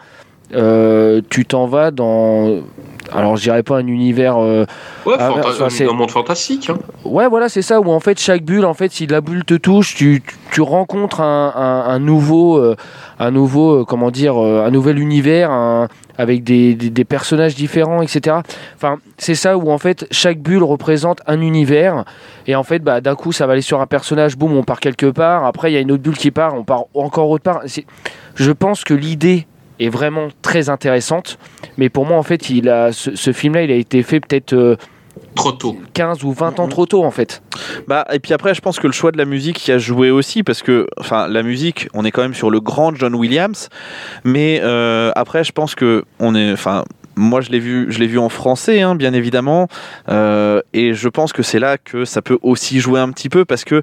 [1.30, 2.60] tu t'en vas dans
[3.14, 4.64] alors je dirais pas un univers euh,
[5.06, 6.70] Ouais, Ah, enfin, un monde fantastique.
[6.70, 6.78] hein.
[7.04, 9.54] Ouais, voilà, c'est ça, où en fait, chaque bulle, en fait, si la bulle te
[9.54, 10.22] touche, tu,
[10.52, 12.76] tu rencontres un, un- un nouveau, euh,
[13.18, 17.54] un nouveau, euh, comment dire, euh, un nouvel univers, un- avec des, des- des personnages
[17.56, 18.36] différents, etc.
[18.76, 22.04] Enfin, c'est ça où en fait, chaque bulle représente un univers,
[22.46, 24.78] et en fait, bah, d'un coup, ça va aller sur un personnage, boum, on part
[24.78, 27.42] quelque part, après, il y a une autre bulle qui part, on part encore autre
[27.44, 27.62] part.
[28.36, 29.46] Je pense que l'idée
[29.80, 31.38] est vraiment très intéressante,
[31.76, 34.52] mais pour moi, en fait, il a, ce, ce film-là, il a été fait peut-être.
[34.52, 34.76] euh,
[35.34, 35.76] Trop tôt.
[35.92, 37.42] 15 ou 20 ans trop tôt en fait.
[37.86, 40.10] Bah et puis après je pense que le choix de la musique qui a joué
[40.10, 43.68] aussi parce que enfin la musique on est quand même sur le grand John Williams
[44.24, 46.84] mais euh, après je pense que on est enfin
[47.22, 49.68] moi je l'ai vu je l'ai vu en français hein, bien évidemment
[50.08, 53.44] euh, et je pense que c'est là que ça peut aussi jouer un petit peu
[53.44, 53.82] parce que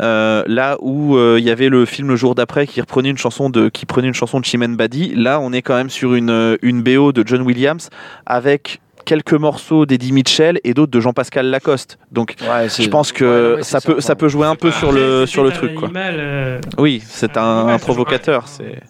[0.00, 3.18] euh, là où euh, il y avait le film le jour d'après qui reprenait une
[3.18, 6.14] chanson de qui prenait une chanson de Chimène Badi là on est quand même sur
[6.14, 7.88] une une BO de John Williams
[8.26, 11.98] avec quelques morceaux d'Eddie Mitchell et d'autres de Jean-Pascal Lacoste.
[12.12, 14.92] Donc je pense que Ouais, ça c'est peut ça, ça peut jouer un peu sur
[14.92, 15.88] le sur le truc quoi.
[15.88, 18.80] Animal, euh, Oui, c'est un, provocateur, c'est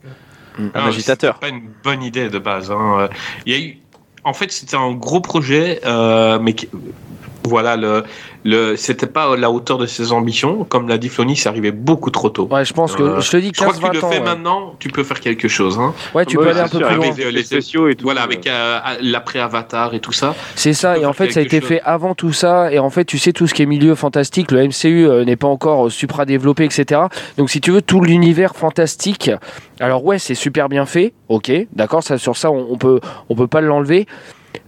[0.59, 1.39] un agitateur.
[1.41, 2.71] C'était pas une bonne idée de base.
[2.71, 3.09] hein.
[3.47, 3.79] Il y a eu,
[4.25, 6.55] en fait, c'était un gros projet, euh, mais
[7.45, 8.05] voilà, le,
[8.45, 10.65] le, c'était pas à la hauteur de ses ambitions.
[10.65, 12.49] Comme l'a dit Flony, c'est arrivé beaucoup trop tôt.
[12.51, 14.11] Ouais, je pense que Euh, je te dis Je crois que tu 15-20 le ans.
[14.11, 14.25] fais ouais.
[14.25, 15.79] maintenant, tu peux faire quelque chose.
[15.79, 15.95] Hein.
[16.15, 17.15] Ouais, tu Ouais, peux aller un peu sûr, plus avec loin.
[17.17, 18.05] les- Les les- spéciaux et tout.
[18.05, 20.35] Voilà, avec euh, l'après-Avatar et tout ça.
[20.55, 21.69] C'est ça, et en fait, ça a été chose.
[21.69, 24.51] fait avant tout ça, et en fait, tu sais, tout ce qui est milieu fantastique,
[24.53, 27.01] le MCU euh, n'est pas encore euh, supra-développé, etc.
[27.39, 29.31] Donc, si tu veux, tout l'univers fantastique,
[29.81, 33.35] alors ouais, c'est super bien fait, ok, d'accord, ça, sur ça, on, on peut, on
[33.35, 34.07] peut pas l'enlever.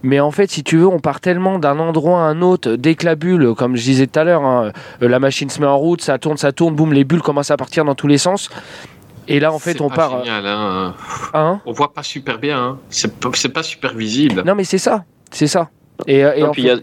[0.01, 2.95] Mais en fait, si tu veux, on part tellement d'un endroit à un autre, dès
[2.95, 5.65] que la bulle, comme je disais tout à l'heure, hein, euh, la machine se met
[5.67, 8.17] en route, ça tourne, ça tourne, boum, les bulles commencent à partir dans tous les
[8.17, 8.49] sens.
[9.27, 10.15] Et là, en fait, on pas part.
[10.15, 10.93] euh, Génial, hein.
[11.33, 11.61] hein?
[11.65, 12.61] On voit pas super bien.
[12.61, 12.77] Hein.
[12.89, 14.43] C'est pas, c'est pas super visible.
[14.45, 15.69] non, mais c'est ça, c'est ça.
[16.07, 16.75] Et, euh, et Non, en puis il y a,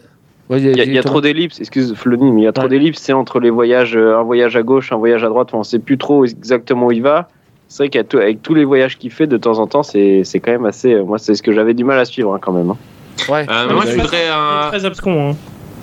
[0.48, 2.70] Ouais, y y trop d'ellipses, excuse Flony, mais il y a trop Ouais.
[2.70, 5.78] d'ellipses, c'est entre les voyages, un voyage à gauche, un voyage à droite, on sait
[5.78, 7.28] plus trop exactement où il va.
[7.72, 10.50] C'est vrai qu'avec tous les voyages qu'il fait de temps en temps, c'est c'est quand
[10.50, 10.92] même assez.
[10.92, 12.68] euh, Moi, c'est ce que j'avais du mal à suivre hein, quand même.
[12.70, 12.76] hein.
[13.28, 13.46] Ouais.
[13.48, 15.30] Euh, Ouais, moi, je voudrais un, Très abscon.
[15.30, 15.36] Hein.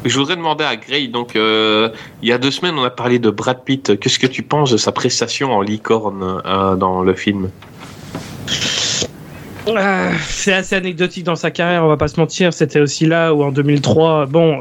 [0.03, 1.89] Je voudrais demander à Gray, donc euh,
[2.21, 4.69] il y a deux semaines on a parlé de Brad Pitt, qu'est-ce que tu penses
[4.71, 7.49] de sa prestation en licorne euh, dans le film?
[9.75, 12.53] Ah, c'est assez anecdotique dans sa carrière, on va pas se mentir.
[12.53, 14.59] C'était aussi là où en 2003, bon,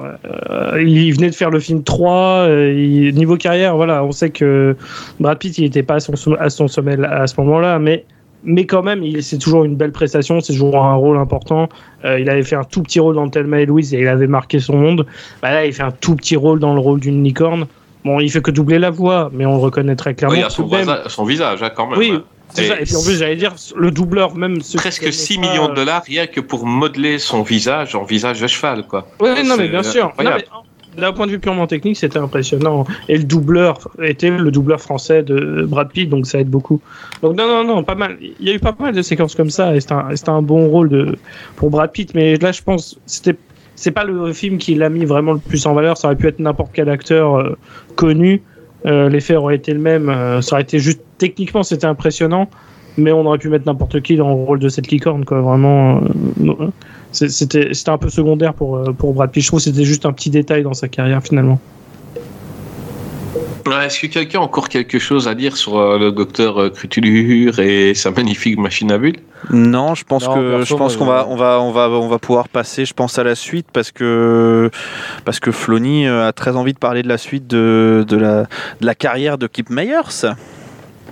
[0.51, 2.47] euh, il venait de faire le film 3.
[2.49, 4.77] euh, il- niveau carrière, voilà, on sait que
[5.21, 8.05] Brad Pitt, il était pas à son, som- à son sommet à ce moment-là, mais
[8.49, 11.69] mais quand même, c'est toujours une belle prestation, c'est toujours un rôle important.
[12.05, 14.29] Euh, il avait fait un tout petit rôle dans Thelma et Louise et il avait
[14.29, 15.05] marqué son monde.
[15.43, 17.67] Bah là, il fait un tout petit rôle dans le rôle d'une licorne.
[18.05, 20.35] Bon, il fait que doubler la voix, mais on le reconnaît très clairement.
[20.37, 21.99] Oui, il y a son visage hein, quand même.
[21.99, 22.23] Oui, hein.
[22.53, 22.81] C'est ça.
[22.81, 25.73] Et puis en plus, j'allais dire, le doubleur, même Presque connaissent 6 pas, millions de
[25.73, 29.09] euh, dollars rien que pour modeler son visage en visage de cheval, quoi.
[29.21, 30.05] Oui, non, mais bien sûr.
[30.05, 30.45] Non, incroyable.
[30.95, 32.87] mais, D'un point de vue purement technique, c'était impressionnant.
[33.09, 36.81] Et le doubleur était le doubleur français de Brad Pitt, donc ça aide beaucoup.
[37.23, 38.17] Donc non, non, non, pas mal.
[38.21, 40.89] Il y a eu pas mal de séquences comme ça, et c'était un, bon rôle
[40.89, 41.19] de,
[41.57, 42.15] pour Brad Pitt.
[42.15, 43.37] Mais là, je pense, c'était,
[43.75, 45.99] c'est pas le film qui l'a mis vraiment le plus en valeur.
[45.99, 47.59] Ça aurait pu être n'importe quel acteur euh,
[47.97, 48.43] connu.
[48.87, 50.09] Euh, L'effet aurait été le même.
[50.09, 52.49] euh, ça aurait été juste techniquement, c'était impressionnant.
[52.99, 55.43] Mais on aurait pu mettre n'importe qui dans le rôle de cette licorne, quoi.
[55.43, 56.01] Vraiment,
[56.41, 56.69] euh,
[57.13, 59.43] c'était un peu secondaire pour, pour Brad Pitt.
[59.43, 61.61] Je trouve c'était juste un petit détail dans sa carrière finalement.
[63.73, 67.59] Est-ce que quelqu'un a encore quelque chose à dire sur euh, le docteur euh, Crutulure
[67.59, 69.19] et sa magnifique machine à bulles
[69.51, 72.09] Non, je pense Non, que perso, je pense qu'on va on va on va on
[72.09, 74.71] va pouvoir passer, je pense à la suite parce que
[75.25, 78.43] parce que Flony euh, a très envie de parler de la suite de, de la
[78.81, 80.27] de la carrière de Kip Meyers.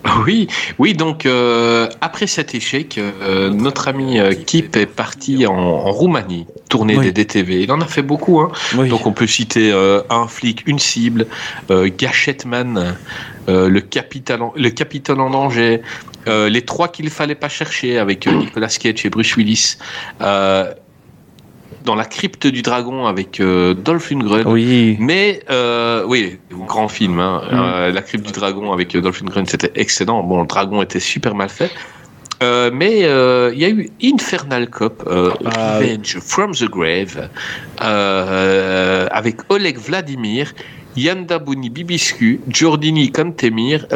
[0.26, 0.48] Oui,
[0.78, 0.92] oui.
[0.94, 6.46] Donc euh, après cet échec, euh, notre ami euh, Kip est parti en, en Roumanie
[6.68, 7.06] tourner Oui.
[7.06, 7.62] des DTV.
[7.62, 8.40] Il en a fait beaucoup.
[8.40, 8.52] Hein.
[8.76, 8.88] Oui.
[8.88, 11.26] Donc on peut citer euh, un flic, une cible,
[11.70, 12.96] euh, Gachette Man,
[13.48, 15.82] euh, le capitaine, en- le capitaine en danger,
[16.28, 19.76] euh, les trois qu'il fallait pas chercher avec Nicolas Cage et Bruce Willis.
[21.84, 24.46] Dans la crypte du dragon avec euh, Dolph Lundgren.
[24.46, 24.96] oui.
[24.98, 27.20] Mais euh, oui, grand film.
[27.20, 27.42] Hein.
[27.44, 27.54] Mm.
[27.54, 30.22] Euh, la crypte du dragon avec euh, Dolph Lundgren, c'était excellent.
[30.22, 31.70] Bon, le dragon était super mal fait.
[32.72, 35.78] Mais il y a eu Infernal Cop, Ah.
[35.78, 37.30] Revenge from the Grave,
[37.78, 40.52] avec Oleg Vladimir,
[40.94, 43.86] Yanda Bouni Bibiscu, Giordini Kantemir,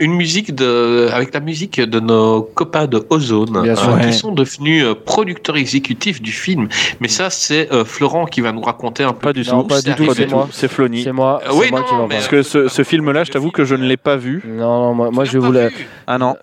[0.00, 3.88] une musique de, avec la musique de nos copains de Ozone, Bien sûr.
[3.90, 4.06] euh, Ouais.
[4.06, 6.68] qui sont devenus euh, producteurs exécutifs du film.
[7.00, 9.68] Mais ça, c'est euh, Florent qui va nous raconter un peu Pas du Non, tout.
[9.68, 10.38] pas du tout, pas c'est du tout.
[10.50, 11.02] C'est Flony.
[11.04, 13.50] C'est moi, Euh, oui, moi non, qui mais- Parce que ce, ce film-là, je t'avoue
[13.50, 14.42] que je ne l'ai pas vu.
[14.46, 15.68] Non, non, moi, moi, je la-
[16.06, 16.34] Ah non.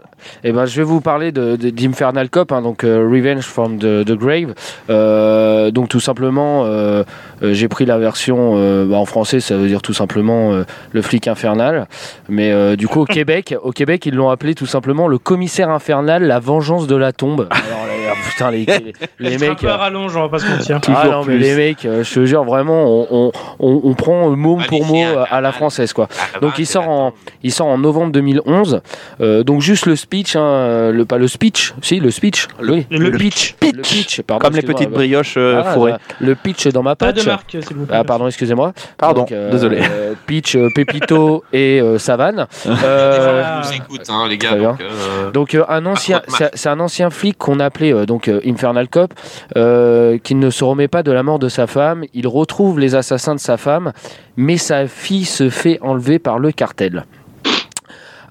[0.43, 3.77] Eh ben, je vais vous parler de, de- d'Infernal Cop, hein, donc euh, Revenge from
[3.77, 4.53] the, the Grave.
[4.89, 7.03] Euh, donc tout simplement, euh,
[7.41, 11.88] j'ai pris la version bah, en français, ça veut dire tout simplement le flic infernal.
[12.30, 16.23] Mais du coup au Québec, au Québec, ils l'ont appelé tout simplement le commissaire infernal,
[16.23, 17.48] la vengeance de la tombe.
[17.52, 18.94] Alors là, putain, les, les,
[19.32, 19.60] les C'est un mecs.
[19.60, 20.78] peu rallonge, on va pas se mentir.
[20.78, 21.38] Ah Toujours non, mais plus.
[21.40, 25.04] les mecs, euh, je te jure vraiment, on, on, on- on prend mot pour mot
[25.04, 26.08] euh, à la française quoi.
[26.42, 27.14] Donc il sort en,
[27.44, 28.82] il sort en novembre 2011.
[29.22, 32.86] Euh, donc juste le speech, hein, euh, le pas le speech, si le speech, oui,
[32.90, 35.94] le pitch, le pitch, pardon, Comme les petites brioches euh, ah, fourrées.
[36.20, 37.24] le pitch dans ma Pas patch.
[37.24, 37.98] de marque, s'il vous plaît.
[38.00, 38.74] Ah pardon, excusez-moi.
[38.98, 39.80] Pardon, Donc, euh, désolé.
[39.92, 40.14] euh,
[40.56, 42.48] euh, Pépito et euh, Savane.
[42.84, 43.62] Euh, Ah.
[43.64, 44.56] On vous écoute, hein, les gars.
[44.56, 48.28] Donc, euh, donc euh, un ancien, c'est c'est un ancien flic qu'on appelait euh, donc
[48.28, 49.14] euh, Infernal Cop,
[49.57, 52.03] euh, qui ne se remet pas de la mort de sa femme.
[52.14, 53.91] Il retrouve les assassins de sa femme,
[54.38, 57.06] mais sa fille se fait enlever par le cartel.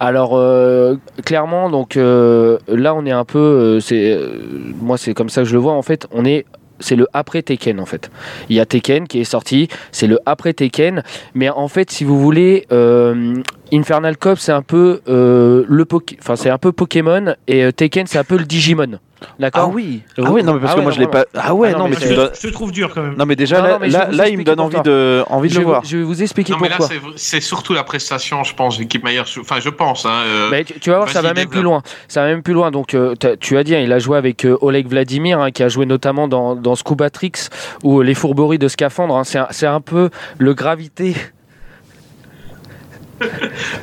[0.02, 4.38] Alors euh, clairement, donc euh, là on est un peu, euh, c'est, euh,
[4.80, 6.06] moi c'est comme ça que je le vois en fait.
[6.10, 6.46] On est
[6.80, 8.10] c'est le après Tekken en fait.
[8.48, 11.02] Il y a Tekken qui est sorti, c'est le après Tekken,
[11.34, 13.34] mais en fait si vous voulez, euh,
[13.74, 15.86] Infernal Cop c'est un peu euh, le
[16.18, 18.98] enfin c'est un peu Pokémon et euh, Tekken c'est un peu le Digimon.
[19.38, 20.02] D'accord Ah oui.
[20.18, 20.24] Oui.
[20.26, 21.24] Ah oui, non mais parce Ah que ouais, moi non, je l'ai pas.
[21.34, 23.16] Ah ouais, Ah non, non mais tu me donnes- je te trouve dur quand même.
[23.16, 25.22] Non mais déjà Non, là, non, mais je là, là, il me donne envie de
[25.28, 25.82] envie de je, le voir.
[25.82, 26.96] vous- je vais vous expliquer Non, mais là, pourquoi.
[27.16, 29.26] c'est- surtout la prestation, je pense, d'équipe meilleure.
[29.40, 30.06] Enfin, je pense.
[30.06, 31.82] Hein, euh, Mais tu, tu vas voir, ça va même plus loin.
[32.08, 32.70] Ça va même plus loin.
[32.70, 35.62] Donc, euh, tu as dit, hein, il a joué avec euh, Oleg Vladimir, hein, qui
[35.62, 37.48] a joué notamment dans, dans Scuba Tricks
[37.82, 39.16] ou Les Fourberies de Scaphandre.
[39.16, 39.24] hein.
[39.24, 41.14] C'est un, c'est un peu le gravité.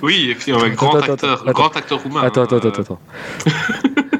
[0.01, 2.21] Oui, effectivement, un grand Attends, acteur, attends, grand acteur roumain.
[2.23, 2.99] Attends, attends, euh, attends, attends.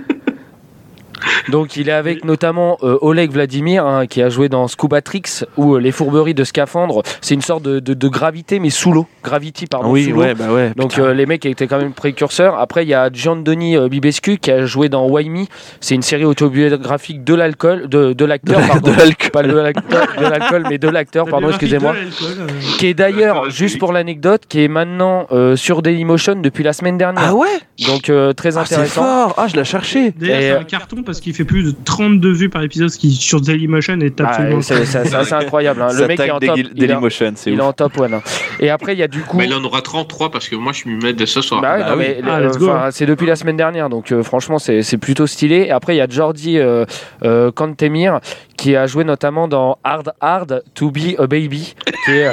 [1.49, 5.43] Donc il est avec notamment euh, Oleg Vladimir hein, qui a joué dans Scuba Tricks
[5.57, 7.03] ou euh, Les Fourberies de Scaphandre.
[7.21, 9.07] C'est une sorte de, de- de gravité mais sous l'eau.
[9.23, 9.89] Gravity pardon.
[9.91, 10.71] Oui, sous ouais, bah ouais.
[10.75, 12.57] Donc euh, les mecs étaient quand même précurseurs.
[12.59, 15.45] Après il y a John Denis euh, Bibescu qui a joué dans Why Me.
[15.81, 18.91] C'est une série autobiographique de l'alcool, de, de l'acteur, pardon.
[18.91, 19.31] de l'alcool.
[19.31, 21.93] Pas de l'acteur, de l'alcool, mais de l'acteur, La pardon, excusez-moi.
[22.79, 26.97] Qui est d'ailleurs, juste pour l'anecdote, qui est maintenant euh, sur Dailymotion depuis la semaine
[26.97, 27.23] dernière.
[27.29, 27.47] Ah ouais?
[27.85, 29.03] Donc euh, très Ah, C'est intéressant.
[29.03, 29.33] fort.
[29.37, 30.11] Ah, je l'ai cherché.
[30.11, 33.11] D'ailleurs, c'est un carton parce qu'il fait plus de 32 vues par épisode, ce qui
[33.11, 34.61] sur Dailymotion est Ah, absolument.
[34.61, 35.81] c'est c'est- incroyable.
[35.81, 35.87] hein.
[35.91, 36.55] Le Ça mec est en top.
[36.55, 38.13] Daily- Il est, en- Dailymotion, c'est il est en top one.
[38.15, 38.21] hein.
[38.59, 39.37] Et après, il y a du coup.
[39.37, 41.61] Mais il en aura 33 parce que moi, je m'y mets dès ce soir.
[41.61, 42.05] Bah Bah oui.
[42.25, 45.65] Ah, euh, c'est depuis la semaine dernière, donc euh, franchement c'est plutôt stylé.
[45.67, 46.85] Et après il y a Jordi euh,
[47.23, 48.19] euh, Kantemir
[48.57, 51.75] qui a joué notamment dans Hard Hard to Be a Baby,
[52.05, 52.31] qui est,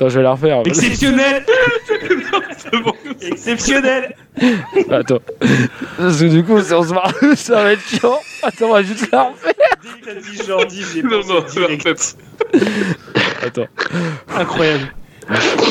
[0.00, 0.62] Attends, je vais la refaire.
[0.64, 1.44] Exceptionnel
[3.20, 4.16] Exceptionnel
[4.90, 5.18] Attends.
[5.98, 8.18] Parce que du coup, si on se marre, ça va être chiant.
[8.42, 9.52] Attends, on va juste la refaire.
[9.82, 11.44] Dès que t'as dit Jordi, j'ai Non, non.
[13.42, 13.66] Attends.
[14.34, 14.90] Incroyable.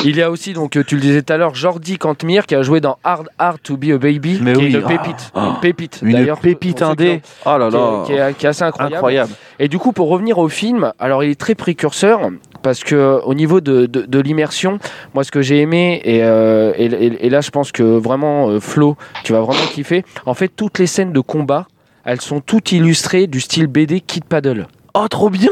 [0.04, 2.62] Il y a aussi, donc, tu le disais tout à l'heure, Jordi Cantmire qui a
[2.62, 4.64] joué dans Hard Hard to Be a Baby, Mais qui oui.
[4.66, 4.88] est une Ah.
[4.88, 5.30] pépite.
[5.34, 5.46] Ah.
[5.54, 5.98] Une pépite.
[6.02, 7.20] Une D'ailleurs, pépite indé.
[7.44, 8.94] Oh là ont- qui est- qui est, qui est assez incroyable.
[8.96, 9.32] Incroyable.
[9.58, 12.20] Et du coup, pour revenir au film, alors il est très précurseur
[12.62, 14.78] parce que au niveau de, de, de l'immersion,
[15.14, 18.48] moi ce que j'ai aimé et, euh, et, et- et là je pense que vraiment
[18.48, 20.04] euh, Flo, tu vas vraiment kiffer.
[20.26, 21.66] En fait, toutes les scènes de combat,
[22.04, 24.66] elles sont toutes illustrées du style BD Kid Paddle.
[24.94, 25.50] Oh, trop bien.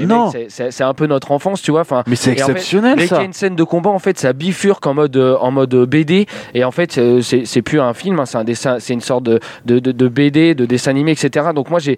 [0.00, 0.30] Mais Non.
[0.48, 1.80] c'est- un peu notre enfance, tu vois.
[1.80, 3.20] Enfin, Mais c'est Et en fait, exceptionnel Dès qu'il y ça.
[3.20, 6.26] a une scène de combat, en fait, ça bifurque en mode, euh, en mode BD.
[6.54, 9.24] Et en fait, euh, c'est plus un film, hein, c'est un dessin, c'est une sorte
[9.24, 11.48] de, de, de- de BD, de dessin animé, etc.
[11.54, 11.96] Donc moi, j'ai,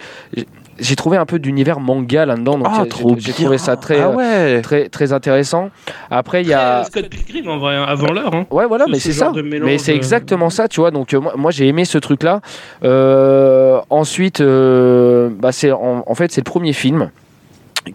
[0.79, 2.83] j'ai- trouvé un peu d'univers manga là-dedans, donc Ah,
[3.19, 5.71] j'ai- trouvé ça très, Ah euh, très, très intéressant.
[6.11, 6.85] Après, il y a.
[6.85, 8.35] Scott Pilgrim en vrai, hein, avant l'heure.
[8.35, 8.47] Hein.
[8.51, 9.33] Ouais, voilà, mais ce c'est ça.
[9.63, 10.91] Mais c'est euh, exactement ça, tu vois.
[10.91, 12.41] Donc, euh, moi, moi, j'ai aimé ce truc-là.
[12.85, 17.11] Euh, ensuite, euh, bah, c'est en, en fait, c'est le premier film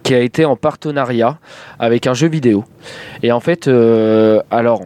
[0.02, 1.38] qui a été en partenariat
[1.78, 2.64] avec un jeu vidéo.
[3.22, 4.82] Et en fait, euh, alors.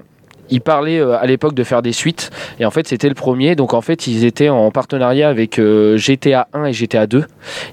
[0.52, 3.54] Ils parlaient euh, à l'époque de faire des suites et en fait c'était le premier
[3.54, 7.24] donc en fait ils étaient en partenariat avec euh, GTA 1 et GTA 2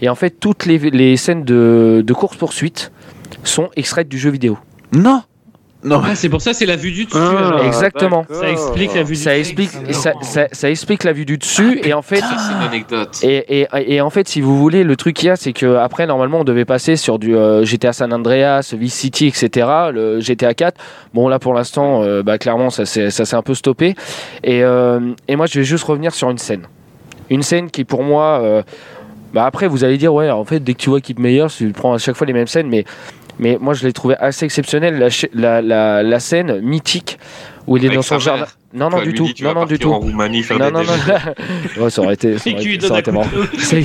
[0.04, 2.92] et en fait toutes les, scènes de, de course poursuite
[3.44, 4.60] sont extraites du jeu vidéo.
[4.92, 5.24] Non.
[5.84, 6.02] Non.
[6.04, 7.18] Ah, c'est pour ça, c'est la vue du dessus.
[7.20, 7.60] Ah.
[7.66, 8.26] Exactement.
[8.32, 9.40] Ça explique la vue du Ça dessus.
[9.40, 12.68] explique, ça, ça- ça explique la vue du dessus et en fait Ça, c'est une
[12.68, 13.20] anecdote.
[13.22, 15.76] et, et, et en fait, si vous voulez, le truc qu'il y a, c'est que
[15.76, 19.68] après, normalement, on devait passer sur du euh, GTA San Andreas, Vice City, etc.
[19.94, 20.80] Le GTA 4.
[21.14, 23.94] Bon, là, pour l'instant, euh, bah, clairement, ça s'est ça s'est un peu stoppé.
[24.44, 26.64] Et, euh, et moi, je vais juste revenir sur une scène.
[27.30, 28.64] Une scène qui, pour moi, euh,
[29.34, 31.72] bah, après, vous allez dire, ouais, en fait, dès que tu vois Keep Meyer, tu
[31.72, 32.84] prends à chaque fois les mêmes scènes, mais,
[33.40, 37.20] mais moi, je l'ai trouvé assez exceptionnelle, la, ch- la, la, la scène mythique
[37.68, 38.46] où il est Avec dans son jardin.
[38.74, 39.26] Non, non, du tout.
[39.26, 39.92] dit, Non, non, du tout.
[39.92, 40.94] en Roumanie faire Non, des non, non.
[41.84, 43.28] Ouais, ça aurait été, ça aurait été- ça aurait été marrant.
[43.58, 43.82] C'est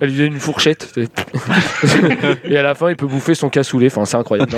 [0.00, 0.92] lui donne une fourchette.
[2.44, 3.86] et à la fin, il peut bouffer son cassoulet.
[3.86, 4.50] Enfin, c'est incroyable.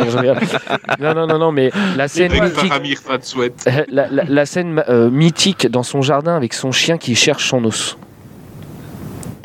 [1.01, 2.73] Non, non, non, non, mais la scène mythique,
[3.90, 7.65] la, la- la scène euh, mythique dans son jardin avec son chien qui cherche son
[7.65, 7.97] os.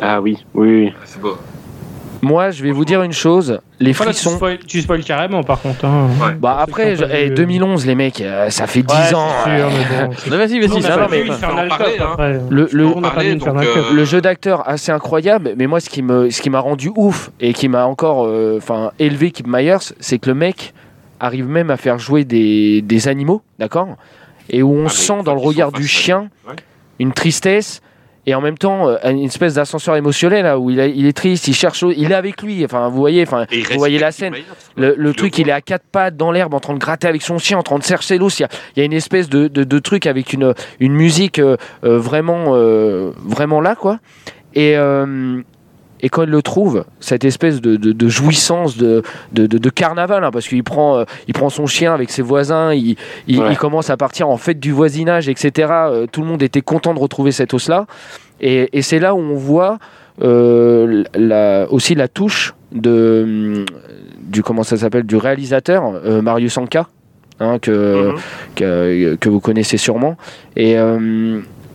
[0.02, 0.94] Ah oui, oui, oui.
[1.06, 1.38] C'est beau.
[2.24, 3.60] Moi, je vais vous dire une chose.
[3.80, 4.36] Les tu, frissons.
[4.38, 5.84] spoil, tu spoil carrément, par contre.
[5.86, 6.08] Hein.
[6.22, 6.34] Ouais.
[6.40, 8.82] Bah après, Ceux qui ont je- pas eh, vu, 2011, les mecs, euh, ça fait
[8.82, 9.28] 10 Ouais, ans.
[9.48, 10.82] euh, mais bon, Vas-y, vas-y.
[10.82, 11.38] ça va, mais- Cop,
[12.18, 12.40] hein.
[12.50, 16.30] Le, le, parler, donc, euh, le jeu d'acteur assez incroyable, mais moi ce qui me
[16.30, 20.18] ce qui m'a rendu ouf et qui m'a encore euh, enfin élevé Kip Myers, c'est
[20.20, 20.74] que le mec
[21.20, 23.90] arrive même à faire jouer des, des animaux, d'accord?
[24.50, 26.56] Et où on Ah, sent dans le regard du chien ouais.
[27.00, 27.82] une tristesse
[28.26, 31.14] et en même temps euh, une espèce d'ascenseur émotionnel là, où il, a- il est
[31.16, 32.64] triste, il cherche, il est avec lui.
[32.66, 34.34] Enfin, vous voyez, enfin, vous voyez la scène.
[34.78, 37.38] Le, truc, il est à quatre pattes dans l'herbe en train de gratter avec son
[37.38, 38.40] chien, en train de chercher l'os.
[38.40, 40.94] Il y a, il y a une espèce de, de, de truc avec une, une
[40.94, 44.00] musique euh, euh, vraiment, euh, vraiment là, quoi.
[44.56, 45.42] Et, euh,
[46.06, 49.02] et quand il le trouve, cette espèce de, de, de jouissance de,
[49.32, 52.98] de, carnaval, hein, parce qu'il prend, euh, il prend son chien avec ses voisins, il,
[53.28, 53.48] il, Ouais.
[53.52, 55.70] il commence à partir en fête du voisinage, etc.
[55.72, 57.88] Euh, tout le monde était content de retrouver cet os-là.
[58.42, 59.80] Et, et c'est là où on voit
[60.22, 63.66] euh, la, aussi la touche de, hum,
[64.20, 66.88] du comment ça s'appelle du réalisateur euh, Marius Anka
[67.40, 68.16] hein, que, Mhm.
[68.56, 70.18] que, que vous connaissez sûrement
[70.58, 70.74] et,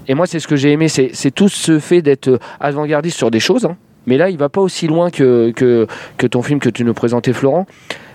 [0.09, 3.30] et moi c'est ce que j'ai aimé c'est c'est tout ce fait d'être avant-gardiste sur
[3.30, 3.76] des choses hein.
[4.09, 7.35] Mais là il va pas aussi loin que, que, ton film que tu nous présentais
[7.35, 7.66] Florent.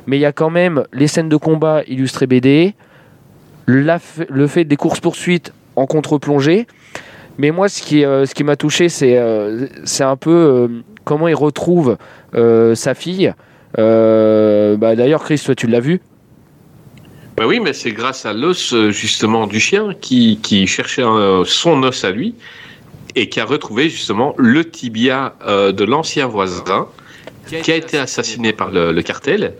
[0.07, 2.73] Mais il y a quand même les scènes de combat illustrées BD
[3.67, 6.65] le fait des courses poursuites en contre-plongée.
[7.37, 10.67] Mais moi ce qui, euh, ce qui m'a touché c'est euh, c'est un peu euh,
[11.03, 11.97] comment il retrouve
[12.33, 13.31] sa fille.
[13.77, 16.01] Bah, d'ailleurs Chris toi tu l'as vu.
[17.37, 21.03] Bah oui, mais c'est grâce à l'os justement du chien qui, qui cherchait
[21.45, 22.35] son os à lui
[23.15, 26.87] et qui a retrouvé justement le tibia euh, de l'ancien voisin
[27.61, 29.53] qui a été assassiné par le, le cartel.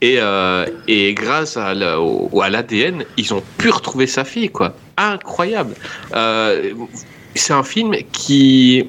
[0.00, 4.50] Et, euh, et grâce à la- au- à l'ADN, ils ont pu retrouver sa fille,
[4.50, 4.74] quoi.
[4.96, 5.74] Incroyable.
[6.14, 6.72] Euh,
[7.34, 8.84] c'est un film qui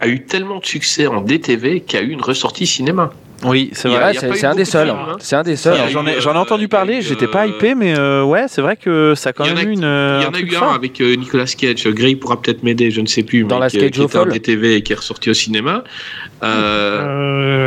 [0.00, 3.12] a eu tellement de succès en DTV qu'il a eu une ressortie cinéma.
[3.44, 4.02] Oui, c'est vrai.
[4.02, 4.96] A c'est un des de seuls hein.
[5.10, 5.16] hein.
[5.20, 7.74] c'est un des seuls a J'en ai, ai euh, entendu parler, j'étais pas euh, hypé,
[7.74, 9.80] mais euh, ouais, c'est vrai que ça a quand même eu une.
[9.80, 11.86] Il y en a eu un avec Nicolas Cage.
[11.88, 13.44] Gray pourra peut-être m'aider, je ne sais plus.
[13.44, 14.24] Dans mais la Cage qui était.
[14.24, 15.84] DTV et qui est ressorti au cinéma.
[16.42, 17.02] Euh,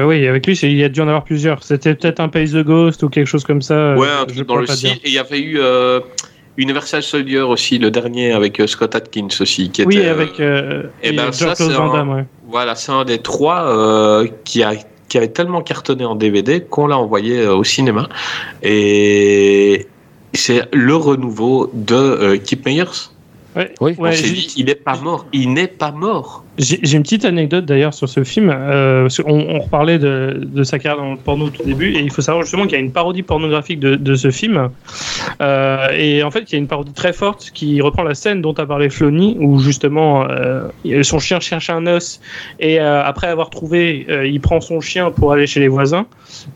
[0.01, 1.63] Euh, oui, avec lui, il y a dû en avoir plusieurs.
[1.63, 3.95] C'était peut-être un Pays the Ghost ou quelque chose comme ça.
[3.95, 4.91] ouais, un truc dans le style.
[5.03, 5.99] Et il y avait eu euh,
[6.57, 9.69] Universal Soldier aussi, le dernier avec Scott Atkins aussi.
[9.69, 12.25] Qui Oui, était, euh, avec euh, eh et ben, ça, c'est Van un- Damme, ouais.
[12.47, 14.73] Voilà, c'est un des trois euh, qui a
[15.09, 18.07] qui avait tellement cartonné en DVD qu'on l'a envoyé euh, au cinéma.
[18.63, 19.87] Et
[20.33, 23.09] c'est le renouveau de euh, Kip Meyers.
[23.55, 23.73] Ouais.
[23.81, 23.95] Oui.
[23.97, 25.25] On Ouais, dit, il n'est pas mort.
[25.33, 26.43] Il n'est pas mort.
[26.59, 28.49] J'ai une petite anecdote d'ailleurs sur ce film.
[28.53, 32.11] Euh, on, reparlait de, de sa carrière dans le porno au tout début, et il
[32.11, 34.69] faut savoir justement qu'il y a une parodie pornographique de, ce film.
[35.41, 38.41] Euh, et en fait, il y a une parodie très forte qui reprend la scène
[38.41, 40.67] dont a parlé Flony, où justement euh,
[41.01, 42.19] son chien cherche un os,
[42.59, 46.07] et après avoir trouvé, il prend son chien pour aller chez les voisins.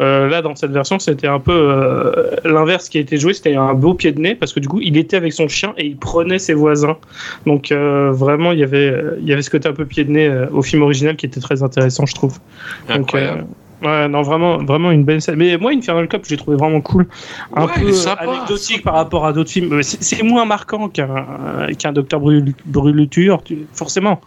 [0.01, 2.13] Là, dans cette version, c'était un peu
[2.43, 3.34] l'inverse qui a été joué.
[3.34, 5.73] C'était un beau pied de nez, parce que du coup, il était avec son chien
[5.77, 6.97] et il prenait ses voisins.
[7.45, 10.28] Donc vraiment, il y avait, il y avait ce côté un peu pied de nez
[10.28, 12.40] euh, au film original qui était très intéressant, je trouve.
[12.88, 13.45] Donc, Incroyable.
[13.84, 15.36] euh, ouais, non, vraiment, vraiment une belle scène.
[15.36, 17.07] Mais moi, Infernal Cop, j'ai trouvé vraiment cool.
[17.56, 18.84] Un Ouais, peu euh, anecdotique sympa.
[18.91, 19.70] par rapport à d'autres films.
[19.76, 24.20] Mais C'est moins marquant qu'un qu'un Docteur Brûl- Brûluture, tu- forcément.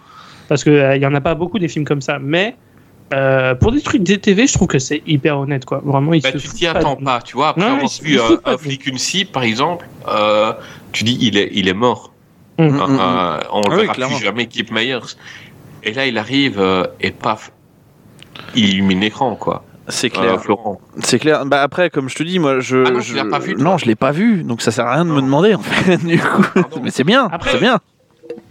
[0.49, 2.19] Parce qu'il n'y en a pas beaucoup des films comme ça.
[2.21, 2.55] Mais
[3.15, 5.81] Euh, pour des trucs DTV, je trouve que c'est hyper honnête, quoi.
[5.85, 7.51] Vraiment, il Bah, se tu t'y pas attends de- pas, tu vois.
[7.51, 10.53] Après Non, avoir vu un, flic, une cible, par exemple, euh,
[10.91, 12.13] tu dis il est, il est mort.
[12.59, 12.81] Mm, mm.
[12.81, 14.99] Euh, on Ah le oui, verra plus jamais, Kip Myers.
[15.87, 17.53] Et là, il arrive euh, et paf,
[18.55, 19.65] il illumine l'écran, quoi.
[19.89, 20.41] C'est Euh, clair.
[20.43, 20.81] Florent.
[20.99, 21.47] C'est clair.
[21.47, 22.85] Bah après, comme je te dis, moi, je.
[22.87, 24.85] Ah non, je- l'as pas vu, toi Non, je l'ai pas vu, donc ça sert
[24.87, 25.97] à rien de me demander en fait.
[26.05, 26.81] Du coup, Pardon.
[26.83, 27.79] mais c'est bien, Après- c'est bien.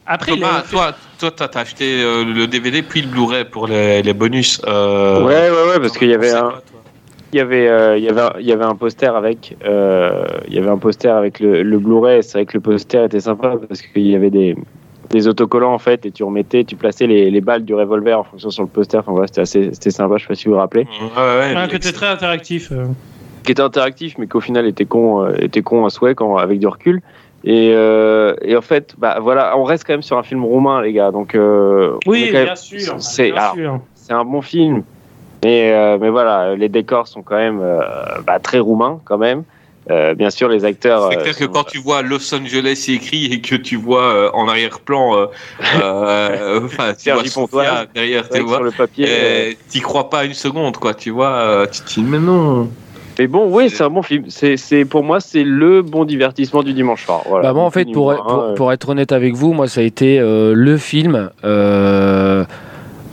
[0.07, 4.13] Après, Thomas, toi, toi, t'as acheté euh, le DVD puis le Blu-ray pour les, les
[4.13, 4.61] bonus.
[4.65, 6.61] euh, Ouais, ouais, ouais, parce qu'il y avait un, quoi,
[7.33, 10.25] il y avait, euh, il y avait, un- il y avait un poster avec, euh,
[10.47, 12.23] il y avait un poster avec le, le Blu-ray.
[12.23, 14.55] C'est vrai que le poster était sympa parce qu'il y avait des,
[15.09, 18.23] des autocollants en fait et tu remettais, tu plaçais les, les balles du revolver en
[18.23, 18.97] fonction sur le poster.
[18.99, 20.17] Enfin voilà, c'était assez, c'était sympa.
[20.17, 20.87] Je sais pas si vous vous rappelez.
[21.15, 22.71] Ouais, ouais, il- côté très interactif.
[22.71, 22.85] euh.
[23.43, 26.59] Qui était interactif, mais qu'au final était con, euh, était con à souhait quand, avec
[26.59, 27.01] du recul.
[27.43, 30.81] Et, euh, et en fait, bah voilà, on reste quand même sur un film roumain,
[30.81, 31.11] les gars.
[31.11, 32.95] Donc euh, Oui, même- bien sûr.
[32.99, 33.79] c'est- bien alors, sûr.
[33.93, 34.81] c'est un bon film,
[35.43, 37.81] mais, euh, mais voilà, les décors sont quand même euh,
[38.25, 39.43] bah, très roumains quand même.
[39.91, 41.09] Euh, bien sûr, les acteurs.
[41.11, 44.29] C'est euh, clair que quand tu vois Los Angeles écrit et que tu vois euh,
[44.33, 45.25] en arrière-plan, euh,
[45.81, 49.05] euh, enfin, tu vois Sofia derrière, c'est tu vois, sur le papier.
[49.07, 52.19] euh, euh, t'y crois pas une seconde, quoi, tu vois, euh, tu te dis, mais
[52.19, 52.69] non.
[53.19, 54.25] Mais bon, oui, c'est un bon film.
[54.27, 57.21] C'est, c'est pour moi, c'est le bon divertissement du dimanche soir.
[57.29, 57.47] Voilà.
[57.47, 60.19] Bah moi en fait pour, pour, pour être honnête avec vous, moi ça a été
[60.19, 62.43] euh, le film euh,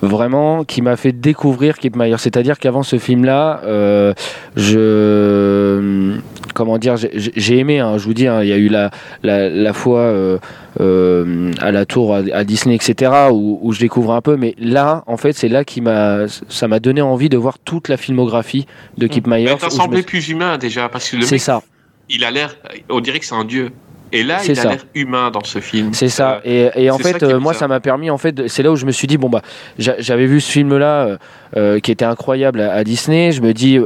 [0.01, 2.17] vraiment qui m'a fait découvrir Kip Myers.
[2.19, 4.13] C'est-à-dire qu'avant ce film-là, euh,
[4.57, 6.19] je
[6.55, 7.81] comment dire, j'ai- aimé.
[7.81, 8.91] hein, je vous dis, hein, il y a eu la
[9.23, 10.39] la, la fois euh,
[10.81, 13.11] euh, à la tour à, à Disney, etc.
[13.31, 14.37] Où, où je découvre un peu.
[14.37, 17.89] Mais là, en fait, c'est là qui m'a ça m'a donné envie de voir toute
[17.89, 18.67] la filmographie
[18.99, 19.45] de Kip Myers.
[19.45, 21.63] Mais où t'as je me plus humain déjà, parce que le mec, ça.
[22.09, 22.57] il a l'air,
[22.91, 23.71] on dirait que c'est un dieu.
[24.15, 24.69] Et là, il a ça.
[24.69, 25.95] l'air humain dans ce film.
[25.95, 26.43] C'est ça.
[26.47, 28.77] Euh, Et, et en ça fait, moi, ça m'a permis, en fait, c'est là où
[28.77, 29.41] je me suis dit, bon, bah,
[29.79, 31.17] j'a- j'avais vu ce film-là
[31.57, 33.33] euh, qui était incroyable à, à Disney.
[33.33, 33.79] Je me dis,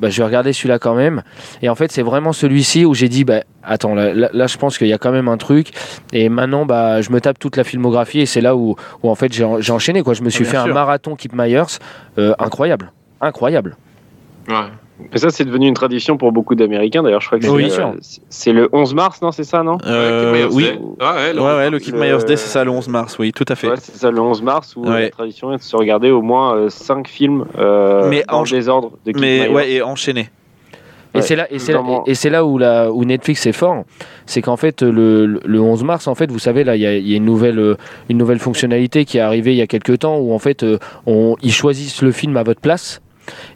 [0.00, 1.22] bah, je vais regarder celui-là quand même.
[1.62, 4.56] Et en fait, c'est vraiment celui-ci où j'ai dit, bah, attends, là, là, là, je
[4.56, 5.70] pense qu'il y a quand même un truc.
[6.12, 9.14] Et maintenant, bah, je me tape toute la filmographie et c'est là où, où en
[9.14, 10.14] fait, j'ai en- j'ai enchaîné, quoi.
[10.14, 10.70] Je me suis bien fait sûr.
[10.70, 11.62] un marathon Kip Myers
[12.18, 12.92] euh, incroyable.
[13.20, 13.76] Incroyable.
[14.48, 14.54] Ouais.
[15.12, 17.02] Mais ça, c'est devenu une tradition pour beaucoup d'Américains.
[17.02, 17.86] D'ailleurs, je crois que c'est, sûr.
[17.86, 17.92] euh,
[18.30, 20.64] c'est- le 11 mars, non C'est ça, non Euh, oui.
[20.64, 20.70] Day.
[20.72, 23.32] Ouais, ouais, Ouais, ouais, le le- le- Myers Day, c'est ça, le 11 mars, oui,
[23.32, 23.68] tout à fait.
[23.68, 25.02] Ouais, c'est ça, le 11 mars, où Ouais.
[25.02, 28.50] la tradition est de se regarder au moins 5 films euh, Mais dans en- le
[28.50, 29.48] désordre de Mais Myers.
[29.54, 30.30] ouais, et enchaîné.
[31.14, 31.22] Et Ouais.
[31.22, 33.84] c'est là, et c'est là, Comment- et c'est là où, la, où Netflix est fort,
[34.26, 36.86] c'est qu'en fait le, le- le 11 mars, en fait, vous savez là, il y
[36.86, 37.76] a, il y a une nouvelle, euh,
[38.10, 40.78] une nouvelle fonctionnalité qui est arrivée il y a quelques temps où en fait euh,
[41.06, 43.00] on, ils choisissent le film à votre place.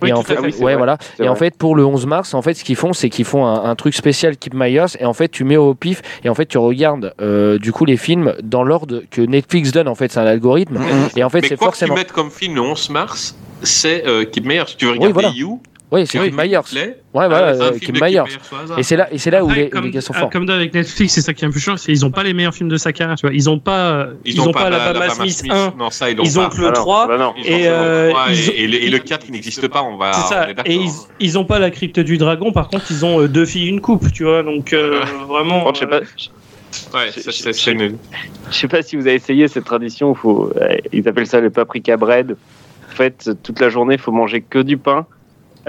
[0.03, 0.77] Oui, et en fait, fait, oui, c'est ouais, vrai.
[0.77, 0.99] voilà.
[1.17, 1.51] C'est Et en vrai.
[1.51, 3.75] fait, pour le 11 mars, en fait, ce qu'ils font, c'est qu'ils font un, un
[3.77, 4.87] truc spécial Keep Myers.
[5.01, 7.85] Et en fait, tu mets au pif et en fait, tu regardes euh, du coup
[7.85, 9.89] les films dans l'ordre que Netflix donne.
[9.89, 10.79] En fait, c'est un algorithme.
[11.17, 11.95] Et en fait, Mais c'est quoi forcément.
[11.95, 14.65] que tu mettes comme film le 11 mars, c'est euh, Kip Myers.
[14.67, 15.29] Si tu veux regarder voilà.
[15.31, 15.61] You,
[15.93, 16.57] Oui, c'est Keep Myers.
[16.57, 18.23] Ouais, ah, voilà, c'est un euh, Myers.
[18.79, 20.31] Et c'est là, et c'est là où les, comme, les gars sont ah, forts.
[20.31, 22.23] comme d'hab avec Netflix, c'est ça qui est un peu chiant, c'est ils ont pas
[22.23, 23.35] les meilleurs films de sa carrière, tu vois.
[23.35, 26.49] Ils ont pas, ils, ont pas, l'Alabama Smith 1, Non, ça, ils ils ont pas.
[26.57, 27.35] que le Ah non, 3, bah non.
[27.37, 29.69] Ils et, le euh, 3 ils ont- et, et le, et le 4 qui n'existe
[29.69, 30.13] pas, on va.
[30.15, 30.49] on ça.
[30.65, 30.91] Et ils,
[31.21, 33.83] ils ont pas la crypte du dragon, par contre, ils ont euh, deux filles, une
[33.83, 34.43] coupe, tu vois.
[34.43, 35.61] Donc euh, vraiment.
[35.63, 36.05] Contre, je sais pas, euh,
[36.95, 37.97] Ouais, ça, c'est c'est nul.
[38.51, 40.13] je sais pas si vous avez essayé cette tradition.
[40.13, 42.35] où Faut, euh, ils appellent ça le paprika bread.
[42.91, 45.07] En fait, toute la journée, il faut manger que du pain.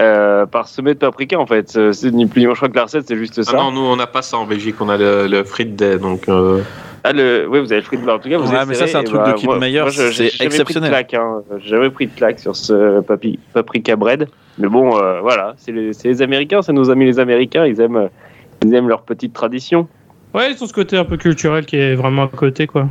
[0.00, 2.54] Euh, parsemé de paprika en fait, Euh, c'est ni plus ni moins.
[2.54, 3.56] Je crois que la recette c'est juste Ah ça.
[3.56, 6.28] non, nous, on n'a pas ça en Belgique, on a le, le Frites Day, donc.
[6.28, 6.62] euh,
[7.04, 7.46] Ah, le...
[7.48, 8.14] Oui, vous avez le blanc.
[8.16, 10.36] En tout cas, vous essayez, mais ça, c'est un truc bah, de je- j'ai c'est
[10.38, 10.90] jamais exceptionnel.
[10.90, 11.42] Pris de claque, hein.
[11.60, 13.38] J'ai jamais pris de claque sur ce papi...
[13.52, 14.28] paprika bread.
[14.58, 15.90] Mais bon, euh, voilà, c'est les...
[16.02, 17.64] les Américains, c'est nos amis les Américains.
[17.66, 18.08] Ils aiment,
[18.64, 19.86] ils aiment leur petite tradition.
[20.32, 22.88] Ouais, ils ont ce côté un peu culturel qui est vraiment à côté, quoi.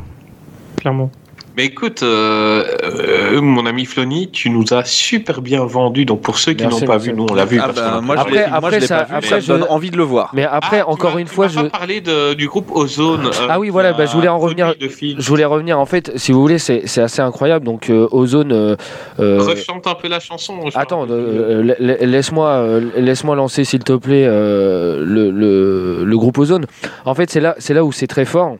[0.78, 1.10] Clairement.
[1.56, 6.04] Mais écoute, euh, euh, mon ami Flony, tu nous as super bien vendu.
[6.04, 7.60] Donc pour ceux qui n'ont pas vu, nous on l'a vu.
[7.62, 9.46] Ah parce bah, moi, Après- je après, l'ai ça- pas vu, après, ça me je-
[9.46, 10.30] donne envie de le voir.
[10.34, 11.60] Mais après, Ah, encore une fois, je.
[11.60, 13.26] pas parlé de- du groupe Ozone.
[13.26, 14.74] euh, Ah oui, voilà, bah, je voulais en revenir-.
[14.80, 15.78] Je voulais revenir.
[15.78, 17.64] En fait, si vous voulez, c'est assez incroyable.
[17.64, 18.50] Donc, euh, Ozone.
[18.52, 18.74] euh,
[19.20, 20.58] euh, Rechante un peu la chanson.
[20.68, 26.66] je Attends, euh, laisse-moi laisse-moi lancer, s'il te plaît, euh, le, le, le groupe Ozone.
[27.04, 28.56] En fait, c'est là, c'est là où c'est très fort.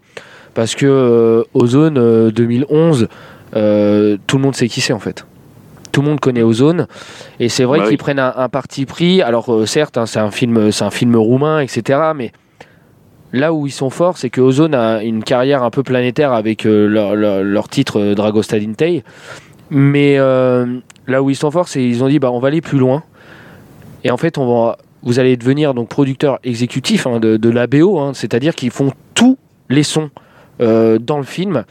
[0.55, 3.09] Parce que euh, Ozone euh, 2011,
[3.57, 5.27] euh, tout le monde sait qui c'est en fait.
[5.93, 6.87] Tout le monde connaît Ozone.
[7.41, 7.97] Et c'est vrai Bah qu'ils oui.
[7.99, 9.23] prennent un, un parti pris.
[9.23, 12.01] Alors, euh, certes, hein, c'est un, film, c'est un film roumain, etc.
[12.17, 12.33] Mais
[13.33, 16.67] là où ils sont forts, c'est que Ozone a une carrière un peu planétaire avec
[16.67, 19.05] euh, leur, leur- leur titre euh, Dragostad Intei.
[19.71, 20.67] Mais euh,
[21.07, 23.03] là où ils sont forts, c'est ils ont dit bah on va aller plus loin.
[24.05, 27.67] Et en fait, on va, vous allez devenir donc producteur exécutif hein, de, de la
[27.67, 29.39] BO, hein, c'est-à-dire qu'ils font tous
[29.71, 30.21] les sons euh,
[30.61, 31.65] dans le film.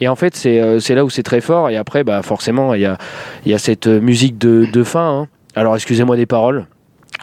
[0.00, 1.70] Et en fait, c'est euh, c'est là où c'est très fort.
[1.70, 2.98] Et après, bah, forcément, il y a,
[3.46, 5.20] y a cette euh, musique de, de fin.
[5.22, 5.28] hein.
[5.54, 6.66] Alors, excusez-moi des paroles.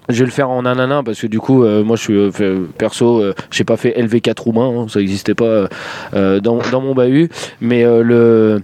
[0.07, 2.65] Je vais le faire en nanana parce que du coup, euh, moi je suis euh,
[2.77, 5.67] perso, euh, j'ai pas fait LV4 roumain, hein, ça n'existait pas euh,
[6.15, 7.29] euh, dans, dans mon bahut.
[7.61, 8.61] Mais euh, le,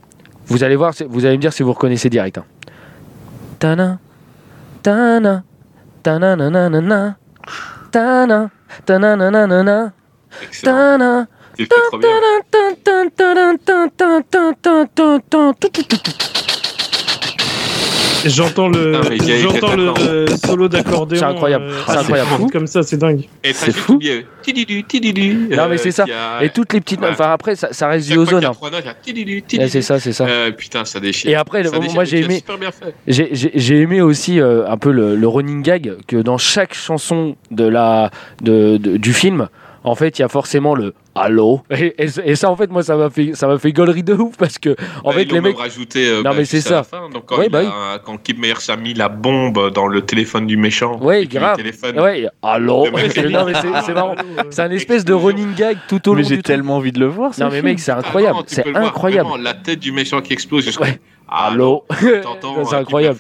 [0.48, 2.38] vous allez voir, vous allez me dire si vous reconnaissez direct.
[2.40, 2.46] Hein.
[3.60, 4.00] Tana,
[4.82, 5.44] tana,
[6.02, 7.18] tanananana,
[7.92, 8.50] tana,
[8.86, 9.92] tanananana,
[10.44, 10.72] Excellent.
[10.98, 11.28] tana,
[18.26, 19.02] J'entends le,
[19.40, 21.20] j'entends le solo d'accordéon.
[21.20, 21.66] C'est euh, incroyable.
[21.66, 22.30] Euh, c'est incroyable.
[22.38, 22.50] Fou.
[22.52, 23.28] Comme ça, c'est dingue.
[23.44, 24.00] C'est fou.
[25.52, 26.06] Non mais c'est ça.
[26.12, 26.44] A...
[26.44, 27.02] Et toutes les petites.
[27.02, 27.10] Ouais.
[27.12, 28.46] Enfin après, ça, ça reste du ozone.
[28.46, 28.54] Hein.
[29.68, 30.26] C'est ça, c'est ça.
[30.26, 31.30] Euh, putain, ça déchire.
[31.30, 31.64] Et après,
[31.94, 32.44] moi, j'ai aimé.
[33.08, 36.74] J'ai ai, ai aimé aussi euh, un peu le, le, running gag que dans chaque
[36.74, 38.12] chanson de la
[38.42, 39.50] de, de, du film,
[39.84, 41.62] en fait, il y a forcément le allô?
[41.72, 44.14] Et, et- et ça, en fait, moi, ça m'a fait, ça m'a fait gaulerie de
[44.14, 45.58] ouf parce que, en Bah, fait, ils les mecs.
[45.58, 46.08] rajouté.
[46.08, 46.84] euh, Non, bah, mais c'est ça.
[46.84, 47.10] fin.
[47.10, 47.62] Donc, quand, Ouais, bah
[47.94, 50.98] a- quand Kip Meyer a mis la bombe dans le téléphone du méchant.
[51.02, 51.56] Ouais, grave.
[51.58, 52.86] téléphone- Ouais, allô?
[52.92, 54.16] Non, mais c'est c'est marrant.
[54.50, 57.08] C'est un espèce de running gag tout au long Mais j'ai tellement envie de le
[57.08, 57.32] voir.
[57.40, 58.40] Non, mais mec, c'est Ah incroyable.
[58.48, 59.28] C'est incroyable.
[59.30, 60.66] vraiment, la tête du méchant qui explose.
[61.28, 61.84] Allô.
[61.90, 62.12] Allô.
[62.22, 63.18] T'entends C'est euh, incroyable.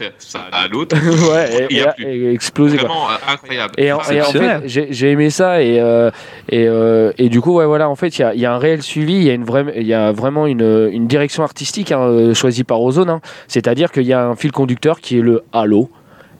[0.71, 0.95] L'autre.
[1.33, 2.77] ouais, et, a et- explosé.
[2.77, 3.73] Vraiment euh, incroyable.
[3.77, 4.61] Et en, et fait,
[4.91, 6.11] j'ai aimé ça et euh,
[6.49, 8.53] et, euh, et du coup, ouais, voilà, en fait, il y a, il y a
[8.53, 11.43] un réel suivi, il y a une vraie, il y a vraiment une, une direction
[11.43, 13.09] artistique hein, choisie par Ozone.
[13.09, 13.21] hein.
[13.47, 15.89] C'est-à-dire qu'il y a un fil conducteur qui est le halo.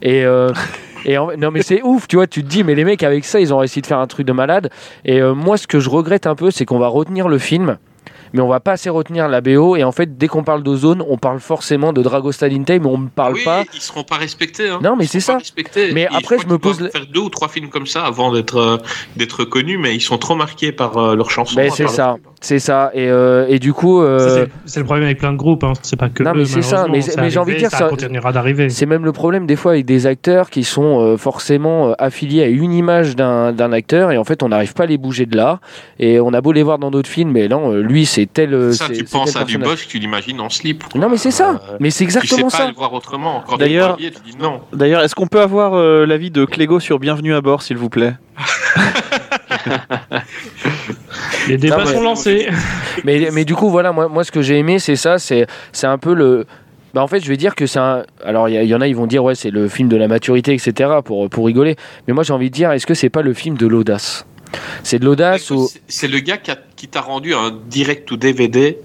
[0.01, 0.51] Et euh,
[1.05, 3.25] et en- non mais c'est ouf, tu vois, tu te dis mais les mecs avec
[3.25, 4.69] ça, ils ont réussi de faire un truc de malade.
[5.03, 7.77] Et euh, moi, ce que je regrette un peu, c'est qu'on va retenir le film.
[8.35, 11.03] Mais on va pas assez retenir la BO et en fait dès qu'on parle d'Ozone,
[11.07, 13.63] on parle forcément de Drago Stalintei, mais on ne parle oui, pas.
[13.73, 14.69] Ils seront pas respectés.
[14.69, 14.79] Hein.
[14.83, 15.33] Non, mais Ils c'est seront ça.
[15.33, 15.91] pas respectés.
[15.93, 18.31] Mais Et après, crois je me pose faire deux ou trois films comme ça avant
[18.31, 18.77] d'être euh,
[19.15, 21.55] d'être connus, mais ils sont trop marqués par euh, leurs chansons.
[21.55, 22.91] Ben, par c'est leur- ça, c'est ça.
[22.93, 25.73] Et, euh, et du coup, Ça, euh, c'est- le problème avec plein de groupes, hein.
[25.81, 26.23] c'est pas que.
[26.23, 28.69] Non, eux, mais c'est ça, mais- j'ai envie de dire ça- continuera d'arriver.
[28.69, 32.47] C'est même le problème des fois avec des acteurs qui sont euh, forcément affiliés à
[32.47, 35.35] une image d'un d'un acteur et en fait on n'arrive pas à les bouger de
[35.35, 35.59] là
[35.99, 38.87] et on a beau les voir dans d'autres films mais non lui c'est tel Ça,
[38.89, 39.57] tu penses tel à du.
[39.57, 40.83] Bosch, tu l'imagines en slip.
[40.83, 40.99] quoi.
[41.01, 43.43] non mais c'est ça Euh, mais c'est Tu sais exactement pas ça le voir autrement.
[43.47, 44.61] Quand D'ailleurs- tu es tu dis non.
[44.73, 47.89] D'ailleurs, est-ce qu'on peut avoir euh, l'avis de Clégo sur Bienvenue à bord, s'il vous
[47.89, 48.13] plaît?
[51.47, 52.47] Les débats Non, mais- sont lancés.
[53.03, 55.87] mais, mais du coup voilà moi, moi ce que j'ai aimé c'est ça c'est c'est
[55.87, 56.45] un peu le
[56.93, 58.95] bah en fait je vais dire que c'est un alors il y, en a ils
[58.95, 61.75] vont dire ouais c'est le film de la maturité etc pour, pour rigoler
[62.07, 64.25] mais moi j'ai envie de dire est-ce que c'est pas le film de l'audace?
[64.83, 66.37] C'est de l'audace ou c'est- le gars
[66.75, 68.77] qui t'a rendu un direct ou DVD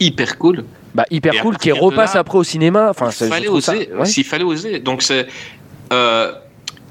[0.00, 0.64] hyper cool.
[0.94, 3.48] bah, hyper Et cool qui repasse là, après au cinéma enfin ça, il je fallait
[3.48, 3.90] oser.
[3.92, 4.06] ouais.
[4.06, 4.78] S'il fallait oser.
[4.78, 5.26] Donc c'est.
[5.92, 6.32] euh,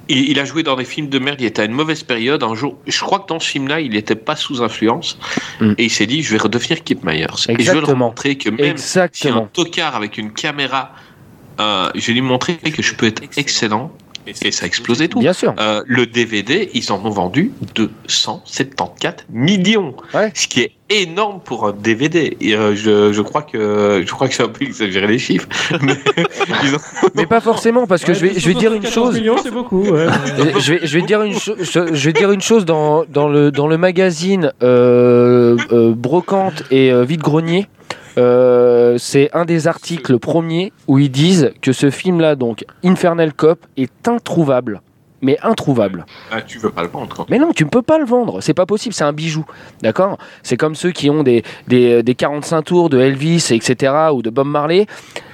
[0.10, 1.40] il, il a joué dans des films de merde.
[1.40, 2.44] Il était à une mauvaise période.
[2.44, 5.18] Un jour, je crois que dans ce film-là, il n'était pas sous influence.
[5.60, 5.74] Mm.
[5.78, 7.26] Et il s'est dit, je vais redevenir Kip Myers.
[7.26, 7.96] Et je vais le Exactement.
[7.96, 10.92] montrer que même si un exactement tocard avec une caméra,
[11.60, 13.92] euh, je vais lui montrer que je peux être excellent.
[14.44, 15.20] Et ça a explosé tout.
[15.20, 20.32] bien sûr Euh, le DVD, ils en ont vendu 274 millions, Ouais.
[20.34, 22.38] ce qui est énorme pour un DVD.
[22.40, 25.48] Et, euh, je, je crois que je crois que c'est un peu exagéré les chiffres,
[25.82, 25.96] mais
[26.64, 26.80] ils ont-
[27.16, 29.16] Mais pas forcément, parce que je, vais, je vais dire une 14 chose.
[29.20, 29.84] millions, c'est beaucoup.
[29.84, 30.08] ouais.
[30.60, 31.58] Je vais, je vais dire une chose.
[31.62, 36.92] Je vais dire une chose dans, dans le dans le magazine euh, euh, brocante et
[36.92, 37.68] euh, vide grenier.
[38.18, 43.60] Euh, c'est un des articles premiers où ils disent que ce film-là, donc Infernal Cop,
[43.78, 44.82] est introuvable.
[45.22, 46.06] Mais introuvable.
[46.32, 47.16] Ah, tu veux pas le vendre.
[47.16, 47.26] quoi.
[47.30, 48.40] Mais non, tu ne peux pas le vendre.
[48.42, 48.94] C'est pas possible.
[48.94, 49.46] C'est un bijou.
[49.82, 50.18] D'accord?
[50.44, 53.94] C'est comme ceux qui ont des, des, des 45 tours de Elvis, etc.
[54.14, 54.86] ou de Bob Marley.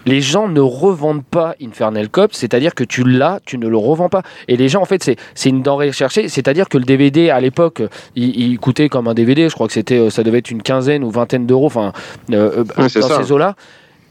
[0.06, 2.34] Les gens ne revendent pas Infernal Cop.
[2.34, 4.22] C'est-à-dire que tu l'as, tu ne le revends pas.
[4.48, 5.04] Et les gens, en fait,
[5.36, 6.30] c'est une denrée recherchée.
[6.30, 7.82] C'est-à-dire que le DVD, à l'époque,
[8.16, 9.50] il, il coûtait comme un DVD.
[9.50, 11.66] Je crois que c'était, euh, ça devait être une quinzaine ou vingtaine d'euros.
[11.68, 11.92] Enfin,
[12.32, 13.22] euh, euh, Ouais, dans ça.
[13.24, 13.56] ces eaux-là.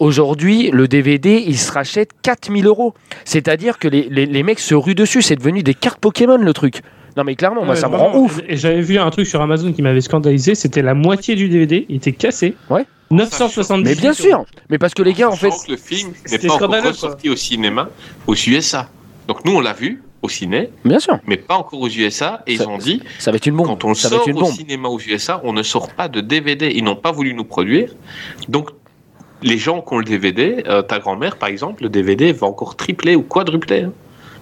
[0.02, 2.92] Aujourd'hui, le DVD, il se rachète 4000 euros.
[3.24, 5.22] C'est-à-dire que les, les, les mecs se ruent dessus.
[5.22, 6.82] C'est devenu des cartes Pokémon, le truc.
[7.16, 8.40] Non, mais clairement, moi, Ouais, ça me rend ouf.
[8.48, 11.86] Et j'avais vu un truc sur Amazon qui m'avait scandalisé, c'était la moitié du DVD,
[11.88, 12.56] il était cassé.
[12.68, 12.84] Ouais.
[13.12, 16.38] 970 Mais bien sûr, mais parce que les gars, en fait, que le film n'est
[16.38, 17.88] pas encore ressorti au cinéma
[18.26, 18.88] aux USA.
[19.28, 22.42] Donc nous, on l'a vu au ciné, bien sûr, mais pas encore aux USA.
[22.48, 23.66] Et Ça- ils ont dit, ça va être une bombe.
[23.68, 25.92] quand on le ça va sort être une au cinéma aux USA, on ne sort
[25.92, 26.72] pas de DVD.
[26.74, 27.90] Ils n'ont pas voulu nous produire.
[28.48, 28.70] Donc,
[29.42, 32.76] les gens qui ont le DVD, euh, ta grand-mère par exemple, le DVD va encore
[32.76, 33.82] tripler ou quadrupler.
[33.82, 33.92] hein.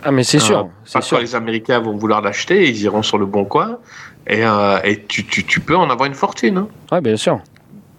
[0.02, 1.20] Ah, mais c'est Euh, sûr, c'est Parce que sûr.
[1.20, 3.78] les Américains vont vouloir l'acheter, ils iront sur le bon coin.
[4.26, 6.56] Et, euh, et tu, tu, tu peux en avoir une fortune.
[6.58, 6.68] hein.
[6.92, 7.40] Ouais, bien sûr.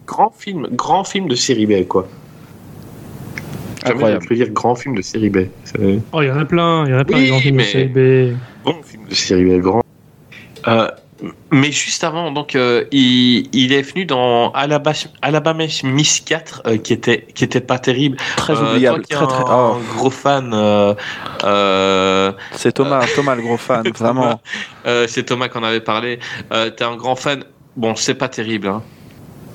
[0.06, 2.08] Grand film, grand film de série B, quoi.
[3.86, 5.38] Jamais dire grand film de série B.
[6.12, 7.52] Oh, il y en a plein, il y en a plein Oui, des gens qui
[7.52, 8.36] mais- me CB.
[8.64, 9.82] bon film de série B, grand.
[10.68, 10.88] Euh,
[11.50, 16.76] Mais juste avant, donc, euh, il, il est venu dans Alabama, Alabama Miss 4, euh,
[16.78, 18.16] qui était qui était pas terrible.
[18.36, 19.02] Très Euh, oubliable.
[19.06, 19.50] toi qui Très, très...
[19.52, 20.50] un, oh, gros fan.
[22.56, 24.40] c'est Thomas, Thomas le gros fan, vraiment.
[24.84, 26.18] c'est Thomas qui en avait parlé.
[26.50, 27.44] T'es un grand fan.
[27.76, 28.68] Bon, c'est pas terrible.
[28.68, 28.82] Hein.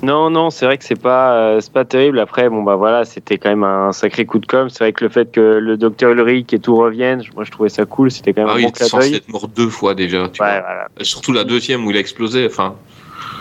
[0.04, 2.20] Non, non, c'est vrai que c'est pas, euh, c'est pas terrible.
[2.20, 4.70] Après, bon bah voilà, c'était quand même un sacré coup de com.
[4.70, 7.70] C'est vrai que le fait que le docteur Ulrich et tout revienne, moi je trouvais
[7.70, 8.12] ça cool.
[8.12, 10.30] C'était quand même Ah un oui, bon il est censé être mort deux fois déjà.
[10.30, 10.60] Tu Ouais, vois.
[10.62, 12.46] voilà, Surtout la deuxième où il a explosé.
[12.46, 12.76] Enfin,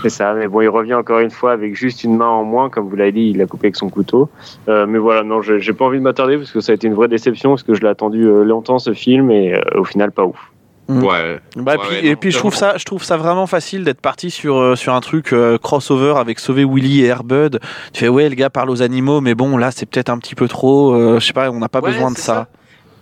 [0.03, 0.33] c'est ça.
[0.33, 2.97] Mais bon, il revient encore une fois avec juste une main en moins, comme vous
[2.97, 4.31] l'avez dit, il l'a coupé avec son couteau.
[4.69, 6.95] Euh, mais voilà, non, j'ai pas envie de m'attarder parce que ça a été une
[6.95, 10.11] vraie déception parce que je l'ai attendu euh, longtemps ce film et euh, au final
[10.11, 10.51] pas ouf.
[10.89, 11.03] Mm.
[11.03, 11.41] ouais.
[11.57, 14.01] Bah, Ouais, puis- ouais, et puis je trouve ça, je trouve ça vraiment facile d'être
[14.01, 17.59] parti sur euh, sur un truc euh, crossover avec Sauver Willy et Airbud.
[17.93, 20.35] Tu fais ouais, le gars parle aux animaux, mais bon là c'est peut-être un petit
[20.37, 20.95] peu trop.
[20.95, 22.47] euh, je sais pas, on n'a pas Ouais, besoin de ça.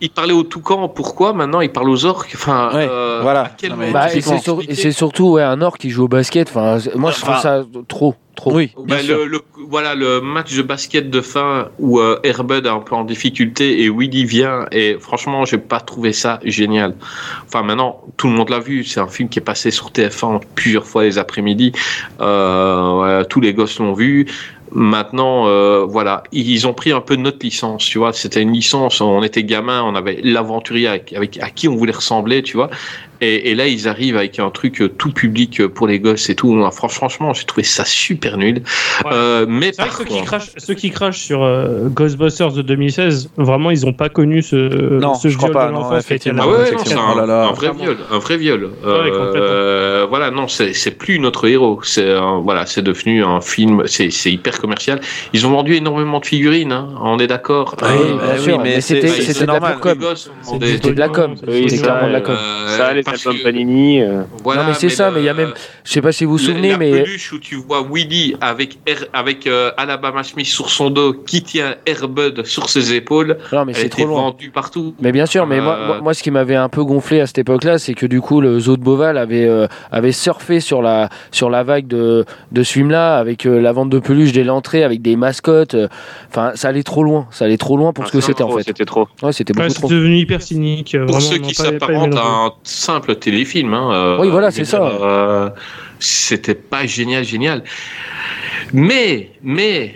[0.00, 2.32] Il parlait aux toucans, pourquoi maintenant il parle aux orques?
[2.34, 3.50] Enfin, Ouais, euh, voilà.
[3.92, 4.60] Bah, et c'est sur-
[4.92, 6.48] surtout ouais, un or qui joue au basket.
[6.48, 8.52] Enfin, moi, je trouve ça trop, trop.
[8.52, 9.18] Oui, Bah, bien sûr.
[9.18, 12.94] le, le- voilà le match de basket de fin où euh, Airbud est un peu
[12.96, 16.94] en difficulté et Willy vient et franchement j'ai pas trouvé ça génial.
[17.46, 20.40] Enfin maintenant tout le monde l'a vu, c'est un film qui est passé sur TF1
[20.54, 21.72] plusieurs fois les après-midi,
[22.20, 24.26] euh, voilà, tous les gosses l'ont vu.
[24.74, 28.12] Maintenant, euh, voilà, ils ont pris un peu notre licence, tu vois.
[28.12, 31.92] C'était une licence, on était gamin, on avait l'aventurier avec, avec- à qui on voulait
[31.92, 32.70] ressembler, tu vois.
[33.20, 36.28] Et, et là, ils arrivent avec un truc euh, tout public euh, pour les gosses
[36.30, 36.60] et tout.
[36.72, 38.62] Franchement, j'ai trouvé ça super nul.
[39.04, 39.10] Ouais.
[39.12, 41.88] Euh, mais C'est vrai que par ceux qui contre- crachent, ceux qui crachent sur euh,
[41.88, 45.66] Ghostbusters de 2016, vraiment, ils n'ont pas connu ce, Non, ce je crois viol pas,
[45.68, 46.50] de l'enfant Ah ouais, c'est un, Oh
[47.20, 48.70] un vrai viol, un vrai viol.
[48.84, 51.80] Euh, voilà, non, c'est plus notre héros.
[51.82, 53.82] C'est voilà, c'est devenu un film.
[53.86, 55.00] C'est hyper commercial.
[55.32, 56.72] Ils ont vendu énormément de figurines.
[56.72, 57.76] hein, on est d'accord.
[57.82, 59.78] Oui, Euh, bien bah sûr, oui, mais mais c'était normal.
[60.42, 61.34] C'était de la com.
[61.46, 62.36] Oui, C'était clairement de la com.
[62.76, 62.92] Ça,
[63.42, 64.00] Panini.
[64.02, 65.52] euh, Voilà, non, mais c'est ça, le- mais il y a même.
[65.84, 66.90] Je sais pas si vous vous souvenez, la mais.
[67.02, 71.42] peluche où tu vois Willy avec Air- avec euh, Alabama Smith sur son dos qui
[71.42, 73.38] tient Airbud sur ses épaules.
[73.52, 74.22] Non, mais c'est trop loin.
[74.22, 74.94] vendue partout.
[75.00, 77.26] Mais bien sûr, mais moi, Euh, moi, moi, ce qui m'avait un peu gonflé à
[77.26, 80.82] cette époque-là, c'est que du coup, le zoo de Beauval avait, euh, avait surfé sur
[80.82, 84.44] la, sur la vague de, de ce film-là, avec euh, la vente de peluches dès
[84.44, 85.74] l'entrée, avec des mascottes.
[85.74, 85.88] euh,
[86.30, 87.26] Enfin, ça allait trop loin.
[87.30, 88.62] Ça allait trop loin pour ce que ah, c'était en fait.
[88.64, 89.08] C'était trop.
[89.22, 90.92] Ouais, c'était Ouais, devenu hyper cynique.
[91.06, 91.64] Pour vraiment, ceux qui plus.
[92.88, 93.74] à un simple téléfilm.
[93.74, 94.80] Hein, euh, Oui, voilà, c'est ça.
[94.82, 95.50] euh,
[95.98, 97.62] C'était pas génial, génial.
[98.72, 99.94] Mais, mais,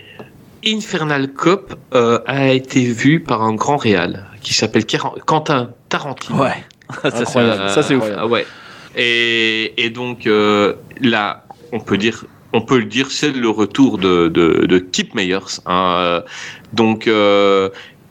[0.67, 4.85] Infernal Cop euh, a été vu par un grand réal qui s'appelle
[5.27, 6.43] Quentin Tarantino.
[6.43, 6.65] Ouais.
[7.03, 8.09] ça c'est c'est ouf.
[8.29, 8.45] Ouais.
[8.97, 13.99] Et, et donc euh, là, on peut dire, on peut le dire, c'est le retour
[13.99, 15.61] de, de, de Kip Meyers.
[15.67, 15.97] hein.
[16.01, 16.21] Euh,
[16.73, 17.07] Donc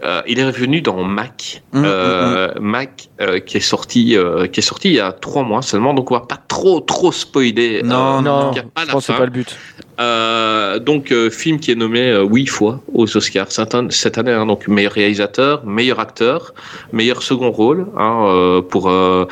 [0.04, 4.60] euh, il est revenu dans Mac, Hum, euh, Mac euh, qui est sorti, euh, qui
[4.60, 5.94] est sorti il y a trois mois seulement.
[5.94, 7.82] Donc on va pas trop trop spoiler.
[7.84, 9.18] Non, euh, Non, pas c'est fin.
[9.20, 9.58] pas le but.
[10.00, 14.20] Euh, donc euh, film qui est nommé euh, huit fois aux Oscars cette année, cette
[14.20, 16.54] année hein, donc meilleur réalisateur, meilleur acteur,
[16.94, 19.26] meilleur second rôle hein, euh, pour euh,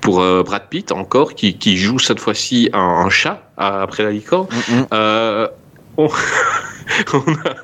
[0.00, 4.10] pour euh, Brad Pitt encore qui, qui joue cette fois-ci un, un chat après la
[4.10, 4.48] licorne.
[4.68, 4.86] Mm, mm.
[4.92, 5.48] Euh,
[5.96, 6.08] on,
[7.12, 7.54] on a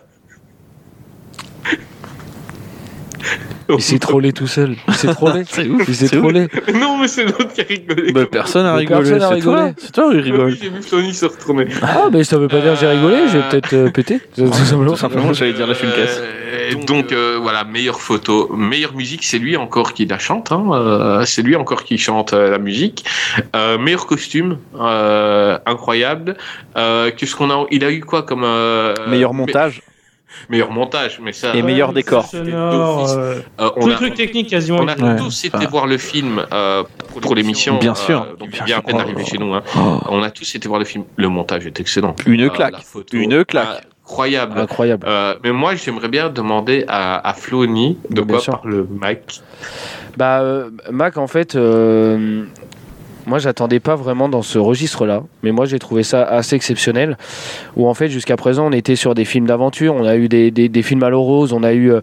[3.69, 4.77] Il s'est trollé tout seul.
[4.89, 5.43] Il s'est trollé.
[5.49, 5.85] C'est ouf.
[5.89, 6.49] Il s'est trollé.
[6.75, 8.13] non mais c'est l'autre qui a rigolé.
[8.13, 8.99] Bah, personne n'a Mais rigolé.
[9.01, 9.55] personne n'a C'est toi.
[9.57, 9.75] rigolé.
[9.79, 10.47] C'est toi qui Ah rigole.
[10.47, 11.67] oui, J'ai vu Sony se retourner.
[11.83, 14.21] Ah, mais ça veut pas dire j'ai rigolé, j'ai peut-être euh, pété.
[14.37, 14.91] Tout simplement.
[14.93, 16.21] Tout simplement, j'allais dire la une caisse.
[16.21, 20.53] Euh, donc euh, voilà, meilleure photo, meilleure musique, c'est lui encore qui la chante.
[20.53, 23.05] Hein, euh, c'est lui encore qui chante euh, la musique.
[23.57, 26.37] Euh, meilleur costume, euh, incroyable.
[26.77, 29.83] Euh, Qu'est-ce qu'on a Il a eu quoi comme euh, Meilleur me- montage.
[30.49, 31.55] meilleur montage, mais ça.
[31.55, 32.25] Et meilleur Ouais, décor.
[32.27, 33.41] sonore, euh,
[33.77, 34.79] on les a, trucs techniques quasiment.
[34.81, 35.17] on a Ouais.
[35.17, 35.67] tous été Enfin.
[35.67, 36.83] voir le film euh,
[37.21, 37.79] pour l'émission.
[37.79, 38.27] Bien euh, sûr.
[38.39, 39.53] donc Bien il vient à peine d'arriver chez nous.
[39.55, 39.63] Hein.
[39.77, 41.05] Oh, On a tous été voir le film.
[41.17, 42.15] Le montage est excellent.
[42.27, 42.73] Une Euh, claque.
[42.73, 43.83] la photo, Une claque.
[44.07, 44.59] Incroyable.
[44.59, 45.07] Incroyable.
[45.09, 48.61] Euh, mais moi, j'aimerais bien demander à, à Flony de Bien quoi sûr.
[48.61, 49.41] parle le Mike.
[50.19, 52.45] Bah, euh, Mac, en fait, euh,
[53.27, 57.17] moi, j'attendais pas vraiment dans ce registre-là, mais moi, j'ai trouvé ça assez exceptionnel.
[57.77, 60.51] Où en fait, jusqu'à présent, on était sur des films d'aventure, on a eu des,
[60.51, 62.01] des, des films à l'eau rose, on a eu, euh,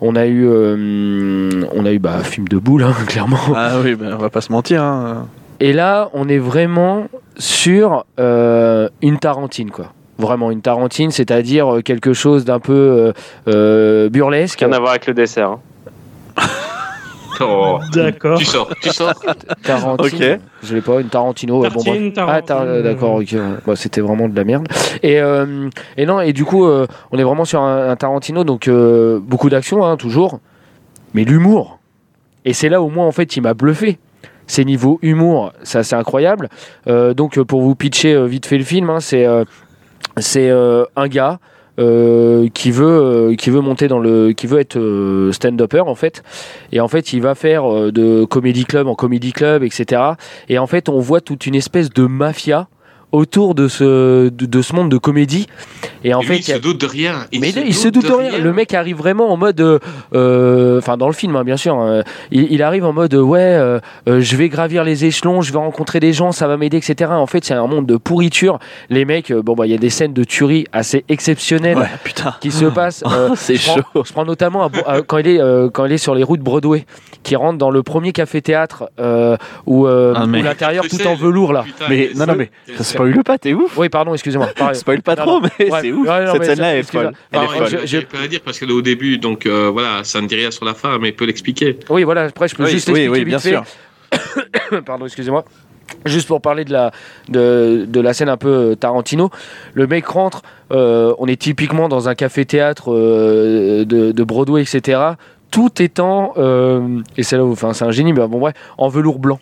[0.00, 3.38] on a eu, euh, on a eu, bah, film de boule, hein, clairement.
[3.54, 4.82] Ah oui, bah, on va pas se mentir.
[4.82, 5.26] hein.
[5.60, 7.06] Et là, on est vraiment
[7.36, 9.92] sur euh, une Tarantine, quoi.
[10.18, 13.12] Vraiment une Tarantine, c'est-à-dire quelque chose d'un peu
[13.48, 14.60] euh, burlesque.
[14.60, 15.50] Rien à voir avec le dessert.
[15.50, 15.60] hein.
[17.40, 18.38] Oh, D'accord.
[18.38, 19.12] tu sors, tu sors.
[19.62, 20.34] Tarantine.
[20.34, 20.40] Ok.
[20.62, 21.60] Je l'ai pas, une Tarantino.
[21.60, 21.68] bon,
[22.16, 22.82] Ah, tar- Tarantine.
[22.82, 23.34] d'accord, ok.
[23.66, 24.66] Bah, C'était vraiment de la merde.
[25.02, 28.44] Et, euh, et non, et du coup, euh, on est vraiment sur un, un Tarantino,
[28.44, 30.40] donc euh, beaucoup d'action, hein, toujours,
[31.14, 31.78] mais l'humour.
[32.44, 33.98] Et c'est là où moi, en fait, il m'a bluffé.
[34.46, 36.48] c'est niveau humour, c'est assez incroyable.
[36.86, 39.44] Euh, donc euh, pour vous pitcher euh, vite fait le film, hein, c'est euh,
[40.18, 41.38] c'est euh, un gars.
[41.78, 45.94] Euh, qui veut euh, qui veut monter dans le qui veut être euh, stand-upper en
[45.94, 46.22] fait.
[46.72, 50.02] Et en fait il va faire euh, de comédie club en comédie club etc
[50.48, 52.68] et en fait on voit toute une espèce de mafia
[53.14, 55.46] autour de ce de, de ce monde de comédie
[56.02, 57.14] et en Et lui, fait il il y a- se doute de rien.
[57.32, 58.38] mais il, il se doute de rien.
[58.38, 59.78] Le mec arrive vraiment en mode, euh,
[60.14, 63.38] euh, enfin dans le film hein, bien sûr, euh, il, il arrive en mode ouais,
[63.40, 63.78] euh,
[64.08, 67.10] euh, je vais gravir les échelons, je vais rencontrer des gens, ça va m'aider, etc.
[67.14, 68.58] En fait, c'est un monde de pourriture.
[68.90, 71.88] Les mecs, bon bah il y a des scènes de tuerie assez exceptionnelles Ouais,
[72.40, 73.04] qui se passent.
[73.10, 74.04] euh, c'est je prends- chaud.
[74.04, 76.22] je prends notamment à Bo- à- quand il est euh, quand il est sur les
[76.24, 76.84] routes Broadway,
[77.22, 79.36] qui rentre dans le premier café théâtre euh,
[79.66, 81.62] où, euh, Ah, où l'intérieur tout en velours là.
[81.64, 82.50] Putain, Mais non, non, mais
[83.12, 83.76] spoil pas, t'es ouf.
[83.78, 84.48] Oui, pardon, excusez-moi.
[84.74, 85.48] Spoil pas trop, non.
[85.58, 85.78] mais Ouais.
[85.82, 86.08] c'est ouf.
[86.08, 87.12] Ouais, non, Cette scène-là est excuse-moi.
[87.32, 87.80] folle.
[87.86, 90.34] Je- peux la dire parce qu'elle est au début, donc euh, voilà, ça ne dit
[90.36, 91.78] rien sur la fin, mais il peut l'expliquer.
[91.90, 93.50] Oui, voilà, après je peux Oui, juste oui, expliquer oui, vite bien fait.
[93.50, 93.64] sûr.
[94.86, 95.44] Pardon, excusez-moi.
[96.06, 96.92] Juste pour parler de la,
[97.28, 99.30] de, de la scène un peu euh, Tarantino,
[99.74, 104.98] le mec rentre, euh, on est typiquement dans un café-théâtre euh, de, de Broadway, etc.
[105.50, 108.88] Tout étant, euh, et c'est là où, enfin c'est un génie, mais bon bref, en
[108.88, 109.38] velours blanc.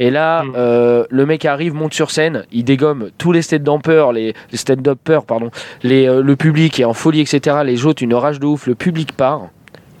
[0.00, 0.52] Et là, Mm.
[0.56, 5.24] euh, le mec arrive, monte sur scène, il dégomme tous les stand-uppers, les, les stand-uppers,
[5.24, 5.50] pardon,
[5.82, 7.58] les, euh, le public est en folie, etc.
[7.64, 9.48] Les joutes, une rage de ouf, le public part,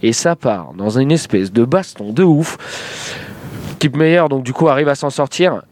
[0.02, 2.56] et ça part dans une espèce de baston de ouf.
[3.78, 5.62] Kip Meyer, donc du coup, arrive à s'en sortir.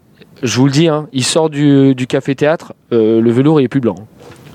[0.43, 3.69] Je vous le dis, hein, il sort du, du café-théâtre, euh, le velours il est
[3.69, 3.97] plus blanc.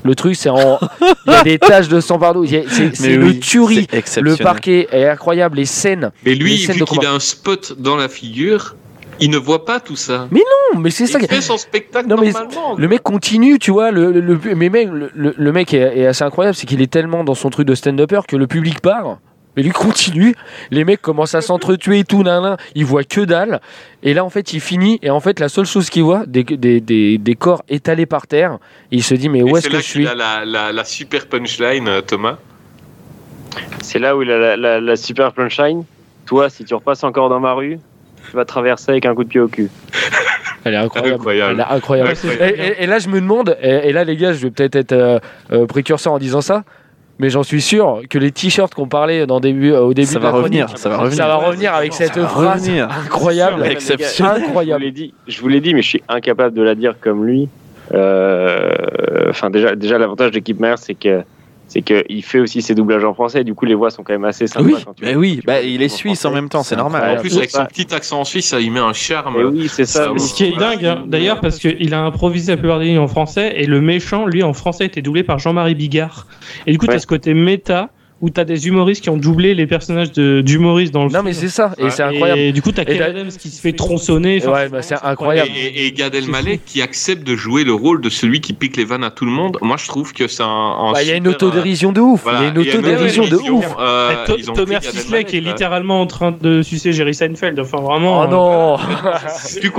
[0.03, 0.80] Le truc, c'est en.
[1.26, 2.45] Il y a des taches de sang partout.
[2.45, 2.65] C'est
[3.02, 3.88] Mais le oui, tuerie.
[4.06, 5.57] c'est Le parquet est incroyable.
[5.57, 6.11] Les scènes.
[6.23, 8.76] Mais Les lui, scènes vu qu'il a un spot dans la figure,
[9.19, 10.27] il ne voit pas tout ça.
[10.31, 11.19] Non, mais c'est ça.
[11.22, 12.76] Il fait son spectacle Non, mais normalement.
[12.77, 13.91] Le mec continue, tu vois.
[13.91, 17.23] Le, le- le- mais mec, le, mec est, est assez incroyable, c'est qu'il est tellement
[17.23, 19.19] dans son truc de stand-upper que le public part.
[19.56, 20.35] Mais lui continue,
[20.69, 23.60] les mecs commencent à s'entretuer et tout, nan, nan, il voit que dalle.
[24.03, 26.44] Et là, en fait, il finit, et en fait, la seule chose qu'il voit, des,
[26.44, 28.60] des, des, des corps étalés par terre,
[28.91, 30.84] et il se dit, mais où est-ce que là je suis a la, la, la
[30.85, 32.38] super punchline, euh, Thomas.
[33.81, 35.84] C'est là où il a la, la- la super punchline.
[36.27, 37.80] Toi, si tu repasses encore dans ma rue,
[38.30, 39.70] tu vas traverser avec un coup de pied au cul.
[40.64, 41.14] Elle est incroyable.
[41.16, 41.54] Incroyable.
[41.54, 42.10] Elle est incroyable.
[42.12, 42.56] Incroyable.
[42.60, 44.76] Et, et- et là, je me demande, et, et là, les gars, je vais peut-être
[44.76, 45.20] être euh,
[45.52, 46.64] euh, précurseur en disant ça,
[47.20, 50.20] mais j'en suis sûr que les t-shirts qu'on parlait dans début, euh, au début Ça
[50.20, 51.18] de la va revenir, chronique, ça va revenir.
[51.18, 52.90] ça va revenir avec cette phrase revenir.
[52.91, 53.64] incroyable.
[53.64, 54.84] Incroyable.
[54.84, 57.48] l'ai dit, je vous l'ai dit, mais je suis incapable de la dire comme lui.
[57.94, 58.72] Euh,
[59.30, 61.22] Enfin, déjà, déjà l'avantage de Kip Meyer, c'est que
[61.68, 63.44] c'est qu'il fait aussi ses doublages en français.
[63.44, 64.65] Du coup, les voix sont quand même assez sympas.
[64.65, 66.49] Oui, quand tu mais vois- oui, quand tu bah, il est films suisse en même
[66.49, 67.18] temps, c'est normal.
[67.18, 69.35] En plus, avec son petit accent suisse, ça y met un charme.
[69.52, 70.11] Oui, c'est ça.
[70.18, 73.07] Ce qui est dingue, hein, d'ailleurs, parce qu'il a improvisé la plupart des lignes en
[73.07, 76.27] français, et le méchant, lui, en français, était doublé par Jean-Marie Bigard.
[76.65, 76.94] Et du coup, Ouais.
[76.94, 77.89] t'as ce côté méta,
[78.19, 81.26] où t'as des humoristes qui ont doublé les personnages d'humoristes dans le Non, film.
[81.26, 81.89] mais c'est ça, et Ouais.
[81.91, 82.39] c'est incroyable.
[82.39, 84.44] Et du coup, t'as Et là- Adams qui se fait tronçonner.
[84.45, 85.52] Ouais, bah, c'est incroyable.
[85.56, 88.85] Et, et Gad Elmaleh qui accepte de jouer le rôle de celui qui pique les
[88.85, 89.57] vannes à tout le monde.
[89.61, 90.48] Moi, je trouve que c'est un.
[90.48, 92.22] un Bah, Il y a une autodérision de ouf.
[92.22, 93.65] euh, voilà, Il y a une autodérision de ouf.
[93.80, 97.60] euh, Et Thomas Sisley qui est littéralement en train de sucer Jerry Seinfeld.
[97.60, 98.22] Enfin, vraiment.
[98.22, 98.77] Oh euh, non
[99.61, 99.72] Tu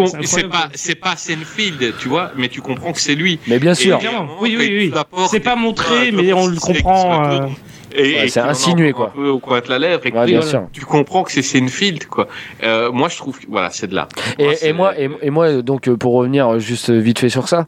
[0.75, 3.39] C'est pas Seinfeld, tu vois, mais tu comprends que c'est lui.
[3.47, 3.99] Mais bien sûr.
[4.03, 4.07] Et
[4.41, 4.93] Oui, oui, oui.
[5.31, 7.49] C'est pas et montré, mais on le comprend,
[7.93, 9.13] Ouais, Et, c'est insinué, quoi.
[9.15, 10.07] Un peu au coin de la lèvre.
[10.07, 12.29] Et Ouais, que tu- comprends que c'est Seinfeld, quoi.
[12.63, 14.09] Euh, moi, je trouve que voilà, c'est de là.
[14.39, 17.67] Et, moi, et, et moi, donc euh, pour revenir juste vite fait sur ça,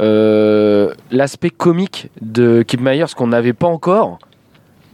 [0.00, 4.18] euh, l'aspect comique de Kip Myers qu'on n'avait pas encore.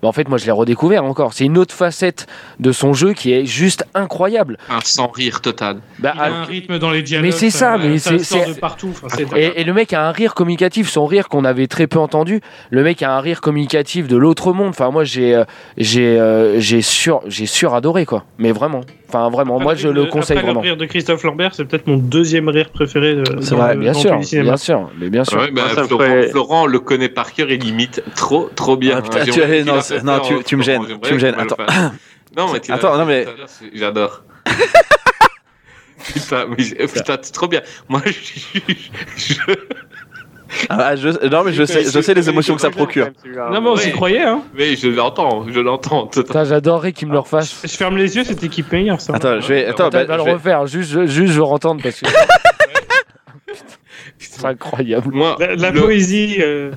[0.02, 1.32] Bah, en fait, moi, je l'ai redécouvert encore.
[1.32, 2.26] C'est une autre facette
[2.60, 4.58] de son jeu qui est juste incroyable.
[4.68, 5.78] un sans rire total.
[5.98, 7.30] Bah, Il a alors- un rythme dans les dialogues.
[7.30, 8.16] c'est ça, mais c'est-
[8.54, 8.90] de partout.
[9.04, 11.98] Enfin, Et, et le mec a un rire communicatif, son rire qu'on avait très peu
[11.98, 12.40] entendu.
[12.70, 14.70] Le mec a un rire communicatif de l'autre monde.
[14.70, 15.44] Enfin, moi, j'ai, euh,
[15.76, 18.24] j'ai, euh, j'ai sur, j'ai suradoré quoi.
[18.38, 20.62] Mais vraiment, enfin vraiment, moi je le conseille après vraiment.
[20.62, 23.14] Le rire de Christophe Lambert, c'est peut-être mon deuxième rire préféré.
[23.14, 25.38] de- C'est vrai, le- Bien sûr, bien sûr, mais bien sûr.
[25.38, 28.50] Ouais, bah, Moi, ça me Florent, ferait- Florent le connaît par cœur et limite trop,
[28.54, 28.96] trop bien.
[28.98, 31.56] Ah, putain, Hein, tu- non, non, tu- tu me gênes, tu me gênes, attends.
[31.59, 31.93] le.
[32.36, 33.27] Non, mais tu Attends, non, mais-
[33.74, 34.23] J'adore.
[36.05, 36.56] Putain, mais
[36.89, 37.60] putain, c'est trop bien.
[37.89, 38.59] Moi, je,
[39.16, 39.35] je-
[40.69, 43.09] Ah, je- non, mais je sais, je sais les émotions que ça procure.
[43.24, 44.43] Non, mais on s'y croyait, hein.
[44.55, 46.06] mais je l'entends, je l'entends.
[46.44, 47.60] j'adorerais qu'il me le refasse.
[47.64, 49.14] Je ferme les yeux, c'était équipe meilleure, ça.
[49.14, 49.66] Attends, je vais.
[49.66, 52.06] Attends, Attends, bah, je le vais- refaire, juste, je- juste je entendre parce que
[54.18, 55.12] c'est incroyable.
[55.14, 56.70] Moi, La, la le, poésie, euh,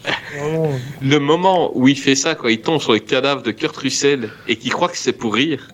[1.02, 4.30] le moment où il fait ça, quand il tombe sur le cadavre de Kurt Russell
[4.48, 5.68] et qu'il croit que c'est pour rire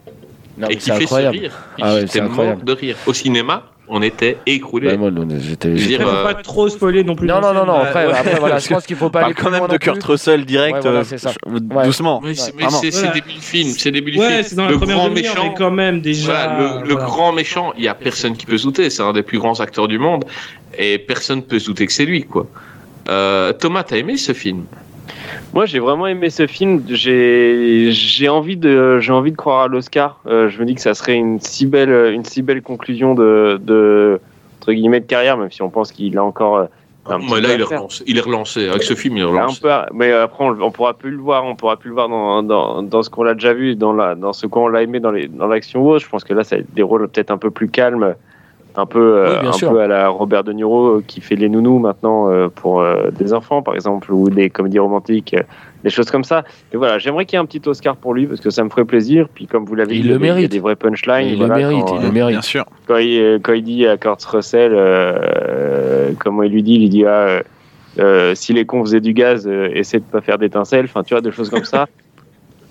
[0.58, 1.38] Non, et c'est fait incroyable.
[1.38, 2.96] ce rire, Ah ouais, il c'est mort de rire.
[3.08, 4.88] Au cinéma, on était écroulés.
[4.92, 7.28] Bah, moi, non, j'étais- Je veux dire, euh, pas trop spoiler non plus.
[7.28, 7.74] Non, non, non, non.
[7.74, 10.02] Après, Ouais, après, voilà, je pense qu'il faut pas Parle aller quand même de Kurt.
[10.04, 11.32] Russell direct, Ouais, voilà, euh, c'est ça.
[11.46, 12.22] je- doucement.
[12.24, 13.12] Mais c'est Voilà.
[13.14, 14.56] début du film, c'est début du Ouais, film.
[14.58, 16.48] dans la le grand méchant, mais quand même déjà.
[16.56, 17.06] Voilà, le, le voilà.
[17.06, 18.90] grand méchant, il y a personne qui peut se douter.
[18.90, 20.24] C'est un des plus grands acteurs du monde
[20.78, 22.48] et personne peut se douter que c'est lui, quoi.
[23.10, 24.64] Euh, Thomas, t'as aimé ce film?
[25.54, 26.84] Moi, j'ai vraiment aimé ce film.
[26.88, 30.20] J'ai j'ai envie de j'ai envie de croire à l'Oscar.
[30.28, 33.60] Euh, je me dis que ça serait une si belle une si belle conclusion de,
[33.62, 34.20] de
[34.60, 36.66] entre guillemets de carrière, même si on pense qu'il a encore euh,
[37.08, 38.04] un petit Moi, peu Là, il est relancé.
[38.08, 38.70] Il est relancé.
[38.70, 39.60] Avec ce film, il est relancé.
[39.62, 42.44] peu, mais après on, on pourra plus le voir, on pourra plus le voir dans,
[42.44, 45.12] dans, dans ce qu'on l'a déjà vu, dans la dans ce qu'on l'a aimé dans
[45.12, 46.06] les dans l'action ou autre.
[46.06, 48.16] Je pense que là, ça rôles peut-être un peu plus calmes,
[48.76, 49.72] un peu euh, Oui, un sûr.
[49.72, 52.84] peu à la Robert De Niro euh, qui fait les nounous maintenant euh, pour
[53.18, 55.36] des enfants par exemple ou des comédies romantiques,
[55.84, 56.44] des choses comme ça.
[56.74, 58.70] Et voilà, j'aimerais qu'il y ait un petit Oscar pour lui parce que ça me
[58.70, 59.28] ferait plaisir.
[59.34, 60.52] Puis comme vous l'avez Il dit, le il a des- il y a mérite.
[60.52, 61.28] des vrais punchlines.
[61.28, 62.32] Il voilà, le mérite, quand, il le mérite.
[62.34, 62.66] Bien sûr.
[62.88, 66.90] quand il, quand il dit à Kurt Russell, euh, comment il lui dit, il lui
[66.90, 67.42] dit ah,
[68.00, 71.14] euh, si les cons faisaient du gaz, euh, essaie de pas faire d'étincelles, enfin tu
[71.14, 71.88] vois des choses comme ça.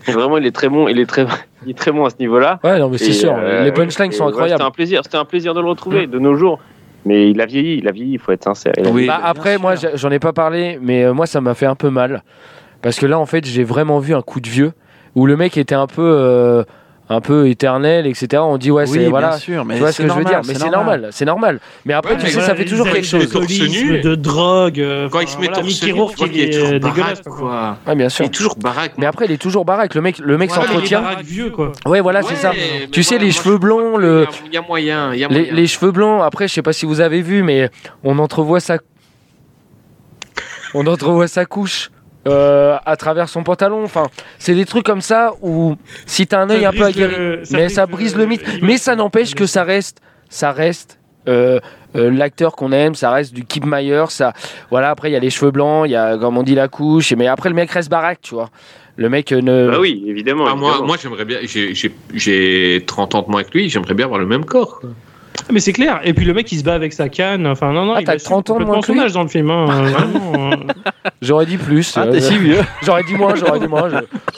[0.06, 1.26] Vraiment, il est très bon, il est très,
[1.64, 2.58] il est très bon à ce niveau-là.
[2.64, 3.34] Ouais, non, mais c'est sûr.
[3.36, 4.58] euh, les punchlines et sont ouais, incroyables.
[4.58, 6.58] C'était un plaisir, c'était un plaisir de le retrouver de nos jours.
[7.06, 8.74] Mais il a vieilli, il a vieilli, il faut être sincère.
[8.76, 9.06] Il a Oui.
[9.06, 11.88] Bah, après, moi, j'en ai pas parlé, mais euh, moi, ça m'a fait un peu
[11.88, 12.22] mal.
[12.82, 14.72] Parce que là, en fait, j'ai vraiment vu un coup de vieux
[15.14, 16.62] où le mec était un peu, euh,
[17.12, 18.40] un peu éternel, etc.
[18.46, 18.98] On dit, ouais, oui, c'est.
[19.00, 19.36] bien Voilà.
[19.36, 20.52] sûr, mais Tu vois ce c'est que je veux normal, dire?
[20.54, 21.60] Mais c'est normal, c'est normal.
[21.84, 23.28] Mais après, Ouais, tu mais sais, voilà, ça fait toujours quelque chose.
[23.28, 24.80] de drogue.
[24.80, 27.20] euh, Quand il se met voilà, torse nu, il qu'il est euh, baraque, dégueulasse.
[27.22, 27.76] quoi.
[27.84, 28.24] Ouais, bien Il sûr.
[28.26, 28.92] est toujours baraque.
[28.96, 29.94] Mais après, il est toujours baraque.
[29.96, 31.02] Le mec, le mec il s'entretient.
[31.24, 31.72] vieux, quoi.
[31.84, 32.52] Ouais, voilà, c'est ça.
[32.92, 36.22] Tu sais, les cheveux blonds, le, Il y a moyen, il les, cheveux blancs.
[36.24, 37.70] Après, je sais pas si vous avez vu, mais
[38.04, 38.78] on entrevoit sa,
[40.74, 41.90] on entrevoit sa couche.
[42.28, 45.76] Euh, à travers son pantalon, enfin, c'est des trucs comme ça où
[46.06, 48.26] si t'as un œil un peu aguerri, le- ça mais brise ça le- brise le
[48.26, 48.44] mythe.
[48.62, 49.98] Mais ça n'empêche que ça reste,
[50.28, 50.98] ça reste
[51.28, 51.60] euh,
[51.96, 54.04] euh, l'acteur qu'on aime, ça reste du Kip Myers.
[54.10, 54.32] Ça,
[54.70, 54.90] voilà.
[54.90, 57.12] Après, il y a les cheveux blancs, il y a comme on dit la couche,
[57.14, 58.50] mais après le mec reste baraque, tu vois.
[58.96, 59.70] Le mec euh, ne.
[59.70, 60.44] Bah oui, évidemment.
[60.46, 60.86] Ah, moi, évidemment.
[60.88, 61.38] moi j'aimerais bien.
[61.42, 64.80] j'ai- J'ai j'ai 30 ans de moins que lui, j'aimerais bien avoir le même corps.
[64.80, 64.90] quoi.
[65.52, 66.00] Mais c'est clair.
[66.04, 67.46] Et puis le mec, il se bat avec sa canne.
[67.46, 69.50] Enfin, non, non, Ah, il assume 30 ans de moins son âge dans le film.
[69.50, 70.56] hein, euh, vraiment, euh.
[71.22, 71.92] J'aurais dit plus.
[71.96, 72.60] Ah, euh, t'es si vieux.
[72.82, 73.88] J'aurais dit moins, j'aurais dit moins.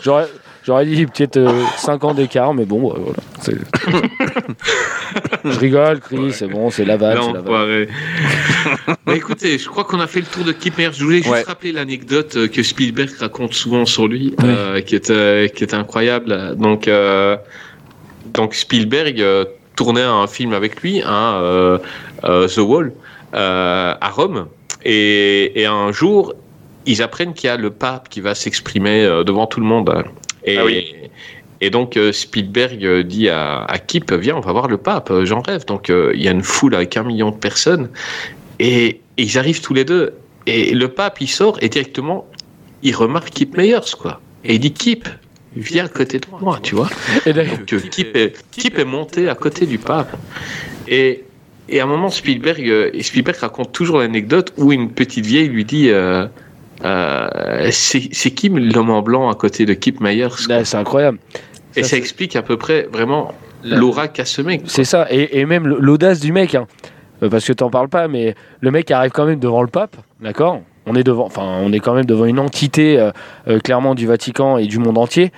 [0.02, 0.26] J'aurais,
[0.64, 1.40] j'aurais dit peut-être
[1.76, 3.18] 5 ans d'écart, mais bon, euh, voilà.
[3.40, 3.56] c'est-
[5.44, 7.14] je rigole, Chris, c'est bon, c'est la bah,
[9.14, 10.90] écoutez, je crois qu'on a fait le tour de Kip Myers.
[10.92, 11.42] Je voulais juste Ouais.
[11.42, 15.74] rappeler l'anecdote euh, que Spielberg raconte souvent sur lui, euh, qui, est, euh, qui est
[15.74, 16.56] incroyable.
[16.56, 17.36] Donc, euh,
[18.34, 19.22] donc Spielberg
[19.76, 21.78] tournait un film avec lui, hein, euh,
[22.24, 22.92] euh, The Wall,
[23.34, 24.46] euh, à Rome.
[24.84, 26.34] Et, et un jour,
[26.86, 30.04] ils apprennent qu'il y a le pape qui va s'exprimer devant tout le monde.
[30.44, 30.94] Et, Ah oui.
[31.60, 35.64] et donc Spielberg dit à, à Kip, viens, on va voir le pape, j'en rêve.
[35.66, 37.88] Donc euh, il y a une foule avec un million de personnes.
[38.58, 40.14] Et, et ils arrivent tous les deux.
[40.46, 42.26] Et le pape, il sort et directement,
[42.82, 44.20] il remarque Kip Meyers, quoi.
[44.44, 45.08] Et il dit, Kip,
[45.56, 46.88] viens à côté de moi, tu vois.
[47.26, 50.16] Et Donc, euh, Kip, est, Kip est monté à côté du pape.
[50.88, 51.24] Et,
[51.68, 55.64] et à un moment, Spielberg, euh, Spielberg raconte toujours l'anecdote où une petite vieille lui
[55.64, 56.26] dit euh,
[56.84, 60.28] euh, C'est qui l'homme en blanc à côté de Kip Myers
[60.64, 61.18] c'est incroyable.
[61.76, 63.32] Et ça, explique à peu près vraiment
[63.64, 64.62] La- l'aura qu'a ce mec.
[64.66, 66.66] C'est ça, et, et même l'audace du mec, hein.
[67.30, 70.60] Parce que t'en parles pas, mais le mec arrive quand même devant le pape, d'accord?
[70.86, 73.10] On est quand même devant une entité euh,
[73.48, 75.32] euh, clairement du Vatican et du monde entier,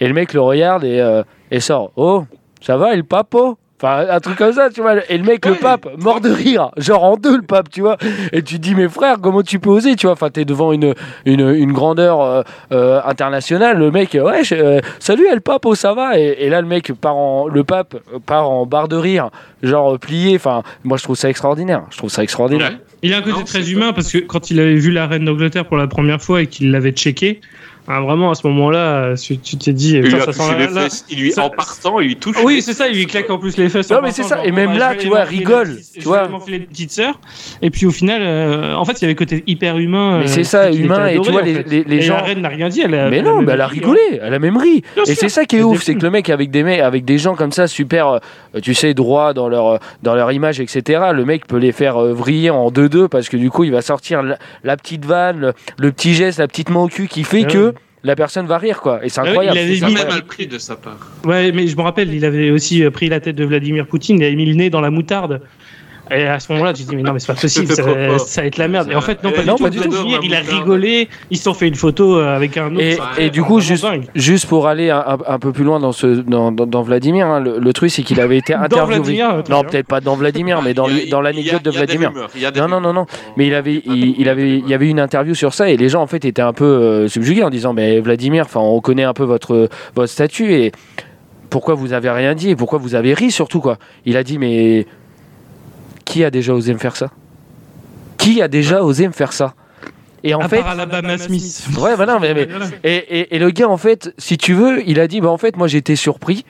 [0.00, 2.24] et le mec le regarde et, euh, et sort, oh,
[2.60, 3.56] ça va, et le pape, oh?
[3.82, 4.94] Enfin, un truc comme ça, tu vois.
[5.10, 7.96] Et le mec, le pape, mort de rire, genre en deux, le pape, tu vois.
[8.32, 10.72] Et tu te dis, mais frère, comment tu peux oser, tu vois Enfin, t'es devant
[10.72, 10.94] une,
[11.26, 12.42] une, une grandeur euh,
[12.72, 13.76] euh, internationale.
[13.78, 16.18] Le mec, ouais, je- euh, salut, le pape, oh, ça va?
[16.18, 17.96] Et, et là, le mec part en, le pape
[18.26, 19.30] part en barre de rire,
[19.62, 20.36] genre plié.
[20.36, 21.82] Enfin, moi, je trouve ça extraordinaire.
[21.90, 22.70] Je trouve ça extraordinaire.
[22.70, 22.78] Ouais.
[23.02, 25.24] Il a un côté Non, très humain parce que quand il avait vu la reine
[25.26, 27.40] d'Angleterre pour la première fois et qu'il l'avait checké,
[27.86, 30.66] ah, vraiment à ce moment-là, tu t'es dit, Il lui, putain, a ça sent les
[30.68, 31.04] la- fesses.
[31.10, 32.36] Il lui, ça- en partant, il lui touche.
[32.42, 33.90] Oui, c'est ça, il lui claque en plus les fesses.
[33.90, 36.28] Non, mais c'est ça, genre, et même bon, là, tu vois, rigole, tu vois.
[36.48, 37.18] les petites sœurs.
[37.62, 40.18] Et puis au final, euh, en fait, il y avait le côté hyper humain.
[40.18, 42.14] Mais euh, c'est ça, qui- qui humain, et tu vois, les, les, les Et gens.
[42.16, 42.80] la reine n'a rien dit.
[42.80, 44.82] Elle a, Mais non, mais elle a ri, rigolé, elle a même ri.
[45.06, 47.18] Et c'est ça qui est ouf, c'est que le mec avec des mecs, avec des
[47.18, 48.18] gens comme ça super, euh,
[48.62, 51.02] tu sais, droits dans leur dans leur image, etc.
[51.12, 53.72] Le mec peut les faire euh, vriller en deux deux parce que du coup il
[53.72, 57.42] va sortir la, petite vanne, le, petit geste, la petite main au cul qui fait
[57.46, 57.73] Ah que.
[58.04, 59.04] La personne va rire quoi.
[59.04, 59.56] Et c'est Ah incroyable.
[59.56, 60.10] il avait incroyable.
[60.10, 60.98] mal pris de sa part.
[61.24, 64.24] Ouais, mais je me rappelle, il avait aussi pris la tête de Vladimir Poutine, il
[64.24, 65.40] avait mis le nez dans la moutarde.
[66.10, 68.46] Et à ce moment-là, tu te dis, mais non, mais c'est pas possible, ça, va
[68.46, 68.90] être la merde.
[68.90, 69.78] Et en fait, non, pas non, du pas tout.
[69.78, 69.90] du tout.
[69.90, 72.84] Vladimir, il a rigolé, ils se sont fait une photo euh, avec un autre.
[73.18, 76.66] Et, du coup, juste, juste pour aller un, peu plus loin dans, ce, dans, dans-
[76.66, 78.96] dans Vladimir, hein, le, le truc c'est qu'il avait été interviewé.
[78.98, 82.10] Vladimir, euh, non, peut-être pas dans Vladimir, mais dans, l'anecdote de Vladimir.
[82.10, 83.06] rumeurs, Non, non, non, non.
[83.36, 85.88] Mais il avait, il, il avait, il y avait une interview sur ça et les
[85.88, 89.04] gens en fait étaient un peu euh, subjugués en disant, mais Vladimir, enfin, on connaît
[89.04, 90.72] un peu votre, votre statut et
[91.50, 93.78] pourquoi vous avez rien dit et pourquoi vous avez ri surtout quoi.
[94.04, 94.86] Il a dit, mais
[96.04, 97.10] qui a déjà osé me faire ça?
[98.18, 99.54] Qui a déjà osé me faire ça?
[100.22, 101.66] Et en À fait, part Alabama Smith.
[101.78, 102.48] Ouais, bah non, mais- mais-
[102.82, 105.36] et, et- et le gars, en fait, si tu veux, il a dit, bah en
[105.36, 106.44] fait, moi j'étais surpris.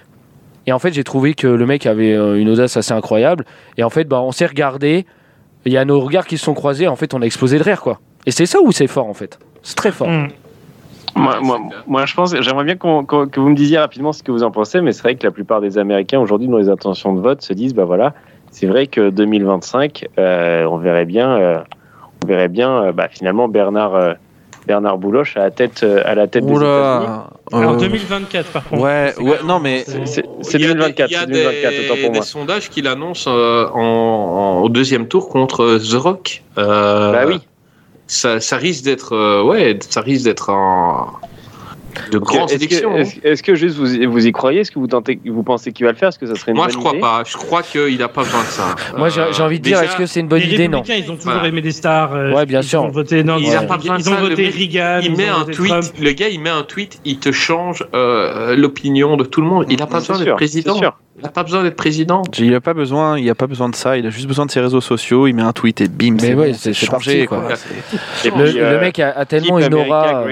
[0.66, 3.44] Et en fait, j'ai trouvé que le mec avait euh, une audace assez incroyable.
[3.76, 5.04] Et en fait, bah, on s'est regardé.
[5.66, 6.88] Il y a nos regards qui se sont croisés.
[6.88, 8.00] En fait, on a explosé de rire, quoi.
[8.26, 9.38] Et c'est ça où c'est fort, en fait?
[9.62, 10.08] C'est très fort.
[10.08, 10.28] Mm.
[11.16, 14.42] Moi, moi, moi, je pense, j'aimerais bien que vous me disiez rapidement ce que vous
[14.42, 17.20] en pensez, mais c'est vrai que la plupart des Américains aujourd'hui, dans les intentions de
[17.20, 18.14] vote, se disent, bah voilà,
[18.54, 21.58] c'est vrai que 2025, euh, on verrait bien, euh,
[22.22, 24.14] on verrait bien, euh, bah, finalement Bernard, euh,
[24.68, 27.06] Bernard Bouloche à la tête, euh, à la tête des États-Unis.
[27.52, 28.82] Euh, 2024, par contre.
[28.82, 31.16] Ouais, C'est ouais, non, mais- c'est- C'est c'est Il y a des- 2024, Il y
[31.16, 32.22] a c'est 2024, des, pour des moi.
[32.24, 36.42] sondages qu'il annonce euh, en, en- au deuxième tour contre The Rock.
[36.56, 37.40] Euh, Bah oui.
[38.06, 41.08] Ça, ça risque d'être, euh, ouais, ça risque d'être un
[42.12, 42.96] de grandes Est-ce que, élections.
[42.96, 44.60] est-ce- est-ce que juste vous, vous y croyez?
[44.60, 46.08] Est-ce que vous, tentez, vous pensez qu'il va le faire?
[46.10, 47.00] Est-ce que ça serait une Moi, bonne je crois idée?
[47.00, 47.22] pas.
[47.26, 48.74] Je crois qu'il n'a pas besoin de ça.
[48.96, 50.68] Moi, j'ai Euh, j'ai envie de dire, déjà, est-ce que c'est une bonne les idée?
[50.68, 50.82] Non.
[50.86, 51.48] ils ont toujours Voilà.
[51.48, 52.14] aimé des stars.
[52.14, 52.82] euh, Ouais, bien ils sûr.
[52.82, 54.98] ont voté, non, Il ils, a ont- pas besoin de ils ont voté mec, Reagan.
[55.02, 55.84] il ils met un tweet, Trump.
[56.00, 59.66] le gars il met un tweet, il te change euh, l'opinion de tout le monde.
[59.70, 60.76] Il n'a pas besoin d'être président.
[61.16, 62.22] Il n'a pas besoin d'être président.
[62.38, 63.96] Il a pas besoin, il a pas besoin de ça.
[63.96, 65.28] Il a juste besoin de ses réseaux sociaux.
[65.28, 67.40] Il met un tweet et bim, Mais c'est ouais, bon, c'est- c'est changé, parti, quoi.
[67.42, 67.56] quoi.
[67.56, 70.24] C'est- Et Le, euh, mec a, a tellement une aura.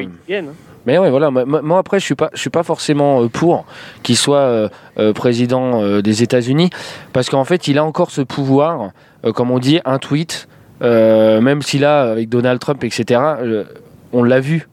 [0.87, 1.31] Mais ouais, voilà.
[1.31, 3.65] Moi, moi, après, je suis pas, je suis pas forcément euh, pour
[4.03, 4.69] qu'il soit euh,
[4.99, 6.71] euh, président euh, des États-Unis,
[7.13, 8.91] parce qu'en fait, il a encore ce pouvoir,
[9.25, 10.49] euh, comme on dit, un tweet,
[10.83, 13.21] euh, même s'il a avec Donald Trump, etc.
[13.41, 13.65] euh,
[14.13, 14.69] on l'a vu.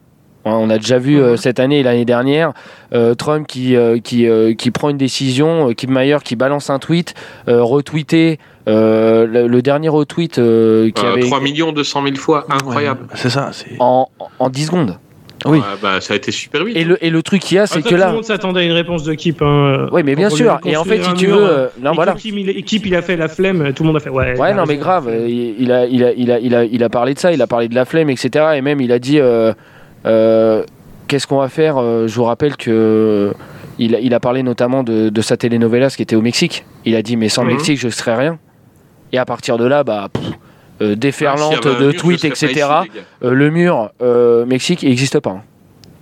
[0.46, 2.54] Hein, On a déjà vu euh, cette année et l'année dernière
[2.94, 6.70] euh, Trump qui, euh, qui, euh, qui prend une décision, euh, Kim Mayer qui balance
[6.70, 7.14] un tweet,
[7.46, 8.38] euh, retweeté.
[8.66, 13.02] euh, le, le dernier retweet euh, qui Euh, avait 3 millions 200 000 fois, incroyable.
[13.02, 13.50] Ouais, c'est ça.
[13.52, 13.76] C'est.
[13.80, 14.08] en,
[14.38, 14.98] en 10 secondes.
[15.46, 15.58] Oui.
[15.58, 16.76] Ouais, bah, ça a été super vite.
[16.76, 18.08] Et le, et le truc qu'il y a, Ah, c'est ça, que tout là.
[18.08, 19.40] le monde s'attendait à une réponse de Kip.
[19.42, 20.58] Hein, Oui, mais bien sûr.
[20.64, 22.12] Et en fait, si tu veux, euh, euh, non, et voilà.
[22.14, 24.10] Kip, il, Kip, il a fait la flemme, tout le monde a fait.
[24.10, 25.08] Ouais, non, mais grave.
[25.08, 27.32] euh, Il a, il a, il a, il a, il a parlé de ça.
[27.32, 28.46] Il a parlé de la flemme, etc.
[28.56, 29.52] Et même, il a dit, euh,
[30.06, 30.62] euh,
[31.08, 31.76] qu'est-ce qu'on va faire
[32.06, 33.32] Je vous rappelle que
[33.78, 36.64] il, a- il a parlé notamment de, de sa telenovelas qui était au Mexique.
[36.84, 37.52] Il a dit, mais sans le.
[37.52, 38.38] Mexique, je serais rien.
[39.12, 40.22] Et à partir de là, bah, pff,
[40.82, 42.48] euh, déferlante un de tweets, etc.
[42.54, 43.00] les.
[43.28, 45.30] Euh, le mur euh, Mexique, il n'existe pas.
[45.30, 45.42] hein.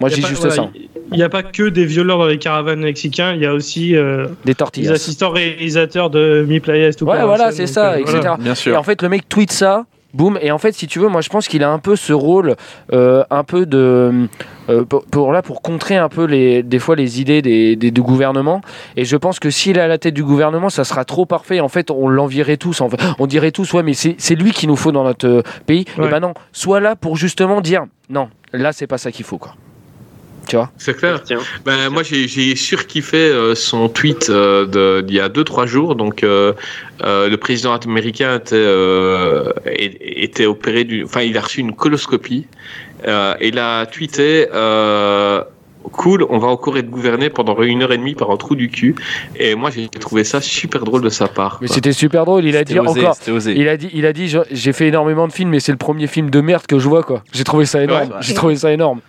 [0.00, 0.70] Moi, je dis pas- juste voilà, ça.
[1.10, 3.96] Il n'y a pas que des violeurs dans les caravanes mexicains, il y a aussi
[3.96, 4.92] euh, Des les tortillas.
[4.92, 8.18] assistants réalisateurs de Mi Playas, tout Ouais, voilà, c'est ça, etc.
[8.20, 8.36] voilà.
[8.36, 9.86] Bien Et en fait, le mec tweet ça,
[10.18, 10.38] boum.
[10.42, 12.56] Et en fait, si tu veux, moi, je pense qu'il a un peu ce rôle,
[12.92, 14.28] euh, un peu de,
[14.68, 17.90] euh, pour, pour- là, pour contrer un peu les, des fois les idées des, des-
[17.90, 18.60] du gouvernement.
[18.96, 21.60] Et je pense que s'il est à la tête du gouvernement, ça sera trop parfait.
[21.60, 22.80] En fait, on l'envierait tous.
[22.80, 23.00] En fait.
[23.18, 25.84] On dirait tous, ouais, mais c'est c'est lui qu'il nous faut dans notre euh, pays.
[25.96, 26.10] Et Ouais.
[26.10, 29.54] ben non, sois là pour justement dire, non, là, c'est pas ça qu'il faut, quoi.
[30.48, 31.22] Tu vois C'est clair.
[31.22, 31.38] Tiens.
[31.64, 35.94] Ben, moi, j'ai j'ai surkiffé euh, son tweet euh, de- d'il y a 2-3 jours.
[35.94, 36.52] Donc, euh,
[37.04, 39.52] euh, le président américain était, euh,
[40.46, 41.04] opéré du.
[41.04, 42.46] Enfin, il a reçu une coloscopie.
[43.06, 44.48] Euh, et il a tweeté.
[44.54, 45.42] Euh,
[45.92, 48.68] Cool, on va encore être gouverné pendant une heure et demie par un trou du
[48.68, 48.94] cul.
[49.36, 51.58] Et moi, j'ai trouvé ça super drôle de sa part.
[51.62, 51.74] Mais quoi.
[51.76, 52.44] c'était super drôle.
[52.44, 53.16] Il a dit osé, encore.
[53.30, 53.54] Osé.
[53.56, 56.06] Il a dit, il a dit, j'ai fait énormément de films, mais c'est le premier
[56.06, 57.22] film de merde que je vois, quoi.
[57.32, 58.08] J'ai trouvé ça énorme.
[58.10, 58.16] Ouais.
[58.20, 59.00] J'ai trouvé ça énorme.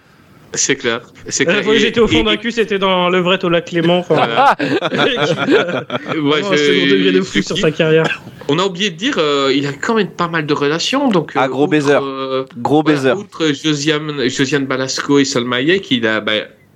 [0.54, 1.02] C'est clair.
[1.28, 1.64] C'est La clair.
[1.64, 4.00] fois où Et- j'étais au fond et- d'un cul, c'était dans Levrette au lac Clément.
[4.00, 4.56] Enfin, Voilà.
[4.60, 8.22] ouais, Ouais, un je- second degré de fou sur sa carrière.
[8.48, 11.10] On a oublié de dire, euh, il a quand même pas mal de relations.
[11.10, 11.94] Donc, Ah, euh, gros outre, baiser.
[12.02, 13.12] euh, Gros voilà, baiser.
[13.12, 16.32] outre Josiane, Josiane Balasco et Salma Hayek, il a, bah,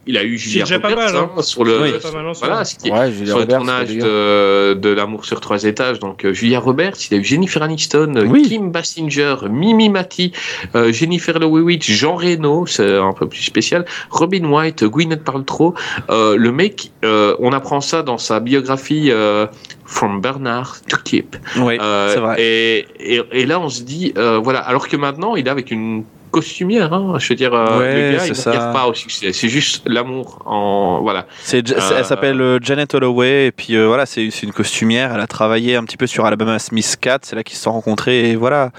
[0.05, 1.29] il a eu Julia Roberts mal, hein.
[1.37, 1.93] hein, sur le, Oui.
[2.39, 5.99] Voilà, ce qui est- Ouais, tournage de, de L'amour sur trois étages.
[5.99, 8.43] Donc, euh, Julia Roberts, il a eu Jennifer Aniston, euh, Oui.
[8.49, 10.31] Kim Basinger, Mimi Mati,
[10.75, 15.73] euh, Jennifer Lewis, Jean Reno, c'est un peu plus spécial, Robin White, Gwyneth Paltrow.
[16.09, 19.47] Euh, le mec, euh, on apprend ça dans sa biographie euh,
[19.85, 21.35] From Bernard to Keep.
[21.57, 22.35] Oui, Euh, c'est vrai.
[22.41, 25.71] Et, et, et là, on se dit, euh, voilà, alors que maintenant, il est avec
[25.71, 26.03] une
[26.33, 28.49] costumière, hein, je veux dire, euh, Ouais, le gars, c'est il ça.
[28.51, 31.25] ne regarde pas au succès, c'est juste l'amour en, voilà.
[31.43, 35.11] C'est, c'est- Euh, elle s'appelle euh, Janet Holloway et puis euh, voilà, c'est, une costumière.
[35.13, 37.71] Elle a travaillé un petit peu sur Alabama Smith 4, c'est là qu'ils se sont
[37.71, 38.71] rencontrés et voilà.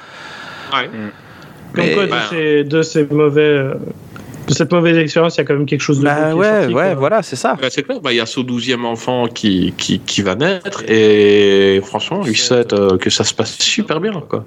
[0.73, 0.91] Ouais.
[1.75, 3.41] Comme Mais- quoi, de ces, de ces mauvais.
[3.41, 3.75] euh,
[4.47, 6.05] De cette mauvaise expérience, il y a quand même quelque chose de.
[6.05, 6.95] Bah qui est ouais, sorti, ouais, quoi.
[6.97, 7.57] voilà, c'est ça.
[7.61, 10.83] Bah, c'est clair, bah, il y a son douzième enfant qui, qui, qui va naître
[10.87, 14.13] et franchement, lui souhaite euh, que ça se passe super bien.
[14.29, 14.45] Quoi.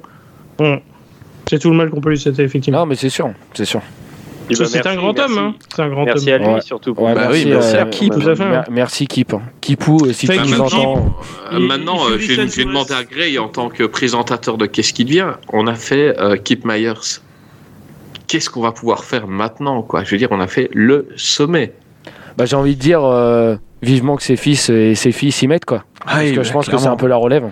[0.60, 0.80] Hum.
[1.50, 2.80] C'est tout le mal qu'on peut lui souhaiter, effectivement.
[2.80, 3.82] Non, mais c'est sûr, c'est sûr.
[4.50, 5.34] Que bah, c'est un merci, grand merci.
[5.34, 5.56] homme, hein.
[5.76, 6.42] C'est un grand Merci homme.
[6.42, 6.62] à lui Ouais.
[6.62, 6.94] surtout.
[6.96, 8.14] Pour Ouais, Bah merci, oui, merci euh, à Kip.
[8.14, 8.46] Tout à fait.
[8.50, 9.34] mer- Merci Kip.
[9.60, 11.16] Kipou, euh, si Fait tu nous maintenant- entends.
[11.52, 15.04] Euh, Il- maintenant, il euh, demander à Gray en tant que présentateur de Qu'est-ce qui
[15.04, 15.34] devient.
[15.52, 16.94] On a fait euh, Kip Myers.
[18.28, 20.04] Qu'est-ce qu'on va pouvoir faire maintenant quoi?
[20.06, 21.74] Je veux dire, on a fait le sommet.
[22.38, 25.66] Bah, j'ai envie de dire euh, vivement que ses fils et ses filles s'y mettent
[25.66, 25.84] quoi.
[26.06, 27.50] Parce que je pense que c'est un peu la relève.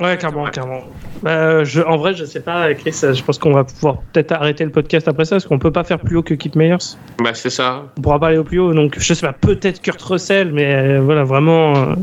[0.00, 0.82] Ouais, clairement, clairement.
[1.22, 4.64] Bah, je, en vrai, je sais pas, Chris, je pense qu'on va pouvoir peut-être arrêter
[4.64, 6.76] le podcast après ça, parce qu'on peut pas faire plus haut que Kip Meyers.
[7.22, 7.84] Bah, c'est ça.
[7.98, 10.74] On pourra pas aller au plus haut, donc je sais pas, peut-être Kurt Russell, mais
[10.74, 11.94] euh, voilà, vraiment.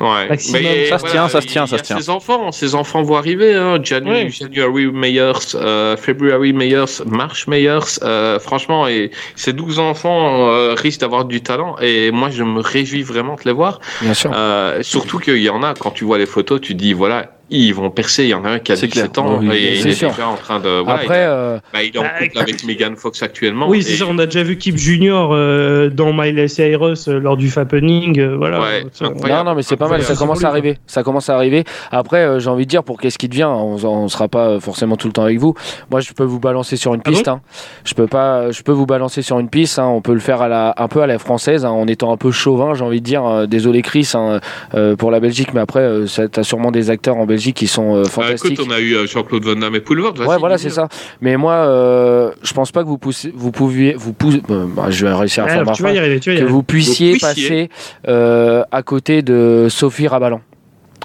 [0.00, 0.28] Ouais.
[0.28, 0.62] Maximum.
[0.62, 1.98] Mais, Ça se tient, ça se tient, ça se tient.
[2.00, 3.54] Ses enfants, ses enfants vont arriver.
[3.54, 3.78] Hein.
[3.82, 4.28] Janu- Ouais.
[4.30, 7.80] January Meyers, euh, February Meyers, March Meyers.
[8.02, 11.76] euh, franchement, et ces 12 enfants euh, risquent d'avoir du talent.
[11.80, 13.80] Et moi, je me réjouis vraiment de les voir.
[14.02, 14.30] Bien sûr.
[14.34, 17.72] Euh, surtout qu'il y en a, quand tu vois les photos, tu dis, voilà, ils
[17.74, 18.24] vont percer.
[18.24, 19.24] Il y en a un qui a C'est 17 clair.
[19.24, 20.10] ans Oui, et il est sûr.
[20.10, 20.82] déjà en train de.
[20.82, 23.68] Voilà, Après, il, euh, bah, il est en Bah, couple avec Megan Fox actuellement.
[23.68, 27.18] Oui, c'est et- ça, on a déjà vu Kip Junior euh, dans Miley Cyrus euh,
[27.18, 28.60] lors du Fappening, euh, voilà.
[28.60, 30.78] Ouais, non, non, mais c'est pas mal, ça commence à arriver.
[30.86, 31.64] Ça commence à arriver.
[31.92, 34.96] Après, euh, j'ai envie de dire, pour qu'est-ce qui devient, on, on sera pas forcément
[34.96, 35.54] tout le temps avec vous.
[35.90, 37.28] Moi, je peux vous balancer sur une Ah piste.
[37.28, 37.40] hein.
[37.84, 39.78] Je peux pas, je peux vous balancer sur une piste.
[39.78, 39.86] hein.
[39.86, 42.16] On peut le faire à la, un peu à la française, hein, en étant un
[42.16, 43.46] peu chauvin, j'ai envie de dire.
[43.46, 44.40] Désolé Chris hein,
[44.74, 47.66] euh, pour la Belgique, mais après, euh, ça- t'as sûrement des acteurs en Belgique qui
[47.66, 48.52] sont euh, Bah, fantastiques.
[48.52, 50.14] écoute, on a eu euh, Jean-Claude Van Damme et Poulvord.
[50.26, 50.88] Ouais, voilà, c'est ça.
[51.20, 54.86] Mais moi, euh, je pense pas que vous poussez, vous pouviez, vous poussez, euh, bah,
[54.90, 57.70] je vais réussir à faire ma que vous puissiez passer
[58.08, 60.40] euh, à côté de Sophie Rabalan.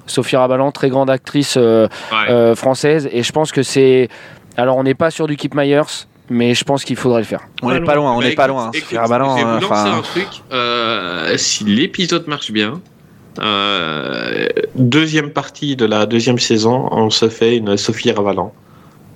[0.08, 2.30] Sophie Rabalan, très grande actrice euh, Ouais.
[2.32, 4.10] euh, française, et je pense que c'est.
[4.58, 5.82] Alors, on n'est pas sur du Kip Myers,
[6.30, 7.42] mais je pense qu'il faudrait le faire.
[7.62, 8.72] On Pas n'est pas loin, on Bah, n'est pas écoute, loin.
[8.74, 10.28] écoute, Sophie Rabalan, je vais vous euh, lancer un truc.
[10.52, 12.82] euh, si l'épisode marche bien,
[13.40, 18.54] euh, deuxième partie de la deuxième saison, on se fait une Sophie Ravalan.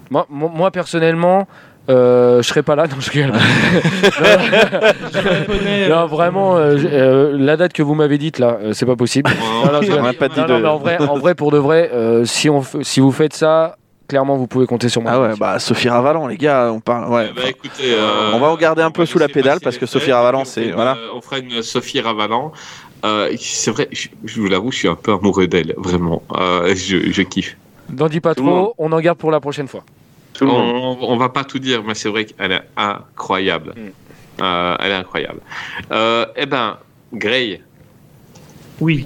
[0.09, 1.47] Moi, moi, personnellement,
[1.89, 2.85] euh, je serais pas là.
[2.87, 3.33] Non, je rigole.
[5.89, 9.29] non, vraiment, euh, euh, la date que vous m'avez dite là, c'est pas possible.
[9.29, 10.03] Non, non, je on rigole.
[10.03, 10.61] n'a pas dit Non, non, de.
[10.61, 13.77] mais en vrai, en vrai, pour de vrai, euh, si, on, si vous faites ça,
[14.07, 15.11] clairement, vous pouvez compter sur moi.
[15.13, 17.11] Ah ouais, bah Sophie Ravalan, les gars, on parle.
[17.11, 17.29] Ouais.
[17.31, 20.11] Eh ben, écoutez, euh, on va regarder un peu sous la pédale parce que Sophie
[20.11, 20.97] Ravalan, c'est voilà.
[21.15, 22.51] On fera une Sophie Ravalan.
[23.05, 26.23] Euh, c'est vrai, je, je vous l'avoue, je suis un peu amoureux d'elle, vraiment.
[26.33, 27.55] Euh, je, je kiffe.
[27.95, 28.63] N'en dis pas Tout le monde.
[28.65, 29.83] trop, on en garde pour la prochaine fois.
[30.33, 30.97] Tout le monde.
[31.01, 33.73] On, on va pas tout dire, mais c'est vrai qu'elle est incroyable.
[33.77, 34.41] Mm.
[34.43, 35.39] Euh, elle est incroyable.
[35.91, 36.77] Euh, eh ben,
[37.13, 37.61] Gray,
[38.81, 39.05] Oui,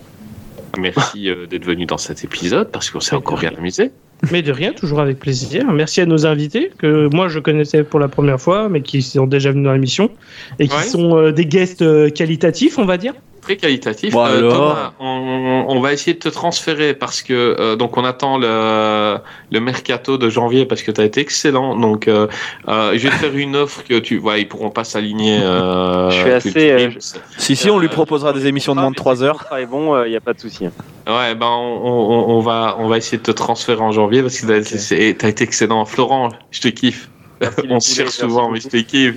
[0.77, 3.91] merci euh, d'être venu dans cet épisode parce qu'on s'est encore bien amusé.
[4.31, 5.65] mais de rien, toujours avec plaisir.
[5.71, 9.27] Merci à nos invités, que moi je connaissais pour la première fois, mais qui sont
[9.27, 10.09] déjà venus dans l'émission,
[10.57, 10.83] et qui Ouais.
[10.83, 13.13] sont euh, des guests euh, qualitatifs, on va dire.
[13.41, 14.13] Très qualitatif.
[14.13, 14.53] Bon, Euh, alors.
[14.53, 19.17] Thomas, on, on va essayer de te transférer parce que euh, donc on attend le,
[19.51, 21.75] le mercato de janvier parce que tu as été excellent.
[21.77, 22.27] Donc euh,
[22.67, 25.39] euh, je vais te faire une offre que tu vois, ils pourront pas s'aligner.
[25.41, 26.89] euh, Je suis assez, tu euh.
[27.37, 29.45] Si, si, on lui proposera des émissions de moins de 3 heures.
[29.57, 30.65] est bon, il n'y a pas de souci.
[30.65, 30.71] hein.
[31.07, 34.39] Ouais, ben on, on, on va on va essayer de te transférer en janvier parce
[34.39, 35.85] que c'est- t'as été excellent.
[35.85, 37.09] Florent, je te kiffe.
[37.69, 39.13] On se cherche souvent, mais je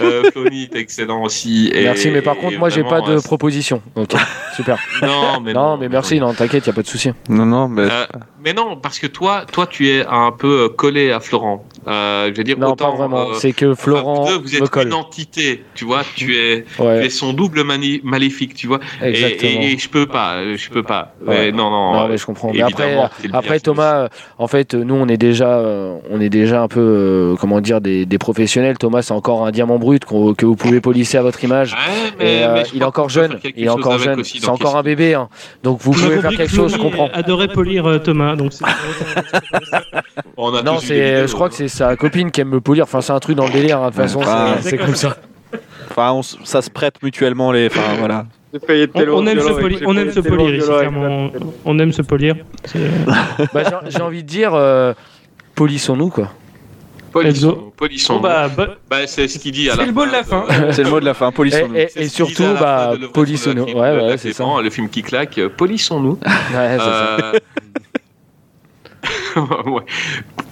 [0.00, 1.70] euh, Flony, t'es excellent aussi.
[1.74, 3.82] Et- merci, mais par contre, moi, j'ai pas de euh, proposition.
[3.96, 4.14] Ok,
[4.56, 4.78] super.
[5.02, 7.10] Non, mais non, mais merci, non, t'inquiète, y a pas de souci.
[7.28, 7.82] Non, non, mais.
[7.82, 8.06] Euh,
[8.42, 11.64] mais non, parce que toi, toi, tu es un peu euh, collé à Florent.
[11.86, 13.30] Euh, je veux dire, Non, autant, pas vraiment.
[13.30, 14.86] euh, C'est que enfin, Florent vous deux, vous me êtes colle.
[14.88, 16.02] une entité, tu vois.
[16.14, 18.80] Tu es, tu Ouais, es son double maléfique, tu vois.
[19.02, 19.50] Et, exactement.
[19.62, 21.14] et, et je peux pas, je peux pas.
[21.26, 21.52] Ouais.
[21.52, 21.94] Non, non.
[21.94, 22.52] Non, mais je comprends.
[22.52, 22.60] Mais
[23.32, 23.60] après.
[23.60, 24.08] Thomas,
[24.38, 27.80] en fait, nous, on est déjà, euh, on est déjà un peu, euh, comment dire,
[27.80, 28.78] des, des professionnels.
[28.78, 31.72] Thomas, c'est encore un diamant brut que vous pouvez polisser à votre image.
[31.72, 31.78] Ouais,
[32.08, 33.38] Et, mais, euh, mais je il est encore jeune.
[33.56, 34.22] Il est encore jeune.
[34.24, 35.14] C'est encore un bébé.
[35.14, 35.28] hein.
[35.62, 37.08] Donc vous pouvez faire quelque que chose, je comprends.
[37.12, 38.64] adorait polir Thomas, donc c'est
[40.36, 42.84] On a Non, c'est, je crois que c'est sa copine qui aime me polir.
[42.84, 43.78] Enfin, c'est un truc dans le délire.
[43.78, 43.86] hein.
[43.86, 45.16] De toute façon, Enfin, c'est- c'est comme ça.
[45.90, 47.66] Enfin, on ça se prête mutuellement les.
[47.66, 48.26] Enfin, voilà.
[48.52, 48.58] on,
[49.18, 50.64] on aime se polir, on aime se polir.
[51.64, 52.36] On aime se polir.
[52.64, 52.78] C'est-
[53.54, 54.92] Bah, j'ai, j'ai envie de dire, euh,
[55.54, 56.28] polissons-nous quoi.
[57.12, 58.14] Polissons, polissons.
[58.16, 60.22] Bon, bah, bo- Bah, c'est ce qu'il dit à c'est la le mot de la
[60.22, 60.44] fin.
[60.70, 61.74] C'est le mot de la fin, Et, polissons-nous.
[61.76, 63.64] et- C'est et qu'il surtout, bah, polissons-nous.
[63.64, 64.44] Ouais, film, ouais, c'est ça.
[64.44, 66.18] bon, Le film qui claque, euh, polissons-nous.
[66.54, 67.16] Ouais, c'est ça.
[67.18, 67.32] Euh,
[69.70, 69.82] ouais.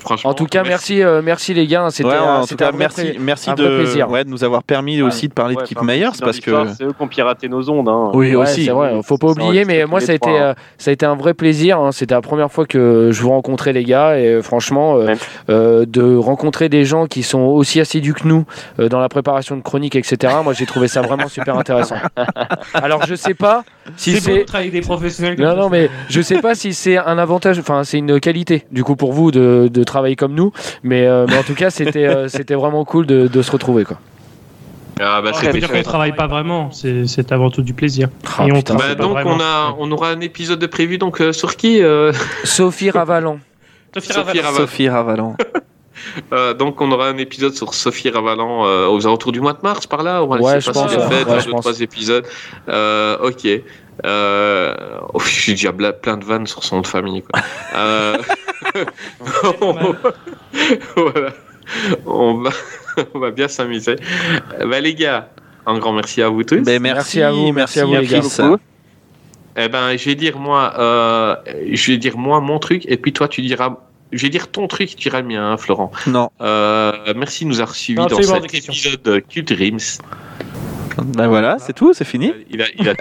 [0.08, 0.30] Franchement.
[0.30, 1.86] En tout cas, merci, euh, merci les gars.
[1.90, 4.10] C'était Ouais, euh, en tout c'était cas, un merci, merci un de, vrai plaisir.
[4.10, 6.50] ouais, de nous avoir permis aussi de parler Ouais, de enfin, Myers parce que.
[6.76, 7.88] C'est eux qui ont piraté nos ondes.
[7.88, 8.10] Hein.
[8.14, 8.64] Oui, Ouais, aussi.
[8.64, 11.04] c'est vrai, faut pas oublier, mais moi ça a, été, trois, euh, ça a été
[11.06, 11.78] un vrai plaisir.
[11.78, 11.92] hein.
[11.92, 15.14] C'était la première fois que je vous rencontrais, les gars, et euh, franchement, euh,
[15.50, 18.44] euh, de rencontrer des gens qui sont aussi assidus que nous
[18.80, 21.96] euh, dans la préparation de chroniques, etc., moi j'ai trouvé ça vraiment super intéressant.
[22.74, 23.64] Alors je sais pas
[23.96, 25.38] si C'est avec des professionnels.
[25.40, 28.84] Non, non, mais je sais pas si c'est un avantage, enfin, c'est une qualité, du
[28.84, 30.52] coup, pour vous de, de travailler comme nous.
[30.82, 33.84] Mais, euh, mais en tout cas, c'était euh, c'était vraiment cool de, de se retrouver,
[33.84, 33.98] quoi.
[35.00, 38.08] Ah, bah, dire qu'on travaille pas vraiment, c'est c'est avant tout du plaisir.
[38.38, 41.32] Ah, Et on Bah, donc on a, on aura un épisode de prévu donc euh,
[41.32, 42.12] sur qui euh,
[42.44, 43.38] Sophie Ravalan.
[43.94, 44.42] Sophie Sophie Ravalan.
[44.42, 44.56] Ravalan.
[44.56, 45.36] Sophie Ravalan.
[46.32, 49.60] Euh, donc on aura un épisode sur Sophie Ravalan euh, aux alentours du mois de
[49.62, 50.22] mars par là.
[50.22, 51.08] On va Ouais, laisser je passer pense, les ouais.
[51.08, 51.60] fêtes, Ouais, je deux, pense.
[51.62, 52.26] trois épisodes.
[52.68, 53.46] Euh, ok.
[54.04, 54.74] Euh...
[55.14, 57.22] oh, J'ai déjà bla- plein de vannes sur son nom de famille.
[57.22, 57.40] Quoi.
[57.76, 58.18] Euh...
[60.96, 61.32] voilà.
[62.06, 62.50] On va,
[63.14, 63.96] on va bien s'amuser.
[64.66, 65.28] Bah, les gars,
[65.66, 66.60] un grand merci à vous tous.
[66.62, 68.20] Ben, Merci à vous, merci à vous, les gars.
[69.60, 71.34] Eh ben, je vais dire moi, euh,
[71.72, 73.76] je vais dire moi mon truc, et puis toi tu diras,
[74.12, 75.90] je vais dire ton truc, tu diras le mien, hein, Florent.
[76.06, 79.98] Non, Euh, merci de nous avoir suivis dans cet épisode de Cult Rims.
[81.14, 82.32] ben voilà, c'est tout, c'est fini.
[82.50, 82.92] Il a, il.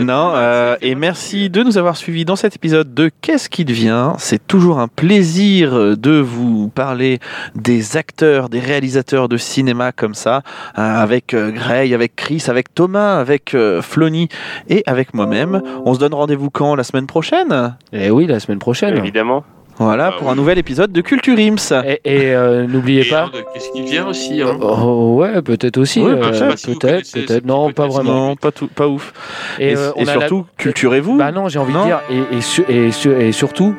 [0.04, 4.14] Non, euh, et merci de nous avoir suivis dans cet épisode de Qu'est-ce qui devient?
[4.18, 7.20] C'est toujours un plaisir de vous parler
[7.54, 10.42] des acteurs, des réalisateurs de cinéma comme ça,
[10.74, 14.28] hein, avec euh, Gray, avec Chris, avec Thomas, avec euh, Flony
[14.68, 15.62] et avec moi-même.
[15.84, 16.74] On se donne rendez-vous quand?
[16.74, 17.76] La semaine prochaine?
[17.92, 18.96] Et oui, la semaine prochaine.
[18.96, 19.44] Évidemment.
[19.84, 20.32] Voilà, Ah pour oui.
[20.32, 21.72] un nouvel épisode de Culture Ims.
[21.86, 23.26] Et, et, euh, n'oubliez pas.
[23.26, 26.00] de- Qu'est-ce qui vient aussi hein Oh, ouais, peut-être aussi.
[26.00, 27.44] Ouais, euh, si peut-être, peut-être.
[27.46, 28.28] Non, pas vraiment.
[28.28, 29.12] Non, pas, tout, pas ouf.
[29.58, 31.16] Et, euh, et la- surtout, culturez-vous.
[31.16, 31.80] Bah non, j'ai envie Non.
[31.80, 32.00] de dire.
[32.10, 33.74] Et, et, su- et, su- et surtout,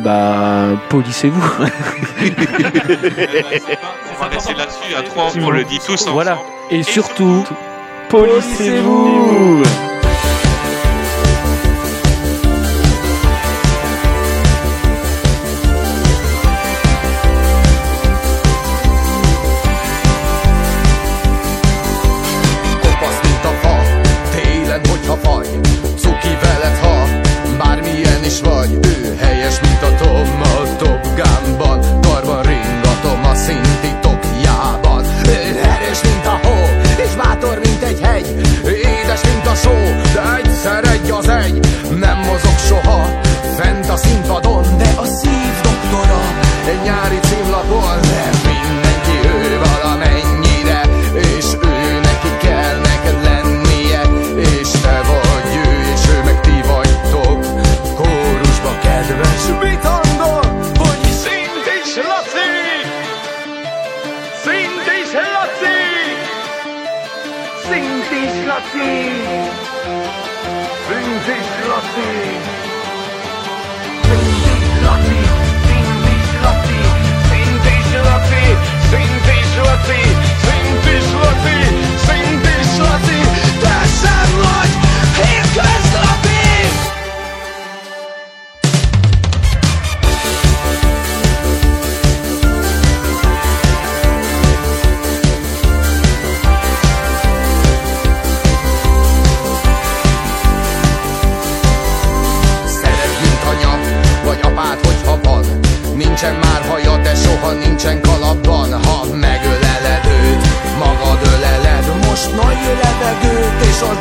[0.00, 1.42] bah, polissez-vous.
[4.10, 6.12] On va laisser là-dessus à trois, on le dit tous ensemble.
[6.14, 6.38] Voilà.
[6.70, 7.44] Et surtout,
[8.08, 9.62] Polissez-vous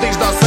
[0.02, 0.47] desde a